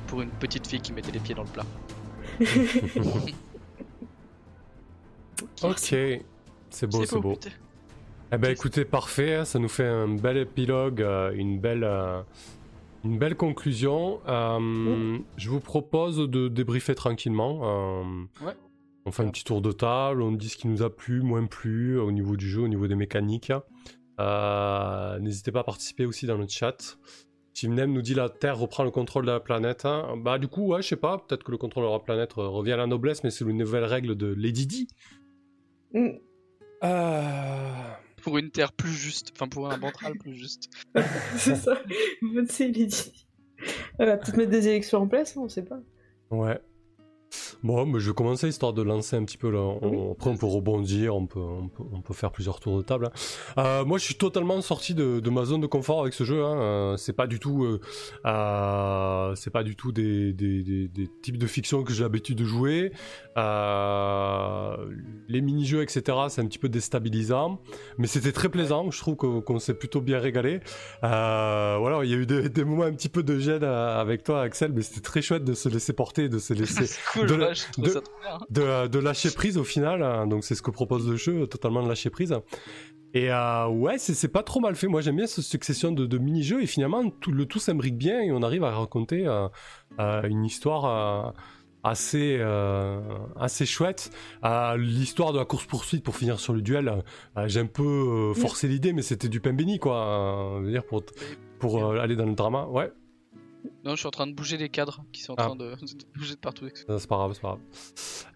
Pour 0.06 0.22
une 0.22 0.30
petite 0.30 0.66
fille 0.66 0.80
qui 0.80 0.92
mettait 0.92 1.12
les 1.12 1.20
pieds 1.20 1.34
dans 1.34 1.44
le 1.44 1.48
plat. 1.48 1.66
ok. 5.62 5.76
C'est 6.70 6.86
beau, 6.88 7.04
c'est 7.04 7.20
beau. 7.20 7.38
Eh 8.32 8.38
ben 8.38 8.50
écoutez, 8.50 8.84
parfait, 8.84 9.34
hein, 9.34 9.44
ça 9.44 9.60
nous 9.60 9.68
fait 9.68 9.86
un 9.86 10.08
bel 10.08 10.36
épilogue, 10.38 11.02
euh, 11.02 11.32
une 11.36 11.60
belle, 11.60 11.84
euh, 11.84 12.20
une 13.04 13.16
belle 13.16 13.36
conclusion. 13.36 14.18
Euh, 14.26 15.18
je 15.36 15.50
vous 15.50 15.60
propose 15.60 16.16
de 16.18 16.48
débriefer 16.48 16.96
tranquillement. 16.96 18.02
Ouais. 18.44 18.54
On 19.06 19.12
fait 19.12 19.22
un 19.22 19.28
petit 19.28 19.44
tour 19.44 19.60
de 19.60 19.70
table, 19.70 20.22
on 20.22 20.32
dit 20.32 20.48
ce 20.48 20.56
qui 20.56 20.66
nous 20.66 20.82
a 20.82 20.90
plu, 20.90 21.20
moins 21.20 21.46
plu 21.46 21.98
au 21.98 22.10
niveau 22.10 22.36
du 22.36 22.48
jeu, 22.48 22.62
au 22.62 22.68
niveau 22.68 22.88
des 22.88 22.96
mécaniques. 22.96 23.52
N'hésitez 24.18 25.52
pas 25.52 25.60
à 25.60 25.64
participer 25.64 26.06
aussi 26.06 26.26
dans 26.26 26.36
le 26.36 26.46
chat. 26.48 26.98
Timnem 27.54 27.92
nous 27.92 28.02
dit 28.02 28.14
la 28.14 28.28
Terre 28.28 28.58
reprend 28.58 28.82
le 28.82 28.90
contrôle 28.90 29.24
de 29.26 29.30
la 29.30 29.40
planète. 29.40 29.84
Hein. 29.84 30.16
Bah 30.18 30.38
du 30.38 30.48
coup, 30.48 30.66
ouais, 30.66 30.82
je 30.82 30.88
sais 30.88 30.96
pas, 30.96 31.18
peut-être 31.18 31.44
que 31.44 31.52
le 31.52 31.56
contrôle 31.56 31.84
de 31.84 31.90
la 31.90 32.00
planète 32.00 32.32
revient 32.34 32.72
à 32.72 32.76
la 32.76 32.86
noblesse, 32.86 33.22
mais 33.22 33.30
c'est 33.30 33.44
une 33.44 33.58
nouvelle 33.58 33.84
règle 33.84 34.16
de 34.16 34.26
Lady 34.26 34.66
Di. 34.66 34.88
Mm. 35.92 36.08
Euh, 36.82 37.92
pour 38.22 38.38
une 38.38 38.50
terre 38.50 38.72
plus 38.72 38.92
juste, 38.92 39.30
enfin 39.34 39.48
pour 39.48 39.70
un 39.70 39.78
ventral 39.78 40.14
plus 40.18 40.34
juste. 40.34 40.68
c'est 41.36 41.54
ça, 41.54 41.80
il 42.22 42.38
est 42.38 42.86
dit. 42.86 43.26
Elle 43.98 44.06
va 44.06 44.16
peut-être 44.16 44.36
mettre 44.36 44.50
des 44.50 44.68
élections 44.68 44.98
en 44.98 45.06
place, 45.06 45.36
hein, 45.36 45.42
on 45.44 45.48
sait 45.48 45.64
pas. 45.64 45.80
Ouais. 46.30 46.58
Bon, 47.64 47.86
mais 47.86 47.98
je 47.98 48.10
vais 48.10 48.14
commencer 48.14 48.46
histoire 48.46 48.74
de 48.74 48.82
lancer 48.82 49.16
un 49.16 49.24
petit 49.24 49.38
peu 49.38 49.50
là. 49.50 49.66
après, 50.12 50.28
on 50.28 50.36
peut 50.36 50.44
rebondir, 50.44 51.16
on 51.16 51.24
peut, 51.24 51.40
on 51.40 52.02
peut, 52.02 52.12
faire 52.12 52.30
plusieurs 52.30 52.60
tours 52.60 52.76
de 52.76 52.82
table. 52.82 53.06
Hein. 53.06 53.12
Euh, 53.56 53.84
moi, 53.86 53.96
je 53.96 54.04
suis 54.04 54.16
totalement 54.16 54.60
sorti 54.60 54.94
de, 54.94 55.30
ma 55.30 55.46
zone 55.46 55.62
de 55.62 55.66
confort 55.66 56.02
avec 56.02 56.12
ce 56.12 56.24
jeu. 56.24 56.44
Hein. 56.44 56.60
Euh, 56.60 56.96
c'est 56.98 57.14
pas 57.14 57.26
du 57.26 57.38
tout, 57.38 57.64
euh, 58.26 59.34
c'est 59.34 59.50
pas 59.50 59.62
du 59.62 59.76
tout 59.76 59.92
des, 59.92 60.34
des, 60.34 61.08
types 61.22 61.38
de 61.38 61.46
fiction 61.46 61.84
que 61.84 61.94
j'ai 61.94 62.02
l'habitude 62.02 62.36
de 62.36 62.44
jouer. 62.44 62.92
les 65.28 65.40
mini-jeux, 65.40 65.80
etc., 65.80 66.02
c'est 66.28 66.42
un 66.42 66.46
petit 66.46 66.58
peu 66.58 66.68
déstabilisant, 66.68 67.62
mais 67.96 68.08
c'était 68.08 68.32
très 68.32 68.50
plaisant. 68.50 68.90
Je 68.90 68.98
trouve 68.98 69.16
qu'on 69.16 69.58
s'est 69.58 69.72
plutôt 69.72 70.02
bien 70.02 70.18
régalé. 70.18 70.60
voilà, 71.00 72.00
il 72.04 72.10
y 72.10 72.14
a 72.14 72.18
eu 72.18 72.26
des, 72.26 72.64
moments 72.64 72.84
un 72.84 72.92
petit 72.92 73.08
peu 73.08 73.22
de 73.22 73.38
gêne 73.38 73.64
avec 73.64 74.22
toi, 74.22 74.42
Axel, 74.42 74.72
mais 74.74 74.82
c'était 74.82 75.00
très 75.00 75.22
chouette 75.22 75.44
de 75.44 75.54
se 75.54 75.70
laisser 75.70 75.94
porter, 75.94 76.28
de 76.28 76.38
se 76.38 76.52
laisser. 76.52 76.84
de, 77.16 77.53
lâcher 79.00 79.30
prise 79.30 79.58
au 79.58 79.64
final. 79.64 80.02
Hein. 80.02 80.26
donc 80.26 80.44
c'est 80.44 80.54
ce 80.54 80.62
que 80.62 80.70
propose 80.70 81.08
le 81.08 81.16
jeu, 81.16 81.46
totalement 81.46 81.82
de 81.82 81.88
lâcher 81.88 82.10
prise. 82.10 82.34
Et 83.14 83.30
euh, 83.30 83.68
ouais, 83.68 83.96
c'est 83.98 84.28
pas 84.28 84.42
trop 84.42 84.58
mal 84.58 84.74
fait. 84.74 84.88
Moi 84.88 85.00
j'aime 85.00 85.16
bien 85.16 85.28
cette 85.28 85.44
succession 85.44 85.92
de, 85.92 86.18
mini-jeux 86.18 86.62
et 86.62 86.66
finalement 86.66 87.08
tout, 87.08 87.30
le 87.30 87.46
tout 87.46 87.60
s'imbrique 87.60 87.96
bien 87.96 88.20
et 88.20 88.32
on 88.32 88.42
arrive 88.42 88.64
à 88.64 88.72
raconter 88.72 89.26
euh, 89.26 89.46
euh, 90.00 90.22
une 90.24 90.44
histoire 90.44 91.32
assez, 91.84 92.40
assez 93.36 93.66
chouette. 93.66 94.10
L'histoire 94.76 95.32
de 95.32 95.38
la 95.38 95.44
course-poursuite 95.44 96.02
pour 96.02 96.16
finir 96.16 96.40
sur 96.40 96.52
le 96.52 96.60
duel, 96.60 97.04
j'ai 97.46 97.60
un 97.60 97.66
peu 97.66 98.32
forcé 98.34 98.66
l'idée, 98.66 98.92
mais 98.92 99.02
c'était 99.02 99.28
du 99.28 99.40
pain 99.40 99.52
béni 99.52 99.78
quoi. 99.78 100.60
dire 100.66 100.84
pour, 100.84 101.04
pour 101.60 101.92
aller 101.92 102.16
dans 102.16 102.26
le 102.26 102.34
drama. 102.34 102.66
Ouais. 102.66 102.90
Non, 103.84 103.92
je 103.92 103.96
suis 103.96 104.06
en 104.06 104.10
train 104.10 104.26
de 104.26 104.32
bouger 104.32 104.56
les 104.56 104.68
cadres 104.68 105.04
qui 105.12 105.22
sont 105.22 105.32
en 105.32 105.36
ah. 105.38 105.42
train 105.44 105.56
de, 105.56 105.74
bouger 106.16 106.34
de 106.34 106.40
partout. 106.40 106.66
C'est 106.74 106.86
pas 107.08 107.16
grave, 107.16 107.32
c'est 107.34 107.42
pas 107.42 107.58
grave. 107.58 107.60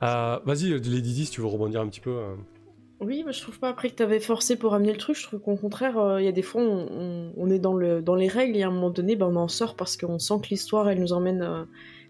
Euh, 0.03 0.41
Vas-y, 0.45 0.71
Lady 0.71 1.27
si 1.27 1.33
tu 1.33 1.41
veux 1.41 1.47
rebondir 1.47 1.81
un 1.81 1.89
petit 1.89 2.01
peu. 2.01 2.11
Euh. 2.11 2.35
Oui, 3.01 3.23
mais 3.25 3.33
je 3.33 3.41
trouve 3.41 3.59
pas 3.59 3.69
après 3.69 3.91
que 3.91 3.95
t'avais 3.95 4.21
forcé 4.21 4.57
pour 4.57 4.75
amener 4.75 4.93
le 4.93 4.99
truc. 4.99 5.17
Je 5.17 5.23
trouve 5.23 5.41
qu'au 5.41 5.57
contraire, 5.57 5.99
euh, 5.99 6.21
il 6.21 6.25
y 6.25 6.29
a 6.29 6.33
des 6.33 6.43
fois, 6.43 6.63
on, 6.63 7.51
est 7.51 7.61
dans, 7.61 7.75
le, 7.75 8.03
dans 8.03 8.17
les 8.17 8.29
règles 8.29 8.57
et 8.57 8.63
à 8.63 8.69
un 8.69 8.73
moment 8.73 8.91
donné, 8.91 9.15
ben, 9.15 9.27
on 9.27 9.37
en 9.37 9.49
sort 9.49 9.77
parce 9.77 9.97
qu'on 9.97 10.19
sent 10.19 10.35
que 10.43 10.49
l'histoire, 10.49 10.89
elle 10.89 11.01
nous 11.01 11.13
emmène, 11.13 11.43
euh, 11.43 11.65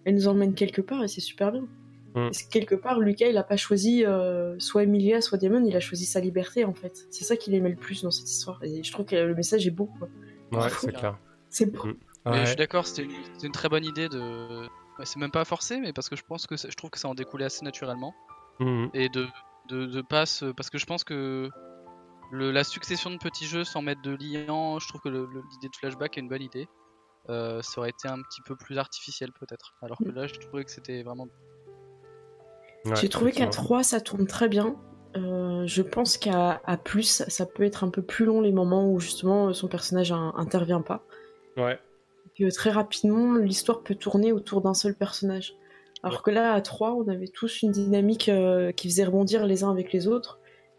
elle 0.04 0.14
nous 0.14 0.28
emmène 0.28 0.54
quelque 0.54 0.80
part 0.80 1.04
et 1.04 1.08
c'est 1.08 1.20
super 1.20 1.52
bien. 1.52 1.66
Mm. 2.14 2.30
quelque 2.50 2.74
part, 2.74 3.00
Lucas, 3.00 3.28
il 3.28 3.36
a 3.36 3.44
pas 3.44 3.58
choisi 3.58 4.02
soit 4.58 4.82
Emilia, 4.82 5.20
soit 5.20 5.36
Diamond, 5.36 5.62
il 5.66 5.76
a 5.76 5.80
choisi 5.80 6.06
sa 6.06 6.20
liberté 6.20 6.64
en 6.64 6.72
fait. 6.72 7.06
C'est 7.10 7.24
ça 7.24 7.36
qu'il 7.36 7.54
aimait 7.54 7.68
le 7.68 7.76
plus 7.76 8.02
dans 8.02 8.10
cette 8.10 8.30
histoire. 8.30 8.58
Et 8.64 8.82
je 8.82 8.90
trouve 8.90 9.04
que 9.04 9.14
le 9.14 9.34
message 9.34 9.66
est 9.66 9.70
beau. 9.70 9.90
Quoi. 9.98 10.08
Ouais, 10.52 10.68
c'est 10.80 10.92
clair. 10.92 11.18
C'est 11.50 11.66
beau. 11.70 11.84
Mm 11.84 11.96
je 12.32 12.44
suis 12.46 12.56
d'accord, 12.56 12.86
c'était 12.86 13.09
une, 13.42 13.52
très 13.52 13.68
bonne 13.68 13.84
idée 13.84 14.09
de. 14.09 14.68
C'est 15.05 15.18
même 15.18 15.30
pas 15.30 15.44
forcé, 15.44 15.78
mais 15.78 15.92
parce 15.92 16.09
que 16.09 16.16
je 16.16 16.24
pense 16.24 16.46
que 16.46 16.56
je 16.56 16.74
trouve 16.74 16.90
que 16.90 16.98
ça 16.98 17.09
en 17.09 17.14
découlait 17.14 17.44
assez 17.44 17.64
naturellement. 17.64 18.14
Mhm. 18.59 18.90
Et 18.94 19.09
de, 19.09 19.26
de, 19.68 19.86
de 19.86 20.02
passe. 20.02 20.44
Parce 20.56 20.70
que 20.70 20.78
je 20.78 20.86
pense 20.86 21.05
que 21.05 21.50
le, 22.30 22.50
la 22.50 22.64
succession 22.64 23.10
de 23.10 23.16
petits 23.16 23.46
jeux 23.46 23.64
sans 23.64 23.82
mettre 23.82 24.02
de 24.02 24.10
liant, 24.10 24.78
je 24.78 24.88
trouve 24.88 25.00
que 25.00 25.09
l'idée 25.09 25.68
de 25.68 25.76
flashback 25.78 26.18
est 26.18 26.20
une 26.20 26.28
bonne 26.28 26.42
idée. 26.42 26.68
Euh, 27.30 27.60
ça 27.62 27.80
aurait 27.80 27.90
été 27.90 28.09
un 28.09 28.20
petit 28.22 28.40
peu 28.42 28.56
plus 28.56 28.78
artificiel 28.78 29.30
peut-être. 29.32 29.74
Alors 29.82 29.98
que 29.98 30.10
là, 30.10 30.26
je 30.26 30.34
trouvais 30.34 30.64
que 30.64 30.70
c'était 30.70 31.02
vraiment. 31.02 31.28
J'ai 32.94 33.09
trouvé 33.09 33.32
qu'à 33.32 33.46
3 33.46 33.82
ça 33.82 34.00
tourne 34.00 34.26
très 34.26 34.48
bien. 34.48 34.76
Euh, 35.16 35.66
je 35.66 35.82
pense 35.82 36.16
qu'à 36.18 36.60
plus 36.84 37.22
ça 37.28 37.46
peut 37.46 37.64
être 37.64 37.84
un 37.84 37.90
peu 37.90 38.02
plus 38.02 38.24
long 38.24 38.40
les 38.40 38.52
moments 38.52 38.90
où 38.90 38.98
justement 38.98 39.52
son 39.52 39.68
personnage 39.68 40.12
intervient 40.12 40.82
pas. 40.82 41.05
Ouais 41.56 41.78
que 42.39 42.55
très 42.55 42.70
rapidement, 42.70 43.35
l'histoire 43.35 43.82
peut 43.82 43.94
tourner 43.94 44.32
autour 44.32 44.60
d'un 44.60 44.74
seul 44.74 44.94
personnage. 44.94 45.55
Alors 46.02 46.23
que 46.23 46.31
là, 46.31 46.52
à 46.52 46.60
trois, 46.60 46.94
on 46.94 47.09
avait 47.09 47.28
tous 47.28 47.62
une 47.62 47.73
dynamique 47.73 48.28
euh, 48.28 48.70
qui 48.73 48.89
faisait 48.89 49.05
rebondir 49.05 49.47
les 49.47 49.65
uns 49.65 49.70
avec 49.70 49.93
les 49.93 50.06
autres, 50.06 50.39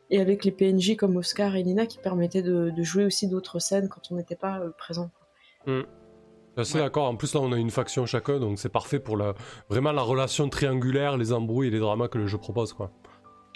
et 0.09 0.19
avec 0.19 0.43
les 0.43 0.51
PNJ 0.51 0.95
comme 0.95 1.15
Oscar 1.17 1.55
et 1.55 1.63
Nina 1.63 1.85
qui 1.85 1.99
permettaient 1.99 2.41
de, 2.41 2.73
jouer 2.81 3.05
aussi 3.05 3.27
d'autres 3.27 3.59
scènes 3.59 3.89
quand 3.89 4.11
on 4.11 4.15
n'était 4.15 4.35
pas 4.35 4.59
euh, 4.59 4.71
présent. 4.77 5.11
C'est 6.63 6.79
d'accord. 6.79 7.07
En 7.07 7.15
plus, 7.15 7.33
là, 7.35 7.41
on 7.41 7.51
a 7.51 7.57
une 7.57 7.69
faction 7.69 8.05
chacun, 8.05 8.39
donc 8.39 8.59
c'est 8.59 8.69
parfait 8.69 8.99
pour 8.99 9.15
la... 9.17 9.33
vraiment 9.69 9.91
la 9.91 10.01
relation 10.01 10.49
triangulaire, 10.49 11.15
les 11.15 11.31
embrouilles 11.31 11.67
et 11.67 11.71
les 11.71 11.79
dramas 11.79 12.07
que 12.07 12.17
le 12.17 12.27
jeu 12.27 12.37
propose. 12.37 12.73
Quoi. 12.73 12.91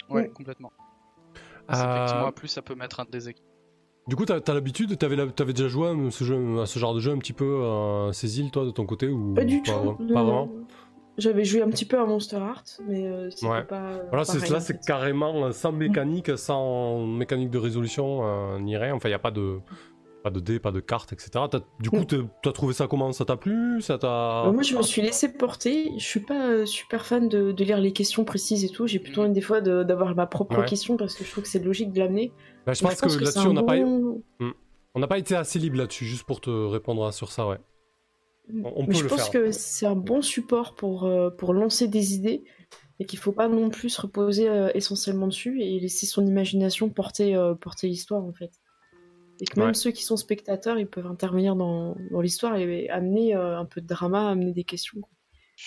Ouais, 0.08 0.28
complètement. 0.28 0.72
Effectivement, 1.68 2.32
plus, 2.32 2.48
ça 2.48 2.62
peut 2.62 2.74
mettre 2.74 3.00
un 3.00 3.04
déséquilibre. 3.04 3.53
Du 4.06 4.16
coup, 4.16 4.26
t'as 4.26 4.38
as, 4.46 4.54
l'habitude, 4.54 4.98
t'avais 4.98 5.18
avais 5.18 5.52
déjà 5.52 5.68
joué 5.68 5.88
à 5.88 6.10
ce, 6.10 6.24
jeu, 6.24 6.60
à 6.60 6.66
ce 6.66 6.78
genre 6.78 6.94
de 6.94 7.00
jeu 7.00 7.12
un 7.12 7.18
petit 7.18 7.32
peu 7.32 7.64
à 7.64 8.10
ces 8.12 8.38
îles, 8.40 8.50
toi, 8.50 8.64
de 8.64 8.70
ton 8.70 8.84
côté 8.84 9.08
ou 9.08 9.34
Pas 9.34 9.44
du 9.44 9.62
tout. 9.62 9.72
Pas 10.12 10.22
vraiment? 10.22 10.50
J'avais 11.16 11.44
joué 11.44 11.62
un 11.62 11.70
petit 11.70 11.84
peu 11.84 11.98
à 11.98 12.04
Monster 12.04 12.38
Heart, 12.38 12.80
mais 12.88 13.06
euh, 13.06 13.30
c'était 13.30 13.62
pas. 13.68 13.82
Euh, 13.82 14.02
voilà, 14.10 14.24
là, 14.50 14.60
c'est 14.60 14.84
carrément 14.84 15.52
sans 15.52 15.70
mécanique, 15.70 16.36
sans 16.36 17.06
mécanique 17.06 17.50
de 17.50 17.58
résolution, 17.58 18.22
euh, 18.24 18.58
ni 18.58 18.76
rien. 18.76 18.94
Enfin, 18.94 19.08
il 19.08 19.12
n'y 19.12 19.16
a 19.16 19.20
pas 19.20 19.30
de. 19.30 19.60
Pas 20.24 20.30
de 20.30 20.40
dés, 20.40 20.58
pas 20.58 20.72
de 20.72 20.80
cartes, 20.80 21.12
etc. 21.12 21.44
du 21.78 21.90
coup, 21.90 22.04
tu 22.04 22.48
as 22.48 22.52
trouvé 22.52 22.74
ça 22.74 22.88
comment? 22.88 23.12
Ça 23.12 23.24
t'a 23.24 23.36
plu? 23.36 23.80
Ça 23.80 23.98
t'a... 23.98 24.50
Moi, 24.52 24.62
je 24.62 24.76
me 24.76 24.82
suis 24.82 25.02
laissé 25.02 25.32
porter. 25.32 25.92
Je 25.96 26.04
suis 26.04 26.20
pas 26.20 26.66
super 26.66 27.06
fan 27.06 27.28
de, 27.28 27.54
lire 27.62 27.78
les 27.78 27.92
questions 27.92 28.24
précises 28.24 28.64
et 28.64 28.70
tout. 28.70 28.86
J'ai 28.86 28.98
plutôt 28.98 29.22
envie 29.22 29.32
des 29.32 29.40
fois 29.40 29.60
d'avoir 29.60 30.14
ma 30.16 30.26
propre 30.26 30.64
question 30.64 30.96
parce 30.96 31.14
que 31.14 31.24
je 31.24 31.30
trouve 31.30 31.44
que 31.44 31.50
c'est 31.50 31.62
logique 31.62 31.92
de 31.92 32.00
l'amener. 32.00 32.32
Bah, 32.66 32.72
je, 32.72 32.82
pense 32.82 32.96
que, 32.96 33.22
là-dessus, 33.22 33.46
on 33.46 33.52
n'a 33.52 33.62
pas... 33.62 33.76
On 34.96 35.00
n'a 35.00 35.08
pas 35.08 35.18
été 35.18 35.36
assez 35.36 35.58
libre 35.58 35.76
là-dessus, 35.76 36.04
juste 36.04 36.24
pour 36.24 36.40
te 36.40 36.50
répondre 36.50 37.12
sur 37.12 37.32
ça, 37.32 37.46
ouais 37.46 37.58
je 38.48 39.06
pense 39.06 39.30
que 39.30 39.50
c'est 39.52 39.86
un 39.86 39.96
bon 39.96 40.22
support 40.22 40.74
pour, 40.74 41.04
euh, 41.04 41.30
pour 41.30 41.54
lancer 41.54 41.88
des 41.88 42.14
idées 42.14 42.44
et 43.00 43.06
qu'il 43.06 43.18
faut 43.18 43.32
pas 43.32 43.48
non 43.48 43.70
plus 43.70 43.90
se 43.90 44.00
reposer 44.00 44.48
euh, 44.48 44.70
essentiellement 44.74 45.26
dessus 45.26 45.60
et 45.62 45.80
laisser 45.80 46.06
son 46.06 46.26
imagination 46.26 46.90
porter, 46.90 47.34
euh, 47.34 47.54
porter 47.54 47.88
l'histoire 47.88 48.24
en 48.24 48.32
fait. 48.32 48.52
Et 49.40 49.46
que 49.46 49.58
même 49.58 49.74
ceux 49.74 49.90
qui 49.90 50.04
sont 50.04 50.16
spectateurs, 50.16 50.78
ils 50.78 50.86
peuvent 50.86 51.06
intervenir 51.06 51.56
dans, 51.56 51.96
dans 52.10 52.20
l'histoire 52.20 52.56
et 52.56 52.88
amener 52.88 53.34
un 53.34 53.64
peu 53.64 53.80
de 53.80 53.86
drama, 53.86 54.30
amener 54.30 54.52
des 54.52 54.64
questions. 54.64 55.00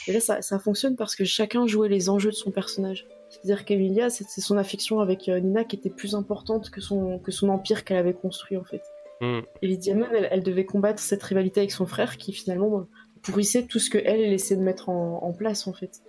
Et 0.08 0.14
là, 0.14 0.20
ça, 0.20 0.42
ça, 0.42 0.60
fonctionne 0.60 0.96
parce 0.96 1.16
que 1.16 1.26
chacun 1.26 1.66
jouait 1.68 1.90
les 1.90 2.10
enjeux 2.10 2.30
de 2.30 2.36
son 2.36 2.52
personnage. 2.52 3.08
C'est-à-dire 3.30 3.66
qu'Emilia, 3.66 4.10
c'est 4.10 4.42
son 4.42 4.58
affection 4.58 5.00
avec 5.00 5.28
Nina 5.28 5.64
qui 5.64 5.76
était 5.76 5.90
plus 5.90 6.16
importante 6.16 6.70
que 6.70 6.82
son, 6.82 7.20
que 7.20 7.32
son 7.32 7.50
empire 7.50 7.84
qu'elle 7.84 7.98
avait 7.98 8.14
construit 8.14 8.58
en 8.58 8.64
fait. 8.64 8.82
Mm. 9.22 9.40
Et 9.62 9.68
Lydia 9.68 9.96
même, 9.96 10.10
elle, 10.14 10.44
devait 10.44 10.66
combattre 10.66 11.00
cette 11.02 11.24
rivalité 11.24 11.62
avec 11.62 11.72
son 11.72 11.86
frère 11.86 12.18
qui 12.18 12.34
finalement 12.34 12.88
pourrissait 13.22 13.64
tout 13.64 13.80
ce 13.80 13.90
que 13.90 13.98
elle, 13.98 14.22
essayait 14.34 14.60
de 14.60 14.66
mettre 14.66 14.90
en, 14.90 15.34
place 15.34 15.68
en 15.68 15.74
fait. 15.74 16.02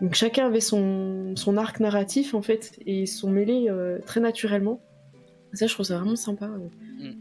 Donc 0.00 0.14
chacun 0.14 0.46
avait 0.46 0.60
son, 0.60 1.34
son, 1.36 1.56
arc 1.56 1.80
narratif 1.80 2.34
en 2.34 2.42
fait 2.42 2.72
et 2.84 3.00
ils 3.00 3.08
sont 3.08 3.30
mêlés 3.30 3.68
euh, 3.68 3.98
très 4.06 4.20
naturellement. 4.20 4.80
Ça, 5.54 5.66
je 5.66 5.74
trouve 5.74 5.86
ça 5.86 5.98
vraiment 5.98 6.16
sympa. 6.16 6.46
Mm. 6.46 7.12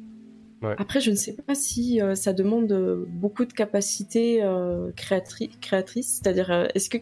Après, 0.77 1.01
je 1.01 1.11
ne 1.11 1.15
sais 1.15 1.34
pas 1.34 1.55
si 1.55 2.01
euh, 2.01 2.15
ça 2.15 2.31
demande 2.31 3.05
beaucoup 3.07 3.45
de 3.45 3.51
capacités 3.51 4.41
euh, 4.41 4.91
créatrices, 4.95 6.22
c'est-à-dire 6.22 6.69
est-ce 6.73 6.89
que 6.89 6.97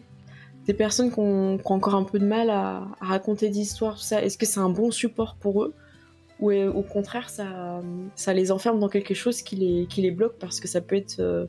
des 0.66 0.74
personnes 0.74 1.12
qui 1.12 1.20
ont, 1.20 1.58
encore 1.64 1.94
un 1.94 2.04
peu 2.04 2.18
de 2.18 2.26
mal 2.26 2.50
à, 2.50 2.88
à 3.00 3.06
raconter 3.06 3.50
d'histoires, 3.50 3.94
tout 3.94 4.02
ça, 4.02 4.22
est-ce 4.22 4.36
que 4.36 4.46
c'est 4.46 4.60
un 4.60 4.68
bon 4.68 4.90
support 4.90 5.36
pour 5.36 5.62
eux? 5.62 5.74
Ou 6.42 6.52
au 6.52 6.82
contraire 6.82 7.30
ça, 7.30 7.80
ça 8.16 8.34
les 8.34 8.50
enferme 8.50 8.80
dans 8.80 8.88
quelque 8.88 9.14
chose 9.14 9.42
qui 9.42 9.54
les, 9.54 9.86
qui 9.86 10.02
les 10.02 10.10
bloque 10.10 10.38
parce 10.40 10.58
que 10.58 10.66
ça 10.66 10.80
peut 10.80 10.96
être 10.96 11.20
euh, 11.20 11.46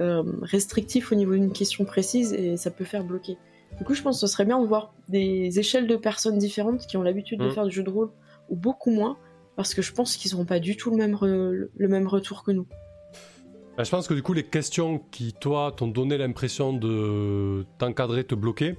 euh, 0.00 0.22
restrictif 0.42 1.12
au 1.12 1.14
niveau 1.14 1.32
d'une 1.32 1.50
question 1.50 1.86
précise 1.86 2.34
et 2.34 2.58
ça 2.58 2.70
peut 2.70 2.84
faire 2.84 3.04
bloquer. 3.04 3.38
Du 3.78 3.84
coup, 3.84 3.94
je 3.94 4.02
pense 4.02 4.20
que 4.20 4.26
ce 4.26 4.30
serait 4.30 4.44
bien 4.44 4.60
de 4.60 4.66
voir 4.66 4.92
des 5.08 5.58
échelles 5.58 5.86
de 5.86 5.96
personnes 5.96 6.36
différentes 6.36 6.86
qui 6.86 6.98
ont 6.98 7.02
l'habitude 7.02 7.40
de 7.40 7.46
mm. 7.46 7.52
faire 7.52 7.64
du 7.64 7.74
jeu 7.74 7.82
de 7.82 7.88
rôle 7.88 8.10
ou 8.50 8.56
beaucoup 8.56 8.90
moins 8.90 9.16
parce 9.56 9.74
que 9.74 9.82
je 9.82 9.92
pense 9.92 10.16
qu'ils 10.16 10.32
n'auront 10.32 10.44
pas 10.44 10.60
du 10.60 10.76
tout 10.76 10.90
le 10.90 10.96
même, 10.96 11.16
le 11.20 11.88
même 11.88 12.06
retour 12.06 12.44
que 12.44 12.52
nous. 12.52 12.66
Bah, 13.76 13.82
je 13.82 13.90
pense 13.90 14.06
que 14.06 14.14
du 14.14 14.22
coup, 14.22 14.32
les 14.32 14.44
questions 14.44 15.00
qui, 15.10 15.32
toi, 15.32 15.72
t'ont 15.76 15.88
donné 15.88 16.16
l'impression 16.16 16.72
de 16.72 17.66
t'encadrer, 17.78 18.24
te 18.24 18.34
bloquer, 18.34 18.76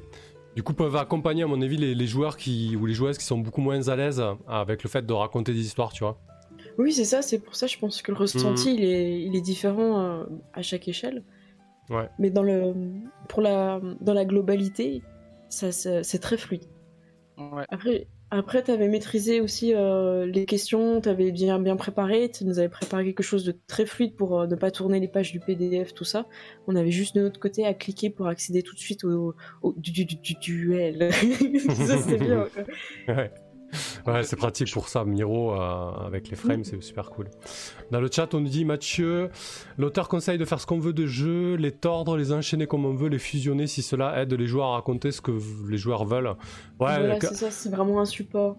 du 0.56 0.64
coup, 0.64 0.74
peuvent 0.74 0.96
accompagner, 0.96 1.44
à 1.44 1.48
mon 1.48 1.62
avis, 1.62 1.76
les, 1.76 2.08
joueurs 2.08 2.38
qui, 2.38 2.78
ou 2.78 2.86
les 2.86 2.94
joueuses 2.94 3.18
qui 3.18 3.26
sont 3.26 3.38
beaucoup 3.38 3.60
moins 3.60 3.90
à 3.90 3.96
l'aise 3.96 4.24
avec 4.48 4.84
le 4.84 4.90
fait 4.90 5.06
de 5.06 5.12
raconter 5.12 5.54
des 5.54 5.60
histoires, 5.60 5.92
tu 5.92 6.04
vois. 6.04 6.18
Oui, 6.78 6.94
c'est 6.94 7.06
ça, 7.06 7.22
c'est 7.22 7.40
pour 7.40 7.56
ça 7.56 7.68
je 7.68 7.78
pense 7.78 8.02
que 8.02 8.12
le 8.12 8.18
ressenti, 8.18 8.70
mhm. 8.70 8.76
il, 8.76 8.84
est, 8.84 9.22
il 9.22 9.36
est 9.36 9.42
différent 9.42 10.00
euh, 10.00 10.24
à 10.54 10.62
chaque 10.62 10.88
échelle. 10.88 11.24
Ouais. 11.90 12.10
Mais 12.20 12.30
dans, 12.30 12.44
le, 12.44 12.74
pour 13.30 13.42
la, 13.42 13.80
dans 14.02 14.14
la 14.14 14.26
globalité, 14.26 15.02
ça, 15.50 15.72
c'est 15.72 16.20
très 16.20 16.38
fluide. 16.38 16.66
Ouais. 17.38 17.66
Après, 17.70 18.08
après, 18.38 18.64
tu 18.64 18.72
avais 18.72 18.90
maîtrisé 18.90 19.40
aussi 19.40 19.74
euh, 19.74 20.26
les 20.26 20.46
questions, 20.46 21.00
tu 21.00 21.08
avais 21.08 21.32
bien, 21.32 21.58
bien 21.58 21.78
préparé, 21.78 22.30
tu 22.30 22.44
nous 22.44 22.60
avais 22.60 22.68
préparé 22.68 23.06
quelque 23.06 23.24
chose 23.24 23.46
de 23.46 23.56
très 23.66 23.86
fluide 23.86 24.14
pour 24.18 24.38
euh, 24.38 24.46
ne 24.46 24.56
pas 24.56 24.72
tourner 24.72 25.00
les 25.00 25.08
pages 25.08 25.32
du 25.32 25.40
PDF, 25.40 25.94
tout 25.94 26.04
ça. 26.04 26.26
On 26.68 26.76
avait 26.76 26.92
juste 26.92 27.16
de 27.16 27.22
notre 27.22 27.40
côté 27.40 27.66
à 27.66 27.74
cliquer 27.74 28.10
pour 28.10 28.28
accéder 28.28 28.62
tout 28.62 28.76
de 28.76 28.80
suite 28.80 29.06
au, 29.06 29.36
du, 29.78 30.06
duel. 30.42 31.12
ça, 31.70 31.98
c'était 31.98 32.18
bien. 32.18 32.46
Ouais. 33.08 33.32
Ouais, 34.08 34.24
c'est 34.24 34.36
pratique 34.36 34.72
pour 34.72 34.88
ça, 34.88 35.04
Miro 35.04 35.54
euh, 35.54 35.92
avec 36.06 36.30
les 36.30 36.36
frames, 36.36 36.64
c'est 36.64 36.82
super 36.82 37.10
cool. 37.10 37.30
Dans 37.92 38.00
le 38.00 38.10
chat, 38.12 38.34
on 38.34 38.40
nous 38.40 38.50
dit 38.50 38.64
Mathieu, 38.64 39.30
l'auteur 39.78 40.08
conseille 40.08 40.38
de 40.38 40.46
faire 40.46 40.62
ce 40.62 40.68
qu'on 40.68 40.80
veut 40.80 40.94
de 40.94 41.08
jeu, 41.08 41.56
les 41.56 41.72
tordre, 41.72 42.16
les 42.16 42.32
enchaîner 42.32 42.68
comme 42.68 42.86
on 42.86 42.94
veut, 42.94 43.10
les 43.10 43.20
fusionner 43.20 43.66
si 43.68 43.82
cela 43.82 44.22
aide 44.22 44.34
les 44.34 44.48
joueurs 44.48 44.68
à 44.68 44.74
raconter 44.74 45.12
ce 45.12 45.22
que 45.22 45.32
les 45.68 45.78
joueurs 45.78 46.06
veulent. 46.06 46.36
Ouais, 46.80 47.18
c'est 47.20 47.34
ça, 47.34 47.52
c'est 47.52 47.70
vraiment 47.70 48.00
un 48.00 48.06
support. 48.06 48.58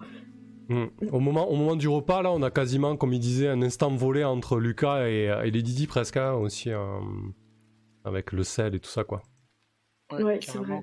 Hmm. 0.68 0.86
Au, 1.12 1.20
moment, 1.20 1.48
au 1.48 1.54
moment 1.54 1.76
du 1.76 1.86
repas, 1.86 2.22
là, 2.22 2.32
on 2.32 2.42
a 2.42 2.50
quasiment, 2.50 2.96
comme 2.96 3.12
il 3.12 3.20
disait, 3.20 3.48
un 3.48 3.62
instant 3.62 3.94
volé 3.94 4.24
entre 4.24 4.58
Lucas 4.58 5.06
et, 5.06 5.50
les 5.50 5.62
Didi 5.62 5.86
presque, 5.86 6.16
hein, 6.16 6.32
aussi, 6.32 6.70
euh, 6.70 6.98
avec 8.04 8.32
le 8.32 8.42
sel 8.42 8.74
et 8.74 8.80
tout 8.80 8.90
ça, 8.90 9.04
quoi. 9.04 9.22
Ouais, 10.12 10.40
c'est 10.42 10.58
vrai. 10.58 10.82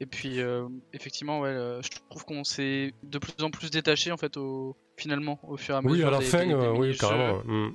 Et 0.00 0.06
puis 0.06 0.40
euh, 0.40 0.68
effectivement, 0.92 1.40
ouais, 1.40 1.48
euh, 1.48 1.80
je 1.82 1.88
trouve 2.10 2.24
qu'on 2.24 2.44
s'est 2.44 2.92
de 3.02 3.18
plus 3.18 3.42
en 3.42 3.50
plus 3.50 3.70
détaché 3.70 4.12
en 4.12 4.16
fait 4.16 4.36
au 4.36 4.76
finalement 4.96 5.38
au 5.42 5.56
fur 5.56 5.74
et 5.74 5.78
à 5.78 5.82
mesure. 5.82 5.96
Oui, 5.96 6.04
à 6.04 6.10
la 6.10 6.20
fin, 6.20 6.48
euh, 6.50 6.74
oui, 6.76 6.96
carrément. 6.96 7.42
Mm. 7.44 7.70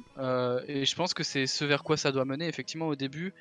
et 0.67 0.85
je 0.85 0.95
pense 0.95 1.13
que 1.13 1.23
c'est 1.23 1.47
ce 1.47 1.65
vers 1.65 1.83
quoi 1.83 1.97
ça 1.97 2.11
doit 2.11 2.25
mener. 2.25 2.47
Effectivement, 2.47 2.87
au 2.87 2.95
début, 2.95 3.33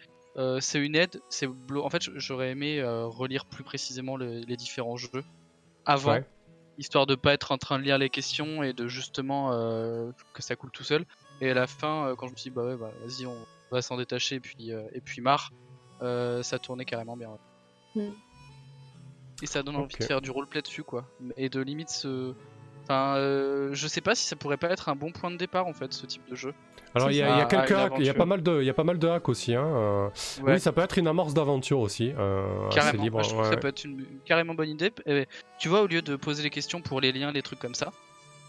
c'est 0.60 0.80
une 0.80 0.96
aide. 0.96 1.20
C'est 1.28 1.46
en 1.46 1.90
fait, 1.90 2.02
j'aurais 2.16 2.50
aimé 2.50 2.82
relire 2.82 3.44
plus 3.46 3.64
précisément 3.64 4.16
les 4.16 4.56
différents 4.56 4.96
jeux 4.96 5.24
avant, 5.84 6.18
histoire 6.78 7.06
de 7.06 7.14
pas 7.14 7.34
être 7.34 7.52
en 7.52 7.58
train 7.58 7.78
de 7.78 7.84
lire 7.84 7.98
les 7.98 8.10
questions 8.10 8.62
et 8.62 8.72
de 8.72 8.88
justement 8.88 9.50
que 10.32 10.42
ça 10.42 10.56
coule 10.56 10.70
tout 10.70 10.84
seul. 10.84 11.04
Et 11.42 11.50
à 11.50 11.54
la 11.54 11.66
fin, 11.66 12.14
quand 12.18 12.26
je 12.26 12.32
me 12.32 12.36
suis 12.36 12.50
dit 12.50 12.56
bah 12.56 12.64
ouais, 12.64 12.76
bah, 12.76 12.90
vas-y, 13.04 13.26
on 13.26 13.36
va 13.70 13.82
s'en 13.82 13.96
détacher 13.96 14.36
et 14.36 14.40
puis 14.40 14.70
et 14.70 15.00
puis 15.02 15.20
marre, 15.20 15.52
ça 16.00 16.58
tournait 16.58 16.86
carrément 16.86 17.16
bien. 17.18 17.30
Mm. 17.94 18.10
Et 19.42 19.46
ça 19.46 19.62
donne 19.62 19.76
envie 19.76 19.96
de 19.98 20.04
faire 20.04 20.20
du 20.20 20.30
roleplay 20.30 20.62
dessus, 20.62 20.82
quoi. 20.82 21.04
Et 21.36 21.48
de 21.48 21.60
limite 21.60 21.90
se. 21.90 22.34
Enfin, 22.84 23.16
euh, 23.16 23.70
je 23.72 23.86
sais 23.86 24.00
pas 24.00 24.14
si 24.14 24.26
ça 24.26 24.36
pourrait 24.36 24.56
pas 24.56 24.68
être 24.68 24.88
un 24.88 24.96
bon 24.96 25.12
point 25.12 25.30
de 25.30 25.36
départ 25.36 25.66
en 25.66 25.72
fait, 25.72 25.92
ce 25.92 26.06
type 26.06 26.28
de 26.28 26.34
jeu. 26.34 26.52
Alors 26.94 27.12
il 27.12 27.18
y, 27.18 27.22
a, 27.22 27.44
quelques 27.44 27.70
hacks, 27.70 27.92
il 27.98 28.04
y 28.04 28.08
a 28.08 28.14
pas 28.14 28.24
mal 28.24 28.42
de, 28.42 28.62
il 28.62 28.66
y 28.66 28.70
a 28.70 28.74
pas 28.74 28.82
mal 28.82 28.98
de 28.98 29.06
hacks 29.06 29.28
aussi. 29.28 29.54
Hein. 29.54 29.64
Euh. 29.64 30.08
Oui, 30.42 30.58
ça 30.58 30.72
peut 30.72 30.80
être 30.80 30.98
une 30.98 31.06
amorce 31.06 31.32
d'aventure 31.32 31.78
aussi. 31.78 32.12
Euh, 32.18 32.68
carrément. 32.70 33.02
Libre, 33.04 33.22
je 33.22 33.28
trouve 33.28 33.42
que 33.42 33.50
ça 33.50 33.56
peut 33.56 33.68
être 33.68 33.84
une 33.84 34.04
carrément 34.24 34.54
bonne 34.54 34.70
idée. 34.70 34.92
tu 35.58 35.68
vois, 35.68 35.82
au 35.82 35.86
lieu 35.86 36.02
de 36.02 36.16
poser 36.16 36.42
les 36.42 36.50
questions 36.50 36.80
pour 36.80 37.00
les 37.00 37.12
liens, 37.12 37.30
les 37.30 37.42
trucs 37.42 37.60
comme 37.60 37.76
ça, 37.76 37.92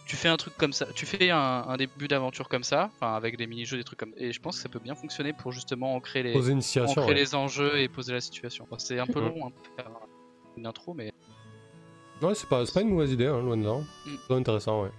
tu 0.05 0.15
fais 0.15 0.27
un 0.27 0.37
truc 0.37 0.57
comme 0.57 0.73
ça, 0.73 0.87
tu 0.93 1.05
fais 1.05 1.29
un, 1.29 1.77
début 1.77 2.07
d'aventure 2.07 2.49
comme 2.49 2.63
ça, 2.63 2.89
enfin 2.95 3.13
avec 3.13 3.37
des 3.37 3.47
mini-jeux, 3.47 3.77
des 3.77 3.83
trucs 3.83 3.99
comme, 3.99 4.13
et 4.17 4.33
je 4.33 4.39
pense 4.41 4.57
que 4.57 4.63
ça 4.63 4.69
peut 4.69 4.79
bien 4.79 4.95
fonctionner 4.95 5.33
pour 5.33 5.51
justement 5.51 5.95
ancrer 5.95 6.23
les, 6.23 6.35
ancrer 6.79 7.13
les 7.13 7.35
enjeux 7.35 7.79
et 7.79 7.87
poser 7.87 8.13
la 8.13 8.21
situation. 8.21 8.67
c'est 8.77 8.99
un 8.99 9.05
peu 9.05 9.21
long, 9.21 9.47
hein, 9.47 9.83
une 10.57 10.65
intro, 10.65 10.93
mais. 10.93 11.11
Ouais, 12.21 12.35
c'est 12.35 12.47
pas, 12.47 12.63
pas 12.65 12.81
une 12.81 12.89
mauvaise 12.89 13.11
idée, 13.11 13.25
hein, 13.25 13.41
loin 13.41 13.57
de 13.57 13.63
là. 13.63 13.77
Mm. 14.05 14.09
C'est 14.27 14.33
intéressant, 14.33 14.83
ouais. 14.83 14.91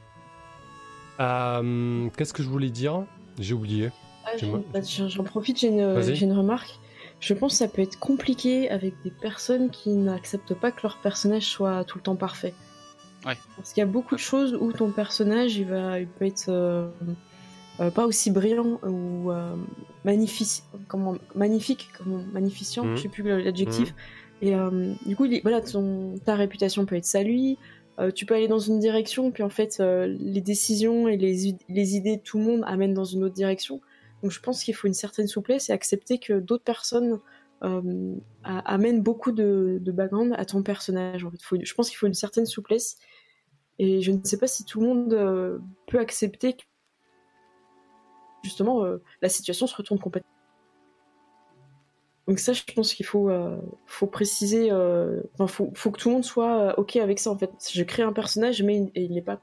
Euh, 1.20 2.08
Qu'est-ce 2.16 2.32
que 2.32 2.42
je 2.42 2.48
voulais 2.48 2.70
dire? 2.70 3.04
J'ai 3.38 3.54
oublié. 3.54 3.90
Ah, 4.24 4.30
j'en 4.36 5.24
profite, 5.24 5.58
j'ai 5.58 5.68
une, 5.68 5.80
une, 5.80 6.32
remarque. 6.32 6.78
Je 7.20 7.34
pense 7.34 7.52
que 7.52 7.58
ça 7.58 7.68
peut 7.68 7.82
être 7.82 7.98
compliqué 7.98 8.70
avec 8.70 8.94
des 9.02 9.10
personnes 9.10 9.70
qui 9.70 9.90
n'acceptent 9.90 10.54
pas 10.54 10.70
que 10.72 10.80
leur 10.82 10.98
personnage 10.98 11.44
soit 11.44 11.84
tout 11.84 11.98
le 11.98 12.02
temps 12.02 12.16
parfait. 12.16 12.54
Ouais. 13.24 13.36
Parce 13.56 13.72
qu'il 13.72 13.80
y 13.80 13.84
a 13.84 13.86
beaucoup 13.86 14.14
de 14.14 14.20
choses 14.20 14.54
où 14.60 14.72
ton 14.72 14.90
personnage 14.90 15.56
il 15.56 15.66
va, 15.66 16.00
il 16.00 16.08
peut 16.08 16.26
être 16.26 16.46
euh, 16.48 16.88
euh, 17.80 17.90
pas 17.90 18.06
aussi 18.06 18.30
brillant 18.30 18.80
ou 18.82 19.30
euh, 19.30 19.54
magnifique, 20.04 20.64
comment, 20.88 21.16
magnifique, 21.34 21.88
comme 21.96 22.24
magnificent, 22.32 22.84
mm. 22.84 22.96
je 22.96 23.02
sais 23.02 23.08
plus 23.08 23.22
l'adjectif. 23.22 23.90
Mm. 23.90 23.94
Et 24.42 24.56
euh, 24.56 24.92
du 25.06 25.14
coup, 25.16 25.26
voilà, 25.42 25.60
ta 26.24 26.34
réputation 26.34 26.84
peut 26.84 26.96
être 26.96 27.06
saluée. 27.06 27.56
Euh, 28.00 28.10
tu 28.10 28.26
peux 28.26 28.34
aller 28.34 28.48
dans 28.48 28.58
une 28.58 28.80
direction, 28.80 29.30
puis 29.30 29.44
en 29.44 29.48
fait, 29.48 29.78
euh, 29.78 30.06
les 30.18 30.40
décisions 30.40 31.06
et 31.06 31.16
les, 31.16 31.46
idées 31.48 32.16
de 32.16 32.22
tout 32.22 32.38
le 32.38 32.44
monde 32.44 32.64
amènent 32.66 32.92
dans 32.92 33.04
une 33.04 33.22
autre 33.22 33.34
direction. 33.34 33.80
Donc 34.22 34.32
je 34.32 34.40
pense 34.40 34.64
qu'il 34.64 34.74
faut 34.74 34.88
une 34.88 34.94
certaine 34.94 35.28
souplesse 35.28 35.70
et 35.70 35.72
accepter 35.72 36.18
que 36.18 36.40
d'autres 36.40 36.64
personnes 36.64 37.20
euh, 37.62 38.14
amènent 38.44 39.00
beaucoup 39.00 39.30
de, 39.30 39.80
background 39.86 40.34
à 40.36 40.44
ton 40.44 40.64
personnage. 40.64 41.24
En 41.24 41.30
fait. 41.30 41.64
Je 41.64 41.74
pense 41.74 41.88
qu'il 41.88 41.98
faut 41.98 42.08
une 42.08 42.14
certaine 42.14 42.46
souplesse. 42.46 42.96
Et 43.78 44.02
je 44.02 44.10
ne 44.10 44.24
sais 44.24 44.38
pas 44.38 44.48
si 44.48 44.64
tout 44.64 44.80
le 44.80 44.86
monde 44.88 45.60
peut 45.86 45.98
accepter 45.98 46.54
que 46.54 46.62
justement 48.44 48.84
la 49.22 49.28
situation 49.28 49.66
se 49.66 49.74
retourne 49.74 49.98
complètement. 49.98 50.41
Donc 52.28 52.38
ça, 52.38 52.52
je 52.52 52.62
pense 52.74 52.94
qu'il 52.94 53.04
faut, 53.04 53.28
euh, 53.30 53.56
faut 53.86 54.06
préciser, 54.06 54.68
euh, 54.70 55.20
enfin, 55.34 55.48
faut, 55.48 55.72
faut, 55.74 55.90
que 55.90 55.98
tout 55.98 56.08
le 56.08 56.14
monde 56.14 56.24
soit 56.24 56.60
euh, 56.60 56.72
ok 56.76 56.96
avec 56.96 57.18
ça 57.18 57.30
en 57.30 57.36
fait. 57.36 57.50
Je 57.72 57.82
crée 57.82 58.04
un 58.04 58.12
personnage, 58.12 58.62
mais 58.62 58.92
il, 58.94 59.12
n'est 59.12 59.22
pas 59.22 59.40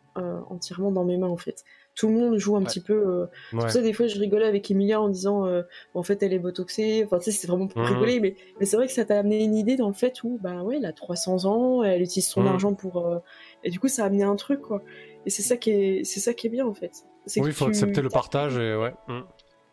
entièrement 0.49 0.91
dans 0.91 1.03
mes 1.03 1.17
mains 1.17 1.27
en 1.27 1.37
fait. 1.37 1.65
Tout 1.95 2.07
le 2.07 2.13
monde 2.13 2.37
joue 2.37 2.55
un 2.55 2.63
petit 2.63 2.79
peu. 2.79 3.27
C'est 3.51 3.57
pour 3.57 3.69
ça 3.69 3.81
des 3.81 3.91
fois 3.91 4.07
je 4.07 4.17
rigolais 4.17 4.45
avec 4.45 4.71
Emilia 4.71 5.01
en 5.01 5.09
disant, 5.09 5.45
en 5.93 6.03
fait 6.03 6.23
elle 6.23 6.31
est 6.31 6.39
botoxée. 6.39 7.03
Enfin 7.05 7.17
tu 7.17 7.25
sais 7.25 7.31
c'est 7.31 7.47
vraiment 7.47 7.67
pour 7.67 7.81
mmh. 7.81 7.85
rigoler, 7.85 8.19
mais, 8.21 8.35
mais 8.59 8.65
c'est 8.65 8.77
vrai 8.77 8.87
que 8.87 8.93
ça 8.93 9.03
t'a 9.03 9.19
amené 9.19 9.43
une 9.43 9.55
idée 9.55 9.75
dans 9.75 9.89
le 9.89 9.93
fait 9.93 10.23
où 10.23 10.39
bah 10.41 10.63
ouais 10.63 10.77
elle 10.77 10.85
a 10.85 10.93
300 10.93 11.45
ans, 11.45 11.83
elle 11.83 12.01
utilise 12.01 12.29
son 12.29 12.43
mmh. 12.43 12.47
argent 12.47 12.73
pour 12.75 13.21
et 13.65 13.69
du 13.69 13.79
coup 13.81 13.89
ça 13.89 14.03
a 14.03 14.05
amené 14.05 14.23
un 14.23 14.37
truc 14.37 14.61
quoi. 14.61 14.81
Et 15.25 15.29
c'est 15.29 15.43
ça 15.43 15.57
qui 15.57 15.71
est, 15.71 16.03
c'est 16.05 16.21
ça 16.21 16.33
qui 16.33 16.47
est 16.47 16.49
bien 16.49 16.65
en 16.65 16.73
fait. 16.73 16.93
Oui, 17.35 17.47
il 17.47 17.51
faut 17.53 17.65
accepter 17.65 18.01
le 18.01 18.09
partage 18.09 18.57
et 18.57 18.75
ouais. 18.77 18.93
Mmh. 19.09 19.19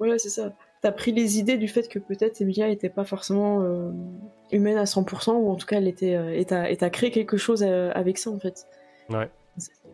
Voilà 0.00 0.18
c'est 0.18 0.28
ça 0.28 0.52
t'as 0.86 0.92
pris 0.92 1.10
les 1.10 1.40
idées 1.40 1.56
du 1.56 1.66
fait 1.66 1.88
que 1.88 1.98
peut-être 1.98 2.40
Emilia 2.40 2.68
était 2.68 2.88
pas 2.88 3.02
forcément 3.02 3.60
euh, 3.60 3.90
humaine 4.52 4.76
à 4.76 4.84
100%, 4.84 5.32
ou 5.32 5.50
en 5.50 5.56
tout 5.56 5.66
cas 5.66 5.78
elle 5.78 5.88
était, 5.88 6.14
euh, 6.14 6.32
et 6.32 6.44
t'as 6.44 6.90
créé 6.90 7.10
quelque 7.10 7.36
chose 7.36 7.64
euh, 7.66 7.90
avec 7.96 8.18
ça 8.18 8.30
en 8.30 8.38
fait. 8.38 8.68
Ouais. 9.10 9.28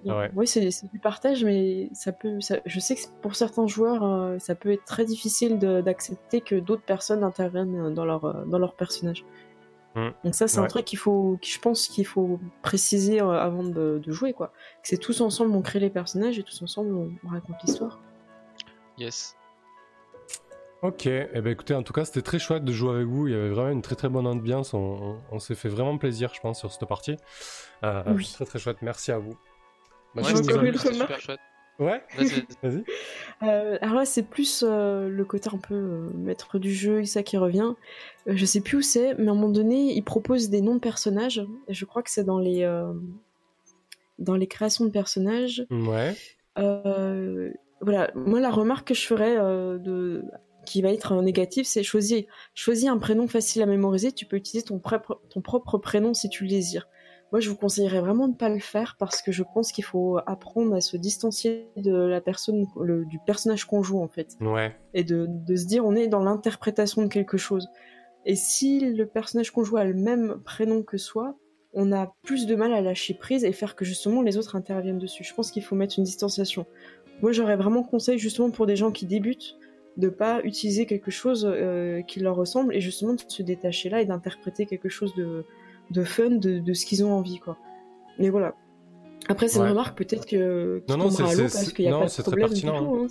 ouais. 0.05 0.31
Oui, 0.37 0.47
c'est 0.47 0.69
du 0.93 0.99
partage, 0.99 1.47
mais 1.47 1.89
ça 1.95 2.13
peut, 2.13 2.41
je 2.67 2.79
sais 2.79 2.95
que 2.95 3.01
pour 3.23 3.37
certains 3.37 3.67
joueurs, 3.67 4.39
ça 4.39 4.55
peut 4.55 4.71
être 4.71 4.85
très 4.85 5.07
difficile 5.07 5.59
d'accepter 5.59 6.43
que 6.43 6.57
d'autres 6.57 6.85
personnes 6.85 7.25
interviennent 7.25 7.95
dans 7.95 8.05
leur, 8.05 8.45
dans 8.45 8.59
leur 8.59 8.75
personnage. 8.75 9.25
Mmh. 9.95 10.09
Donc 10.25 10.35
ça, 10.35 10.47
c'est 10.47 10.59
un 10.59 10.67
truc 10.67 10.85
qu'il 10.85 10.99
faut, 10.99 11.39
je 11.43 11.59
pense 11.59 11.89
qu'il 11.89 12.07
faut 12.07 12.39
préciser 12.61 13.21
avant 13.21 13.63
de, 13.63 13.99
de, 14.05 14.13
jouer, 14.13 14.35
quoi. 14.35 14.49
Que 14.83 14.89
c'est 14.89 14.99
tous 14.99 15.23
ensemble 15.23 15.53
on 15.53 15.63
crée 15.63 15.81
les 15.81 15.91
personnages 15.91 16.39
et 16.39 16.43
tous 16.43 16.61
ensemble 16.61 16.95
on 17.25 17.29
raconte 17.29 17.57
l'histoire. 17.65 17.99
Yes. 18.99 19.37
Ok, 20.83 21.07
eh 21.07 21.29
ben 21.33 21.47
écoutez, 21.47 21.75
en 21.75 21.85
tout 21.85 21.93
cas, 21.93 22.05
c'était 22.05 22.23
très 22.23 22.41
chouette 22.41 22.65
de 22.65 22.73
jouer 22.73 22.97
avec 22.97 23.07
vous. 23.07 23.29
Il 23.29 23.33
y 23.33 23.37
avait 23.37 23.51
vraiment 23.51 23.71
une 23.71 23.83
très 23.83 23.95
très 23.95 24.09
bonne 24.09 24.27
ambiance. 24.27 24.75
On, 24.75 25.39
s'est 25.39 25.55
fait 25.55 25.69
vraiment 25.69 25.97
plaisir, 25.97 26.33
je 26.35 26.41
pense, 26.41 26.59
sur 26.59 26.73
cette 26.73 26.89
partie. 26.89 27.17
Euh, 27.85 28.03
oui. 28.17 28.29
Très 28.35 28.45
très 28.45 28.59
chouette. 28.59 28.79
Merci 28.83 29.13
à 29.13 29.19
vous. 29.19 29.37
Bah, 30.17 30.23
ouais, 30.23 30.35
c'était 30.35 30.93
super 30.93 31.21
chouette. 31.21 31.41
Ouais, 31.79 32.03
vas-y. 32.63 32.85
Euh, 33.45 33.79
alors 33.81 33.95
là, 33.95 34.05
c'est 34.05 34.25
plus 34.25 34.65
euh, 34.67 35.09
le 35.09 35.25
côté 35.25 35.51
un 35.53 35.59
peu 35.59 36.11
maître 36.17 36.59
du 36.59 36.75
jeu, 36.75 37.05
ça 37.05 37.23
qui 37.23 37.37
revient. 37.37 37.75
je 38.27 38.45
sais 38.45 38.61
plus 38.61 38.79
où 38.79 38.83
c'est, 38.83 39.15
mais 39.15 39.29
à 39.29 39.31
un 39.31 39.35
moment 39.35 39.49
donné, 39.51 39.95
il 39.95 40.03
propose 40.03 40.51
des 40.51 40.63
noms 40.63 40.75
de 40.75 40.81
personnages. 40.81 41.47
Et 41.69 41.75
je 41.75 41.85
crois 41.85 42.03
que 42.03 42.11
c'est 42.11 42.25
dans 42.25 42.41
les 42.41 42.69
dans 44.19 44.35
les 44.35 44.49
créations 44.49 44.85
de 44.85 44.91
personnages. 44.91 45.65
Ouais. 45.71 46.17
voilà, 46.57 48.11
moi 48.17 48.41
la 48.41 48.51
remarque 48.51 48.89
que 48.89 48.95
je 48.95 49.07
ferais 49.07 49.37
de 49.37 50.25
qui 50.65 50.83
va 50.83 50.91
être 50.91 51.15
négatif, 51.23 51.67
c'est 51.67 51.83
choisir, 51.83 52.25
choisis 52.55 52.89
un 52.89 52.99
prénom 52.99 53.27
facile 53.29 53.63
à 53.63 53.67
mémoriser. 53.67 54.13
Tu 54.13 54.27
peux 54.27 54.37
utiliser 54.37 54.65
ton, 54.65 54.81
ton 55.29 55.41
propre 55.41 55.79
prénom 55.79 56.15
si 56.15 56.29
tu 56.29 56.45
le 56.45 56.51
désires. 56.51 56.89
Moi, 57.33 57.41
je 57.41 57.49
vous 57.49 57.57
conseillerais 57.57 58.01
vraiment 58.01 58.29
de 58.29 58.35
ne 58.35 58.37
pas 58.37 58.51
le 58.51 58.61
faire 58.61 58.97
parce 58.99 59.23
que 59.23 59.33
je 59.33 59.43
pense 59.43 59.73
qu'il 59.73 59.85
faut 59.85 60.19
apprendre 60.27 60.75
à 60.75 60.83
se 60.83 60.99
distancier 60.99 61.67
de 61.77 61.95
la 61.95 62.21
personne, 62.21 62.67
du 63.07 63.19
personnage 63.27 63.65
qu'on 63.65 63.83
joue 63.83 64.03
en 64.03 64.09
fait. 64.09 64.37
Ouais. 64.43 64.77
Et 64.93 65.03
de, 65.03 65.27
de 65.29 65.57
se 65.57 65.65
dire, 65.65 65.85
on 65.87 65.95
est 65.95 66.09
dans 66.09 66.23
l'interprétation 66.23 67.03
de 67.03 67.09
quelque 67.09 67.39
chose. 67.39 67.69
Et 68.27 68.37
si 68.37 68.81
le 68.81 69.07
personnage 69.07 69.51
qu'on 69.51 69.65
joue 69.65 69.79
a 69.79 69.85
le 69.85 69.95
même 69.95 70.43
prénom 70.45 70.83
que 70.83 70.99
soi, 70.99 71.37
on 71.73 71.91
a 71.91 72.15
plus 72.23 72.47
de 72.47 72.55
mal 72.55 72.75
à 72.75 72.83
lâcher 72.83 73.15
prise 73.15 73.45
et 73.45 73.53
faire 73.53 73.77
que 73.77 73.87
justement 73.87 74.21
les 74.21 74.37
autres 74.37 74.55
interviennent 74.55 74.99
dessus. 74.99 75.25
Je 75.25 75.35
pense 75.35 75.51
qu'il 75.51 75.63
faut 75.63 75.75
mettre 75.75 75.99
une 75.99 76.05
distanciation. 76.05 76.67
Moi, 77.23 77.33
j'aurais 77.33 77.57
vraiment 77.57 77.83
conseil 77.83 78.19
justement 78.19 78.51
pour 78.51 78.67
des 78.67 78.77
gens 78.77 78.91
qui 78.91 79.07
débutent 79.07 79.57
de 79.97 80.09
pas 80.09 80.41
utiliser 80.43 80.87
quelque 80.87 81.11
chose 81.11 81.47
euh, 81.49 82.03
qui 82.03 82.21
leur 82.21 82.37
ressemble 82.37 82.75
et 82.75 82.81
justement 82.81 83.15
de 83.15 83.21
se 83.27 83.43
détacher 83.43 83.91
là 83.91 84.01
et 84.01 84.07
d'interpréter 84.07 84.67
quelque 84.67 84.89
chose 84.89 85.15
de, 85.15 85.45
de 85.91 86.05
fun 86.05 86.31
de, 86.31 86.73
ce 86.73 86.87
qu'ils 86.87 87.05
ont 87.05 87.13
envie 87.13 87.39
quoi. 87.39 87.59
Mais 88.19 88.31
voilà. 88.31 88.55
Après 89.29 89.49
c'est 89.49 89.59
une 89.59 89.69
remarque 89.69 89.97
peut-être 89.97 90.27
que 90.27 90.83
non 90.89 90.97
non 90.97 91.11
c'est 91.11 91.23
parce 91.23 91.73
qu'il 91.73 91.85
y 91.85 91.89
a 91.89 91.99
pas 91.99 92.07
de 92.07 92.23
problème 92.23 92.53
du 92.53 92.63
tout. 92.63 92.69
Hein, 92.69 93.07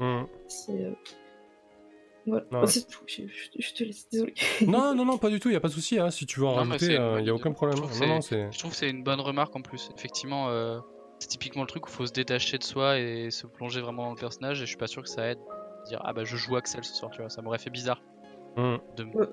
mmh. 0.00 0.26
c'est 0.48 0.72
euh, 0.72 0.90
voilà. 2.26 2.46
Oh, 2.52 2.66
c'est 2.66 2.88
tout. 2.88 3.04
Je, 3.06 3.74
te 3.74 3.84
laisse. 3.84 4.08
Désolé. 4.10 4.32
non 4.66 4.94
non 4.94 5.04
non 5.04 5.18
pas 5.18 5.28
du 5.28 5.40
tout. 5.40 5.50
Il 5.50 5.52
y 5.52 5.56
a 5.56 5.60
pas 5.60 5.68
de 5.68 5.74
souci. 5.74 5.98
Hein. 5.98 6.10
Si 6.10 6.24
tu 6.24 6.40
veux 6.40 6.46
en 6.46 6.54
rajouter, 6.54 6.98
euh, 6.98 7.20
il 7.20 7.26
y 7.26 7.30
a 7.30 7.34
aucun 7.34 7.52
problème. 7.52 7.78
Je 7.92 8.04
non, 8.04 8.20
je 8.22 8.58
trouve 8.58 8.70
que 8.70 8.76
c'est 8.76 8.88
une 8.88 9.04
bonne 9.04 9.20
remarque 9.20 9.54
en 9.54 9.60
plus. 9.60 9.90
Effectivement. 9.96 10.48
C'est 11.20 11.28
typiquement 11.28 11.62
le 11.62 11.68
truc 11.68 11.86
où 11.86 11.90
il 11.90 11.94
faut 11.94 12.06
se 12.06 12.12
détacher 12.12 12.58
de 12.58 12.64
soi 12.64 12.98
et 12.98 13.30
se 13.30 13.46
plonger 13.46 13.80
vraiment 13.80 14.06
dans 14.06 14.10
le 14.10 14.18
personnage 14.18 14.58
et 14.58 14.62
je 14.62 14.66
suis 14.66 14.76
pas 14.76 14.88
sûr 14.88 15.00
que 15.02 15.08
ça 15.08 15.30
aide 15.30 15.38
dire 15.84 16.00
ah 16.04 16.12
bah 16.12 16.24
je 16.24 16.36
joue 16.36 16.56
Axel 16.56 16.84
ce 16.84 16.94
soir, 16.94 17.10
tu 17.10 17.20
vois, 17.20 17.30
ça 17.30 17.42
m'aurait 17.42 17.58
fait 17.58 17.70
bizarre. 17.70 18.00
Hmm. 18.56 18.76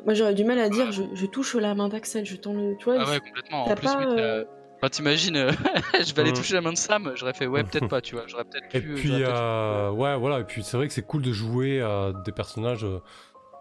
moi 0.04 0.16
j'aurais 0.16 0.34
du 0.34 0.44
mal 0.44 0.58
à 0.58 0.68
dire 0.68 0.92
je, 0.92 1.26
touche 1.28 1.54
la 1.56 1.76
main 1.76 1.90
d'Axel, 1.90 2.26
je 2.26 2.36
tends 2.36 2.54
le. 2.54 2.76
Tu 2.78 2.86
vois, 2.86 2.96
ah 3.00 3.10
ouais, 3.10 3.20
complètement. 3.20 3.66
En 3.66 3.76
plus, 3.76 3.90
euh, 4.18 4.44
t'imagines, 4.90 5.36
euh, 5.36 5.52
je 5.94 6.14
vais 6.14 6.22
aller 6.22 6.32
hmm. 6.32 6.36
toucher 6.36 6.54
la 6.56 6.62
main 6.62 6.74
de 6.74 6.78
Sam, 6.78 7.12
j'aurais 7.16 7.34
fait 7.34 7.46
ouais, 7.46 7.64
peut-être 7.64 7.88
pas, 7.90 8.02
tu 8.02 8.16
vois, 8.16 8.26
j'aurais 8.28 8.46
peut-être 8.46 8.74
Et 8.76 8.82
puis, 8.82 9.12
euh, 9.14 9.92
ouais, 9.92 10.18
voilà, 10.18 10.40
et 10.40 10.44
puis 10.44 10.64
c'est 10.64 10.76
vrai 10.76 10.88
que 10.88 10.94
c'est 10.94 11.06
cool 11.06 11.22
de 11.22 11.32
jouer 11.32 11.82
à 11.82 12.14
des 12.26 12.32
personnages. 12.32 12.86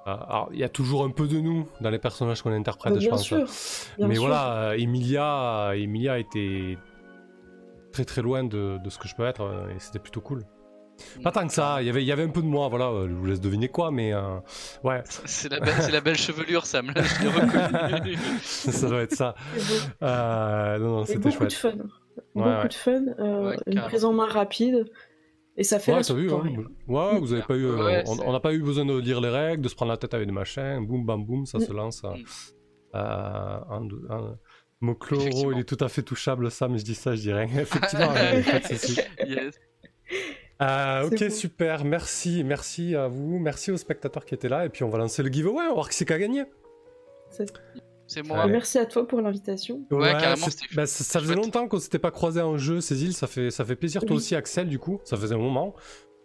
Alors, 0.06 0.48
il 0.52 0.58
y 0.58 0.64
a 0.64 0.68
toujours 0.70 1.04
un 1.04 1.10
peu 1.10 1.28
de 1.28 1.38
nous 1.38 1.68
dans 1.82 1.90
les 1.90 1.98
personnages 1.98 2.42
qu'on 2.42 2.52
interprète, 2.52 2.98
je 2.98 3.08
pense. 3.08 3.22
Sûr, 3.22 3.46
Mais 3.98 4.16
voilà, 4.16 4.72
Emilia, 4.76 5.72
Emilia 5.74 6.18
était 6.18 6.78
très 7.92 8.06
très 8.06 8.22
loin 8.22 8.44
de, 8.44 8.78
de, 8.82 8.90
ce 8.90 8.98
que 8.98 9.08
je 9.08 9.14
peux 9.14 9.26
être, 9.26 9.42
et 9.76 9.78
c'était 9.78 9.98
plutôt 9.98 10.22
cool. 10.22 10.46
Pas 11.22 11.32
tant 11.32 11.46
que 11.46 11.52
ça, 11.52 11.78
il 11.80 11.86
y 11.86 11.90
avait, 11.90 12.02
il 12.02 12.06
y 12.06 12.12
avait 12.12 12.22
un 12.22 12.30
peu 12.30 12.42
de 12.42 12.46
moi, 12.46 12.68
voilà, 12.68 12.86
euh, 12.86 13.08
je 13.08 13.14
vous 13.14 13.26
laisse 13.26 13.40
deviner 13.40 13.68
quoi, 13.68 13.90
mais 13.90 14.12
euh, 14.12 14.38
ouais. 14.84 15.02
C'est 15.06 15.50
la, 15.50 15.60
belle, 15.60 15.74
la 15.90 16.00
belle 16.00 16.16
chevelure, 16.16 16.66
Sam, 16.66 16.92
là, 16.94 17.02
je 17.02 17.22
l'ai 17.22 17.28
reconnu. 17.88 18.16
ça 18.40 18.88
doit 18.88 19.02
être 19.02 19.14
ça. 19.14 19.34
Euh, 20.02 20.78
non, 20.78 20.88
non, 20.98 21.04
c'était 21.04 21.30
chouette. 21.30 21.50
De 21.50 21.54
fun. 21.54 21.72
beaucoup 22.34 22.68
de 22.68 22.74
fun, 22.74 23.04
euh, 23.18 23.56
une 23.66 23.80
prise 23.82 24.04
en 24.04 24.12
main 24.12 24.26
rapide. 24.26 24.90
Et 25.56 25.64
ça 25.64 25.78
fait 25.78 25.92
ouais, 25.92 26.00
t'as 26.02 26.14
vu, 26.14 26.32
hein. 26.32 26.42
ouais, 26.88 27.18
vous 27.18 27.32
avez 27.32 27.42
pas 27.42 27.56
eu, 27.56 27.66
on 28.06 28.32
n'a 28.32 28.40
pas 28.40 28.54
eu 28.54 28.62
besoin 28.62 28.86
de 28.86 28.98
lire 28.98 29.20
les 29.20 29.28
règles, 29.28 29.62
de 29.62 29.68
se 29.68 29.74
prendre 29.74 29.90
la 29.90 29.98
tête 29.98 30.14
avec 30.14 30.26
des 30.26 30.32
machins, 30.32 30.86
boum, 30.86 31.04
bam, 31.04 31.24
boum, 31.24 31.44
ça 31.44 31.58
mm. 31.58 31.60
se 31.60 31.72
lance. 31.72 32.02
Mm. 32.02 32.16
un, 32.94 33.88
un, 34.08 34.38
Mocloro, 34.80 35.52
il 35.52 35.58
est 35.58 35.64
tout 35.64 35.76
à 35.80 35.88
fait 35.88 36.02
touchable, 36.02 36.50
Sam, 36.50 36.78
je 36.78 36.84
dis 36.84 36.94
ça, 36.94 37.14
je 37.14 37.20
dirais. 37.20 37.48
Effectivement, 37.58 38.14
yes. 39.26 39.60
Euh, 40.60 41.06
ok, 41.06 41.30
super. 41.30 41.84
Merci, 41.84 42.44
merci 42.44 42.94
à 42.94 43.08
vous, 43.08 43.38
merci 43.38 43.70
aux 43.70 43.76
spectateurs 43.76 44.24
qui 44.24 44.34
étaient 44.34 44.48
là. 44.48 44.66
Et 44.66 44.68
puis 44.68 44.84
on 44.84 44.90
va 44.90 44.98
lancer 44.98 45.22
le 45.22 45.30
giveaway, 45.30 45.64
on 45.64 45.68
va 45.68 45.74
voir 45.74 45.88
qui 45.88 45.96
c'est 45.96 46.04
qui 46.04 46.12
a 46.12 46.18
gagné. 46.18 46.44
C'est 48.06 48.22
moi. 48.22 48.46
Merci 48.46 48.78
à 48.78 48.86
toi 48.86 49.06
pour 49.06 49.20
l'invitation. 49.20 49.86
Ouais, 49.90 50.12
carrément. 50.12 50.46
Bah, 50.74 50.86
ça, 50.86 51.20
faisait 51.20 51.36
longtemps 51.36 51.68
qu'on 51.68 51.78
s'était 51.78 52.00
pas 52.00 52.10
croisé 52.10 52.40
en 52.40 52.58
jeu, 52.58 52.80
ces 52.80 53.04
îles. 53.04 53.14
Ça 53.14 53.28
fait, 53.28 53.50
ça 53.50 53.64
fait 53.64 53.76
plaisir. 53.76 54.04
Toi 54.04 54.16
aussi, 54.16 54.34
Axel, 54.34 54.68
du 54.68 54.80
coup. 54.80 55.00
Ça 55.04 55.16
faisait 55.16 55.36
un 55.36 55.38
moment. 55.38 55.76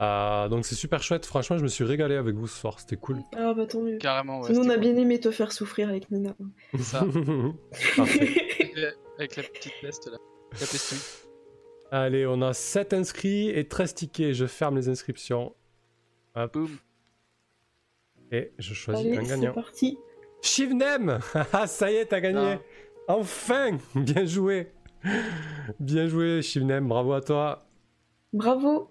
Euh, 0.02 0.50
donc 0.50 0.66
c'est 0.66 0.76
super 0.76 1.02
chouette. 1.02 1.26
Franchement, 1.26 1.58
je 1.58 1.64
me 1.64 1.68
suis 1.68 1.84
régalé 1.84 2.16
avec 2.16 2.36
vous 2.36 2.48
ce 2.48 2.60
soir. 2.60 2.80
C'était 2.80 2.98
cool. 2.98 3.20
Ah 3.38 3.54
bah 3.54 3.66
tant 3.66 3.82
mieux. 3.82 3.98
Carrément. 3.98 4.42
Ouais, 4.42 4.48
Sinon, 4.48 4.66
on 4.66 4.70
a 4.70 4.78
bien 4.78 4.96
aimé 4.98 5.20
te 5.20 5.32
faire 5.32 5.52
souffrir 5.52 5.88
avec 5.88 6.12
Nina. 6.12 6.36
Ça. 6.80 7.00
avec 9.18 9.36
la 9.38 9.44
petite 9.44 9.74
peste 9.82 10.08
là. 10.08 10.18
La 10.54 10.60
peste. 10.60 11.26
Allez, 11.92 12.26
on 12.26 12.42
a 12.42 12.54
7 12.54 12.94
inscrits 12.94 13.50
et 13.50 13.68
13 13.68 13.94
tickets. 13.94 14.34
Je 14.34 14.46
ferme 14.46 14.76
les 14.76 14.90
inscriptions. 14.90 15.56
Hop. 16.36 16.58
Et 18.32 18.52
je 18.58 18.74
choisis 18.74 19.18
un 19.18 19.24
gagnant. 19.24 19.54
C'est 19.56 19.62
parti. 19.62 19.98
Shivnem 20.42 21.20
ah, 21.54 21.68
Ça 21.68 21.92
y 21.92 21.96
est, 21.96 22.06
t'as 22.06 22.20
gagné 22.20 22.60
Enfin 23.08 23.78
Bien 23.96 24.26
joué 24.26 24.72
Bien 25.80 26.08
joué, 26.08 26.42
Shivnem, 26.42 26.88
bravo 26.88 27.14
à 27.14 27.22
toi. 27.22 27.68
Bravo 28.34 28.90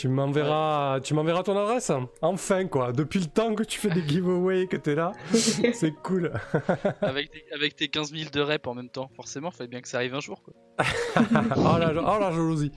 tu 0.00 0.08
m'enverras, 0.08 0.98
tu 1.00 1.12
m'enverras 1.12 1.42
ton 1.42 1.54
adresse 1.58 1.92
Enfin 2.22 2.66
quoi, 2.68 2.90
depuis 2.90 3.20
le 3.20 3.26
temps 3.26 3.54
que 3.54 3.62
tu 3.62 3.78
fais 3.78 3.90
des 3.90 4.00
giveaways, 4.08 4.66
que 4.66 4.78
t'es 4.78 4.94
là, 4.94 5.12
c'est 5.34 5.92
cool. 6.02 6.32
avec, 7.02 7.30
tes, 7.30 7.44
avec 7.52 7.76
tes 7.76 7.88
15 7.88 8.14
000 8.14 8.30
de 8.32 8.40
rep 8.40 8.66
en 8.66 8.74
même 8.74 8.88
temps, 8.88 9.10
forcément, 9.14 9.50
fallait 9.50 9.68
bien 9.68 9.82
que 9.82 9.88
ça 9.88 9.98
arrive 9.98 10.14
un 10.14 10.20
jour 10.20 10.42
quoi. 10.42 10.54
oh, 11.18 11.78
la, 11.78 11.92
oh 11.92 12.18
la 12.18 12.30
jalousie. 12.30 12.72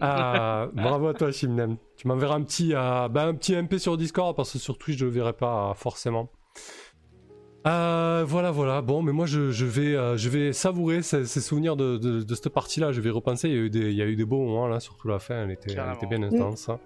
Ah, 0.00 0.68
bravo 0.72 1.08
à 1.08 1.14
toi 1.14 1.32
Shimnem. 1.32 1.78
Tu 1.96 2.06
m'enverras 2.06 2.36
un 2.36 2.44
petit, 2.44 2.74
euh, 2.76 3.08
ben, 3.08 3.26
un 3.26 3.34
petit 3.34 3.56
MP 3.56 3.78
sur 3.78 3.96
Discord 3.96 4.36
parce 4.36 4.52
que 4.52 4.58
sur 4.58 4.78
Twitch 4.78 4.98
je 4.98 5.04
le 5.04 5.10
verrai 5.10 5.32
pas 5.32 5.74
forcément. 5.74 6.30
Euh, 7.64 8.24
voilà, 8.26 8.50
voilà. 8.50 8.82
Bon, 8.82 9.02
mais 9.02 9.12
moi, 9.12 9.26
je, 9.26 9.52
je 9.52 9.64
vais, 9.64 9.94
euh, 9.94 10.16
je 10.16 10.28
vais 10.28 10.52
savourer 10.52 11.02
ces, 11.02 11.26
ces 11.26 11.40
souvenirs 11.40 11.76
de, 11.76 11.96
de, 11.96 12.22
de 12.22 12.34
cette 12.34 12.48
partie-là. 12.48 12.90
Je 12.90 13.00
vais 13.00 13.10
repenser. 13.10 13.48
Il 13.48 13.54
y, 13.54 13.58
a 13.58 13.60
eu 13.60 13.70
des, 13.70 13.90
il 13.90 13.96
y 13.96 14.02
a 14.02 14.06
eu 14.06 14.16
des 14.16 14.24
beaux 14.24 14.38
moments 14.44 14.66
là, 14.66 14.80
surtout 14.80 15.06
la 15.06 15.20
fin. 15.20 15.44
Elle 15.44 15.52
était, 15.52 15.70
elle 15.70 15.76
Carrément. 15.76 15.94
était 15.96 16.06
bien 16.06 16.22
intense. 16.24 16.68
hein. 16.68 16.80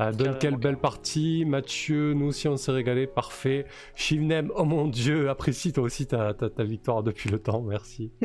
Euh, 0.00 0.12
donc, 0.12 0.38
quelle 0.38 0.56
belle 0.56 0.76
partie. 0.76 1.44
Mathieu, 1.46 2.12
nous 2.12 2.26
aussi, 2.26 2.46
on 2.48 2.56
s'est 2.58 2.72
régalé. 2.72 3.06
Parfait. 3.06 3.64
Shivnem, 3.94 4.50
oh 4.54 4.64
mon 4.64 4.86
dieu, 4.86 5.30
apprécie 5.30 5.72
toi 5.72 5.84
aussi 5.84 6.06
ta, 6.06 6.34
ta, 6.34 6.50
ta 6.50 6.64
victoire 6.64 7.02
depuis 7.02 7.30
le 7.30 7.38
temps. 7.38 7.62
Merci. 7.62 8.10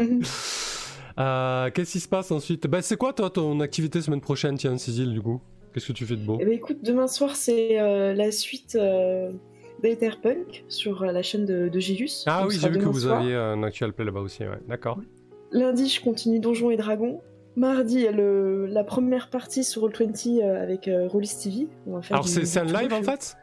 Euh, 1.20 1.72
Qu'est-ce 1.72 1.94
qui 1.94 2.00
se 2.00 2.08
passe 2.08 2.30
ensuite? 2.30 2.68
Bah, 2.68 2.84
C'est 2.84 2.96
quoi, 2.96 3.12
toi, 3.12 3.32
ton 3.32 3.60
activité 3.60 4.02
semaine 4.04 4.22
prochaine, 4.22 4.56
tiens, 4.56 4.78
Cécile, 4.78 5.12
du 5.14 5.20
coup? 5.20 5.42
Qu'est-ce 5.74 5.88
que 5.88 5.94
tu 5.94 6.06
fais 6.06 6.16
de 6.16 6.24
beau? 6.24 6.38
Eh 6.40 6.46
ben, 6.46 6.54
écoute, 6.54 6.78
demain 6.84 7.08
soir, 7.08 7.36
c'est 7.36 7.80
euh, 7.82 8.14
la 8.14 8.32
suite 8.32 8.78
euh, 8.80 9.32
d'Etherpunk 9.84 10.64
sur 10.68 11.04
euh, 11.04 11.12
la 11.12 11.22
chaîne 11.22 11.45
de, 11.45 11.68
de 11.70 11.80
Gilus. 11.80 12.24
Ah 12.26 12.45
oui, 12.48 12.58
j'ai 12.60 12.70
vu 12.70 12.80
que 12.80 12.86
vous 12.86 13.08
aviez 13.08 13.36
un 13.36 13.64
actual 13.64 13.94
play 13.94 14.06
là-bas 14.06 14.22
aussi. 14.22 14.44
Ouais. 14.44 14.60
D'accord. 14.68 14.99
Lundi, 15.52 15.88
je 15.88 16.02
continue 16.02 16.40
Donjons 16.40 16.72
et 16.72 16.78
Dragons. 16.78 17.22
Mardi, 17.56 17.95
il 17.95 18.02
y 18.02 18.08
a 18.08 18.12
le, 18.12 18.66
la 18.68 18.84
première 18.84 19.30
partie 19.30 19.64
sur 19.64 19.88
Roll20 19.88 20.41
euh, 20.44 20.62
avec 20.62 20.88
euh, 20.88 21.08
Rollis 21.08 21.32
TV. 21.41 21.68
On 21.88 21.94
va 21.95 22.02
faire 22.02 22.18
Alors, 22.18 22.28
c'est 22.28 22.60
un 22.60 22.66
live 22.66 22.94
en 22.94 23.02
fait? 23.02 23.36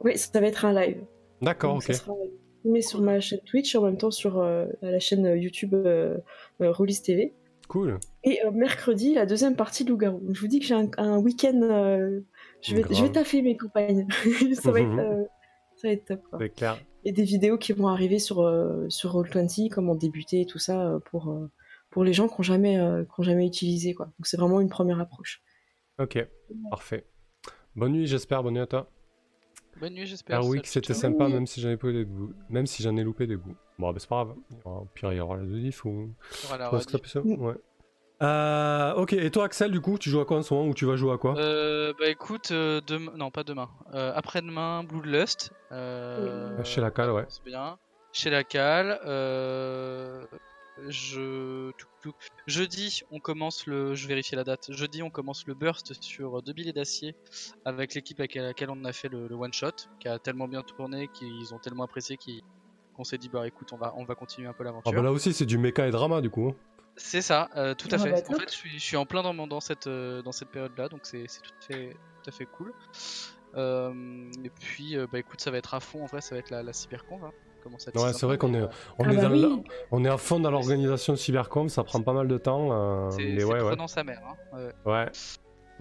Oui, 0.00 0.18
ça 0.18 0.40
va 0.40 0.46
être 0.46 0.64
un 0.64 0.72
live. 0.72 0.98
D'accord, 1.42 1.76
ok. 1.76 1.84
Ça 1.84 1.92
sera 1.94 2.14
filmé 2.62 2.82
sur 2.82 3.00
ma 3.02 3.20
chaîne 3.20 3.38
Twitch 3.46 3.74
et 3.74 3.78
en 3.78 3.82
même 3.82 3.98
temps 3.98 4.10
sur 4.10 4.38
euh, 4.40 4.66
la 4.82 4.98
chaîne 4.98 5.26
euh, 5.26 5.36
YouTube 5.36 5.74
euh, 5.74 6.16
euh, 6.60 6.72
Rollis 6.72 7.00
TV. 7.04 7.34
Cool. 7.68 7.98
Et 8.24 8.44
euh, 8.44 8.50
mercredi, 8.50 9.14
la 9.14 9.26
deuxième 9.26 9.54
partie 9.54 9.84
de 9.84 9.90
Loup-Garou. 9.90 10.20
Je 10.32 10.40
vous 10.40 10.48
dis 10.48 10.58
que 10.58 10.66
j'ai 10.66 10.74
un, 10.74 10.88
un 10.98 11.18
week-end. 11.18 11.60
euh, 11.62 12.20
je, 12.62 12.74
vais, 12.74 12.82
je 12.90 13.02
vais 13.02 13.12
taffer 13.12 13.42
mes 13.42 13.56
campagnes. 13.56 14.06
ça, 14.54 14.72
va 14.72 14.80
être, 14.80 14.88
euh, 14.98 15.22
ça 15.82 15.88
va 15.88 15.92
être 15.92 16.04
top. 16.06 16.22
quoi. 16.30 16.38
C'est 16.40 16.48
clair. 16.50 16.78
Et 17.04 17.12
des 17.12 17.24
vidéos 17.24 17.58
qui 17.58 17.72
vont 17.72 17.88
arriver 17.88 18.18
sur, 18.18 18.40
euh, 18.42 18.88
sur 18.88 19.12
Roll20, 19.14 19.68
comment 19.70 19.94
débuter 19.94 20.40
et 20.42 20.46
tout 20.46 20.58
ça 20.58 20.86
euh, 20.86 20.98
pour, 21.00 21.30
euh, 21.30 21.50
pour 21.90 22.04
les 22.04 22.12
gens 22.12 22.28
qui 22.28 22.34
n'ont 22.38 22.42
jamais, 22.44 22.78
euh, 22.78 23.04
qui 23.04 23.10
ont 23.18 23.22
jamais 23.24 23.46
utilisé. 23.46 23.92
Quoi. 23.94 24.06
Donc 24.06 24.26
c'est 24.26 24.36
vraiment 24.36 24.60
une 24.60 24.68
première 24.68 25.00
approche. 25.00 25.42
Ok, 25.98 26.24
parfait. 26.70 27.04
Bonne 27.76 27.92
nuit, 27.92 28.06
j'espère. 28.06 28.42
Bonne 28.42 28.54
nuit 28.54 28.60
à 28.60 28.66
toi. 28.66 28.88
Bonne 29.80 29.94
nuit, 29.94 30.06
j'espère. 30.06 30.40
Ah 30.40 30.44
oui, 30.46 30.60
c'était 30.64 30.94
sympa, 30.94 31.28
même 31.28 31.46
si 31.46 31.60
j'en 31.60 31.68
ai 31.70 31.72
loupé 31.72 31.92
des 31.92 32.04
bouts. 32.04 32.32
Même 32.50 32.66
si 32.66 32.82
j'en 32.82 32.96
ai 32.96 33.02
loupé 33.02 33.26
des 33.26 33.36
bouts. 33.36 33.56
Bon, 33.78 33.90
bah, 33.90 33.98
c'est 33.98 34.08
pas 34.08 34.24
grave. 34.24 34.36
Il 34.50 34.56
y 34.56 34.60
aura- 34.64 34.80
Au 34.82 34.84
pire, 34.94 35.12
il 35.12 35.16
y 35.16 35.20
aura 35.20 35.36
la 35.38 35.44
diff 35.44 35.84
ou. 35.84 35.90
Il 35.90 36.44
y 36.44 36.46
aura 36.46 36.58
la. 36.58 36.70
Ouais. 37.24 37.54
Euh, 38.22 38.94
ok, 38.94 39.12
et 39.14 39.30
toi, 39.30 39.44
Axel, 39.46 39.72
du 39.72 39.80
coup, 39.80 39.98
tu 39.98 40.08
joues 40.08 40.20
à 40.20 40.24
quoi 40.24 40.38
en 40.38 40.42
ce 40.42 40.54
moment 40.54 40.68
ou 40.68 40.74
tu 40.74 40.86
vas 40.86 40.96
jouer 40.96 41.12
à 41.12 41.18
quoi? 41.18 41.36
Euh, 41.38 41.92
bah 41.98 42.08
écoute, 42.08 42.50
euh, 42.52 42.80
demain, 42.86 43.12
non 43.16 43.30
pas 43.30 43.42
demain, 43.42 43.68
après-demain, 43.92 44.84
Bloodlust. 44.84 45.52
Euh, 45.72 46.62
Chez 46.64 46.80
la 46.80 46.90
cale, 46.90 47.10
ouais. 47.10 47.24
C'est 47.28 47.44
bien. 47.44 47.78
Chez 48.12 48.30
la 48.30 48.44
cale. 48.44 49.00
Je... 50.88 51.70
Jeudi, 52.46 53.02
on 53.10 53.20
commence 53.20 53.66
le. 53.66 53.94
Je 53.94 54.08
vérifie 54.08 54.34
la 54.36 54.42
date. 54.44 54.72
Jeudi, 54.72 55.02
on 55.02 55.10
commence 55.10 55.46
le 55.46 55.54
burst 55.54 55.92
sur 56.02 56.42
deux 56.42 56.52
billets 56.54 56.72
d'acier 56.72 57.14
avec 57.64 57.94
l'équipe 57.94 58.18
avec 58.20 58.34
laquelle 58.36 58.70
on 58.70 58.84
a 58.84 58.92
fait 58.92 59.08
le, 59.08 59.28
le 59.28 59.34
one 59.34 59.52
shot, 59.52 59.70
qui 60.00 60.08
a 60.08 60.18
tellement 60.18 60.48
bien 60.48 60.62
tourné, 60.62 61.08
qu'ils 61.12 61.52
ont 61.54 61.58
tellement 61.58 61.84
apprécié 61.84 62.16
qu'ils- 62.16 62.42
qu'on 62.96 63.04
s'est 63.04 63.18
dit 63.18 63.28
bah 63.28 63.46
écoute, 63.46 63.68
on 63.72 63.76
va 63.76 63.92
on 63.96 64.04
va 64.04 64.14
continuer 64.14 64.48
un 64.48 64.52
peu 64.54 64.62
Ah, 64.62 64.64
l'aventure. 64.64 64.92
bah 64.92 65.02
là 65.02 65.12
aussi, 65.12 65.32
c'est 65.34 65.46
du 65.46 65.58
méca 65.58 65.86
et 65.86 65.90
drama, 65.90 66.20
du 66.22 66.30
coup. 66.30 66.54
C'est 66.96 67.22
ça, 67.22 67.48
euh, 67.56 67.74
tout 67.74 67.88
à 67.90 67.94
Ah 67.94 67.98
fait. 67.98 68.10
bah, 68.12 68.18
en 68.28 68.32
fait, 68.38 68.48
je 68.50 68.54
suis, 68.56 68.70
je 68.70 68.78
suis 68.84 68.96
en 68.96 69.06
plein 69.06 69.22
dans, 69.22 69.34
dans 69.46 69.60
cette, 69.60 69.86
euh, 69.86 70.20
dans 70.22 70.32
cette 70.32 70.48
période-là, 70.50 70.88
donc 70.88 71.00
c'est 71.04 71.24
c'est 71.26 71.40
tout, 71.40 71.50
à 71.60 71.66
fait- 71.74 71.96
tout 72.22 72.28
à 72.28 72.32
fait 72.32 72.46
cool. 72.46 72.72
Euh, 73.54 74.30
et 74.44 74.50
puis, 74.50 74.96
euh, 74.96 75.06
bah 75.10 75.18
écoute, 75.18 75.40
ça 75.40 75.50
va 75.50 75.58
être 75.58 75.74
à 75.74 75.80
fond. 75.80 76.02
En 76.02 76.06
vrai, 76.06 76.20
ça 76.20 76.34
va 76.34 76.38
être 76.38 76.50
la, 76.50 76.62
la 76.62 76.72
cyberconf. 76.72 77.22
Hein. 77.22 77.30
Comment 77.62 77.78
ça 77.78 77.90
Ouais, 77.94 78.12
c'est 78.12 78.26
vrai 78.26 78.38
qu'on 78.38 78.54
est, 78.54 78.62
on, 78.62 79.04
Ah 79.04 79.12
est 79.12 79.16
bah 79.16 79.22
dans 79.22 79.30
oui. 79.30 79.42
la- 79.42 79.72
on 79.92 80.04
est 80.04 80.08
à 80.08 80.16
fond 80.16 80.40
dans 80.40 80.50
l'organisation 80.50 81.14
Cybercom, 81.16 81.68
ça 81.68 81.84
prend 81.84 82.02
pas 82.02 82.12
mal 82.12 82.26
de 82.28 82.36
temps. 82.38 82.72
euh, 82.72 83.10
C'est 83.10 83.44
ouais, 83.44 83.86
sa 83.88 84.02
mère. 84.04 84.20
Hein. 84.26 84.56
ouais. 84.84 84.92
Ouais. 84.92 85.10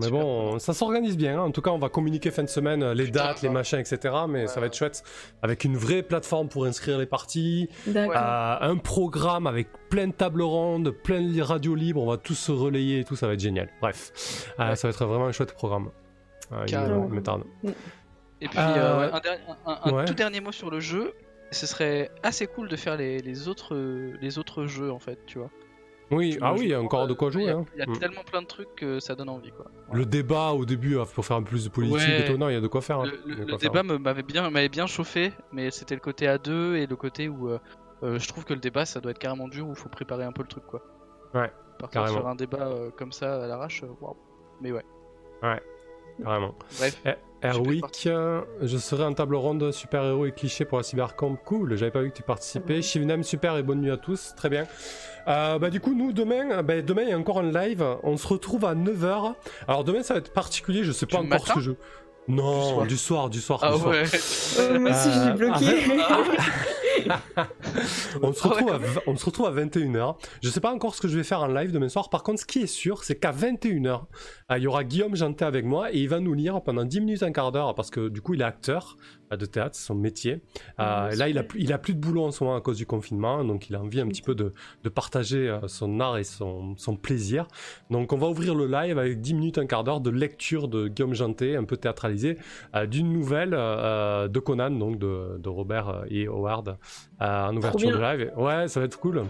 Mais 0.02 0.08
Super 0.08 0.22
bon, 0.22 0.60
ça 0.60 0.74
s'organise 0.74 1.16
bien. 1.18 1.40
hein. 1.40 1.44
En 1.44 1.52
tout 1.52 1.62
cas, 1.62 1.72
on 1.72 1.78
va 1.80 1.90
communiquer 1.90 2.32
fin 2.32 2.44
de 2.44 2.50
semaine 2.50 2.84
euh, 2.84 2.94
les 2.94 3.06
Putain, 3.06 3.24
dates, 3.26 3.42
les 3.42 3.50
machins, 3.50 3.80
etc. 3.80 4.00
Mais 4.28 4.42
Ouais, 4.42 4.48
ça 4.48 4.60
va 4.60 4.66
être 4.68 4.76
chouette. 4.76 5.04
Avec 5.42 5.64
une 5.64 5.78
vraie 5.78 6.04
plateforme 6.04 6.48
pour 6.50 6.66
inscrire 6.66 6.98
les 6.98 7.06
parties, 7.06 7.70
D'accord. 7.88 8.14
euh, 8.16 8.58
un 8.62 8.78
programme 8.78 9.48
avec 9.48 9.68
plein 9.90 10.08
de 10.08 10.14
tables 10.14 10.42
rondes, 10.42 10.92
plein 10.92 11.22
de 11.22 11.42
radios 11.42 11.76
libres. 11.76 12.02
On 12.02 12.10
va 12.10 12.18
tous 12.18 12.36
se 12.36 12.52
relayer 12.52 13.00
et 13.00 13.04
tout. 13.04 13.16
Ça 13.16 13.28
va 13.28 13.34
être 13.34 13.40
génial. 13.40 13.70
Bref, 13.82 14.12
Euh, 14.60 14.76
ça 14.76 14.88
va 14.88 14.92
être 14.92 15.06
vraiment 15.06 15.26
un 15.28 15.32
chouette 15.32 15.54
programme. 15.54 15.90
Euh, 16.52 16.64
il 16.68 16.72
Carrément. 16.72 17.08
me- 17.08 17.16
m'étonne. 17.16 17.44
Et 18.42 18.48
puis, 18.48 18.58
Euh, 18.58 18.62
euh, 18.78 19.12
un, 19.14 19.20
dernier- 19.20 19.42
un- 19.66 19.80
un 19.86 19.92
ouais. 19.94 20.06
tout 20.06 20.14
dernier 20.14 20.42
mot 20.42 20.52
sur 20.52 20.70
le 20.72 20.80
jeu. 20.80 21.14
Ce 21.52 21.68
serait 21.68 22.10
assez 22.24 22.48
cool 22.48 22.70
de 22.70 22.76
faire 22.76 22.96
les, 22.98 23.20
les 23.20 23.48
autres, 23.50 23.76
les 24.22 24.40
autres 24.40 24.66
jeux 24.68 24.90
en 24.92 25.00
fait, 25.00 25.20
tu 25.28 25.38
vois. 25.38 25.50
Oui, 26.12 26.38
ah 26.42 26.54
oui, 26.54 26.60
il 26.64 26.68
y 26.70 26.74
a 26.74 26.82
encore 26.82 27.08
de 27.08 27.14
quoi 27.14 27.30
jouer. 27.32 27.44
Il 27.44 27.48
y 27.48 27.50
a, 27.52 27.56
hein. 27.58 27.66
il 27.76 27.80
y 27.80 27.82
a 27.82 27.86
Mm. 27.88 27.98
tellement 27.98 28.24
plein 28.24 28.42
de 28.42 28.48
trucs 28.48 28.76
que 28.76 29.00
ça 29.00 29.16
donne 29.16 29.30
envie 29.30 29.52
quoi. 29.52 29.66
Le 29.94 30.06
débat 30.06 30.52
au 30.52 30.66
début, 30.66 30.98
euh, 30.98 31.06
pour 31.06 31.26
faire 31.26 31.38
un 31.38 31.42
peu 31.44 31.50
plus 31.52 31.64
de 31.66 31.70
politique 31.70 31.98
Ouais. 32.00 32.22
et 32.22 32.26
tout, 32.26 32.38
non, 32.38 32.50
il 32.50 32.54
y 32.54 32.58
a 32.58 32.62
de 32.62 32.68
quoi 32.68 32.82
faire. 32.82 33.00
hein. 33.00 33.12
Le, 33.26 33.58
débat 33.58 33.82
m'avait 33.84 34.24
bien, 34.24 34.50
m'avait 34.50 34.70
bien 34.70 34.88
chauffé, 34.88 35.32
mais 35.52 35.72
c'était 35.72 35.96
le 35.96 36.02
côté 36.02 36.28
A2 36.28 36.76
et 36.76 36.86
le 36.88 36.96
côté 36.96 37.30
où 37.30 37.50
euh, 37.50 37.60
euh, 38.04 38.20
je 38.20 38.28
trouve 38.28 38.44
que 38.46 38.54
le 38.54 38.60
débat 38.60 38.86
ça 38.86 39.00
doit 39.00 39.12
être 39.12 39.20
carrément 39.20 39.48
dur 39.48 39.68
où 39.68 39.72
il 39.72 39.78
faut 39.78 39.90
préparer 39.90 40.24
un 40.24 40.32
peu 40.32 40.42
le 40.42 40.48
truc 40.50 40.66
quoi. 40.66 40.82
Ouais, 41.34 41.52
Partir 41.80 42.02
carrément. 42.02 42.18
sur 42.20 42.28
un 42.28 42.36
débat 42.36 42.68
euh, 42.68 42.90
comme 42.98 43.12
ça 43.12 43.44
à 43.44 43.48
l'arrache, 43.48 43.84
waouh. 44.02 44.18
Mais 44.60 44.72
ouais, 44.72 44.84
Carrément. 46.24 46.56
bref. 46.78 46.98
Eh, 47.06 47.12
Erwick, 47.44 48.04
euh, 48.06 48.42
je 48.62 48.78
serai 48.78 49.04
en 49.04 49.14
table 49.14 49.36
ronde 49.36 49.72
super-héros 49.72 50.28
et 50.28 50.32
clichés 50.32 50.64
pour 50.66 50.78
la 50.78 50.84
cybercamp. 50.84 51.36
Cool, 51.44 51.76
j'avais 51.76 51.90
pas 51.92 52.02
vu 52.02 52.12
que 52.12 52.18
tu 52.18 52.22
participais. 52.24 52.76
Mhm. 52.78 52.84
Shivnem, 52.84 53.24
super 53.24 53.58
et 53.58 53.64
bonne 53.64 53.82
nuit 53.82 53.90
à 53.92 53.98
tous. 53.98 54.34
Très 54.38 54.50
bien. 54.50 54.68
Euh, 55.28 55.58
bah, 55.58 55.70
du 55.72 55.80
coup, 55.80 55.96
nous, 55.96 56.14
demain, 56.14 56.52
euh, 56.52 56.62
bah, 56.62 56.82
demain, 56.82 57.02
il 57.04 57.10
y 57.10 57.14
a 57.14 57.18
encore 57.18 57.40
un 57.40 57.52
live. 57.52 57.84
On 58.04 58.16
se 58.18 58.28
retrouve 58.28 58.66
à 58.66 58.76
9h. 58.76 59.34
Alors, 59.68 59.84
demain, 59.84 60.04
ça 60.04 60.14
va 60.14 60.20
être 60.20 60.34
particulier. 60.34 60.84
Je 60.84 60.92
sais 60.92 61.08
pas 61.08 61.20
Du 61.20 61.26
encore 61.28 61.48
ce 61.48 61.54
que 61.54 61.60
je. 61.62 61.72
Non, 62.28 62.62
soir. 62.76 62.86
du 62.86 62.98
soir, 62.98 63.30
du 63.30 63.42
soir. 63.42 63.60
Ah 63.64 63.72
du 63.74 63.80
soir. 63.80 63.92
ouais. 63.94 64.04
Euh, 64.60 64.80
moi 64.80 64.92
aussi, 64.92 65.10
je 65.12 65.28
l'ai 65.30 65.34
bloqué. 65.34 65.66
On 68.22 68.34
se, 68.34 68.48
retrouve 68.48 68.72
à, 68.72 68.80
on 69.08 69.16
se 69.16 69.26
retrouve 69.26 69.46
à 69.48 69.52
21h. 69.52 70.16
Je 70.42 70.50
sais 70.50 70.60
pas 70.60 70.74
encore 70.74 70.96
ce 70.96 71.02
que 71.02 71.08
je 71.08 71.18
vais 71.18 71.24
faire 71.24 71.42
en 71.42 71.48
live 71.48 71.72
demain 71.72 71.90
soir. 71.90 72.10
Par 72.10 72.24
contre, 72.24 72.42
ce 72.42 72.46
qui 72.46 72.60
est 72.60 72.68
sûr, 72.68 73.04
c'est 73.04 73.16
qu'à 73.16 73.32
21h, 73.32 73.88
euh, 74.52 74.58
il 74.58 74.64
y 74.64 74.68
aura 74.68 74.84
Guillaume 74.84 75.16
Janté 75.16 75.46
avec 75.46 75.66
moi 75.66 75.94
et 75.94 76.00
il 76.00 76.10
va 76.10 76.20
nous 76.20 76.34
lire 76.34 76.62
pendant 76.62 76.84
10 76.84 77.02
minutes, 77.02 77.24
un 77.24 77.32
quart 77.32 77.52
d'heure, 77.52 77.76
parce 77.76 77.90
que 77.90 78.10
du 78.10 78.22
coup, 78.22 78.34
il 78.34 78.42
est 78.42 78.46
acteur 78.46 78.98
de 79.38 79.46
théâtre, 79.46 79.76
c'est 79.76 79.86
son 79.86 79.96
métier. 79.96 80.34
Euh, 80.34 80.38
Ah, 80.78 81.10
là, 81.16 81.30
il 81.30 81.38
a, 81.38 81.44
il 81.56 81.72
a 81.74 81.78
plus 81.78 81.94
de 81.94 82.00
boulot 82.00 82.26
en 82.26 82.32
ce 82.32 82.44
moment 82.44 82.56
à 82.56 82.62
cause 82.62 82.78
du 82.78 82.86
confinement, 82.86 83.44
donc 83.44 83.70
il 83.70 83.76
a 83.76 83.82
envie 83.82 84.00
un 84.02 84.08
petit 84.08 84.22
peu 84.22 84.36
de, 84.36 84.54
de 84.84 84.90
partager 84.90 85.50
euh, 85.50 85.68
son 85.68 86.00
art 86.00 86.18
et 86.18 86.24
son, 86.24 86.76
son 86.78 86.96
plaisir. 86.96 87.48
Donc, 87.90 88.14
on 88.14 88.18
va 88.18 88.28
ouvrir 88.28 88.56
le 88.56 88.68
live 88.68 88.98
avec 88.98 89.22
10 89.22 89.34
minutes, 89.34 89.58
un 89.58 89.66
quart 89.66 89.84
d'heure 89.84 90.02
de 90.02 90.10
lecture 90.10 90.68
de 90.68 90.88
Guillaume 90.88 91.14
Janté, 91.14 91.56
un 91.56 91.64
peu 91.64 91.78
théâtralisé, 91.78 92.38
euh, 92.76 92.86
d'une 92.86 93.12
nouvelle 93.12 93.54
euh, 93.54 94.28
de 94.28 94.40
Conan, 94.40 94.72
donc 94.72 95.00
de, 95.00 95.38
de 95.40 95.50
Robert 95.50 95.90
euh, 95.90 96.04
et 96.10 96.28
Howard, 96.28 96.78
euh, 97.22 97.48
en 97.48 97.56
ouverture 97.56 97.90
de 97.92 97.98
live. 98.02 98.32
Ouais, 98.38 98.68
ça 98.68 98.80
va 98.80 98.86
être 98.86 99.00
cool. 99.00 99.24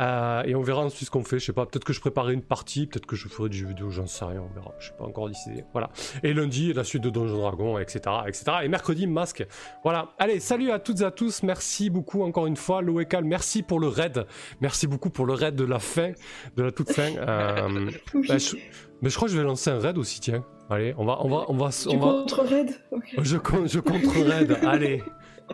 Euh, 0.00 0.42
et 0.44 0.54
on 0.54 0.62
verra 0.62 0.82
ensuite 0.84 1.06
ce 1.06 1.10
qu'on 1.10 1.24
fait. 1.24 1.38
Je 1.38 1.46
sais 1.46 1.52
pas, 1.52 1.66
peut-être 1.66 1.84
que 1.84 1.92
je 1.92 2.00
préparerai 2.00 2.32
une 2.34 2.42
partie, 2.42 2.86
peut-être 2.86 3.06
que 3.06 3.16
je 3.16 3.26
ferai 3.28 3.48
du 3.48 3.58
jeu 3.58 3.66
vidéo, 3.66 3.90
j'en 3.90 4.06
sais 4.06 4.24
rien, 4.24 4.42
on 4.48 4.54
verra. 4.54 4.72
Je 4.78 4.88
sais 4.88 4.94
pas 4.96 5.04
encore 5.04 5.28
décidé. 5.28 5.64
Voilà. 5.72 5.90
Et 6.22 6.32
lundi, 6.34 6.72
la 6.72 6.84
suite 6.84 7.02
de 7.02 7.10
Donjon 7.10 7.38
Dragon, 7.38 7.78
etc., 7.78 8.00
etc. 8.26 8.44
Et 8.62 8.68
mercredi, 8.68 9.06
masque. 9.06 9.44
Voilà. 9.82 10.10
Allez, 10.18 10.38
salut 10.40 10.70
à 10.70 10.78
toutes 10.78 11.00
et 11.00 11.04
à 11.04 11.10
tous. 11.10 11.42
Merci 11.42 11.90
beaucoup 11.90 12.22
encore 12.22 12.46
une 12.46 12.56
fois, 12.56 12.80
Loécal. 12.80 13.24
Merci 13.24 13.62
pour 13.62 13.80
le 13.80 13.88
raid. 13.88 14.24
Merci 14.60 14.86
beaucoup 14.86 15.10
pour 15.10 15.26
le 15.26 15.34
raid 15.34 15.54
de 15.56 15.64
la 15.64 15.78
fin, 15.80 16.12
de 16.56 16.62
la 16.62 16.70
toute 16.72 16.92
fin. 16.92 17.08
Euh, 17.18 17.90
Oui. 18.14 18.26
bah, 18.28 18.38
je... 18.38 18.56
Mais 19.02 19.10
je 19.10 19.16
crois 19.16 19.28
que 19.28 19.34
je 19.34 19.38
vais 19.38 19.44
lancer 19.44 19.70
un 19.70 19.78
raid 19.78 19.98
aussi, 19.98 20.20
tiens. 20.20 20.44
Allez, 20.70 20.94
on 20.98 21.04
va, 21.04 21.18
on 21.24 21.28
va, 21.28 21.44
on 21.48 21.54
va, 21.56 21.70
Tu 21.70 21.88
on 21.88 21.98
va. 21.98 22.12
contre 22.20 22.42
Red 22.44 22.70
Ok. 22.90 23.14
Je, 23.22 23.36
con- 23.36 23.66
je 23.66 23.78
contre 23.80 24.22
raid. 24.24 24.58
Allez, 24.66 25.02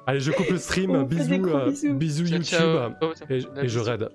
allez, 0.06 0.20
je 0.20 0.32
coupe 0.32 0.48
le 0.50 0.58
stream. 0.58 1.04
Bisous, 1.04 1.32
euh, 1.32 1.70
bisous. 1.70 1.94
bisous 1.94 2.24
YouTube. 2.26 2.44
ciao. 2.44 2.90
Et, 3.30 3.42
et 3.62 3.68
je 3.68 3.78
raid. 3.80 4.08